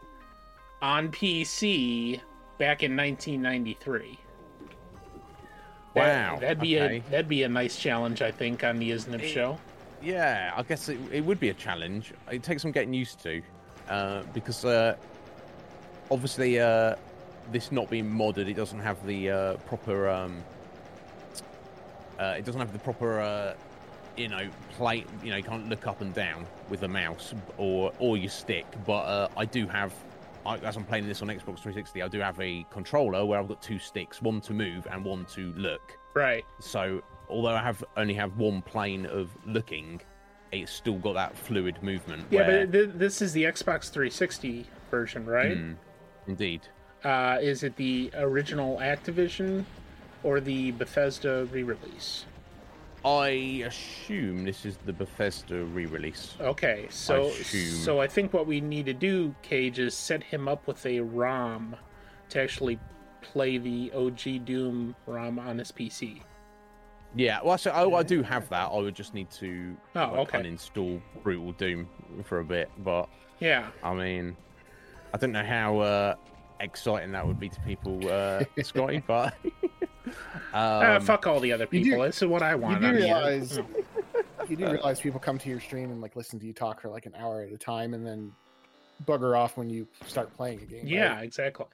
on 0.83 1.09
PC 1.09 2.21
back 2.59 2.83
in 2.83 2.97
1993 2.97 4.19
Wow, 5.95 6.39
that, 6.41 6.49
would 6.51 6.61
be 6.61 6.81
okay. 6.81 6.97
a 7.07 7.11
that'd 7.11 7.29
be 7.29 7.43
a 7.43 7.49
nice 7.49 7.77
challenge, 7.79 8.23
I 8.23 8.31
think, 8.31 8.63
on 8.65 8.79
the 8.79 8.91
Isnib 8.91 9.25
show. 9.25 9.59
Yeah, 10.03 10.53
I 10.57 10.63
guess 10.63 10.89
it, 10.89 10.99
it 11.11 11.25
would 11.25 11.41
be 11.41 11.49
a 11.49 11.55
challenge. 11.55 12.13
It 12.31 12.43
takes 12.43 12.63
some 12.63 12.71
getting 12.71 12.95
used 12.95 13.21
to, 13.23 13.43
uh, 13.89 14.23
because 14.33 14.65
uh, 14.65 14.97
obviously 16.11 16.61
uh, 16.61 16.95
this 17.51 17.73
not 17.73 17.91
being 17.91 18.09
modded, 18.09 18.49
it 18.49 18.55
doesn't 18.55 18.81
have 18.81 19.05
the 19.07 19.31
uh, 19.31 19.57
proper. 19.59 20.09
Um, 20.09 20.43
uh, 22.19 22.35
it 22.37 22.45
doesn't 22.45 22.61
have 22.61 22.73
the 22.73 22.79
proper, 22.81 23.21
uh, 23.21 23.55
you 24.17 24.29
know, 24.29 24.49
play. 24.77 25.05
You 25.25 25.31
know, 25.31 25.37
you 25.37 25.45
can't 25.45 25.69
look 25.69 25.87
up 25.87 26.01
and 26.01 26.15
down 26.15 26.47
with 26.69 26.83
a 26.83 26.89
mouse 26.89 27.35
or 27.57 27.93
or 27.99 28.17
your 28.17 28.31
stick. 28.31 28.67
But 28.87 29.31
I 29.37 29.45
do 29.45 29.67
have 29.67 29.93
I, 30.49 30.57
as 30.59 30.77
I'm 30.77 30.85
playing 30.85 31.07
this 31.07 31.23
on 31.23 31.29
Xbox 31.29 31.61
360, 31.61 32.03
I 32.03 32.09
do 32.09 32.21
have 32.21 32.41
a 32.41 32.67
controller 32.71 33.25
where 33.25 33.39
I've 33.39 33.49
got 33.49 33.63
two 33.63 33.79
sticks, 33.79 34.23
one 34.23 34.41
to 34.43 34.53
move 34.53 34.87
and 34.91 35.05
one 35.05 35.25
to 35.35 35.53
look. 35.57 35.99
Right. 36.15 36.45
So 36.59 37.03
although 37.29 37.55
I 37.55 37.63
have 37.63 37.85
only 37.97 38.15
have 38.15 38.37
one 38.37 38.63
plane 38.63 39.07
of 39.07 39.31
looking, 39.47 40.01
it's 40.51 40.73
still 40.73 40.97
got 40.99 41.15
that 41.15 41.37
fluid 41.37 41.83
movement. 41.83 42.25
Yeah, 42.31 42.47
where... 42.47 42.67
but 42.67 42.73
th- 42.73 42.91
this 42.95 43.23
is 43.23 43.33
the 43.33 43.45
Xbox 43.45 43.91
360 43.91 44.67
version, 44.91 45.27
right? 45.27 45.59
Mm, 45.59 45.77
indeed. 46.27 46.63
Uh, 47.05 47.39
is 47.41 47.63
it 47.63 47.77
the 47.77 48.11
original 48.17 48.79
Activision 48.79 49.65
or 50.23 50.41
the 50.41 50.73
Bethesda 50.73 51.47
re-release? 51.53 52.25
I 53.09 53.65
assume 53.65 54.45
this 54.45 54.67
is 54.67 54.77
the 54.85 54.93
Bethesda 54.93 55.65
re-release. 55.65 56.37
Okay, 56.41 56.87
so 56.91 57.29
I 57.29 57.33
so 57.33 58.01
I 58.03 58.07
think 58.07 58.35
what 58.35 58.47
we 58.47 58.61
need 58.61 58.85
to 58.85 58.93
do, 58.93 59.35
Cage, 59.41 59.79
is 59.79 59.95
set 59.95 60.23
him 60.23 60.47
up 60.47 60.67
with 60.67 60.85
a 60.85 61.01
ROM 61.01 61.75
to 62.29 62.43
actually 62.43 62.79
play 63.23 63.57
the 63.57 63.91
OG 63.93 64.45
Doom 64.45 64.95
ROM 65.07 65.39
on 65.39 65.59
his 65.59 65.73
PC. 65.73 66.21
Yeah, 67.15 67.39
well, 67.43 67.57
so 67.57 67.73
oh, 67.75 67.95
I 67.95 68.03
do 68.03 68.23
have 68.23 68.47
that. 68.51 68.71
I 68.71 68.77
would 68.77 68.95
just 68.95 69.15
need 69.15 69.31
to 69.31 69.75
oh, 69.97 70.01
like, 70.01 70.35
okay. 70.35 70.43
uninstall 70.43 71.01
Brutal 71.23 71.53
Doom 71.53 71.89
for 72.25 72.41
a 72.41 72.45
bit, 72.45 72.71
but 72.79 73.09
yeah, 73.41 73.69
I 73.83 73.95
mean, 73.95 74.37
I 75.15 75.17
don't 75.17 75.33
know 75.33 75.45
how 75.45 75.79
uh, 75.79 76.15
exciting 76.61 77.13
that 77.13 77.27
would 77.27 77.41
be 77.41 77.49
to 77.49 77.61
people, 77.61 78.07
uh, 78.11 78.45
Scotty, 78.63 79.03
but 79.07 79.35
um, 80.09 80.13
uh, 80.53 81.01
fuck 81.01 81.27
all 81.27 81.41
the 81.41 81.53
other 81.53 81.67
people. 81.67 81.99
Do, 81.99 82.05
this 82.05 82.23
is 82.23 82.29
what 82.29 82.43
I 82.43 82.55
want. 82.55 82.83
You 82.83 82.93
do 82.93 82.97
realize 82.97 83.59
you 84.49 84.57
do 84.57 84.71
realize 84.71 85.01
people 85.01 85.21
come 85.21 85.39
to 85.39 85.49
your 85.49 85.61
stream 85.61 85.91
and 85.91 86.01
like 86.01 86.17
listen 86.17 86.39
to 86.41 86.47
you 86.47 86.53
talk 86.53 86.81
for 86.81 86.89
like 86.89 87.07
an 87.07 87.15
hour 87.17 87.43
at 87.43 87.53
a 87.53 87.59
time, 87.59 87.95
and 87.95 88.07
then 88.07 88.33
bugger 89.07 89.39
off 89.39 89.57
when 89.57 89.71
you 89.71 89.87
start 90.07 90.35
playing 90.37 90.61
a 90.61 90.67
game. 90.67 90.87
Yeah, 90.87 91.15
right? 91.17 91.25
exactly. 91.25 91.67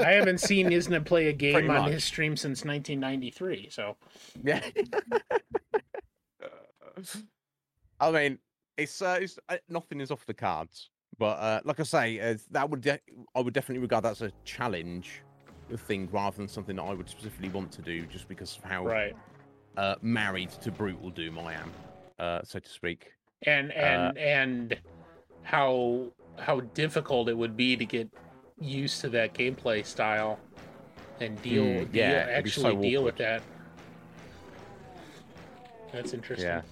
I 0.00 0.10
haven't 0.12 0.38
seen 0.38 0.70
Isnib 0.70 1.04
play 1.04 1.28
a 1.28 1.32
game 1.34 1.70
on 1.70 1.90
his 1.90 2.04
stream 2.04 2.36
since 2.36 2.64
1993. 2.64 3.68
So 3.70 3.96
yeah. 4.42 4.62
I 8.00 8.10
mean, 8.10 8.38
it's, 8.76 9.00
uh, 9.02 9.18
it's 9.20 9.38
uh, 9.48 9.56
nothing 9.68 10.00
is 10.00 10.10
off 10.10 10.26
the 10.26 10.34
cards, 10.34 10.90
but 11.18 11.38
uh, 11.38 11.60
like 11.64 11.80
I 11.80 11.84
say, 11.84 12.18
uh, 12.20 12.36
that 12.50 12.68
would 12.68 12.80
de- 12.80 13.00
I 13.34 13.40
would 13.40 13.54
definitely 13.54 13.82
regard 13.82 14.04
that 14.04 14.12
as 14.12 14.22
a 14.22 14.32
challenge 14.44 15.22
thing 15.76 16.08
rather 16.12 16.36
than 16.36 16.48
something 16.48 16.76
that 16.76 16.82
I 16.82 16.94
would 16.94 17.08
specifically 17.08 17.48
want 17.48 17.72
to 17.72 17.82
do 17.82 18.06
just 18.06 18.28
because 18.28 18.56
of 18.56 18.64
how 18.64 18.84
right. 18.84 19.14
uh, 19.76 19.96
married 20.02 20.50
to 20.50 20.70
brutal 20.70 21.10
doom 21.10 21.38
I 21.38 21.54
am, 21.54 21.72
uh, 22.18 22.40
so 22.44 22.58
to 22.58 22.68
speak. 22.68 23.12
And 23.44 23.72
and 23.72 24.16
uh, 24.16 24.20
and 24.20 24.78
how 25.42 26.12
how 26.38 26.60
difficult 26.60 27.28
it 27.28 27.36
would 27.36 27.56
be 27.56 27.76
to 27.76 27.84
get 27.84 28.08
used 28.60 29.00
to 29.00 29.08
that 29.10 29.34
gameplay 29.34 29.84
style 29.84 30.38
and 31.20 31.40
deal, 31.42 31.64
mm, 31.64 31.88
yeah, 31.92 32.24
deal 32.26 32.36
actually 32.36 32.74
so 32.74 32.80
deal 32.80 33.04
with 33.04 33.16
that. 33.16 33.42
That's 35.92 36.14
interesting. 36.14 36.48
Yeah. 36.48 36.62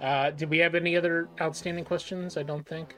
Uh, 0.00 0.30
did 0.30 0.50
we 0.50 0.58
have 0.58 0.74
any 0.74 0.96
other 0.96 1.28
outstanding 1.40 1.84
questions? 1.84 2.36
I 2.36 2.42
don't 2.42 2.66
think. 2.66 2.96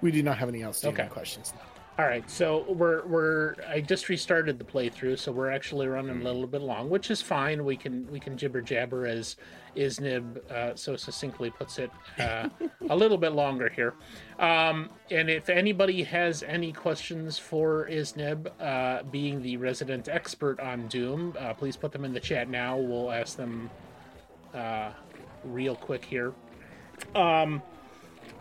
We 0.00 0.10
do 0.10 0.22
not 0.22 0.38
have 0.38 0.48
any 0.48 0.64
outstanding 0.64 1.06
okay. 1.06 1.12
questions. 1.12 1.52
All 1.98 2.06
right, 2.06 2.28
so 2.30 2.64
we're 2.66 3.04
we're 3.06 3.54
I 3.68 3.80
just 3.80 4.08
restarted 4.08 4.58
the 4.58 4.64
playthrough, 4.64 5.18
so 5.18 5.32
we're 5.32 5.50
actually 5.50 5.86
running 5.86 6.10
a 6.12 6.14
hmm. 6.14 6.24
little 6.24 6.46
bit 6.46 6.62
long, 6.62 6.88
which 6.88 7.10
is 7.10 7.20
fine. 7.20 7.64
We 7.64 7.76
can 7.76 8.10
we 8.10 8.18
can 8.18 8.38
jibber 8.38 8.62
jabber 8.62 9.06
as 9.06 9.36
Isnib 9.76 10.38
uh, 10.50 10.74
so 10.76 10.96
succinctly 10.96 11.50
puts 11.50 11.78
it, 11.78 11.90
uh, 12.18 12.48
a 12.88 12.96
little 12.96 13.18
bit 13.18 13.32
longer 13.32 13.68
here. 13.68 13.94
Um, 14.38 14.88
and 15.10 15.28
if 15.28 15.48
anybody 15.48 16.02
has 16.04 16.42
any 16.42 16.72
questions 16.72 17.38
for 17.38 17.86
Isnib, 17.90 18.50
uh, 18.60 19.02
being 19.04 19.42
the 19.42 19.56
resident 19.58 20.08
expert 20.08 20.58
on 20.60 20.88
Doom, 20.88 21.34
uh, 21.38 21.54
please 21.54 21.76
put 21.76 21.92
them 21.92 22.04
in 22.04 22.12
the 22.12 22.20
chat 22.20 22.48
now. 22.48 22.76
We'll 22.78 23.12
ask 23.12 23.36
them 23.36 23.70
uh, 24.54 24.92
real 25.44 25.76
quick 25.76 26.04
here. 26.04 26.32
Um, 27.14 27.62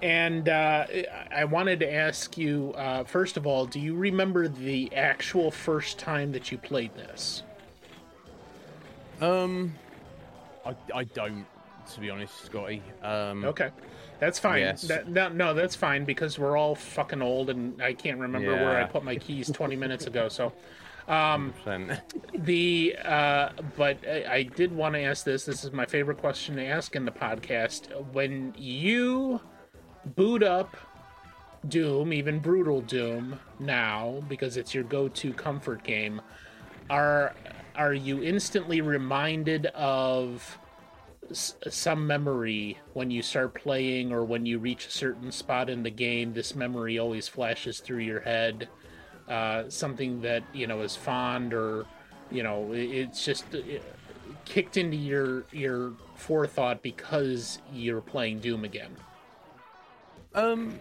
and 0.02 0.48
uh, 0.48 0.86
I 1.32 1.46
wanted 1.46 1.80
to 1.82 1.94
ask 1.94 2.38
you, 2.38 2.74
uh, 2.78 3.04
first 3.04 3.38
of 3.38 3.46
all, 3.46 3.66
do 3.66 3.80
you 3.80 3.96
remember 3.96 4.48
the 4.48 4.94
actual 4.96 5.52
first 5.52 6.00
time 6.00 6.32
that 6.32 6.52
you 6.52 6.58
played 6.58 6.96
this? 6.96 7.44
Um, 9.22 9.76
I, 10.66 10.76
I 10.94 11.04
don't, 11.04 11.46
to 11.94 12.00
be 12.00 12.10
honest, 12.10 12.46
Scotty. 12.46 12.82
Um, 13.04 13.44
Okay, 13.44 13.70
that's 14.20 14.40
fine. 14.40 14.62
Yes. 14.62 14.84
That, 14.84 15.10
no, 15.10 15.30
no, 15.30 15.54
that's 15.54 15.76
fine 15.76 16.06
because 16.06 16.40
we're 16.40 16.58
all 16.58 16.76
fucking 16.76 17.22
old, 17.22 17.50
and 17.50 17.82
I 17.82 17.94
can't 17.94 18.20
remember 18.20 18.54
where 18.54 18.82
I 18.82 18.86
put 18.86 19.04
my 19.04 19.16
keys 19.16 19.52
20 19.52 19.76
minutes 19.76 20.06
ago. 20.08 20.30
So, 20.30 20.54
um, 21.10 21.54
100%. 21.66 22.00
the 22.46 22.96
uh, 23.04 23.50
but 23.76 23.98
I, 24.08 24.26
I 24.32 24.44
did 24.44 24.72
want 24.74 24.96
to 24.96 25.02
ask 25.02 25.26
this. 25.26 25.44
This 25.44 25.64
is 25.64 25.72
my 25.72 25.86
favorite 25.86 26.20
question 26.20 26.56
to 26.58 26.66
ask 26.66 26.96
in 26.96 27.04
the 27.04 27.12
podcast. 27.12 27.90
When 28.14 28.54
you 28.58 29.42
boot 30.16 30.44
up 30.44 30.76
Doom, 31.68 32.14
even 32.14 32.40
brutal 32.40 32.82
Doom, 32.82 33.40
now 33.60 34.24
because 34.30 34.56
it's 34.56 34.74
your 34.74 34.86
go-to 34.86 35.34
comfort 35.34 35.84
game, 35.84 36.22
are 36.90 37.34
are 37.76 37.94
you 37.94 38.24
instantly 38.24 38.82
reminded 38.82 39.68
of 39.68 40.58
some 41.32 42.08
memory 42.08 42.78
when 42.94 43.12
you 43.12 43.22
start 43.22 43.54
playing 43.54 44.12
or 44.12 44.24
when 44.26 44.46
you 44.46 44.58
reach 44.58 44.88
a 44.88 44.92
certain 44.92 45.32
spot 45.32 45.70
in 45.70 45.84
the 45.84 45.90
game? 45.90 46.34
This 46.34 46.56
memory 46.56 46.98
always 46.98 47.28
flashes 47.28 47.80
through 47.80 48.00
your 48.00 48.22
head. 48.22 48.68
Uh, 49.28 49.70
something 49.70 50.22
that 50.22 50.44
you 50.54 50.66
know 50.66 50.82
is 50.82 50.96
fond 50.96 51.54
or 51.54 51.86
you 52.32 52.42
know 52.42 52.72
it's 52.74 53.24
just 53.24 53.46
uh, 53.54 53.60
kicked 54.46 54.78
into 54.78 54.98
your 54.98 55.44
your 55.52 55.94
forethought 56.16 56.82
because 56.82 57.60
you're 57.72 58.02
playing 58.02 58.40
Doom 58.40 58.64
again. 58.64 58.96
Um, 60.36 60.80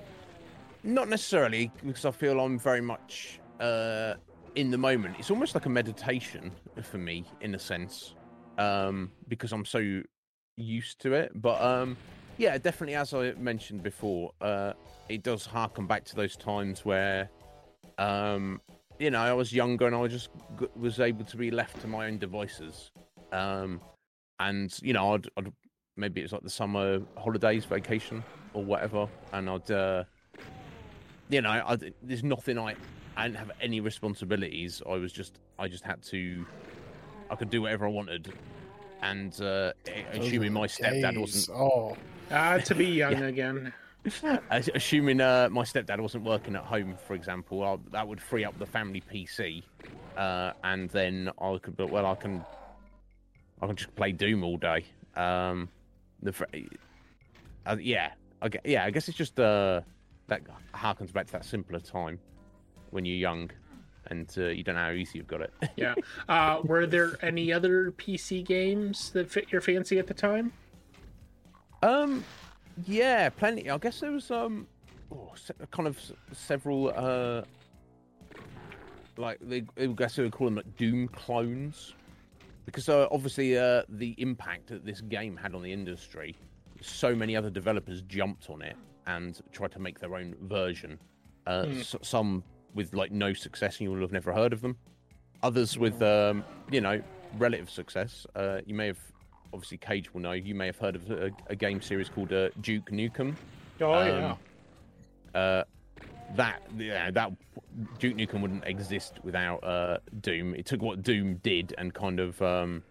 not 0.85 1.09
necessarily 1.09 1.71
because 1.85 2.05
I 2.05 2.11
feel 2.11 2.39
I'm 2.41 2.59
very 2.59 2.81
much 2.81 3.41
uh 3.61 4.15
in 4.55 4.71
the 4.71 4.79
moment. 4.79 5.17
It's 5.19 5.31
almost 5.31 5.55
like 5.55 5.67
a 5.67 5.71
meditation 5.71 6.51
for 6.83 6.99
me 6.99 7.25
in 7.41 7.55
a 7.55 7.59
sense, 7.59 8.15
um, 8.59 9.13
because 9.29 9.53
I'm 9.53 9.65
so 9.65 10.03
used 10.57 11.01
to 11.01 11.13
it. 11.13 11.31
But 11.35 11.61
um, 11.63 11.97
yeah, 12.39 12.59
definitely 12.59 12.97
as 12.97 13.15
I 13.15 13.33
mentioned 13.33 13.83
before, 13.83 14.33
uh, 14.41 14.73
it 15.09 15.23
does 15.23 15.47
harken 15.47 15.87
back 15.87 16.05
to 16.07 16.17
those 16.17 16.37
times 16.37 16.85
where, 16.85 17.31
um, 17.99 18.61
you 18.99 19.11
know, 19.11 19.21
I 19.21 19.33
was 19.33 19.53
younger 19.53 19.87
and 19.87 19.95
I 19.95 20.07
just 20.09 20.31
g- 20.59 20.67
was 20.75 20.99
able 20.99 21.25
to 21.27 21.37
be 21.37 21.51
left 21.51 21.81
to 21.83 21.87
my 21.87 22.07
own 22.07 22.19
devices, 22.19 22.91
um, 23.33 23.81
and 24.41 24.77
you 24.83 24.93
know, 24.93 25.15
I'd, 25.15 25.29
I'd 25.37 25.53
maybe 25.97 26.21
it 26.21 26.25
was 26.25 26.33
like 26.33 26.43
the 26.43 26.51
summer 26.51 27.01
holidays, 27.17 27.65
vacation 27.65 28.25
or 28.59 28.65
whatever, 28.65 29.09
and 29.33 29.49
I'd, 29.49 29.71
uh, 29.71 30.05
you 31.29 31.41
know, 31.41 31.51
I, 31.51 31.77
there's 32.03 32.25
nothing 32.25 32.59
I, 32.59 32.75
I 33.17 33.27
didn't 33.29 33.39
have 33.39 33.53
any 33.61 33.81
responsibilities. 33.81 34.83
I 34.89 34.95
was 34.95 35.13
just, 35.13 35.39
I 35.59 35.69
just 35.69 35.85
had 35.85 36.03
to, 36.05 36.45
I 37.31 37.37
could 37.37 37.51
do 37.51 37.63
whatever 37.63 37.87
I 37.87 37.91
wanted, 37.91 38.33
and 39.03 39.41
uh, 39.41 39.73
assuming 40.13 40.53
my 40.53 40.67
stepdad 40.67 41.19
wasn't, 41.19 41.57
Oh, 41.57 41.97
Ah, 42.31 42.59
to 42.59 42.75
be 42.75 42.87
young 43.05 43.23
again. 43.23 43.73
Assuming 44.51 45.21
uh, 45.21 45.49
my 45.51 45.63
stepdad 45.63 46.01
wasn't 46.01 46.25
working 46.25 46.57
at 46.57 46.63
home, 46.63 46.97
for 47.07 47.15
example, 47.15 47.63
i 47.63 47.77
that 47.91 48.07
would 48.07 48.21
free 48.21 48.45
up 48.45 48.59
the 48.59 48.67
family 48.67 49.03
PC, 49.13 49.63
uh, 50.17 50.53
and 50.65 50.89
then 50.91 51.31
I 51.41 51.59
could, 51.59 51.77
but 51.77 51.91
well, 51.91 52.07
I 52.07 52.15
can, 52.15 52.45
I 53.61 53.67
can 53.67 53.77
just 53.77 53.95
play 53.97 54.13
Doom 54.13 54.45
all 54.45 54.57
day. 54.57 54.85
Um, 55.15 55.69
the, 56.23 56.33
uh, 57.67 57.77
yeah, 57.81 58.13
Gue- 58.43 58.61
yeah, 58.65 58.85
I 58.85 58.91
guess 58.91 59.09
it's 59.09 59.19
just 59.19 59.39
uh, 59.41 59.81
that 60.29 60.43
harkens 60.75 61.13
back 61.13 61.27
to 61.27 61.33
that 61.33 61.45
simpler 61.45 61.81
time 61.81 62.19
when 62.91 63.05
you're 63.05 63.17
young, 63.17 63.51
and 64.07 64.33
uh, 64.39 64.45
you 64.47 64.63
don't 64.63 64.75
know 64.77 64.83
how 64.83 64.91
easy 64.93 65.19
you've 65.19 65.27
got 65.27 65.41
it. 65.43 65.53
Yeah. 65.77 65.95
Uh, 66.29 66.61
were 66.65 66.87
there 66.87 67.13
any 67.23 67.53
other 67.53 67.91
PC 67.93 68.45
games 68.45 69.11
that 69.11 69.31
fit 69.31 69.51
your 69.51 69.61
fancy 69.63 69.99
at 69.99 70.07
the 70.07 70.15
time? 70.15 70.53
Um, 71.83 72.23
yeah, 72.87 73.31
plenty. 73.31 73.71
I 73.71 73.79
guess 73.79 74.01
there 74.01 74.11
was 74.13 74.31
um, 74.31 74.67
oh, 75.13 75.33
kind 75.71 75.89
of 75.89 75.97
s- 75.99 76.13
several 76.33 76.93
uh, 76.95 77.43
like 79.17 79.39
they, 79.41 79.65
I 79.81 79.87
guess 79.87 80.17
they 80.17 80.23
would 80.23 80.33
call 80.33 80.47
them 80.47 80.57
like 80.57 80.77
Doom 80.77 81.09
clones, 81.09 81.95
because 82.67 82.89
uh, 82.89 83.09
obviously 83.11 83.57
uh, 83.59 83.83
the 83.89 84.15
impact 84.19 84.69
that 84.69 84.85
this 84.85 85.01
game 85.01 85.37
had 85.37 85.55
on 85.55 85.63
the 85.63 85.73
industry, 85.73 86.37
so 86.81 87.15
many 87.15 87.37
other 87.37 87.51
developers 87.51 88.03
jumped 88.03 88.51
on 88.51 88.63
it 88.63 88.77
and 89.07 89.41
tried 89.53 89.73
to 89.73 89.79
make 89.79 89.99
their 89.99 90.15
own 90.15 90.35
version. 90.43 90.99
Uh, 91.47 91.65
Hmm. 91.67 91.81
s- 91.81 91.97
some 92.03 92.45
with 92.75 92.93
like 92.95 93.11
no 93.11 93.33
success, 93.33 93.79
and 93.79 93.83
you 93.87 93.91
will 93.91 94.01
have 94.01 94.13
never 94.13 94.33
heard 94.33 94.53
of 94.53 94.61
them. 94.61 94.77
Others 95.43 95.79
with 95.79 96.01
um, 96.03 96.45
you 96.71 96.81
know 96.81 97.01
relative 97.39 97.71
success. 97.71 98.27
Uh, 98.35 98.61
you 98.67 98.75
may 98.75 98.87
have 98.89 98.99
obviously 99.55 99.79
Cage 99.79 100.13
will 100.13 100.21
know. 100.21 100.33
You 100.33 100.55
may 100.55 100.67
have 100.67 100.77
heard 100.79 100.95
of 100.97 101.11
a, 101.11 101.31
a 101.47 101.57
game 101.57 101.81
series 101.81 102.09
called 102.09 102.33
uh, 102.33 102.51
Duke 102.61 102.91
Nukem. 102.91 103.35
Oh 103.81 103.93
Um, 104.33 104.37
Uh, 105.35 105.65
that 106.37 106.61
yeah, 106.77 107.11
that 107.11 107.33
Duke 107.99 108.17
Nukem 108.17 108.41
wouldn't 108.43 108.65
exist 108.67 109.19
without 109.23 109.65
uh, 109.65 109.99
Doom. 110.21 110.55
It 110.55 110.67
took 110.67 110.83
what 110.83 111.03
Doom 111.03 111.37
did 111.37 111.75
and 111.79 111.95
kind 111.95 112.21
of 112.21 112.41
um, 112.43 112.83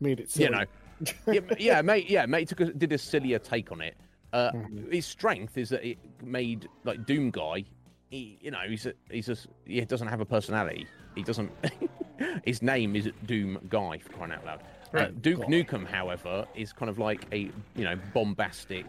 made 0.00 0.20
it. 0.20 0.34
you 0.36 0.48
know, 0.48 0.64
yeah, 1.26 1.40
yeah, 1.58 1.82
mate, 1.82 2.08
yeah, 2.10 2.26
mate, 2.26 2.48
took 2.48 2.60
a, 2.60 2.66
did 2.72 2.92
a 2.92 2.98
sillier 2.98 3.38
take 3.38 3.70
on 3.72 3.80
it. 3.80 3.96
Uh, 4.32 4.52
Mhm. 4.52 4.92
His 4.92 5.06
strength 5.06 5.56
is 5.56 5.70
that 5.70 5.84
it 5.86 5.98
made 6.22 6.68
like 6.84 7.06
Doom 7.06 7.30
guy. 7.30 7.64
He, 8.10 8.38
you 8.40 8.50
know, 8.50 8.58
he's 8.68 8.86
a, 8.86 8.92
he's 9.10 9.28
a, 9.28 9.36
he 9.66 9.80
doesn't 9.82 10.08
have 10.08 10.20
a 10.20 10.24
personality. 10.26 10.86
He 11.14 11.22
doesn't. 11.22 11.50
his 12.44 12.62
name 12.62 12.94
is 12.96 13.10
Doom 13.26 13.58
Guy 13.68 13.98
for 13.98 14.10
crying 14.10 14.32
out 14.32 14.44
loud. 14.44 14.60
Uh, 14.60 14.64
Right. 14.92 15.22
Duke 15.22 15.40
God. 15.40 15.48
Nukem, 15.48 15.86
however, 15.86 16.46
is 16.54 16.72
kind 16.72 16.88
of 16.88 16.98
like 16.98 17.26
a 17.32 17.50
you 17.76 17.84
know 17.84 17.96
bombastic, 18.14 18.86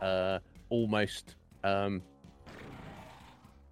uh, 0.00 0.38
almost 0.68 1.34
um, 1.64 2.02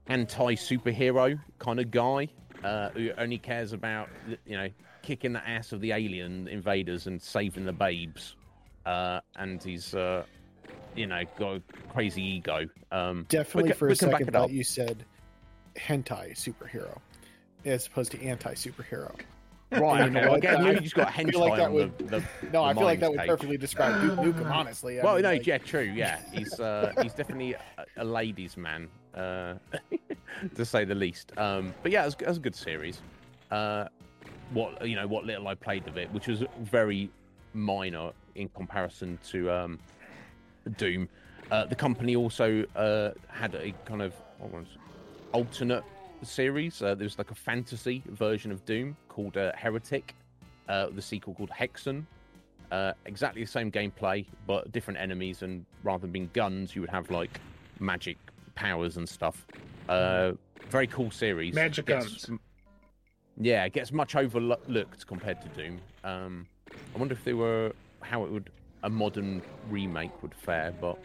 anti 0.09 0.55
superhero 0.55 1.39
kind 1.59 1.81
of 1.81 1.91
guy 1.91 2.29
uh, 2.65 2.91
who 2.91 3.11
only 3.19 3.39
cares 3.39 3.73
about 3.73 4.09
you 4.47 4.57
know 4.57 4.69
kicking 5.09 5.33
the 5.33 5.49
ass 5.49 5.73
of 5.73 5.81
the 5.81 5.91
alien 5.93 6.47
invaders 6.49 7.07
and 7.07 7.21
saving 7.21 7.65
the 7.65 7.73
babes. 7.73 8.37
Uh, 8.85 9.21
and 9.37 9.63
he's 9.63 9.95
uh, 9.95 10.23
you 10.95 11.07
know 11.07 11.23
got 11.39 11.57
a 11.57 11.63
crazy 11.95 12.23
ego. 12.23 12.67
Um, 12.93 13.25
Definitely 13.31 13.71
ca- 13.71 13.77
for 13.77 13.87
we 13.89 13.95
a 13.95 13.97
can 13.97 14.11
back 14.11 14.19
second 14.21 14.33
thought 14.35 14.51
you 14.51 14.63
said 14.65 15.05
hentai 15.77 16.33
superhero 16.37 16.99
as 17.65 17.87
opposed 17.87 18.13
to 18.13 18.23
anti 18.23 18.53
superhero. 18.53 19.15
right? 19.73 20.05
You 20.05 20.11
know 20.11 20.21
Okay, 20.21 20.21
well, 20.21 20.29
what? 20.31 20.39
again, 20.39 20.57
I 20.57 20.59
maybe 20.59 20.69
feel 20.69 20.75
you 20.75 20.81
just 20.83 20.95
got 20.95 21.09
a 21.09 21.11
hentai 21.25 21.35
like 21.41 21.57
that 21.57 21.67
on 21.69 21.73
would- 21.73 21.99
the, 21.99 22.05
the, 22.05 22.25
No, 22.53 22.65
I 22.65 22.75
feel 22.75 22.83
like 22.83 23.01
that 23.01 23.11
would 23.11 23.19
state. 23.21 23.29
perfectly 23.29 23.57
describe 23.57 24.01
Duke 24.03 24.19
Nukem, 24.19 24.51
honestly. 24.61 25.01
I 25.01 25.05
Well, 25.05 25.15
mean, 25.15 25.23
no, 25.23 25.31
like, 25.31 25.47
yeah, 25.47 25.57
true, 25.59 25.81
yeah. 25.83 26.21
He's 26.35 26.61
uh, 26.61 26.93
he's 27.03 27.15
definitely 27.15 27.55
a, 27.55 27.61
a 27.97 28.05
ladies' 28.05 28.57
man, 28.59 28.89
uh, 29.15 29.55
to 30.55 30.65
say 30.67 30.85
the 30.85 30.95
least. 30.95 31.33
Um, 31.39 31.73
but 31.83 31.93
yeah, 31.93 32.03
it 32.03 32.07
was, 32.07 32.15
it 32.21 32.27
was 32.29 32.37
a 32.37 32.41
good 32.41 32.55
series. 32.57 33.01
Uh, 33.51 33.89
what 34.53 34.87
you 34.87 34.97
know, 34.97 35.07
what 35.07 35.25
little 35.25 35.49
I 35.49 35.55
played 35.55 35.87
of 35.89 35.97
it, 35.97 36.11
which 36.13 36.27
was 36.27 36.45
very 36.61 37.11
minor 37.55 38.13
in 38.35 38.49
comparison 38.51 39.19
to 39.31 39.51
um, 39.51 39.79
Doom. 40.77 41.09
Uh, 41.51 41.65
the 41.65 41.75
company 41.75 42.15
also 42.15 42.65
uh, 42.77 43.11
had 43.29 43.55
a 43.55 43.73
kind 43.85 44.03
of 44.03 44.13
alternate 45.33 45.85
series. 46.23 46.83
Uh, 46.83 46.95
there 46.95 47.05
was 47.05 47.19
like 47.19 47.31
a 47.31 47.35
fantasy 47.35 48.03
version 48.09 48.53
of 48.53 48.65
Doom 48.67 48.97
called 49.09 49.37
uh, 49.37 49.53
Heretic. 49.55 50.15
Uh, 50.69 50.89
the 50.91 51.03
sequel 51.03 51.35
called 51.35 51.51
Hexen. 51.51 52.05
Uh, 52.71 52.93
exactly 53.07 53.43
the 53.43 53.51
same 53.51 53.73
gameplay, 53.73 54.27
but 54.47 54.71
different 54.73 55.01
enemies, 55.01 55.43
and 55.43 55.65
rather 55.83 56.03
than 56.03 56.11
being 56.11 56.29
guns, 56.35 56.75
you 56.75 56.83
would 56.83 56.91
have 56.91 57.11
like 57.11 57.41
magic 57.81 58.19
powers 58.55 58.99
and 58.99 59.09
stuff. 59.09 59.47
Uh, 59.89 60.33
very 60.69 60.87
cool 60.87 61.11
series. 61.11 61.55
Magic 61.55 61.87
guns. 61.87 62.29
Yeah, 63.41 63.65
it 63.65 63.73
gets 63.73 63.93
much 63.93 64.17
overlooked 64.17 65.07
compared 65.07 65.41
to 65.43 65.49
Doom. 65.49 65.81
Um, 66.03 66.47
I 66.95 66.99
wonder 66.99 67.15
if 67.15 67.25
they 67.25 67.35
were 67.35 67.73
how 68.01 68.25
it 68.25 68.31
would 68.31 68.51
a 68.83 68.91
modern 68.91 69.43
remake 69.69 70.23
would 70.23 70.35
fare, 70.35 70.73
but 70.81 70.99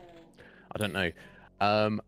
I 0.76 0.80
don't 0.80 0.94
know. 0.94 1.12
Um, 1.60 2.02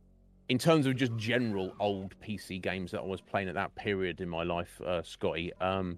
in 0.50 0.58
terms 0.58 0.86
of 0.86 0.96
just 0.96 1.16
general 1.16 1.74
old 1.80 2.14
PC 2.22 2.62
games 2.62 2.92
that 2.92 3.00
I 3.00 3.06
was 3.06 3.22
playing 3.22 3.50
at 3.50 3.56
that 3.56 3.74
period 3.76 4.22
in 4.22 4.30
my 4.30 4.44
life, 4.44 4.80
uh, 4.82 5.02
Scotty, 5.02 5.52
um, 5.60 5.98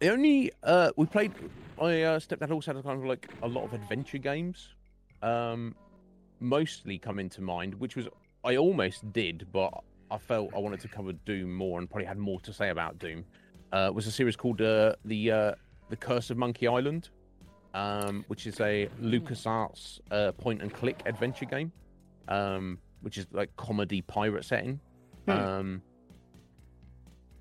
the 0.00 0.10
only 0.10 0.52
uh, 0.62 0.92
we 0.96 1.06
played. 1.06 1.32
My 1.78 2.04
uh, 2.04 2.20
stepdad 2.20 2.50
also 2.50 2.74
had 2.74 2.84
kind 2.84 3.00
of 3.00 3.06
like 3.06 3.28
a 3.42 3.48
lot 3.48 3.64
of 3.64 3.72
adventure 3.72 4.18
games. 4.18 4.68
Um, 5.22 5.74
mostly 6.40 6.98
come 6.98 7.18
into 7.18 7.40
mind, 7.40 7.74
which 7.74 7.96
was 7.96 8.08
I 8.44 8.56
almost 8.56 9.12
did, 9.12 9.46
but 9.52 9.72
I 10.10 10.18
felt 10.18 10.50
I 10.54 10.58
wanted 10.58 10.80
to 10.80 10.88
cover 10.88 11.12
Doom 11.12 11.54
more 11.54 11.78
and 11.78 11.88
probably 11.88 12.06
had 12.06 12.18
more 12.18 12.40
to 12.40 12.52
say 12.52 12.70
about 12.70 12.98
Doom. 12.98 13.24
Uh, 13.72 13.90
was 13.92 14.06
a 14.06 14.12
series 14.12 14.36
called 14.36 14.60
uh, 14.60 14.94
the 15.04 15.30
uh, 15.30 15.54
the 15.88 15.96
Curse 15.96 16.30
of 16.30 16.36
Monkey 16.36 16.68
Island, 16.68 17.08
um, 17.74 18.24
which 18.28 18.46
is 18.46 18.60
a 18.60 18.88
LucasArts 19.02 20.00
uh, 20.10 20.32
point 20.32 20.62
and 20.62 20.72
click 20.72 21.02
adventure 21.06 21.44
game, 21.44 21.72
um, 22.28 22.78
which 23.00 23.18
is 23.18 23.26
like 23.32 23.54
comedy 23.56 24.00
pirate 24.02 24.44
setting. 24.44 24.80
Hmm. 25.26 25.30
Um, 25.30 25.82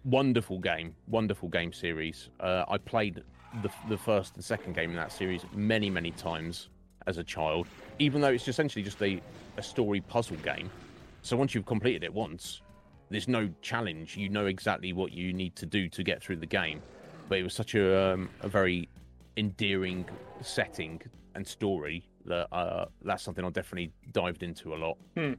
wonderful 0.03 0.59
game, 0.59 0.95
wonderful 1.07 1.49
game 1.49 1.73
series. 1.73 2.29
Uh, 2.39 2.65
I 2.67 2.77
played 2.77 3.23
the 3.61 3.69
the 3.89 3.97
first 3.97 4.35
and 4.35 4.43
second 4.43 4.73
game 4.73 4.89
in 4.89 4.95
that 4.95 5.11
series 5.11 5.45
many 5.53 5.89
many 5.89 6.11
times 6.11 6.69
as 7.05 7.17
a 7.17 7.23
child, 7.23 7.67
even 7.99 8.21
though 8.21 8.29
it's 8.29 8.47
essentially 8.47 8.83
just 8.83 9.01
a 9.01 9.21
a 9.57 9.63
story 9.63 10.01
puzzle 10.01 10.37
game. 10.37 10.69
So 11.23 11.37
once 11.37 11.55
you've 11.55 11.65
completed 11.65 12.03
it 12.03 12.13
once, 12.13 12.61
there's 13.09 13.29
no 13.29 13.49
challenge. 13.61 14.17
You 14.17 14.29
know 14.29 14.45
exactly 14.45 14.91
what 14.93 15.13
you 15.13 15.33
need 15.33 15.55
to 15.55 15.65
do 15.65 15.87
to 15.89 16.03
get 16.03 16.21
through 16.21 16.35
the 16.35 16.45
game. 16.45 16.81
But 17.29 17.39
it 17.39 17.43
was 17.43 17.53
such 17.53 17.75
a 17.75 18.13
um, 18.13 18.29
a 18.41 18.49
very 18.49 18.89
endearing 19.37 20.05
setting 20.41 21.01
and 21.33 21.47
story 21.47 22.07
that 22.25 22.53
uh, 22.53 22.85
that's 23.03 23.23
something 23.23 23.43
I 23.43 23.49
definitely 23.49 23.91
dived 24.11 24.43
into 24.43 24.75
a 24.75 24.77
lot. 24.77 24.97
Hmm. 25.15 25.33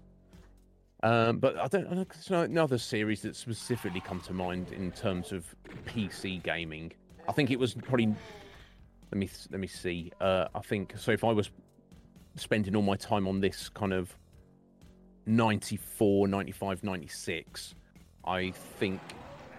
Um, 1.02 1.38
but 1.38 1.58
I 1.58 1.68
don't, 1.68 1.86
I 1.86 1.94
don't 1.96 2.08
there's 2.08 2.30
no, 2.30 2.46
no 2.46 2.76
series 2.78 3.20
that 3.22 3.36
specifically 3.36 4.00
come 4.00 4.20
to 4.20 4.32
mind 4.32 4.72
in 4.72 4.90
terms 4.90 5.32
of 5.32 5.54
PC 5.86 6.42
gaming. 6.42 6.92
I 7.28 7.32
think 7.32 7.50
it 7.50 7.58
was 7.58 7.74
probably. 7.74 8.14
Let 9.12 9.18
me 9.18 9.28
let 9.50 9.60
me 9.60 9.66
see. 9.66 10.10
Uh, 10.18 10.46
I 10.54 10.60
think 10.60 10.94
so. 10.96 11.10
If 11.10 11.24
I 11.24 11.32
was 11.32 11.50
spending 12.36 12.74
all 12.74 12.82
my 12.82 12.96
time 12.96 13.28
on 13.28 13.40
this 13.40 13.68
kind 13.68 13.92
of 13.92 14.16
94, 15.26 16.28
95, 16.28 16.84
96, 16.84 17.74
I 18.26 18.50
think 18.78 19.00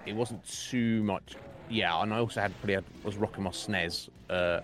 it 0.06 0.16
wasn't 0.16 0.44
too 0.48 1.04
much. 1.04 1.36
Yeah, 1.70 2.02
and 2.02 2.14
I 2.14 2.20
also 2.20 2.42
had 2.42 2.54
probably 2.60 2.76
had, 2.76 2.84
was 3.04 3.18
rocking 3.18 3.44
my 3.44 3.50
SNES 3.50 4.10
uh, 4.30 4.62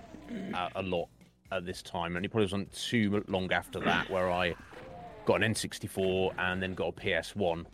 a, 0.53 0.69
a 0.76 0.82
lot 0.84 1.07
at 1.52 1.65
this 1.65 1.82
time, 1.82 2.15
and 2.15 2.26
it 2.26 2.30
probably 2.30 2.45
wasn't 2.45 2.72
too 2.73 3.23
long 3.28 3.52
after 3.52 3.80
that 3.80 4.10
where 4.10 4.32
I 4.32 4.56
got 5.26 5.44
an 5.44 5.53
N64 5.53 6.34
and 6.38 6.61
then 6.61 6.73
got 6.73 6.90
a 6.90 6.91
PS1. 6.94 7.65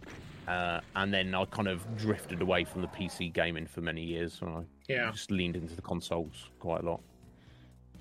Uh, 0.48 0.80
and 0.95 1.14
then 1.14 1.36
I 1.36 1.44
kind 1.45 1.68
of 1.68 1.98
drifted 1.98 2.41
away 2.41 2.64
from 2.64 2.82
the 2.82 2.88
PC 2.88 3.34
gaming 3.34 3.68
for 3.68 3.82
many 3.82 4.02
years. 4.02 4.40
And 4.41 4.49
I 4.49 4.64
Yeah. 4.88 5.12
just 5.12 5.30
leaned 5.30 5.58
into 5.58 5.76
the 5.76 5.82
consoles 5.82 6.49
quite 6.60 6.82
a 6.82 6.86
lot. 6.86 7.02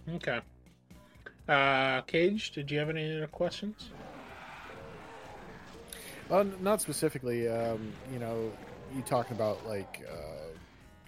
Okay. 0.09 0.40
Uh, 1.48 2.03
Cage, 2.03 2.53
did 2.53 2.70
you 2.70 2.78
have 2.78 2.89
any 2.89 3.16
other 3.16 3.27
questions? 3.27 3.90
Not 6.31 6.81
specifically. 6.81 7.48
Um, 7.48 7.93
you 8.12 8.19
know, 8.19 8.51
you 8.94 9.03
talking 9.03 9.36
about 9.36 9.66
like 9.66 10.07
uh, 10.11 10.48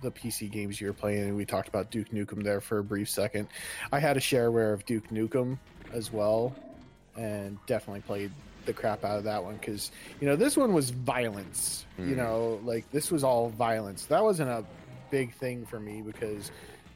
the 0.02 0.10
PC 0.10 0.50
games 0.50 0.80
you 0.80 0.86
were 0.86 0.92
playing, 0.92 1.22
and 1.24 1.36
we 1.36 1.44
talked 1.44 1.68
about 1.68 1.90
Duke 1.90 2.10
Nukem 2.10 2.42
there 2.42 2.60
for 2.60 2.78
a 2.78 2.84
brief 2.84 3.08
second. 3.08 3.48
I 3.92 3.98
had 3.98 4.16
a 4.16 4.20
shareware 4.20 4.72
of 4.72 4.84
Duke 4.86 5.08
Nukem 5.08 5.58
as 5.92 6.12
well, 6.12 6.54
and 7.16 7.58
definitely 7.66 8.02
played 8.02 8.30
the 8.64 8.72
crap 8.72 9.02
out 9.04 9.16
of 9.18 9.24
that 9.24 9.42
one 9.42 9.56
because 9.56 9.90
you 10.20 10.26
know 10.28 10.36
this 10.36 10.56
one 10.56 10.72
was 10.72 10.90
violence. 10.90 11.84
You 11.96 12.14
Mm. 12.14 12.16
know, 12.16 12.60
like 12.64 12.88
this 12.92 13.10
was 13.10 13.24
all 13.24 13.48
violence. 13.50 14.04
That 14.06 14.22
wasn't 14.22 14.50
a 14.50 14.64
big 15.10 15.34
thing 15.34 15.66
for 15.66 15.80
me 15.80 16.02
because. 16.02 16.50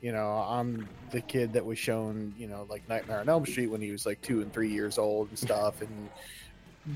You 0.05 0.11
know, 0.11 0.45
I'm 0.49 0.89
the 1.13 1.21
kid 1.21 1.53
that 1.53 1.65
was 1.65 1.79
shown, 1.79 2.35
you 2.37 2.49
know, 2.49 2.67
like 2.69 2.89
Nightmare 2.89 3.21
on 3.21 3.29
Elm 3.29 3.47
Street 3.47 3.69
when 3.69 3.81
he 3.81 3.93
was 3.93 4.05
like 4.05 4.21
two 4.21 4.43
and 4.43 4.53
three 4.53 4.69
years 4.73 4.99
old 4.99 5.29
and 5.29 5.39
stuff. 5.39 5.81
And 5.81 6.09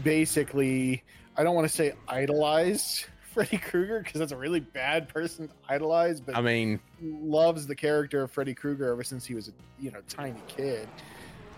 basically 0.03 1.03
I 1.37 1.43
don't 1.43 1.55
want 1.55 1.69
to 1.69 1.75
say 1.75 1.93
idolized 2.09 3.07
Freddy 3.35 3.59
Krueger 3.59 4.01
because 4.01 4.19
that's 4.19 4.33
a 4.33 4.37
really 4.37 4.61
bad 4.61 5.09
person 5.09 5.49
to 5.49 5.55
idolize, 5.69 6.21
but 6.21 6.37
I 6.37 6.41
mean, 6.41 6.81
loves 7.03 7.67
the 7.67 7.75
character 7.75 8.23
of 8.23 8.31
Freddy 8.31 8.55
Krueger 8.55 8.91
ever 8.91 9.05
since 9.05 9.25
he 9.27 9.35
was 9.35 9.49
a 9.49 9.53
you 9.79 9.91
know 9.91 10.01
tiny 10.09 10.41
kid. 10.49 10.89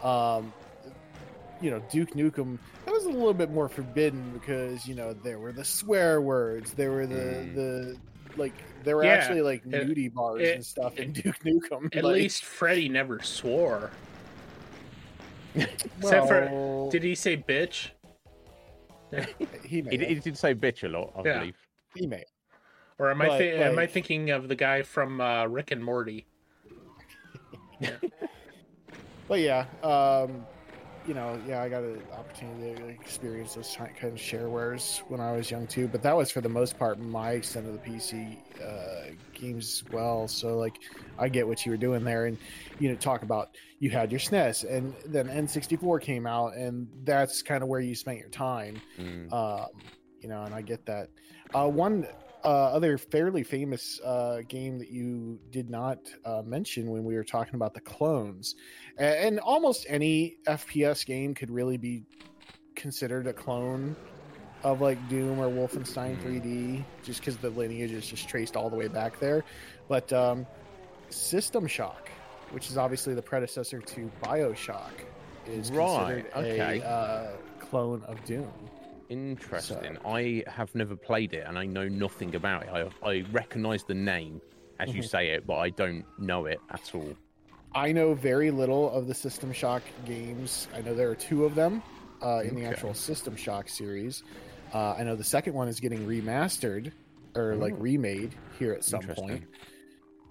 Um, 0.02 0.52
you 1.60 1.70
know 1.70 1.82
Duke 1.90 2.10
Nukem 2.12 2.58
that 2.84 2.94
was 2.94 3.04
a 3.04 3.10
little 3.10 3.34
bit 3.34 3.50
more 3.50 3.68
forbidden 3.68 4.30
because 4.32 4.86
you 4.86 4.94
know 4.94 5.12
there 5.12 5.38
were 5.38 5.52
the 5.52 5.64
swear 5.64 6.20
words, 6.20 6.72
there 6.72 6.90
were 6.92 7.06
the 7.06 7.14
Mm. 7.14 7.54
the 7.54 7.96
like 8.36 8.52
there 8.84 8.96
were 8.96 9.04
Yeah, 9.04 9.10
actually 9.12 9.42
like 9.42 9.64
it- 9.66 9.70
nudie 9.88 10.12
bars 10.12 10.40
it- 10.42 10.54
and 10.56 10.64
stuff 10.64 10.98
in 10.98 11.12
Duke 11.12 11.38
Nukem. 11.44 11.96
At 11.96 12.04
like, 12.04 12.14
least 12.14 12.44
Freddy 12.44 12.88
never 12.88 13.20
swore. 13.22 13.90
Except 15.54 16.28
for- 16.28 16.88
Did 16.92 17.02
he 17.02 17.14
say 17.14 17.36
bitch? 17.36 17.90
he 19.64 19.82
may 19.82 19.96
he, 19.96 20.04
he 20.06 20.14
did 20.16 20.36
say 20.38 20.54
bitch 20.54 20.84
a 20.84 20.88
lot, 20.88 21.12
I 21.16 21.22
Yeah. 21.24 21.38
believe. 21.40 21.56
he 21.94 22.06
may 22.06 22.24
Or 22.98 23.10
am 23.10 23.22
I 23.22 23.28
But, 23.28 23.38
thi- 23.38 23.50
am 23.50 23.78
I 23.78 23.86
thinking 23.86 24.30
of 24.30 24.48
the 24.48 24.56
guy 24.56 24.82
from 24.82 25.20
uh, 25.20 25.46
Rick 25.46 25.70
and 25.70 25.82
Morty? 25.84 26.26
but 29.28 29.40
yeah, 29.40 29.66
um, 29.82 30.44
you 31.08 31.14
know, 31.14 31.40
yeah, 31.48 31.62
I 31.62 31.70
got 31.70 31.82
an 31.82 32.02
opportunity 32.12 32.78
to 32.78 32.88
experience 32.88 33.54
those 33.54 33.74
kind 33.74 34.12
of 34.12 34.18
sharewares 34.18 34.98
when 35.08 35.20
I 35.20 35.32
was 35.32 35.50
young 35.50 35.66
too. 35.66 35.88
But 35.88 36.02
that 36.02 36.14
was 36.14 36.30
for 36.30 36.42
the 36.42 36.50
most 36.50 36.78
part 36.78 37.00
my 37.00 37.30
extent 37.30 37.66
of 37.66 37.72
the 37.72 37.78
PC 37.78 38.36
uh, 38.62 39.14
games 39.32 39.82
as 39.82 39.90
well. 39.90 40.28
So 40.28 40.58
like, 40.58 40.78
I 41.18 41.30
get 41.30 41.48
what 41.48 41.64
you 41.64 41.72
were 41.72 41.78
doing 41.78 42.04
there, 42.04 42.26
and 42.26 42.36
you 42.78 42.90
know, 42.90 42.94
talk 42.94 43.22
about 43.22 43.56
you 43.78 43.88
had 43.88 44.12
your 44.12 44.20
SNES, 44.20 44.70
and 44.70 44.94
then 45.06 45.28
N64 45.28 46.02
came 46.02 46.26
out, 46.26 46.54
and 46.54 46.86
that's 47.04 47.40
kind 47.40 47.62
of 47.62 47.70
where 47.70 47.80
you 47.80 47.94
spent 47.94 48.18
your 48.18 48.28
time. 48.28 48.78
Mm. 48.98 49.32
Um, 49.32 49.68
you 50.20 50.28
know, 50.28 50.42
and 50.42 50.54
I 50.54 50.60
get 50.60 50.84
that. 50.86 51.08
Uh, 51.54 51.68
one 51.68 52.06
uh, 52.44 52.48
other 52.48 52.98
fairly 52.98 53.42
famous 53.42 54.00
uh, 54.00 54.42
game 54.48 54.78
that 54.78 54.90
you 54.90 55.38
did 55.50 55.68
not 55.70 55.98
uh, 56.24 56.42
mention 56.44 56.90
when 56.90 57.04
we 57.04 57.14
were 57.14 57.24
talking 57.24 57.54
about 57.54 57.74
the 57.74 57.80
clones, 57.80 58.54
and 58.96 59.40
almost 59.40 59.86
any 59.88 60.36
FPS 60.46 61.04
game 61.04 61.34
could 61.34 61.50
really 61.50 61.76
be 61.76 62.04
considered 62.74 63.26
a 63.26 63.32
clone 63.32 63.96
of 64.64 64.80
like 64.80 64.98
Doom 65.08 65.38
or 65.38 65.48
Wolfenstein 65.48 66.16
Mm. 66.16 66.22
3D, 66.42 66.84
just 67.04 67.20
because 67.20 67.36
the 67.36 67.50
lineage 67.50 67.92
is 67.92 68.06
just 68.06 68.28
traced 68.28 68.56
all 68.56 68.70
the 68.70 68.76
way 68.76 68.88
back 68.88 69.18
there. 69.20 69.44
But 69.88 70.12
um, 70.12 70.46
System 71.10 71.66
Shock, 71.66 72.08
which 72.50 72.68
is 72.70 72.76
obviously 72.76 73.14
the 73.14 73.22
predecessor 73.22 73.80
to 73.80 74.10
Bioshock, 74.22 74.90
is 75.46 75.70
Right, 75.70 76.24
considered 76.32 76.52
okay. 76.52 76.80
a 76.80 76.88
uh, 76.88 77.36
clone 77.60 78.02
of 78.04 78.22
Doom. 78.24 78.50
Interesting. 79.08 79.96
I 80.04 80.44
have 80.46 80.74
never 80.74 80.94
played 80.96 81.32
it, 81.32 81.44
and 81.46 81.58
I 81.58 81.64
know 81.66 81.88
nothing 81.88 82.34
about 82.34 82.64
it. 82.64 82.68
I 82.72 83.08
I 83.08 83.24
recognise 83.32 83.82
the 83.84 83.94
name 83.94 84.40
as 84.78 84.94
you 84.94 85.02
Mhm. 85.02 85.08
say 85.08 85.28
it, 85.30 85.46
but 85.46 85.56
I 85.56 85.70
don't 85.70 86.04
know 86.18 86.46
it 86.46 86.60
at 86.70 86.94
all. 86.94 87.14
I 87.74 87.92
know 87.92 88.14
very 88.14 88.50
little 88.50 88.90
of 88.90 89.06
the 89.06 89.14
System 89.14 89.52
Shock 89.52 89.82
games. 90.06 90.68
I 90.74 90.80
know 90.82 90.94
there 90.94 91.10
are 91.10 91.14
two 91.14 91.44
of 91.44 91.54
them 91.54 91.82
uh, 92.22 92.42
in 92.44 92.54
the 92.54 92.64
actual 92.64 92.94
System 92.94 93.36
Shock 93.36 93.68
series. 93.68 94.22
Uh, 94.74 94.92
I 94.98 95.04
know 95.04 95.16
the 95.16 95.24
second 95.24 95.54
one 95.54 95.68
is 95.68 95.80
getting 95.80 96.06
remastered 96.06 96.92
or 97.34 97.54
like 97.56 97.74
Oh. 97.74 97.76
remade 97.76 98.34
here 98.58 98.72
at 98.72 98.84
some 98.84 99.02
point. 99.02 99.44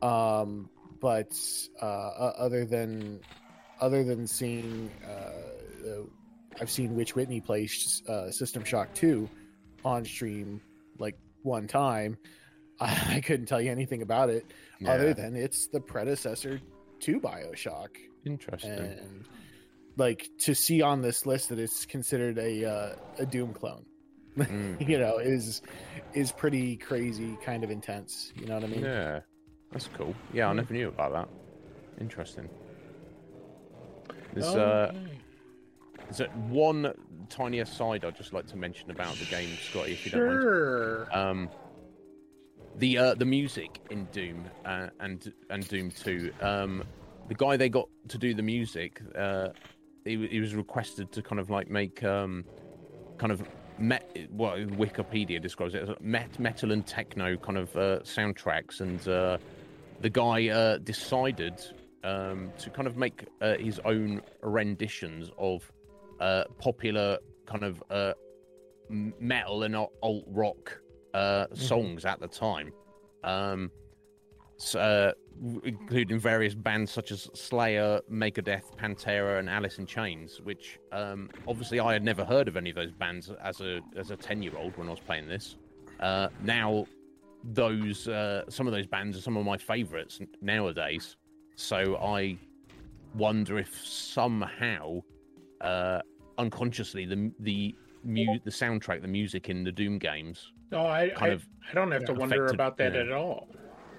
Um, 0.01 0.69
but 0.99 1.31
uh, 1.81 1.85
other 1.85 2.65
than 2.65 3.19
other 3.79 4.03
than 4.03 4.25
seeing, 4.27 4.89
uh, 5.07 6.01
I've 6.59 6.69
seen 6.71 6.95
Witch 6.95 7.15
Whitney 7.15 7.41
play 7.41 7.67
uh, 8.07 8.31
System 8.31 8.63
Shock 8.63 8.93
two 8.93 9.29
on 9.85 10.05
stream 10.05 10.61
like 10.99 11.17
one 11.43 11.67
time. 11.67 12.17
I, 12.79 13.21
couldn't 13.25 13.47
tell 13.47 13.59
you 13.61 13.71
anything 13.71 14.01
about 14.03 14.29
it 14.29 14.45
other 14.85 15.13
than 15.13 15.35
it's 15.35 15.67
the 15.67 15.79
predecessor 15.79 16.61
to 17.01 17.19
Bioshock, 17.19 17.89
interesting. 18.25 18.71
and 18.71 19.25
like 19.95 20.29
to 20.41 20.53
see 20.53 20.83
on 20.83 21.01
this 21.01 21.25
list 21.25 21.49
that 21.49 21.57
it's 21.57 21.85
considered 21.87 22.37
a 22.37 22.65
uh, 22.65 22.95
a 23.19 23.25
Doom 23.25 23.53
clone, 23.53 23.85
Mm. 24.37 24.87
you 24.87 24.99
know, 24.99 25.17
is 25.17 25.61
is 26.13 26.31
pretty 26.31 26.77
crazy, 26.77 27.35
kind 27.43 27.63
of 27.63 27.71
intense. 27.71 28.31
You 28.35 28.45
know 28.45 28.55
what 28.55 28.63
I 28.65 28.67
mean? 28.67 28.83
Yeah, 28.83 29.21
that's 29.71 29.89
cool. 29.97 30.13
Yeah, 30.31 30.47
I 30.47 30.51
Hmm. 30.51 30.57
never 30.57 30.73
knew 30.73 30.89
about 30.89 31.13
that. 31.13 31.29
Interesting. 31.99 32.47
There's 34.33 34.45
Oh, 34.45 34.59
uh, 34.59 34.91
okay. 34.93 35.19
There's 36.09 36.29
one 36.49 36.93
tiny 37.29 37.59
aside 37.59 38.05
I'd 38.05 38.15
just 38.15 38.33
like 38.33 38.47
to 38.47 38.57
mention 38.57 38.91
about 38.91 39.15
the 39.15 39.25
game, 39.25 39.49
Scotty, 39.69 39.91
if 39.93 40.05
you 40.05 40.11
don't 40.11 40.27
mind. 40.27 40.41
Sure. 40.41 41.07
um 41.11 41.49
the 42.77 42.97
uh 42.97 43.13
the 43.15 43.25
music 43.25 43.81
in 43.89 44.05
doom 44.05 44.47
uh, 44.65 44.87
and 44.99 45.33
and 45.49 45.67
doom 45.67 45.91
2 45.91 46.31
um 46.41 46.83
the 47.27 47.35
guy 47.35 47.57
they 47.57 47.69
got 47.69 47.89
to 48.07 48.17
do 48.17 48.33
the 48.33 48.43
music 48.43 49.01
uh 49.17 49.49
he, 50.05 50.27
he 50.27 50.39
was 50.39 50.55
requested 50.55 51.11
to 51.11 51.21
kind 51.21 51.39
of 51.39 51.49
like 51.49 51.69
make 51.69 52.03
um 52.03 52.45
kind 53.17 53.31
of 53.31 53.41
met 53.79 54.03
what 54.31 54.57
wikipedia 54.77 55.41
describes 55.41 55.75
it 55.75 55.83
as 55.83 55.89
met, 56.01 56.39
metal 56.39 56.71
and 56.71 56.85
techno 56.85 57.35
kind 57.37 57.57
of 57.57 57.75
uh, 57.75 57.99
soundtracks 57.99 58.81
and 58.81 59.07
uh 59.07 59.37
the 60.01 60.09
guy 60.09 60.47
uh 60.47 60.77
decided 60.77 61.59
um 62.03 62.51
to 62.59 62.69
kind 62.69 62.87
of 62.87 62.95
make 62.95 63.25
uh, 63.41 63.55
his 63.57 63.79
own 63.85 64.21
renditions 64.41 65.31
of 65.37 65.71
uh 66.19 66.43
popular 66.59 67.17
kind 67.45 67.63
of 67.63 67.83
uh 67.89 68.13
metal 68.89 69.63
and 69.63 69.75
alt 69.75 70.23
rock 70.27 70.79
uh, 71.13 71.45
songs 71.53 72.05
at 72.05 72.19
the 72.19 72.27
time, 72.27 72.71
um, 73.23 73.71
s- 74.59 74.75
uh, 74.75 75.11
including 75.63 76.19
various 76.19 76.53
bands 76.55 76.91
such 76.91 77.11
as 77.11 77.29
Slayer, 77.33 77.99
Megadeth, 78.11 78.75
Pantera, 78.77 79.39
and 79.39 79.49
Alice 79.49 79.77
in 79.79 79.85
Chains. 79.85 80.39
Which 80.41 80.79
um, 80.91 81.29
obviously 81.47 81.79
I 81.79 81.93
had 81.93 82.03
never 82.03 82.23
heard 82.23 82.47
of 82.47 82.55
any 82.55 82.69
of 82.69 82.75
those 82.75 82.91
bands 82.91 83.31
as 83.43 83.61
a 83.61 83.81
as 83.97 84.11
a 84.11 84.15
ten 84.15 84.41
year 84.41 84.55
old 84.57 84.77
when 84.77 84.87
I 84.87 84.91
was 84.91 84.99
playing 84.99 85.27
this. 85.27 85.57
Uh, 85.99 86.29
now 86.43 86.85
those 87.43 88.07
uh, 88.07 88.43
some 88.49 88.67
of 88.67 88.73
those 88.73 88.87
bands 88.87 89.17
are 89.17 89.21
some 89.21 89.37
of 89.37 89.45
my 89.45 89.57
favorites 89.57 90.19
nowadays. 90.41 91.17
So 91.55 91.97
I 91.97 92.37
wonder 93.15 93.57
if 93.57 93.83
somehow, 93.83 95.01
uh, 95.61 96.01
unconsciously, 96.37 97.05
the 97.05 97.31
the 97.39 97.75
mu- 98.03 98.39
the 98.43 98.51
soundtrack, 98.51 99.01
the 99.01 99.07
music 99.07 99.49
in 99.49 99.63
the 99.63 99.71
Doom 99.71 99.97
games, 99.99 100.51
No, 100.71 100.85
I 100.87 101.09
kind 101.09 101.31
I, 101.31 101.35
of 101.35 101.47
I 101.69 101.73
don't 101.73 101.91
have 101.91 102.05
to 102.05 102.13
yeah, 102.13 102.17
wonder 102.19 102.45
about 102.47 102.77
that 102.77 102.93
yeah. 102.93 103.01
at 103.01 103.11
all. 103.11 103.47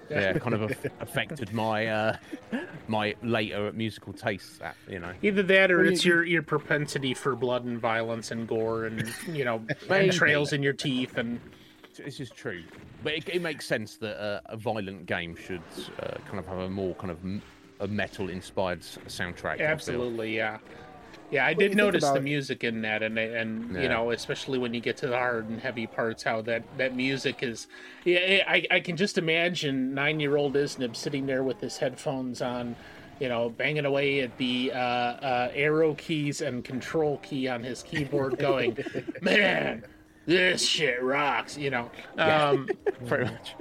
yeah, 0.09 0.33
kind 0.39 0.55
of 0.55 0.61
aff- 0.71 0.85
affected 1.01 1.53
my 1.53 1.87
uh, 1.87 2.17
my 2.87 3.15
later 3.21 3.71
musical 3.73 4.13
tastes. 4.13 4.57
That 4.59 4.75
you 4.87 4.99
know, 4.99 5.11
Either 5.21 5.43
that, 5.43 5.71
or 5.71 5.83
it's 5.83 6.03
your 6.05 6.23
your 6.25 6.41
propensity 6.43 7.13
for 7.13 7.35
blood 7.35 7.65
and 7.65 7.79
violence 7.79 8.31
and 8.31 8.47
gore 8.47 8.85
and 8.85 9.13
you 9.27 9.45
know 9.45 9.63
Maybe. 9.89 10.07
entrails 10.09 10.53
in 10.53 10.63
your 10.63 10.73
teeth 10.73 11.17
and 11.17 11.39
this 11.97 12.21
is 12.21 12.29
true, 12.29 12.63
but 13.03 13.13
it, 13.13 13.27
it 13.27 13.41
makes 13.41 13.65
sense 13.65 13.97
that 13.97 14.17
uh, 14.23 14.39
a 14.45 14.55
violent 14.55 15.05
game 15.05 15.35
should 15.35 15.61
uh, 16.01 16.11
kind 16.27 16.39
of 16.39 16.47
have 16.47 16.59
a 16.59 16.69
more 16.69 16.95
kind 16.95 17.11
of 17.11 17.17
m- 17.23 17.41
a 17.81 17.87
metal 17.87 18.29
inspired 18.29 18.79
soundtrack. 18.81 19.59
Absolutely, 19.59 20.35
yeah, 20.37 20.59
yeah. 21.31 21.45
I 21.45 21.53
did 21.53 21.71
think 21.71 21.75
notice 21.75 22.09
the 22.09 22.21
music 22.21 22.63
in 22.63 22.81
that, 22.83 23.03
and 23.03 23.17
and 23.17 23.73
Yeah. 23.75 23.81
you 23.81 23.89
know, 23.89 24.11
especially 24.11 24.57
when 24.59 24.73
you 24.73 24.81
get 24.81 24.97
to 24.97 25.07
the 25.07 25.17
hard 25.17 25.49
and 25.49 25.59
heavy 25.59 25.87
parts, 25.87 26.23
how 26.23 26.41
that 26.43 26.63
that 26.77 26.95
music 26.95 27.43
is. 27.43 27.67
Yeah, 28.05 28.43
I 28.47 28.65
I 28.71 28.79
can 28.79 28.95
just 28.97 29.17
imagine 29.17 29.93
nine 29.93 30.19
year 30.19 30.37
old 30.37 30.53
Isnib 30.55 30.95
sitting 30.95 31.25
there 31.25 31.43
with 31.43 31.59
his 31.61 31.77
headphones 31.77 32.41
on. 32.41 32.75
You 33.21 33.27
know, 33.27 33.49
banging 33.49 33.83
away 33.83 34.21
at 34.21 34.37
the 34.37 34.71
uh, 34.73 34.77
uh, 34.77 35.51
arrow 35.53 35.93
keys 35.95 36.39
and 36.39 36.63
control 36.63 37.17
key 37.17 37.49
on 37.49 37.61
his 37.61 37.83
keyboard, 37.83 38.37
going, 38.39 38.77
"Man, 39.21 39.83
this 40.25 40.65
shit 40.65 41.03
rocks!" 41.03 41.57
You 41.57 41.69
know, 41.69 41.91
Yeah. 42.15 42.47
um, 42.51 42.69
Pretty 43.07 43.25
much. 43.25 43.55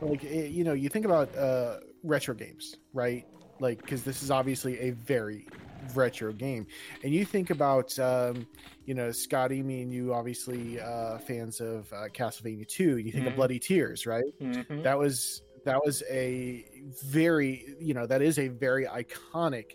like 0.00 0.24
eh, 0.24 0.46
you 0.46 0.64
know 0.64 0.72
you 0.72 0.88
think 0.88 1.04
about 1.06 1.34
uh 1.36 1.76
retro 2.02 2.34
games 2.34 2.76
right 2.92 3.24
like 3.60 3.80
because 3.80 4.02
this 4.02 4.22
is 4.22 4.30
obviously 4.30 4.78
a 4.80 4.90
very 4.90 5.46
retro 5.94 6.32
game 6.32 6.66
and 7.04 7.12
you 7.12 7.24
think 7.24 7.50
about 7.50 7.96
um 7.98 8.46
you 8.84 8.94
know 8.94 9.10
scotty 9.12 9.62
me 9.62 9.82
and 9.82 9.92
you 9.92 10.12
obviously 10.14 10.80
uh 10.80 11.18
fans 11.18 11.60
of 11.60 11.92
uh, 11.92 12.08
castlevania 12.12 12.66
2 12.66 12.98
you 12.98 13.12
think 13.12 13.24
Mhm. 13.24 13.28
of 13.28 13.36
bloody 13.36 13.58
tears 13.58 14.06
right 14.06 14.24
mhm. 14.40 14.82
that 14.82 14.98
was 14.98 15.42
that 15.64 15.84
was 15.84 16.02
a 16.10 16.64
very 17.04 17.64
you 17.80 17.94
know 17.94 18.06
that 18.06 18.22
is 18.22 18.38
a 18.38 18.48
very 18.48 18.86
iconic 18.86 19.72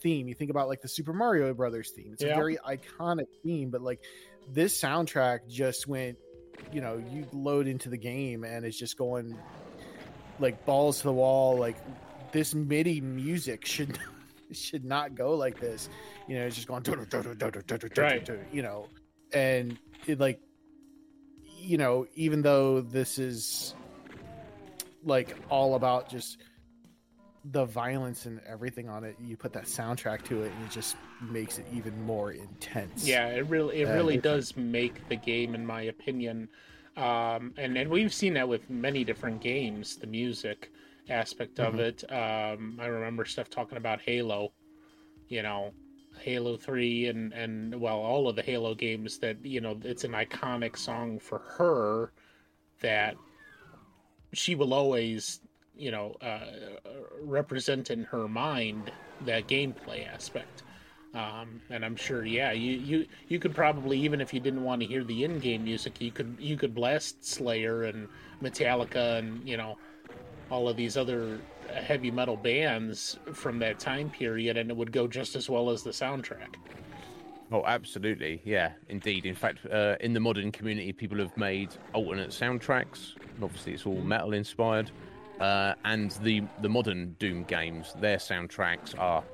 theme 0.00 0.26
you 0.28 0.34
think 0.34 0.50
about 0.50 0.68
like 0.68 0.80
the 0.82 0.88
super 0.88 1.12
mario 1.12 1.52
brothers 1.54 1.90
theme 1.90 2.10
it's 2.12 2.22
Yeah. 2.22 2.32
a 2.32 2.36
very 2.36 2.56
iconic 2.66 3.26
theme 3.44 3.70
but 3.70 3.82
like 3.82 4.00
this 4.48 4.78
soundtrack 4.80 5.40
just 5.48 5.86
went 5.86 6.18
you 6.72 6.80
know 6.80 6.96
you 7.10 7.26
load 7.32 7.66
into 7.66 7.88
the 7.88 7.96
game 7.96 8.44
and 8.44 8.64
it's 8.64 8.78
just 8.78 8.96
going 8.96 9.36
like 10.38 10.64
balls 10.64 10.98
to 10.98 11.04
the 11.04 11.12
wall 11.12 11.56
like 11.56 11.76
this 12.32 12.54
midi 12.54 13.00
music 13.00 13.64
should 13.66 13.98
should 14.56 14.84
not 14.84 15.14
go 15.14 15.34
like 15.34 15.58
this 15.60 15.88
you 16.28 16.36
know 16.38 16.46
it's 16.46 16.56
just 16.56 16.68
going 16.68 16.82
Right. 17.96 18.28
you 18.52 18.62
know 18.62 18.88
and 19.32 19.78
it 20.06 20.18
like 20.20 20.40
you 21.58 21.78
know 21.78 22.06
even 22.14 22.42
though 22.42 22.80
this 22.80 23.18
is 23.18 23.74
like 25.04 25.36
all 25.48 25.74
about 25.74 26.08
just 26.08 26.38
the 27.46 27.64
violence 27.64 28.26
and 28.26 28.40
everything 28.46 28.88
on 28.88 29.02
it 29.02 29.16
you 29.20 29.36
put 29.36 29.52
that 29.52 29.64
soundtrack 29.64 30.22
to 30.22 30.42
it 30.42 30.52
and 30.56 30.64
it 30.64 30.70
just 30.70 30.96
makes 31.20 31.58
it 31.58 31.66
even 31.72 32.00
more 32.04 32.30
intense 32.32 33.04
Yeah, 33.06 33.26
it 33.28 33.46
really 33.48 33.80
it 33.82 33.86
really 33.88 34.16
does 34.16 34.56
make 34.56 35.08
the 35.08 35.16
game, 35.16 35.54
in 35.56 35.66
my 35.66 35.82
opinion. 35.82 36.48
Um, 36.96 37.52
and 37.56 37.76
and 37.76 37.90
we've 37.90 38.12
seen 38.14 38.34
that 38.34 38.48
with 38.48 38.68
many 38.70 39.02
different 39.02 39.40
games, 39.40 39.96
the 39.96 40.06
music 40.06 40.70
aspect 41.08 41.60
of 41.60 41.74
Mhm. 41.74 41.80
it. 41.80 42.04
Um, 42.12 42.78
I 42.80 42.86
remember 42.86 43.24
stuff 43.24 43.50
talking 43.50 43.78
about 43.78 44.00
Halo, 44.02 44.52
you 45.28 45.42
know, 45.42 45.74
Halo 46.20 46.56
Three, 46.56 47.08
and 47.08 47.32
and 47.32 47.80
well, 47.80 48.00
all 48.00 48.28
of 48.28 48.36
the 48.36 48.42
Halo 48.42 48.74
games 48.74 49.18
that 49.18 49.44
you 49.44 49.60
know, 49.60 49.78
it's 49.84 50.04
an 50.04 50.12
iconic 50.12 50.76
song 50.78 51.18
for 51.18 51.40
her 51.58 52.12
that 52.80 53.18
she 54.32 54.54
will 54.54 54.74
always 54.74 55.40
you 55.74 55.90
know 55.90 56.16
uh, 56.20 56.78
represent 57.20 57.90
in 57.90 58.04
her 58.04 58.28
mind 58.28 58.92
that 59.20 59.46
gameplay 59.48 60.06
aspect 60.06 60.62
um, 61.14 61.62
and 61.70 61.84
I'm 61.84 61.96
sure, 61.96 62.24
yeah, 62.24 62.52
you, 62.52 62.72
you 62.72 63.06
you 63.28 63.38
could 63.38 63.54
probably 63.54 63.98
even 64.00 64.20
if 64.20 64.32
you 64.34 64.40
didn't 64.40 64.64
want 64.64 64.80
to 64.80 64.86
hear 64.88 65.04
the 65.04 65.24
in-game 65.24 65.62
music, 65.64 66.00
you 66.00 66.10
could 66.10 66.36
you 66.40 66.56
could 66.56 66.74
blast 66.74 67.24
Slayer 67.24 67.84
and 67.84 68.08
Metallica 68.42 69.18
and 69.18 69.46
you 69.48 69.56
know 69.56 69.78
all 70.52 70.68
of 70.68 70.76
these 70.76 70.98
other 70.98 71.40
heavy 71.72 72.10
metal 72.10 72.36
bands 72.36 73.18
from 73.32 73.58
that 73.58 73.78
time 73.78 74.10
period, 74.10 74.58
and 74.58 74.70
it 74.70 74.76
would 74.76 74.92
go 74.92 75.08
just 75.08 75.34
as 75.34 75.48
well 75.48 75.70
as 75.70 75.82
the 75.82 75.90
soundtrack. 75.90 76.56
Oh, 77.50 77.64
absolutely. 77.66 78.42
Yeah, 78.44 78.72
indeed. 78.88 79.24
In 79.24 79.34
fact, 79.34 79.66
uh, 79.66 79.96
in 80.00 80.12
the 80.12 80.20
modern 80.20 80.52
community, 80.52 80.92
people 80.92 81.18
have 81.18 81.34
made 81.36 81.70
alternate 81.94 82.30
soundtracks. 82.30 83.14
Obviously, 83.42 83.72
it's 83.72 83.86
all 83.86 84.00
metal 84.02 84.34
inspired. 84.34 84.90
Uh, 85.40 85.74
and 85.84 86.12
the 86.22 86.42
the 86.60 86.68
modern 86.68 87.16
Doom 87.18 87.44
games, 87.44 87.94
their 88.00 88.18
soundtracks 88.18 88.96
are 88.98 89.24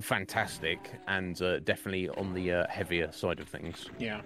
fantastic 0.00 0.92
and 1.06 1.40
uh, 1.42 1.58
definitely 1.60 2.08
on 2.10 2.32
the 2.32 2.52
uh, 2.52 2.66
heavier 2.68 3.10
side 3.12 3.40
of 3.40 3.48
things. 3.48 3.88
Yeah. 3.98 4.20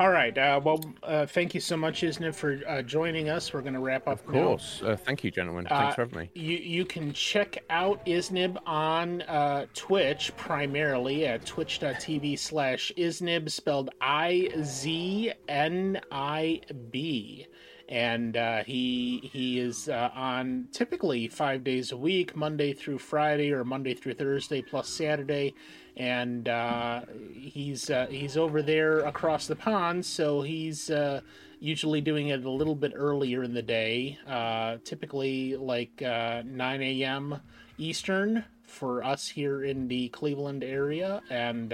All 0.00 0.08
right. 0.10 0.36
Uh, 0.38 0.58
well, 0.64 0.80
uh, 1.02 1.26
thank 1.26 1.54
you 1.54 1.60
so 1.60 1.76
much, 1.76 2.00
Isnib 2.00 2.34
for 2.34 2.58
uh, 2.66 2.80
joining 2.80 3.28
us. 3.28 3.52
We're 3.52 3.60
going 3.60 3.74
to 3.74 3.80
wrap 3.80 4.08
up. 4.08 4.20
Of 4.20 4.26
course. 4.28 4.80
Uh, 4.82 4.96
thank 4.96 5.22
you, 5.22 5.30
gentlemen. 5.30 5.66
Uh, 5.66 5.78
Thanks 5.78 5.94
for 5.96 6.06
having 6.06 6.20
me. 6.20 6.30
You 6.32 6.56
you 6.56 6.84
can 6.86 7.12
check 7.12 7.62
out 7.68 8.02
Isnib 8.06 8.56
on 8.64 9.20
uh, 9.20 9.66
Twitch 9.74 10.34
primarily 10.38 11.26
at 11.26 11.44
twitch.tv 11.44 12.38
slash 12.38 12.90
Isnib 12.96 13.50
spelled 13.50 13.90
I 14.00 14.48
Z 14.62 15.34
N 15.48 16.00
I 16.10 16.62
B. 16.90 17.46
And 17.90 18.36
uh, 18.36 18.62
he 18.62 19.28
he 19.32 19.58
is 19.58 19.88
uh, 19.88 20.10
on 20.14 20.68
typically 20.70 21.26
five 21.26 21.64
days 21.64 21.90
a 21.90 21.96
week, 21.96 22.36
Monday 22.36 22.72
through 22.72 22.98
Friday 22.98 23.52
or 23.52 23.64
Monday 23.64 23.94
through 23.94 24.14
Thursday 24.14 24.62
plus 24.62 24.88
Saturday, 24.88 25.54
and 25.96 26.48
uh, 26.48 27.02
he's 27.32 27.90
uh, 27.90 28.06
he's 28.08 28.36
over 28.36 28.62
there 28.62 29.00
across 29.00 29.48
the 29.48 29.56
pond, 29.56 30.06
so 30.06 30.40
he's 30.42 30.88
uh, 30.88 31.20
usually 31.58 32.00
doing 32.00 32.28
it 32.28 32.44
a 32.44 32.50
little 32.50 32.76
bit 32.76 32.92
earlier 32.94 33.42
in 33.42 33.54
the 33.54 33.62
day, 33.62 34.16
uh, 34.28 34.76
typically 34.84 35.56
like 35.56 36.00
9 36.00 36.82
a.m. 36.82 37.40
Eastern 37.76 38.44
for 38.62 39.02
us 39.02 39.26
here 39.26 39.64
in 39.64 39.88
the 39.88 40.08
Cleveland 40.10 40.62
area. 40.62 41.22
And 41.28 41.72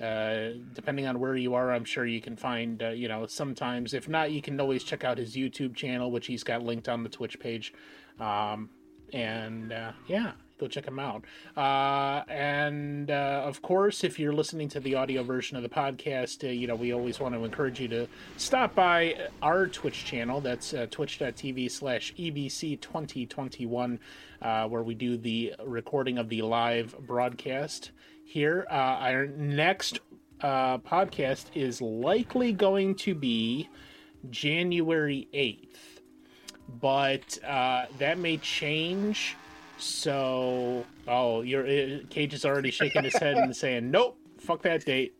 uh, 0.00 0.58
depending 0.72 1.06
on 1.06 1.20
where 1.20 1.36
you 1.36 1.54
are, 1.54 1.72
I'm 1.72 1.84
sure 1.84 2.06
you 2.06 2.20
can 2.20 2.36
find, 2.36 2.82
uh, 2.82 2.88
you 2.90 3.08
know, 3.08 3.26
sometimes, 3.26 3.94
if 3.94 4.08
not, 4.08 4.32
you 4.32 4.42
can 4.42 4.60
always 4.60 4.84
check 4.84 5.04
out 5.04 5.18
his 5.18 5.36
YouTube 5.36 5.74
channel, 5.74 6.10
which 6.10 6.26
he's 6.26 6.42
got 6.42 6.62
linked 6.62 6.88
on 6.88 7.02
the 7.02 7.08
Twitch 7.08 7.38
page. 7.38 7.72
Um, 8.18 8.70
and 9.12 9.72
uh, 9.72 9.92
yeah, 10.06 10.32
go 10.58 10.66
check 10.66 10.86
him 10.86 10.98
out. 10.98 11.24
Uh, 11.56 12.22
and 12.28 13.10
uh, 13.10 13.42
of 13.44 13.62
course, 13.62 14.04
if 14.04 14.18
you're 14.18 14.32
listening 14.32 14.68
to 14.70 14.80
the 14.80 14.94
audio 14.94 15.22
version 15.22 15.56
of 15.56 15.62
the 15.62 15.68
podcast, 15.68 16.44
uh, 16.44 16.50
you 16.50 16.66
know 16.66 16.74
we 16.74 16.92
always 16.92 17.20
want 17.20 17.34
to 17.34 17.44
encourage 17.44 17.80
you 17.80 17.88
to 17.88 18.08
stop 18.36 18.74
by 18.74 19.14
our 19.42 19.66
Twitch 19.66 20.04
channel. 20.04 20.40
That's 20.40 20.74
twitch.tv 20.90 21.70
slash 21.70 22.14
E 22.16 22.30
EBC2021, 22.30 23.98
uh, 24.40 24.68
where 24.68 24.82
we 24.82 24.94
do 24.94 25.16
the 25.16 25.54
recording 25.64 26.18
of 26.18 26.28
the 26.28 26.42
live 26.42 26.96
broadcast 27.06 27.90
here. 28.32 28.66
Uh, 28.70 28.74
our 28.74 29.26
next 29.26 30.00
uh, 30.40 30.78
podcast 30.78 31.46
is 31.54 31.80
likely 31.80 32.52
going 32.52 32.94
to 32.96 33.14
be 33.14 33.68
January 34.30 35.28
8th 35.34 36.00
but 36.80 37.38
uh, 37.44 37.84
that 37.98 38.18
may 38.18 38.38
change. 38.38 39.36
So, 39.78 40.86
oh, 41.08 41.42
your 41.42 41.66
uh, 41.66 41.98
Cage 42.08 42.34
is 42.34 42.44
already 42.44 42.70
shaking 42.70 43.04
his 43.04 43.14
head 43.14 43.36
and 43.36 43.54
saying, 43.54 43.90
"Nope, 43.90 44.16
fuck 44.38 44.62
that 44.62 44.84
date." 44.84 45.14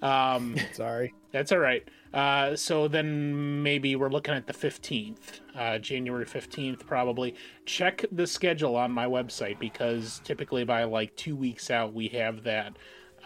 Um, 0.00 0.56
sorry 0.72 1.12
that's 1.36 1.52
all 1.52 1.58
right. 1.58 1.86
Uh, 2.16 2.56
so 2.56 2.88
then 2.88 3.62
maybe 3.62 3.94
we're 3.94 4.08
looking 4.08 4.32
at 4.32 4.46
the 4.46 4.52
fifteenth, 4.54 5.40
uh, 5.54 5.76
January 5.76 6.24
fifteenth, 6.24 6.86
probably. 6.86 7.34
Check 7.66 8.06
the 8.10 8.26
schedule 8.26 8.74
on 8.74 8.90
my 8.90 9.04
website 9.04 9.58
because 9.58 10.22
typically 10.24 10.64
by 10.64 10.84
like 10.84 11.14
two 11.16 11.36
weeks 11.36 11.70
out 11.70 11.92
we 11.92 12.08
have 12.08 12.42
that 12.44 12.74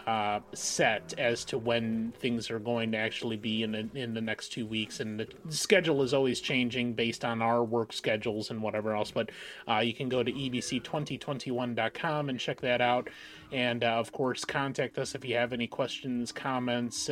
uh, 0.07 0.41
set 0.53 1.13
as 1.17 1.45
to 1.45 1.57
when 1.57 2.11
things 2.19 2.51
are 2.51 2.59
going 2.59 2.91
to 2.91 2.97
actually 2.97 3.37
be 3.37 3.63
in 3.63 3.71
the, 3.71 3.89
in 3.93 4.13
the 4.13 4.19
next 4.19 4.49
two 4.49 4.65
weeks, 4.65 4.99
and 4.99 5.17
the 5.17 5.27
schedule 5.47 6.01
is 6.01 6.13
always 6.13 6.41
changing 6.41 6.93
based 6.93 7.23
on 7.23 7.41
our 7.41 7.63
work 7.63 7.93
schedules 7.93 8.49
and 8.49 8.61
whatever 8.61 8.93
else. 8.93 9.11
But 9.11 9.29
uh, 9.69 9.79
you 9.79 9.93
can 9.93 10.09
go 10.09 10.21
to 10.21 10.31
ebc2021.com 10.33 12.29
and 12.29 12.37
check 12.37 12.59
that 12.59 12.81
out, 12.81 13.09
and 13.53 13.85
uh, 13.85 13.91
of 13.91 14.11
course 14.11 14.43
contact 14.43 14.97
us 14.97 15.15
if 15.15 15.23
you 15.23 15.35
have 15.35 15.53
any 15.53 15.67
questions, 15.67 16.33
comments, 16.33 17.09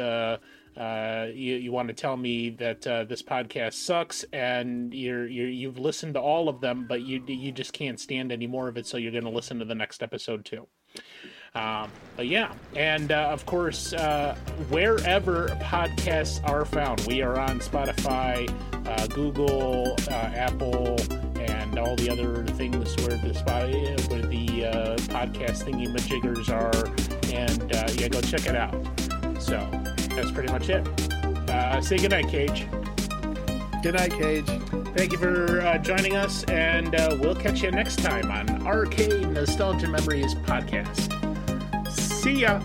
uh, 0.78 1.28
you, 1.34 1.56
you 1.56 1.72
want 1.72 1.88
to 1.90 1.94
tell 1.94 2.18
me 2.18 2.50
that 2.52 2.86
uh, 2.88 3.04
this 3.04 3.22
podcast 3.22 3.74
sucks 3.74 4.24
and 4.32 4.94
you're, 4.94 5.28
you're 5.28 5.50
you've 5.50 5.80
listened 5.80 6.14
to 6.14 6.22
all 6.22 6.50
of 6.50 6.62
them, 6.62 6.86
but 6.88 7.02
you 7.02 7.24
you 7.28 7.52
just 7.52 7.74
can't 7.74 8.00
stand 8.00 8.32
any 8.32 8.48
more 8.48 8.68
of 8.68 8.78
it, 8.78 8.86
so 8.86 8.98
you're 8.98 9.12
going 9.12 9.24
to 9.24 9.30
listen 9.30 9.60
to 9.60 9.66
the 9.66 9.76
next 9.76 10.02
episode 10.04 10.46
too. 10.46 10.68
Um, 11.56 11.91
but 12.16 12.28
yeah, 12.28 12.54
and 12.76 13.12
uh, 13.12 13.30
of 13.32 13.46
course, 13.46 13.94
uh, 13.94 14.36
wherever 14.70 15.48
podcasts 15.62 16.48
are 16.48 16.64
found, 16.64 17.02
we 17.08 17.22
are 17.22 17.40
on 17.40 17.60
Spotify, 17.60 18.48
uh, 18.88 19.08
Google, 19.08 19.96
uh, 20.10 20.14
Apple, 20.14 20.96
and 21.40 21.80
all 21.80 21.96
the 21.96 22.10
other 22.10 22.46
things 22.54 22.96
where 22.98 23.18
the 23.18 23.30
where 24.10 24.22
the 24.22 24.66
uh, 24.66 24.96
podcast 25.08 25.64
thingy 25.64 25.88
majiggers 25.88 26.50
are. 26.50 26.86
And 27.34 27.76
uh, 27.76 27.88
yeah, 27.96 28.08
go 28.10 28.22
check 28.22 28.46
it 28.46 28.56
out. 28.56 28.76
So 29.41 29.58
that's 30.15 30.31
pretty 30.31 30.52
much 30.52 30.69
it. 30.69 30.88
say 31.84 31.98
goodnight, 31.98 32.27
Cage. 32.27 32.68
Good 33.81 33.95
night, 33.95 34.11
Cage. 34.11 34.48
Thank 34.95 35.14
you 35.14 35.18
for 35.18 35.61
uh, 35.61 35.77
joining 35.77 36.15
us, 36.15 36.44
and 36.45 36.95
uh, 36.95 37.15
we'll 37.19 37.36
catch 37.36 37.61
you 37.61 37.72
next 37.72 37.99
time 37.99 38.30
on 38.30 38.68
Arcade 38.68 39.30
Nostalgia 39.30 39.88
Memories 39.88 40.36
Podcast. 40.36 41.10
See 41.90 42.41
ya. 42.41 42.61